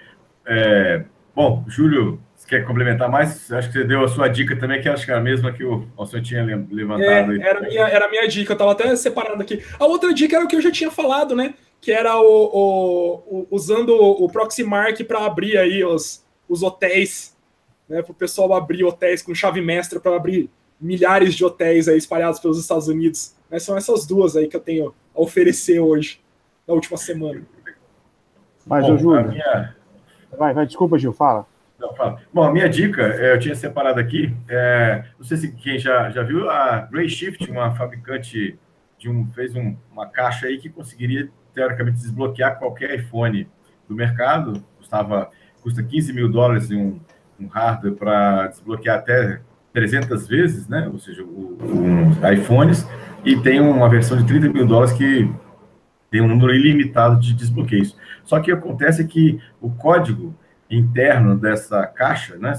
É, 0.46 1.04
bom, 1.34 1.66
Júlio, 1.68 2.22
quer 2.50 2.66
complementar 2.66 3.10
mais? 3.10 3.52
Acho 3.52 3.68
que 3.68 3.78
você 3.78 3.84
deu 3.84 4.04
a 4.04 4.08
sua 4.08 4.28
dica 4.28 4.56
também, 4.58 4.82
que 4.82 4.90
acho 4.90 5.06
que 5.06 5.12
era 5.12 5.20
a 5.20 5.24
mesma 5.24 5.54
que 5.54 5.64
o 5.64 5.88
Alceu 5.96 6.22
tinha 6.22 6.44
levantado. 6.44 7.34
É, 7.34 7.48
era, 7.48 7.60
a 7.60 7.62
minha, 7.62 7.88
era 7.88 8.06
a 8.06 8.10
minha 8.10 8.28
dica, 8.28 8.52
eu 8.52 8.56
estava 8.56 8.72
até 8.72 8.94
separando 8.96 9.42
aqui. 9.42 9.64
A 9.80 9.86
outra 9.86 10.14
dica 10.14 10.36
era 10.36 10.44
o 10.44 10.48
que 10.48 10.56
eu 10.56 10.62
já 10.62 10.72
tinha 10.72 10.90
falado, 10.90 11.36
né? 11.36 11.54
Que 11.80 11.92
era 11.92 12.20
o, 12.20 12.26
o, 12.26 13.14
o 13.30 13.48
usando 13.52 13.96
o 13.96 14.28
Proxmark 14.28 15.04
para 15.04 15.26
abrir 15.26 15.58
aí 15.58 15.84
os, 15.84 16.26
os 16.50 16.64
hotéis, 16.64 17.38
né? 17.88 18.02
Para 18.02 18.12
o 18.12 18.16
pessoal 18.16 18.52
abrir 18.54 18.84
hotéis 18.84 19.22
com 19.22 19.34
chave 19.36 19.62
mestra 19.62 20.00
para 20.00 20.16
abrir 20.16 20.50
milhares 20.82 21.36
de 21.36 21.46
hotéis 21.46 21.88
aí 21.88 21.98
espalhados 21.98 22.40
pelos 22.40 22.60
Estados 22.60 22.88
Unidos. 22.88 23.36
Né? 23.50 23.60
São 23.60 23.78
essas 23.78 24.08
duas 24.08 24.36
aí 24.36 24.48
que 24.48 24.56
eu 24.56 24.62
tenho 24.62 24.94
a 25.16 25.22
oferecer 25.22 25.80
hoje, 25.80 26.20
na 26.68 26.74
última 26.74 26.98
semana. 26.98 27.44
Mas, 28.66 28.86
Bom, 28.86 28.98
Júlio. 28.98 29.30
Minha... 29.30 29.76
Vai, 30.38 30.54
vai, 30.54 30.66
desculpa, 30.66 30.98
Gil, 30.98 31.14
fala. 31.14 31.46
Não, 31.80 31.94
fala. 31.96 32.22
Bom, 32.34 32.44
a 32.44 32.52
minha 32.52 32.68
dica, 32.68 33.02
é, 33.02 33.34
eu 33.34 33.40
tinha 33.40 33.56
separado 33.56 34.00
aqui, 34.00 34.36
é, 34.50 35.06
não 35.18 35.26
sei 35.26 35.38
se 35.38 35.52
quem 35.54 35.80
já, 35.80 36.10
já 36.10 36.24
viu, 36.24 36.50
a 36.50 36.82
Grey 36.92 37.08
Shift, 37.08 37.50
uma 37.50 37.72
fabricante 37.72 38.60
de 38.98 39.10
um, 39.10 39.32
fez 39.32 39.56
um, 39.56 39.76
uma 39.92 40.06
caixa 40.06 40.48
aí 40.48 40.58
que 40.58 40.70
conseguiria, 40.70 41.30
teoricamente, 41.54 42.00
desbloquear 42.00 42.60
qualquer 42.60 43.00
iPhone 43.00 43.48
do 43.88 43.96
mercado, 43.96 44.62
custava, 44.78 45.32
custa 45.64 45.82
15 45.82 46.12
mil 46.12 46.30
dólares 46.30 46.70
um, 46.70 47.00
um 47.40 47.48
hardware 47.48 47.96
para 47.96 48.48
desbloquear 48.48 48.98
até 48.98 49.40
300 49.72 50.28
vezes, 50.28 50.68
né? 50.68 50.90
Ou 50.92 51.00
seja, 51.00 51.24
o, 51.24 51.58
o, 51.62 52.32
iPhones, 52.34 52.86
e 53.24 53.38
tem 53.40 53.62
uma 53.62 53.88
versão 53.88 54.18
de 54.18 54.26
30 54.26 54.50
mil 54.50 54.68
dólares 54.68 54.92
que 54.94 55.32
tem 56.12 56.22
um 56.22 56.28
número 56.28 56.54
ilimitado 56.54 57.20
de 57.20 57.34
desbloqueios. 57.34 57.96
Só 58.24 58.40
que 58.40 58.52
acontece 58.52 59.06
que 59.08 59.40
o 59.62 59.70
código 59.70 60.36
interno 60.70 61.38
dessa 61.38 61.86
caixa, 61.88 62.38
né, 62.38 62.54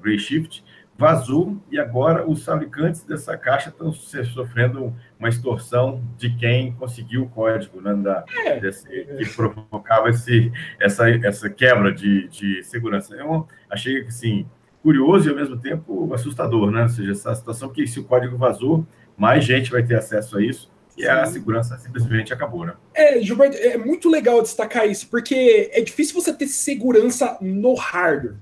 Gray 0.00 0.18
Shift, 0.18 0.64
vazou 0.96 1.60
e 1.70 1.78
agora 1.78 2.28
os 2.28 2.44
fabricantes 2.44 3.02
dessa 3.04 3.36
caixa 3.36 3.70
estão 3.70 3.92
sofrendo 3.92 4.94
uma 5.18 5.28
extorsão 5.28 6.02
de 6.16 6.34
quem 6.36 6.72
conseguiu 6.72 7.24
o 7.24 7.28
código 7.28 7.80
né, 7.80 7.94
da, 7.94 8.24
é. 8.44 8.60
desse, 8.60 8.88
que 8.88 9.28
provocava 9.34 10.10
esse, 10.10 10.52
essa, 10.80 11.08
essa 11.10 11.48
quebra 11.48 11.92
de, 11.92 12.28
de 12.28 12.62
segurança. 12.62 13.14
Eu 13.14 13.48
achei 13.70 14.02
assim, 14.06 14.46
curioso 14.82 15.28
e 15.28 15.30
ao 15.30 15.36
mesmo 15.36 15.56
tempo 15.56 16.12
assustador, 16.12 16.70
né? 16.70 16.82
Ou 16.82 16.88
seja, 16.88 17.12
essa 17.12 17.34
situação 17.34 17.70
que 17.70 17.86
se 17.86 17.98
o 17.98 18.04
código 18.04 18.36
vazou, 18.36 18.86
mais 19.16 19.44
gente 19.44 19.70
vai 19.70 19.82
ter 19.82 19.96
acesso 19.96 20.36
a 20.38 20.42
isso 20.42 20.71
e 20.96 21.06
a 21.06 21.24
segurança 21.26 21.78
simplesmente 21.78 22.32
acabou, 22.32 22.66
né? 22.66 22.74
É, 22.94 23.20
Gilberto, 23.20 23.56
é 23.56 23.76
muito 23.78 24.08
legal 24.08 24.42
destacar 24.42 24.88
isso, 24.88 25.08
porque 25.08 25.70
é 25.72 25.80
difícil 25.80 26.14
você 26.14 26.32
ter 26.32 26.46
segurança 26.46 27.36
no 27.40 27.74
hardware. 27.74 28.36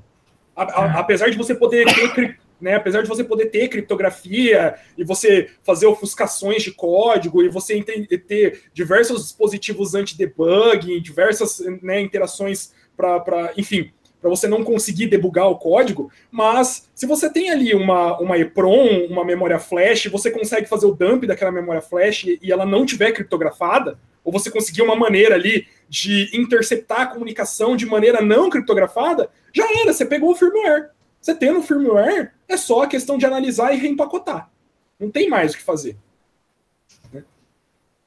A, 0.57 0.83
a, 0.83 0.87
é. 0.87 0.91
apesar 0.99 1.31
de 1.31 1.37
você 1.37 1.55
poder 1.55 1.87
ter, 1.87 2.39
né, 2.61 2.75
apesar 2.75 3.03
de 3.03 3.09
você 3.09 3.23
poder 3.23 3.47
ter 3.47 3.69
criptografia 3.69 4.75
e 4.99 5.05
você 5.05 5.49
fazer 5.63 5.87
ofuscações 5.87 6.63
de 6.63 6.73
código 6.73 7.43
e 7.43 7.49
você 7.49 7.83
ter 7.83 8.63
diversos 8.75 9.23
dispositivos 9.23 9.95
anti-debugging, 9.95 11.01
diversas 11.01 11.61
né, 11.81 12.01
interações 12.01 12.73
para, 12.97 13.53
enfim, 13.57 13.93
para 14.21 14.31
você 14.31 14.47
não 14.47 14.63
conseguir 14.63 15.07
debugar 15.07 15.49
o 15.49 15.57
código, 15.57 16.11
mas 16.31 16.89
se 16.95 17.07
você 17.07 17.31
tem 17.31 17.51
ali 17.51 17.75
uma, 17.75 18.19
uma 18.21 18.37
EPROM, 18.37 19.07
uma 19.09 19.25
memória 19.25 19.59
flash, 19.59 20.07
você 20.07 20.31
consegue 20.31 20.69
fazer 20.69 20.87
o 20.87 20.95
dump 20.95 21.27
daquela 21.27 21.51
memória 21.51 21.81
flash 21.81 22.25
e 22.25 22.53
ela 22.53 22.67
não 22.67 22.85
tiver 22.85 23.13
criptografada, 23.13 23.99
ou 24.23 24.33
você 24.33 24.51
conseguir 24.51 24.83
uma 24.83 24.95
maneira 24.95 25.35
ali 25.35 25.67
de 25.89 26.31
interceptar 26.39 27.01
a 27.01 27.07
comunicação 27.07 27.75
de 27.75 27.87
maneira 27.87 28.21
não 28.21 28.51
criptografada, 28.51 29.31
já 29.53 29.65
era, 29.81 29.93
você 29.93 30.05
pegou 30.05 30.31
o 30.31 30.37
firmware. 30.37 30.91
Você 31.21 31.35
tendo 31.35 31.59
o 31.59 31.63
firmware, 31.63 32.33
é 32.49 32.57
só 32.57 32.83
a 32.83 32.87
questão 32.87 33.19
de 33.19 33.27
analisar 33.27 33.73
e 33.75 33.79
reempacotar. 33.79 34.51
Não 34.99 35.11
tem 35.11 35.29
mais 35.29 35.53
o 35.53 35.57
que 35.57 35.63
fazer. 35.63 35.97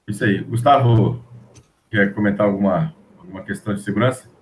Isso 0.08 0.24
aí. 0.24 0.40
Gustavo, 0.44 1.24
quer 1.90 2.14
comentar 2.14 2.46
alguma, 2.46 2.96
alguma 3.18 3.44
questão 3.44 3.74
de 3.74 3.82
segurança? 3.82 4.33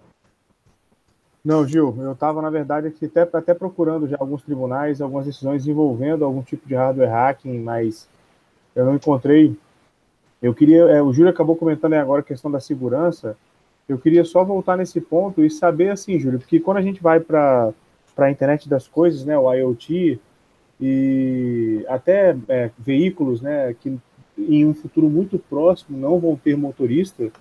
Não, 1.44 1.68
Gil, 1.68 1.96
eu 2.00 2.12
estava, 2.12 2.40
na 2.42 2.52
verdade, 2.52 2.88
aqui 2.88 3.06
até, 3.06 3.22
até 3.22 3.54
procurando 3.54 4.08
já 4.08 4.16
alguns 4.20 4.44
tribunais, 4.44 5.02
algumas 5.02 5.26
decisões 5.26 5.66
envolvendo 5.66 6.24
algum 6.24 6.44
tipo 6.44 6.68
de 6.68 6.76
hardware 6.76 7.10
hacking, 7.10 7.60
mas 7.60 8.08
eu 8.76 8.86
não 8.86 8.96
encontrei. 8.96 9.58
Eu 10.40 10.54
queria, 10.54 10.84
é, 10.84 11.02
o 11.02 11.12
Júlio 11.12 11.32
acabou 11.32 11.56
comentando 11.56 11.94
agora 11.94 12.22
a 12.22 12.24
questão 12.26 12.52
da 12.52 12.60
segurança, 12.60 13.36
eu 13.90 13.98
queria 13.98 14.24
só 14.24 14.44
voltar 14.44 14.78
nesse 14.78 15.02
ponto 15.02 15.44
e 15.44 15.50
saber 15.50 15.90
assim, 15.90 16.20
Júlio, 16.20 16.40
porque 16.40 16.60
quando 16.60 16.78
a 16.78 16.82
gente 16.82 17.02
vai 17.02 17.20
para 17.20 17.74
a 18.18 18.32
internet 18.32 18.70
das 18.70 18.88
coisas, 18.88 19.26
né, 19.26 19.38
o 19.38 19.52
IoT, 19.52 20.20
e 20.80 21.86
até 21.88 22.36
é, 22.48 22.72
veículos 22.78 23.42
né, 23.42 23.76
que 23.80 23.98
em 24.38 24.66
um 24.66 24.74
futuro 24.74 25.10
muito 25.10 25.38
próximo 25.38 25.98
não 25.98 26.20
vão 26.20 26.36
ter 26.36 26.56
motorista, 26.56 27.32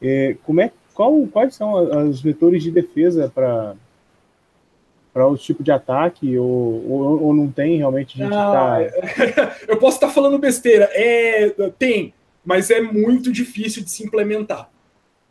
é, 0.00 0.36
como 0.44 0.60
é 0.60 0.72
qual, 1.00 1.26
quais 1.28 1.54
são 1.54 2.10
os 2.10 2.20
vetores 2.20 2.62
de 2.62 2.70
defesa 2.70 3.32
para 3.34 3.74
para 5.14 5.26
o 5.26 5.36
tipo 5.36 5.62
de 5.62 5.72
ataque? 5.72 6.38
Ou, 6.38 6.88
ou, 6.88 7.22
ou, 7.22 7.34
não 7.34 7.50
tem 7.50 7.78
realmente 7.78 8.16
gente 8.16 8.30
tá... 8.30 8.78
eu 9.66 9.76
posso 9.78 9.96
estar 9.96 10.10
falando 10.10 10.38
besteira. 10.38 10.90
É 10.92 11.48
tem 11.78 12.12
mas 12.44 12.70
é 12.70 12.82
muito 12.82 13.32
difícil 13.32 13.82
de 13.82 13.90
se 13.90 14.04
implementar 14.04 14.68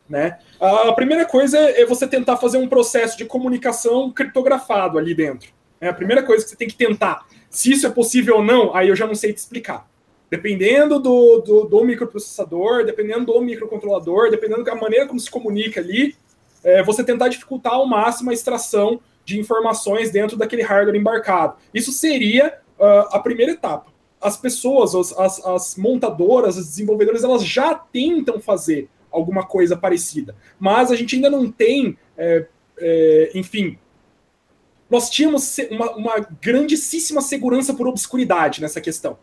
né? 0.08 0.40
A 0.60 0.92
primeira 0.94 1.24
coisa 1.24 1.60
é 1.60 1.86
você 1.86 2.08
tentar 2.08 2.38
fazer 2.38 2.58
um 2.58 2.68
processo 2.68 3.16
de 3.16 3.26
comunicação 3.26 4.12
criptografado 4.12 4.98
ali 4.98 5.14
dentro 5.14 5.52
é 5.80 5.88
a 5.88 5.94
primeira 5.94 6.24
coisa 6.24 6.44
que 6.44 6.50
você 6.50 6.58
tem 6.58 6.68
que 6.68 6.76
tentar 6.76 7.28
se 7.48 7.72
isso 7.72 7.86
é 7.86 7.92
possível 7.92 8.38
ou 8.38 8.44
não 8.44 8.76
aí 8.76 8.90
eu 8.90 8.96
já 8.96 9.06
não 9.06 9.16
sei 9.16 9.34
te 9.34 9.38
explicar 9.38 9.88
Dependendo 10.30 11.00
do, 11.00 11.40
do, 11.40 11.64
do, 11.66 11.84
microprocessador, 11.84 12.86
dependendo 12.86 13.26
do 13.26 13.42
microcontrolador, 13.42 14.30
dependendo 14.30 14.64
da 14.64 14.76
maneira 14.76 15.08
como 15.08 15.20
se 15.20 15.30
comunica 15.30 15.80
ali, 15.80 16.16
é, 16.64 16.84
você 16.84 17.04
tentar 17.04 17.30
dificultar 17.30 17.74
ao 17.74 17.88
máximo 17.88 18.30
a 18.30 18.34
extração 18.34 19.00
de 19.26 19.40
informações 19.40 20.12
dentro 20.12 20.38
daquele 20.38 20.64
hardware 20.64 20.96
embarcado. 20.96 21.56
Isso 21.74 21.92
seria 21.92 22.60
uh, 22.80 23.16
a 23.16 23.20
primeira 23.20 23.52
etapa. 23.52 23.92
As 24.20 24.36
pessoas, 24.36 24.96
as, 24.96 25.46
as 25.46 25.76
montadoras, 25.76 26.58
os 26.58 26.66
desenvolvedores, 26.66 27.24
elas 27.24 27.46
já 27.46 27.76
tentam 27.76 28.40
fazer 28.40 28.90
alguma 29.12 29.46
coisa 29.46 29.78
parecida, 29.78 30.36
mas 30.60 30.92
a 30.92 30.96
gente 30.96 31.16
ainda 31.16 31.30
não 31.30 31.50
tem, 31.50 31.98
é, 32.18 32.46
é, 32.80 33.32
enfim, 33.34 33.78
nós 34.90 35.10
tínhamos 35.10 35.58
uma, 35.72 35.92
uma 35.96 36.28
grandíssima 36.42 37.22
segurança 37.22 37.74
por 37.74 37.88
obscuridade 37.88 38.62
nessa 38.62 38.82
questão. 38.82 39.18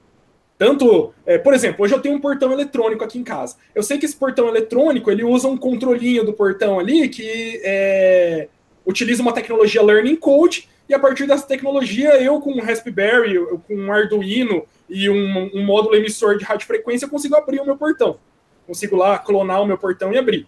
Tanto, 0.59 1.12
é, 1.26 1.37
por 1.37 1.53
exemplo, 1.53 1.84
hoje 1.84 1.95
eu 1.95 2.00
tenho 2.00 2.14
um 2.14 2.20
portão 2.20 2.50
eletrônico 2.50 3.04
aqui 3.04 3.18
em 3.18 3.24
casa. 3.24 3.57
Eu 3.74 3.83
sei 3.83 3.99
que 3.99 4.07
esse 4.07 4.16
portão 4.16 4.49
eletrônico 4.49 5.11
ele 5.11 5.22
usa 5.22 5.49
um 5.49 5.57
controlinho 5.57 6.24
do 6.24 6.33
portão 6.33 6.78
ali 6.78 7.08
que 7.08 7.61
é, 7.62 8.49
utiliza 8.87 9.20
uma 9.20 9.33
tecnologia 9.33 9.83
Learning 9.83 10.16
Code 10.16 10.68
e 10.88 10.95
a 10.95 10.99
partir 10.99 11.26
dessa 11.26 11.46
tecnologia 11.46 12.22
eu 12.22 12.41
com 12.41 12.53
um 12.53 12.62
Raspberry, 12.62 13.34
eu, 13.34 13.61
com 13.66 13.74
um 13.74 13.92
Arduino 13.92 14.64
e 14.88 15.11
um, 15.11 15.50
um 15.54 15.64
módulo 15.64 15.95
emissor 15.95 16.38
de 16.38 16.45
radiofrequência 16.45 17.08
consigo 17.08 17.37
abrir 17.37 17.61
o 17.61 17.66
meu 17.66 17.76
portão. 17.76 18.18
Consigo 18.66 18.96
lá 18.96 19.18
clonar 19.18 19.62
o 19.62 19.66
meu 19.66 19.76
portão 19.76 20.12
e 20.12 20.18
abrir. 20.18 20.46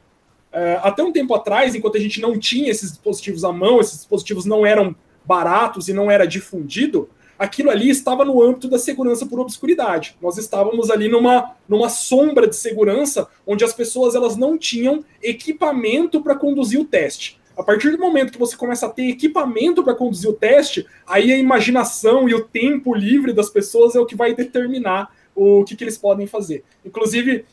É, 0.51 0.81
até 0.83 1.03
um 1.03 1.13
tempo 1.13 1.35
atrás, 1.35 1.75
enquanto 1.75 1.99
a 1.99 2.01
gente 2.01 2.21
não 2.21 2.39
tinha 2.39 2.71
esses 2.71 2.91
dispositivos 2.91 3.45
à 3.45 3.53
mão, 3.53 3.79
esses 3.81 3.99
dispositivos 3.99 4.47
não 4.47 4.65
eram 4.65 4.97
baratos 5.23 5.89
e 5.89 5.93
não 5.93 6.11
era 6.11 6.27
difundido, 6.27 7.11
aquilo 7.39 7.71
ali 7.71 7.89
estava 7.89 8.25
no 8.25 8.43
âmbito 8.43 8.69
da 8.69 8.79
segurança 8.79 9.25
por 9.25 9.39
obscuridade. 9.39 10.17
Nós 10.21 10.37
estávamos 10.37 10.91
ali 10.91 11.09
numa, 11.09 11.55
numa 11.69 11.89
sombra 11.89 12.47
de 12.47 12.57
segurança 12.57 13.29
onde 13.47 13.65
as 13.65 13.73
pessoas 13.73 14.15
elas 14.15 14.37
não 14.37 14.59
tinham 14.59 15.05
equipamento 15.23 16.21
para 16.21 16.35
conduzir 16.35 16.81
o 16.81 16.85
teste. 16.85 17.39
A 17.57 17.63
partir 17.63 17.91
do 17.91 17.99
momento 17.99 18.33
que 18.33 18.39
você 18.39 18.57
começa 18.57 18.87
a 18.87 18.89
ter 18.89 19.09
equipamento 19.09 19.83
para 19.83 19.95
conduzir 19.95 20.31
o 20.31 20.33
teste, 20.33 20.87
aí 21.07 21.33
a 21.33 21.39
imaginação 21.39 22.29
e 22.29 22.35
o 22.35 22.45
tempo 22.45 22.95
livre 22.95 23.33
das 23.33 23.51
pessoas 23.51 23.95
é 23.95 24.01
o 24.01 24.07
que 24.07 24.15
vai 24.15 24.35
determinar 24.35 25.13
o 25.35 25.65
que, 25.65 25.77
que 25.77 25.85
eles 25.85 25.99
podem 25.99 26.27
fazer. 26.27 26.65
Inclusive, 26.85 27.45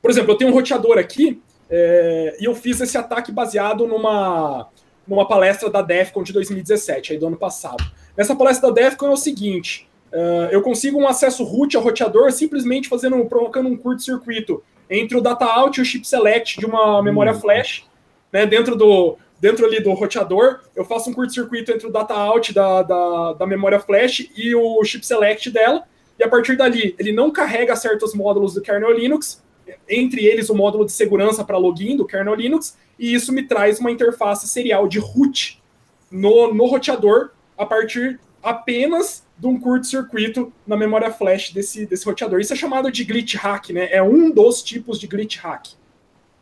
por 0.00 0.10
exemplo, 0.10 0.32
eu 0.32 0.36
tenho 0.36 0.50
um 0.50 0.54
roteador 0.54 0.98
aqui 0.98 1.40
é, 1.70 2.36
e 2.40 2.44
eu 2.44 2.54
fiz 2.54 2.80
esse 2.80 2.98
ataque 2.98 3.32
baseado 3.32 3.86
numa, 3.86 4.68
numa 5.06 5.26
palestra 5.26 5.70
da 5.70 5.80
DEFCON 5.80 6.22
de 6.22 6.32
2017, 6.32 7.12
aí 7.12 7.18
do 7.18 7.26
ano 7.26 7.36
passado. 7.36 7.82
Nessa 8.16 8.36
palestra 8.36 8.72
da 8.72 8.82
Defcon 8.82 9.06
é 9.06 9.12
o 9.12 9.16
seguinte: 9.16 9.88
uh, 10.12 10.48
eu 10.50 10.62
consigo 10.62 10.98
um 10.98 11.08
acesso 11.08 11.44
root 11.44 11.76
ao 11.76 11.82
roteador 11.82 12.30
simplesmente 12.32 12.88
fazendo, 12.88 13.24
provocando 13.26 13.68
um 13.68 13.76
curto-circuito 13.76 14.62
entre 14.88 15.16
o 15.16 15.20
data 15.20 15.46
out 15.46 15.78
e 15.78 15.82
o 15.82 15.84
chip 15.84 16.06
select 16.06 16.58
de 16.58 16.66
uma 16.66 17.02
memória 17.02 17.32
flash, 17.32 17.84
né, 18.30 18.44
dentro 18.44 18.76
do 18.76 19.16
dentro 19.40 19.66
ali 19.66 19.82
do 19.82 19.92
roteador, 19.92 20.60
eu 20.76 20.84
faço 20.84 21.10
um 21.10 21.12
curto-circuito 21.12 21.72
entre 21.72 21.88
o 21.88 21.90
data 21.90 22.14
out 22.14 22.54
da, 22.54 22.80
da, 22.82 23.32
da 23.32 23.44
memória 23.44 23.80
flash 23.80 24.30
e 24.36 24.54
o 24.54 24.84
chip 24.84 25.04
select 25.04 25.50
dela, 25.50 25.82
e 26.16 26.22
a 26.22 26.28
partir 26.28 26.56
dali 26.56 26.94
ele 26.96 27.10
não 27.10 27.28
carrega 27.28 27.74
certos 27.74 28.14
módulos 28.14 28.54
do 28.54 28.62
kernel 28.62 28.92
Linux, 28.92 29.42
entre 29.88 30.24
eles 30.24 30.48
o 30.48 30.54
módulo 30.54 30.86
de 30.86 30.92
segurança 30.92 31.42
para 31.42 31.58
login 31.58 31.96
do 31.96 32.06
kernel 32.06 32.36
Linux, 32.36 32.78
e 32.96 33.12
isso 33.12 33.32
me 33.32 33.42
traz 33.42 33.80
uma 33.80 33.90
interface 33.90 34.46
serial 34.46 34.86
de 34.86 35.00
root 35.00 35.60
no, 36.08 36.54
no 36.54 36.66
roteador 36.66 37.30
a 37.56 37.66
partir 37.66 38.18
apenas 38.42 39.24
de 39.38 39.46
um 39.46 39.58
curto-circuito 39.58 40.52
na 40.66 40.76
memória 40.76 41.10
flash 41.12 41.52
desse, 41.52 41.86
desse 41.86 42.04
roteador. 42.04 42.40
Isso 42.40 42.52
é 42.52 42.56
chamado 42.56 42.90
de 42.90 43.04
glitch 43.04 43.34
hack, 43.36 43.70
né? 43.70 43.88
É 43.90 44.02
um 44.02 44.30
dos 44.30 44.62
tipos 44.62 44.98
de 44.98 45.06
glitch 45.06 45.38
hack 45.38 45.68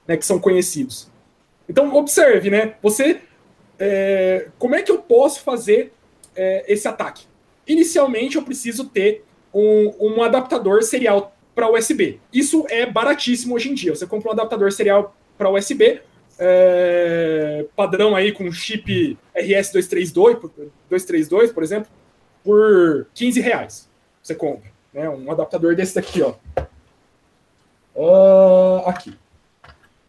né, 0.06 0.16
que 0.16 0.26
são 0.26 0.38
conhecidos. 0.38 1.08
Então, 1.68 1.94
observe, 1.94 2.50
né? 2.50 2.74
Você. 2.82 3.20
É, 3.78 4.48
como 4.58 4.74
é 4.74 4.82
que 4.82 4.90
eu 4.90 4.98
posso 4.98 5.40
fazer 5.40 5.92
é, 6.34 6.64
esse 6.66 6.86
ataque? 6.86 7.24
Inicialmente, 7.66 8.36
eu 8.36 8.42
preciso 8.42 8.84
ter 8.86 9.24
um, 9.54 9.94
um 10.00 10.22
adaptador 10.22 10.82
serial 10.82 11.34
para 11.54 11.70
USB. 11.70 12.20
Isso 12.32 12.66
é 12.68 12.84
baratíssimo 12.84 13.54
hoje 13.54 13.70
em 13.70 13.74
dia. 13.74 13.94
Você 13.94 14.06
compra 14.06 14.30
um 14.30 14.32
adaptador 14.32 14.72
serial 14.72 15.16
para 15.38 15.48
USB, 15.48 16.00
é, 16.40 17.66
padrão 17.76 18.16
aí 18.16 18.32
com 18.32 18.50
chip 18.50 19.18
RS232, 19.36 20.40
232, 20.88 21.52
por 21.52 21.62
exemplo, 21.62 21.90
por 22.42 23.06
15 23.12 23.40
reais. 23.40 23.90
Você 24.22 24.34
compra. 24.34 24.70
Né? 24.92 25.08
Um 25.08 25.30
adaptador 25.30 25.76
desse 25.76 25.94
daqui, 25.94 26.22
ó. 26.22 26.34
Uh, 27.94 28.88
aqui. 28.88 29.14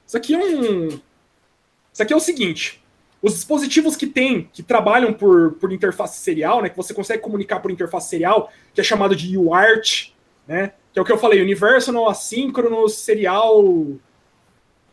Isso 0.07 0.15
aqui 0.15 0.33
é 0.33 0.37
um. 0.37 0.87
Isso 0.87 2.01
aqui 2.01 2.13
é 2.13 2.15
o 2.15 2.21
seguinte. 2.21 2.81
Os 3.21 3.33
dispositivos 3.33 3.95
que 3.95 4.07
tem, 4.07 4.49
que 4.51 4.63
trabalham 4.63 5.13
por, 5.13 5.53
por 5.53 5.71
interface 5.71 6.19
serial, 6.19 6.61
né, 6.61 6.69
que 6.69 6.77
você 6.77 6.93
consegue 6.93 7.21
comunicar 7.21 7.59
por 7.59 7.69
interface 7.69 8.09
serial, 8.09 8.51
que 8.73 8.81
é 8.81 8.83
chamado 8.83 9.15
de 9.15 9.37
UART, 9.37 10.11
né, 10.47 10.73
que 10.91 10.97
é 10.97 11.01
o 11.01 11.05
que 11.05 11.11
eu 11.11 11.19
falei, 11.19 11.39
Universal 11.39 12.09
Asynchronous 12.09 12.95
Serial 12.95 13.63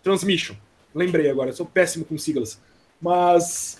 Transmission. 0.02 0.56
Lembrei 0.98 1.30
agora, 1.30 1.52
sou 1.52 1.64
péssimo 1.64 2.04
com 2.04 2.18
siglas. 2.18 2.60
Mas 3.00 3.78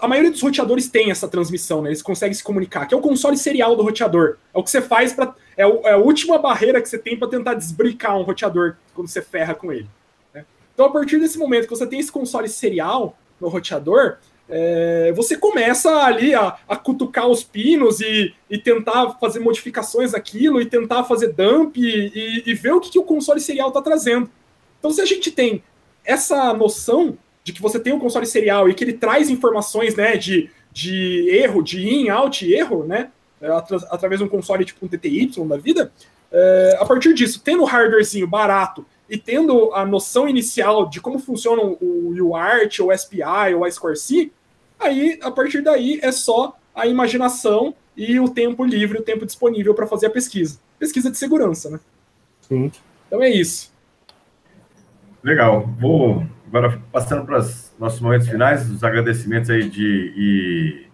a 0.00 0.08
maioria 0.08 0.30
dos 0.30 0.40
roteadores 0.40 0.88
tem 0.88 1.10
essa 1.10 1.28
transmissão, 1.28 1.82
né? 1.82 1.90
Eles 1.90 2.02
conseguem 2.02 2.34
se 2.34 2.42
comunicar, 2.42 2.86
que 2.86 2.94
é 2.94 2.96
o 2.96 3.00
console 3.00 3.36
serial 3.36 3.76
do 3.76 3.82
roteador. 3.82 4.36
É 4.52 4.58
o 4.58 4.62
que 4.62 4.70
você 4.70 4.82
faz 4.82 5.12
para 5.12 5.34
é, 5.56 5.62
é, 5.62 5.92
a 5.92 5.98
última 5.98 6.38
barreira 6.38 6.80
que 6.80 6.88
você 6.88 6.98
tem 6.98 7.16
para 7.16 7.28
tentar 7.28 7.54
desbricar 7.54 8.18
um 8.18 8.22
roteador 8.22 8.76
quando 8.94 9.08
você 9.08 9.22
ferra 9.22 9.54
com 9.54 9.72
ele. 9.72 9.88
Né? 10.34 10.44
Então, 10.74 10.86
a 10.86 10.90
partir 10.90 11.20
desse 11.20 11.38
momento 11.38 11.64
que 11.64 11.70
você 11.70 11.86
tem 11.86 12.00
esse 12.00 12.10
console 12.10 12.48
serial 12.48 13.16
no 13.40 13.48
roteador, 13.48 14.18
é, 14.48 15.12
você 15.14 15.36
começa 15.36 15.90
ali 15.98 16.34
a, 16.34 16.56
a 16.68 16.76
cutucar 16.76 17.28
os 17.28 17.44
pinos 17.44 18.00
e, 18.00 18.34
e, 18.50 18.58
tentar 18.58 19.16
fazer 19.20 19.38
modificações 19.38 20.12
naquilo 20.12 20.60
e 20.60 20.66
tentar 20.66 21.04
fazer 21.04 21.32
dump 21.32 21.76
e, 21.76 22.12
e, 22.14 22.42
e 22.46 22.54
ver 22.54 22.72
o 22.72 22.80
que, 22.80 22.90
que 22.90 22.98
o 22.98 23.04
console 23.04 23.40
serial 23.40 23.68
está 23.68 23.80
trazendo. 23.80 24.28
Então, 24.78 24.90
se 24.90 25.00
a 25.00 25.04
gente 25.04 25.30
tem 25.30 25.62
essa 26.04 26.52
noção 26.52 27.16
de 27.44 27.52
que 27.52 27.62
você 27.62 27.78
tem 27.78 27.92
um 27.92 27.98
console 27.98 28.26
serial 28.26 28.68
e 28.68 28.74
que 28.74 28.84
ele 28.84 28.92
traz 28.92 29.28
informações, 29.28 29.96
né, 29.96 30.16
de, 30.16 30.50
de 30.72 31.28
erro, 31.30 31.62
de 31.62 31.86
in, 31.88 32.08
out, 32.08 32.50
erro, 32.50 32.84
né, 32.84 33.10
é, 33.40 33.48
através 33.90 34.20
de 34.20 34.24
um 34.24 34.28
console 34.28 34.64
tipo 34.64 34.84
um 34.84 34.88
TTY 34.88 35.30
da 35.48 35.56
vida, 35.56 35.92
é, 36.30 36.76
a 36.80 36.84
partir 36.84 37.12
disso, 37.12 37.42
tendo 37.44 37.62
o 37.62 37.66
hardwarezinho 37.66 38.26
barato 38.26 38.86
e 39.08 39.18
tendo 39.18 39.72
a 39.74 39.84
noção 39.84 40.28
inicial 40.28 40.88
de 40.88 41.00
como 41.00 41.18
funcionam 41.18 41.76
o 41.80 42.14
UART, 42.18 42.80
ou 42.80 42.96
SPI, 42.96 43.54
ou 43.54 43.64
a 43.64 43.70
Square 43.70 43.98
aí, 44.78 45.18
a 45.22 45.30
partir 45.30 45.62
daí, 45.62 45.98
é 46.02 46.10
só 46.10 46.56
a 46.74 46.86
imaginação 46.86 47.74
e 47.96 48.18
o 48.18 48.28
tempo 48.28 48.64
livre, 48.64 48.98
o 48.98 49.02
tempo 49.02 49.26
disponível 49.26 49.74
para 49.74 49.86
fazer 49.86 50.06
a 50.06 50.10
pesquisa. 50.10 50.58
Pesquisa 50.78 51.10
de 51.10 51.18
segurança, 51.18 51.70
né? 51.70 51.80
Sim. 52.40 52.72
Então 53.06 53.22
é 53.22 53.30
isso. 53.30 53.71
Legal. 55.22 55.68
Vou 55.78 56.26
agora 56.48 56.82
passando 56.90 57.24
para 57.24 57.38
os 57.38 57.72
nossos 57.78 58.00
momentos 58.00 58.28
finais, 58.28 58.70
os 58.70 58.84
agradecimentos 58.84 59.48
aí 59.48 59.68
de, 59.68 60.12
e, 60.16 60.86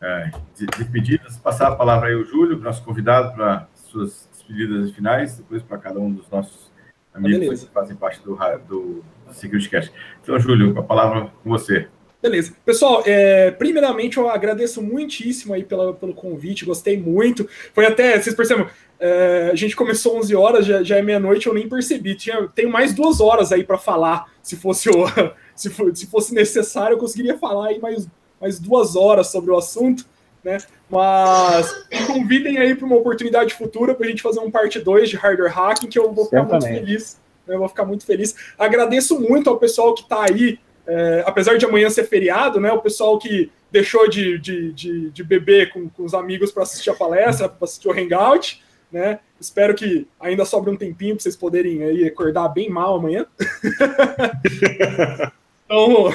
é, 0.00 0.30
de, 0.54 0.66
de 0.66 0.84
pedidas. 0.84 1.36
Passar 1.38 1.68
a 1.68 1.76
palavra 1.76 2.08
aí 2.08 2.14
ao 2.14 2.24
Júlio, 2.24 2.58
nosso 2.58 2.84
convidado, 2.84 3.34
para 3.34 3.66
suas 3.74 4.28
despedidas 4.32 4.92
finais, 4.92 5.36
depois 5.36 5.62
para 5.62 5.78
cada 5.78 5.98
um 5.98 6.12
dos 6.12 6.28
nossos 6.30 6.70
amigos 7.12 7.64
que 7.64 7.70
fazem 7.72 7.96
parte 7.96 8.22
do, 8.22 8.36
do 8.68 9.02
SecurityCast. 9.32 9.92
Então, 10.22 10.38
Júlio, 10.38 10.78
a 10.78 10.82
palavra 10.82 11.32
com 11.42 11.50
você. 11.50 11.88
Beleza. 12.22 12.52
Pessoal, 12.66 13.02
é, 13.06 13.50
primeiramente 13.50 14.18
eu 14.18 14.28
agradeço 14.28 14.82
muitíssimo 14.82 15.54
aí 15.54 15.64
pela, 15.64 15.94
pelo 15.94 16.12
convite, 16.12 16.66
gostei 16.66 17.00
muito. 17.00 17.48
Foi 17.72 17.86
até, 17.86 18.20
vocês 18.20 18.36
percebem, 18.36 18.66
é, 19.00 19.48
a 19.50 19.54
gente 19.54 19.74
começou 19.74 20.18
11 20.18 20.36
horas, 20.36 20.66
já, 20.66 20.82
já 20.82 20.96
é 20.96 21.02
meia-noite, 21.02 21.46
eu 21.46 21.54
nem 21.54 21.68
percebi. 21.68 22.14
Tinha, 22.14 22.48
tenho 22.54 22.70
mais 22.70 22.92
duas 22.92 23.20
horas 23.20 23.50
aí 23.50 23.64
para 23.64 23.78
falar. 23.78 24.30
Se 24.42 24.56
fosse, 24.56 24.90
o, 24.90 25.06
se, 25.56 25.70
for, 25.70 25.96
se 25.96 26.06
fosse 26.06 26.34
necessário, 26.34 26.94
eu 26.94 26.98
conseguiria 26.98 27.38
falar 27.38 27.68
aí 27.68 27.78
mais, 27.78 28.06
mais 28.40 28.60
duas 28.60 28.96
horas 28.96 29.28
sobre 29.28 29.50
o 29.50 29.56
assunto. 29.56 30.04
Né? 30.44 30.58
Mas 30.88 31.86
me 31.90 32.06
convidem 32.06 32.58
aí 32.58 32.74
para 32.74 32.86
uma 32.86 32.96
oportunidade 32.96 33.54
futura 33.54 33.94
para 33.94 34.06
a 34.06 34.08
gente 34.10 34.22
fazer 34.22 34.40
um 34.40 34.50
parte 34.50 34.78
2 34.78 35.08
de 35.08 35.16
hardware 35.16 35.52
hacking, 35.52 35.88
que 35.88 35.98
eu 35.98 36.12
vou 36.12 36.26
ficar 36.26 36.42
muito 36.44 36.66
feliz. 36.66 37.18
Né? 37.46 37.54
Eu 37.54 37.58
vou 37.58 37.68
ficar 37.68 37.84
muito 37.84 38.04
feliz. 38.04 38.34
Agradeço 38.58 39.18
muito 39.18 39.48
ao 39.48 39.58
pessoal 39.58 39.94
que 39.94 40.02
está 40.02 40.26
aí 40.28 40.58
é, 40.86 41.22
apesar 41.24 41.56
de 41.56 41.64
amanhã 41.64 41.88
ser 41.88 42.04
feriado, 42.04 42.58
né, 42.58 42.72
o 42.72 42.80
pessoal 42.80 43.16
que 43.16 43.50
deixou 43.70 44.08
de, 44.08 44.38
de, 44.38 44.72
de, 44.72 45.10
de 45.10 45.22
beber 45.22 45.72
com, 45.72 45.88
com 45.88 46.02
os 46.02 46.14
amigos 46.14 46.50
para 46.50 46.64
assistir 46.64 46.90
a 46.90 46.94
palestra, 46.94 47.48
para 47.48 47.64
assistir 47.64 47.86
o 47.86 47.92
Hangout, 47.92 48.60
né? 48.90 49.20
Espero 49.40 49.74
que 49.74 50.06
ainda 50.18 50.44
sobre 50.44 50.70
um 50.70 50.76
tempinho 50.76 51.14
para 51.14 51.22
vocês 51.22 51.36
poderem 51.36 51.82
aí 51.82 52.04
acordar 52.04 52.48
bem 52.48 52.68
mal 52.68 52.96
amanhã. 52.96 53.26
então, 55.64 56.12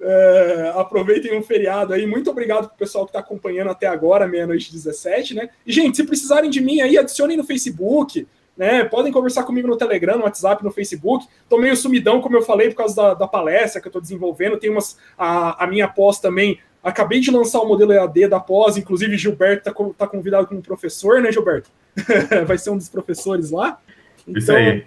é, 0.00 0.72
aproveitem 0.74 1.38
um 1.38 1.42
feriado 1.42 1.92
aí. 1.92 2.06
Muito 2.06 2.30
obrigado 2.30 2.68
pro 2.68 2.76
pessoal 2.76 3.04
que 3.04 3.10
está 3.10 3.20
acompanhando 3.20 3.70
até 3.70 3.86
agora, 3.86 4.26
meia-noite 4.26 4.72
17, 4.72 5.34
né? 5.34 5.50
E, 5.66 5.72
gente, 5.72 5.96
se 5.96 6.04
precisarem 6.04 6.50
de 6.50 6.60
mim 6.60 6.80
aí, 6.80 6.98
adicionem 6.98 7.36
no 7.36 7.44
Facebook, 7.44 8.26
né? 8.56 8.84
Podem 8.84 9.12
conversar 9.12 9.44
comigo 9.44 9.68
no 9.68 9.76
Telegram, 9.76 10.18
no 10.18 10.24
WhatsApp, 10.24 10.64
no 10.64 10.70
Facebook. 10.70 11.26
Tô 11.48 11.58
meio 11.58 11.76
sumidão, 11.76 12.20
como 12.20 12.36
eu 12.36 12.42
falei, 12.42 12.68
por 12.68 12.76
causa 12.76 12.96
da, 12.96 13.14
da 13.14 13.28
palestra 13.28 13.80
que 13.80 13.86
eu 13.86 13.90
estou 13.90 14.02
desenvolvendo. 14.02 14.58
Tem 14.58 14.70
umas. 14.70 14.98
A, 15.16 15.64
a 15.64 15.66
minha 15.66 15.88
pós 15.88 16.18
também. 16.18 16.58
Acabei 16.82 17.18
de 17.18 17.30
lançar 17.30 17.60
o 17.60 17.66
modelo 17.66 17.92
EAD 17.92 18.28
da 18.28 18.38
pós, 18.38 18.76
inclusive 18.76 19.16
Gilberto 19.16 19.70
está 19.70 19.84
tá 19.96 20.06
convidado 20.06 20.46
como 20.46 20.60
professor, 20.60 21.22
né, 21.22 21.32
Gilberto? 21.32 21.70
Vai 22.46 22.58
ser 22.58 22.70
um 22.70 22.76
dos 22.76 22.88
professores 22.88 23.50
lá. 23.50 23.80
Então, 24.26 24.38
Isso 24.38 24.52
aí. 24.52 24.86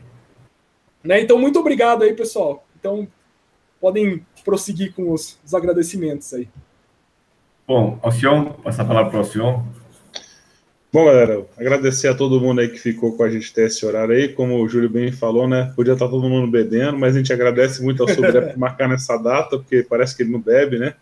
Né, 1.04 1.22
então, 1.22 1.38
muito 1.38 1.60
obrigado 1.60 2.04
aí, 2.04 2.14
pessoal. 2.14 2.66
Então, 2.80 3.08
podem 3.80 4.26
prosseguir 4.44 4.94
com 4.94 5.12
os, 5.12 5.40
os 5.46 5.54
agradecimentos 5.54 6.34
aí. 6.34 6.48
Bom, 7.68 8.00
Alcion, 8.02 8.46
passar 8.64 8.84
a 8.84 8.86
palavra 8.86 9.12
para 9.12 9.18
o 9.18 9.24
Alcion. 9.24 9.64
Bom, 10.92 11.06
galera, 11.06 11.46
agradecer 11.58 12.08
a 12.08 12.16
todo 12.16 12.40
mundo 12.40 12.62
aí 12.62 12.70
que 12.70 12.80
ficou 12.80 13.16
com 13.16 13.24
a 13.24 13.30
gente 13.30 13.52
até 13.52 13.66
esse 13.66 13.86
horário 13.86 14.16
aí. 14.16 14.30
Como 14.30 14.62
o 14.62 14.70
Júlio 14.70 14.90
bem 14.90 15.12
falou, 15.12 15.48
né? 15.48 15.72
Podia 15.76 15.94
estar 15.94 16.08
todo 16.08 16.30
mundo 16.30 16.50
bebendo, 16.50 16.98
mas 16.98 17.14
a 17.14 17.20
gente 17.20 17.32
agradece 17.32 17.84
muito 17.84 18.02
ao 18.02 18.10
Sobré 18.10 18.42
por 18.42 18.58
marcar 18.58 18.88
nessa 18.88 19.18
data, 19.18 19.58
porque 19.58 19.84
parece 19.84 20.16
que 20.16 20.24
ele 20.24 20.32
não 20.32 20.40
bebe, 20.40 20.80
né? 20.80 20.96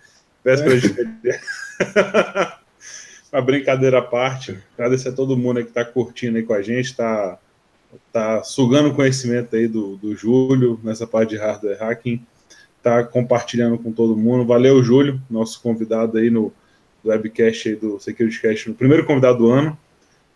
Véspera 0.44 0.80
de 0.80 0.90
beber. 0.90 1.40
Uma 3.36 3.42
brincadeira 3.42 4.00
à 4.00 4.02
parte. 4.02 4.58
Agradecer 4.78 5.10
a 5.10 5.12
todo 5.12 5.36
mundo 5.36 5.62
que 5.62 5.68
está 5.68 5.84
curtindo 5.84 6.38
aí 6.38 6.44
com 6.44 6.54
a 6.54 6.62
gente, 6.62 6.86
está 6.86 7.38
tá 8.10 8.42
sugando 8.44 8.94
conhecimento 8.94 9.58
aí 9.58 9.68
do, 9.68 9.98
do 9.98 10.16
Júlio 10.16 10.80
nessa 10.82 11.06
parte 11.06 11.32
de 11.32 11.36
hardware 11.36 11.78
hacking, 11.78 12.26
tá 12.82 13.04
compartilhando 13.04 13.78
com 13.78 13.92
todo 13.92 14.16
mundo. 14.16 14.46
Valeu, 14.46 14.82
Júlio, 14.82 15.22
nosso 15.30 15.62
convidado 15.62 16.18
aí 16.18 16.30
no 16.30 16.54
webcast 17.04 17.68
aí 17.68 17.76
do 17.76 18.00
SecurityCast, 18.00 18.70
no 18.70 18.74
primeiro 18.74 19.06
convidado 19.06 19.40
do 19.40 19.52
ano. 19.52 19.78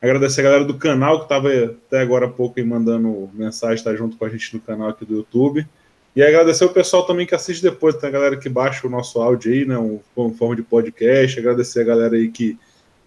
Agradecer 0.02 0.42
a 0.42 0.44
galera 0.44 0.66
do 0.66 0.78
canal 0.78 1.20
que 1.20 1.24
estava 1.24 1.48
até 1.48 2.02
agora 2.02 2.26
há 2.26 2.30
pouco 2.30 2.60
aí 2.60 2.66
mandando 2.66 3.30
mensagem, 3.34 3.76
está 3.76 3.96
junto 3.96 4.18
com 4.18 4.26
a 4.26 4.30
gente 4.30 4.54
no 4.54 4.60
canal 4.60 4.90
aqui 4.90 5.06
do 5.06 5.16
YouTube. 5.16 5.66
E 6.14 6.22
agradecer 6.22 6.66
o 6.66 6.74
pessoal 6.74 7.06
também 7.06 7.26
que 7.26 7.34
assiste 7.34 7.62
depois, 7.62 7.96
tem 7.96 8.10
a 8.10 8.12
galera 8.12 8.36
que 8.36 8.50
baixa 8.50 8.86
o 8.86 8.90
nosso 8.90 9.22
áudio 9.22 9.54
aí, 9.54 9.64
né, 9.64 9.78
um, 9.78 10.02
em 10.18 10.34
forma 10.34 10.58
de 10.58 10.64
podcast. 10.64 11.40
Agradecer 11.40 11.80
a 11.80 11.86
galera 11.86 12.18
aí 12.18 12.28
que 12.30 12.60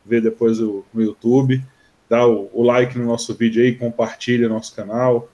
vê 0.05 0.21
depois 0.21 0.61
o, 0.61 0.85
no 0.93 1.03
YouTube. 1.03 1.63
Dá 2.09 2.27
o, 2.27 2.51
o 2.53 2.63
like 2.63 2.99
no 2.99 3.07
nosso 3.07 3.35
vídeo 3.35 3.63
aí, 3.63 3.75
compartilha 3.75 4.49
nosso 4.49 4.75
canal. 4.75 5.29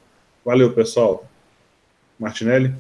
Valeu, 0.45 0.73
pessoal. 0.73 1.25
Martinelli. 2.19 2.75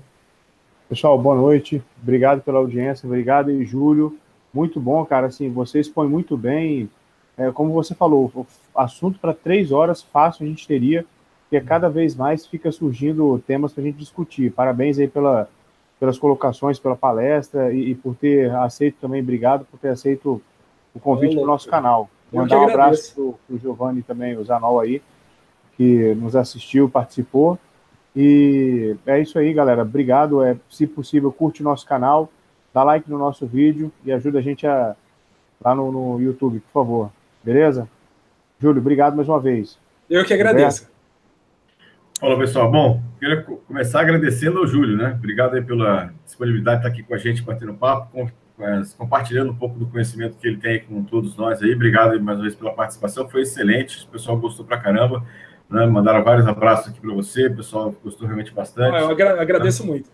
Pessoal, 0.88 1.18
boa 1.18 1.36
noite. 1.36 1.82
Obrigado 2.02 2.40
pela 2.40 2.58
audiência. 2.58 3.06
Obrigado 3.06 3.50
aí, 3.50 3.64
Júlio 3.64 4.16
Muito 4.54 4.80
bom, 4.80 5.04
cara. 5.04 5.26
Assim, 5.26 5.50
você 5.50 5.80
expõe 5.80 6.08
muito 6.08 6.36
bem. 6.36 6.88
É, 7.36 7.52
como 7.52 7.72
você 7.72 7.94
falou, 7.94 8.46
assunto 8.74 9.18
para 9.18 9.34
três 9.34 9.70
horas 9.70 10.02
fácil 10.02 10.44
a 10.44 10.48
gente 10.48 10.66
teria, 10.66 11.04
porque 11.42 11.64
cada 11.64 11.88
vez 11.88 12.16
mais 12.16 12.46
fica 12.46 12.72
surgindo 12.72 13.38
temas 13.46 13.72
para 13.72 13.82
a 13.82 13.86
gente 13.86 13.98
discutir. 13.98 14.50
Parabéns 14.50 14.98
aí 14.98 15.06
pela, 15.06 15.48
pelas 16.00 16.18
colocações, 16.18 16.78
pela 16.78 16.96
palestra 16.96 17.72
e, 17.72 17.90
e, 17.90 17.94
por 17.94 18.16
ter 18.16 18.50
aceito 18.54 18.96
também. 19.00 19.20
Obrigado 19.20 19.64
por 19.70 19.78
ter 19.78 19.90
aceito 19.90 20.42
o 20.94 21.00
convite 21.00 21.36
do 21.36 21.46
nosso 21.46 21.68
canal. 21.68 22.08
Mandar 22.32 22.58
um 22.58 22.68
abraço 22.68 23.38
para 23.46 23.56
o 23.56 23.58
Giovanni 23.58 24.02
também, 24.02 24.36
o 24.36 24.44
Zanol 24.44 24.80
aí, 24.80 25.02
que 25.76 26.14
nos 26.14 26.36
assistiu, 26.36 26.88
participou. 26.88 27.58
E 28.14 28.96
é 29.06 29.20
isso 29.20 29.38
aí, 29.38 29.52
galera. 29.52 29.82
Obrigado. 29.82 30.42
É, 30.42 30.56
se 30.68 30.86
possível, 30.86 31.32
curte 31.32 31.62
o 31.62 31.64
nosso 31.64 31.86
canal, 31.86 32.30
dá 32.74 32.82
like 32.82 33.08
no 33.08 33.18
nosso 33.18 33.46
vídeo 33.46 33.92
e 34.04 34.12
ajuda 34.12 34.40
a 34.40 34.42
gente 34.42 34.66
a, 34.66 34.94
lá 35.64 35.74
no, 35.74 35.90
no 35.90 36.20
YouTube, 36.20 36.60
por 36.60 36.72
favor. 36.72 37.10
Beleza? 37.42 37.88
Júlio, 38.60 38.80
obrigado 38.80 39.14
mais 39.16 39.28
uma 39.28 39.40
vez. 39.40 39.78
Eu 40.10 40.24
que 40.24 40.34
agradeço. 40.34 40.90
Olá, 42.20 42.36
pessoal. 42.36 42.68
Bom, 42.68 43.00
queria 43.20 43.42
começar 43.42 44.00
agradecendo 44.00 44.58
ao 44.58 44.66
Júlio, 44.66 44.96
né? 44.96 45.14
Obrigado 45.16 45.54
aí 45.54 45.62
pela 45.62 46.12
disponibilidade 46.24 46.80
de 46.80 46.88
estar 46.88 46.98
aqui 46.98 47.08
com 47.08 47.14
a 47.14 47.18
gente, 47.18 47.42
batendo 47.42 47.74
papo, 47.74 48.28
compartilhando 48.96 49.52
um 49.52 49.56
pouco 49.56 49.78
do 49.78 49.86
conhecimento 49.86 50.36
que 50.36 50.46
ele 50.46 50.56
tem 50.56 50.80
com 50.80 51.02
todos 51.04 51.36
nós 51.36 51.62
aí. 51.62 51.74
Obrigado 51.74 52.20
mais 52.20 52.38
uma 52.38 52.42
vez 52.42 52.54
pela 52.54 52.72
participação, 52.72 53.28
foi 53.28 53.42
excelente. 53.42 54.04
O 54.04 54.08
pessoal 54.08 54.36
gostou 54.38 54.64
pra 54.64 54.78
caramba. 54.78 55.24
Né? 55.70 55.86
Mandaram 55.86 56.24
vários 56.24 56.46
abraços 56.46 56.88
aqui 56.88 57.00
para 57.00 57.12
você, 57.12 57.46
o 57.46 57.56
pessoal 57.56 57.94
gostou 58.02 58.26
realmente 58.26 58.52
bastante. 58.52 58.96
Ah, 58.96 59.00
eu 59.00 59.40
agradeço 59.40 59.86
muito. 59.86 60.10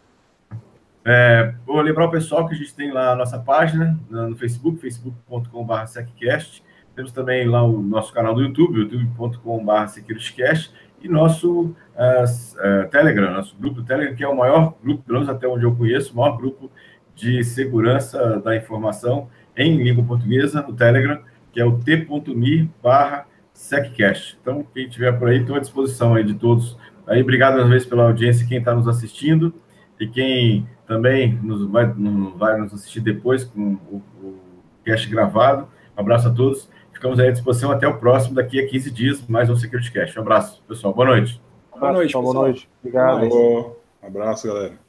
É, 1.07 1.55
vou 1.67 1.81
lembrar 1.81 2.07
o 2.07 2.11
pessoal 2.11 2.49
que 2.49 2.55
a 2.55 2.57
gente 2.57 2.75
tem 2.75 2.91
lá 2.91 3.13
a 3.13 3.17
nossa 3.17 3.39
página 3.39 3.99
no 4.09 4.37
Facebook, 4.37 4.79
facebook.com.br 4.81 5.87
SecCast. 5.87 6.65
Temos 6.95 7.13
também 7.13 7.47
lá 7.47 7.63
o 7.63 7.83
nosso 7.83 8.13
canal 8.13 8.35
do 8.35 8.43
YouTube, 8.43 8.79
youtube.com.br 8.79 9.87
SecurityCast. 9.89 10.73
E 11.03 11.09
nosso 11.09 11.61
uh, 11.61 11.75
uh, 11.75 12.89
Telegram, 12.89 13.31
nosso 13.33 13.55
grupo 13.57 13.83
Telegram, 13.83 14.15
que 14.15 14.25
é 14.25 14.29
o 14.29 14.35
maior 14.35 14.75
grupo, 14.83 15.03
pelo 15.03 15.19
menos 15.19 15.35
até 15.35 15.47
onde 15.47 15.65
eu 15.65 15.77
conheço, 15.77 16.15
o 16.15 16.17
maior 16.17 16.39
grupo 16.39 16.71
de 17.15 17.43
segurança 17.45 18.41
da 18.41 18.57
informação 18.57 19.29
em 19.57 19.77
língua 19.83 20.05
portuguesa 20.05 20.63
no 20.63 20.75
Telegram, 20.75 21.21
que 21.53 21.61
é 21.61 21.65
o 21.65 21.79
t.me 21.79 22.71
barra 22.83 23.27
SecCast. 23.53 24.37
Então, 24.41 24.67
quem 24.75 24.87
estiver 24.87 25.13
por 25.19 25.29
aí, 25.29 25.41
estou 25.41 25.57
à 25.57 25.61
disposição 25.61 26.15
aí 26.15 26.25
de 26.25 26.35
todos. 26.35 26.77
Aí, 27.07 27.23
obrigado 27.23 27.55
mais 27.55 27.65
uma 27.65 27.71
vez 27.71 27.87
pela 27.87 28.05
audiência, 28.05 28.47
quem 28.47 28.59
está 28.59 28.75
nos 28.75 28.89
assistindo 28.89 29.55
e 30.01 30.07
quem 30.09 30.69
também 30.87 31.39
nos 31.43 31.65
vai, 31.71 31.87
nos 31.87 32.37
vai 32.37 32.61
nos 32.61 32.75
assistir 32.75 33.01
depois 33.01 33.45
com 33.45 33.79
o, 33.91 34.03
o 34.21 34.39
cast 34.85 35.09
gravado. 35.09 35.69
Um 35.97 36.01
abraço 36.01 36.29
a 36.29 36.31
todos. 36.33 36.69
Ficamos 36.93 37.19
aí 37.21 37.29
à 37.29 37.33
disposição 37.33 37.71
até 37.71 37.87
o 37.87 37.99
próximo, 37.99 38.35
daqui 38.35 38.61
a 38.61 38.67
15 38.67 38.91
dias, 38.91 39.27
mais 39.29 39.49
um 39.51 39.57
Security 39.57 39.93
Cast. 39.93 40.19
Um 40.19 40.23
abraço, 40.23 40.63
pessoal. 40.67 40.95
Boa 40.95 41.09
noite. 41.09 41.41
Boa 41.79 41.93
noite, 41.93 42.13
Boa 42.13 42.35
noite. 42.35 42.69
Obrigado. 42.81 43.27
Um 43.27 44.07
abraço, 44.07 44.47
galera. 44.47 44.84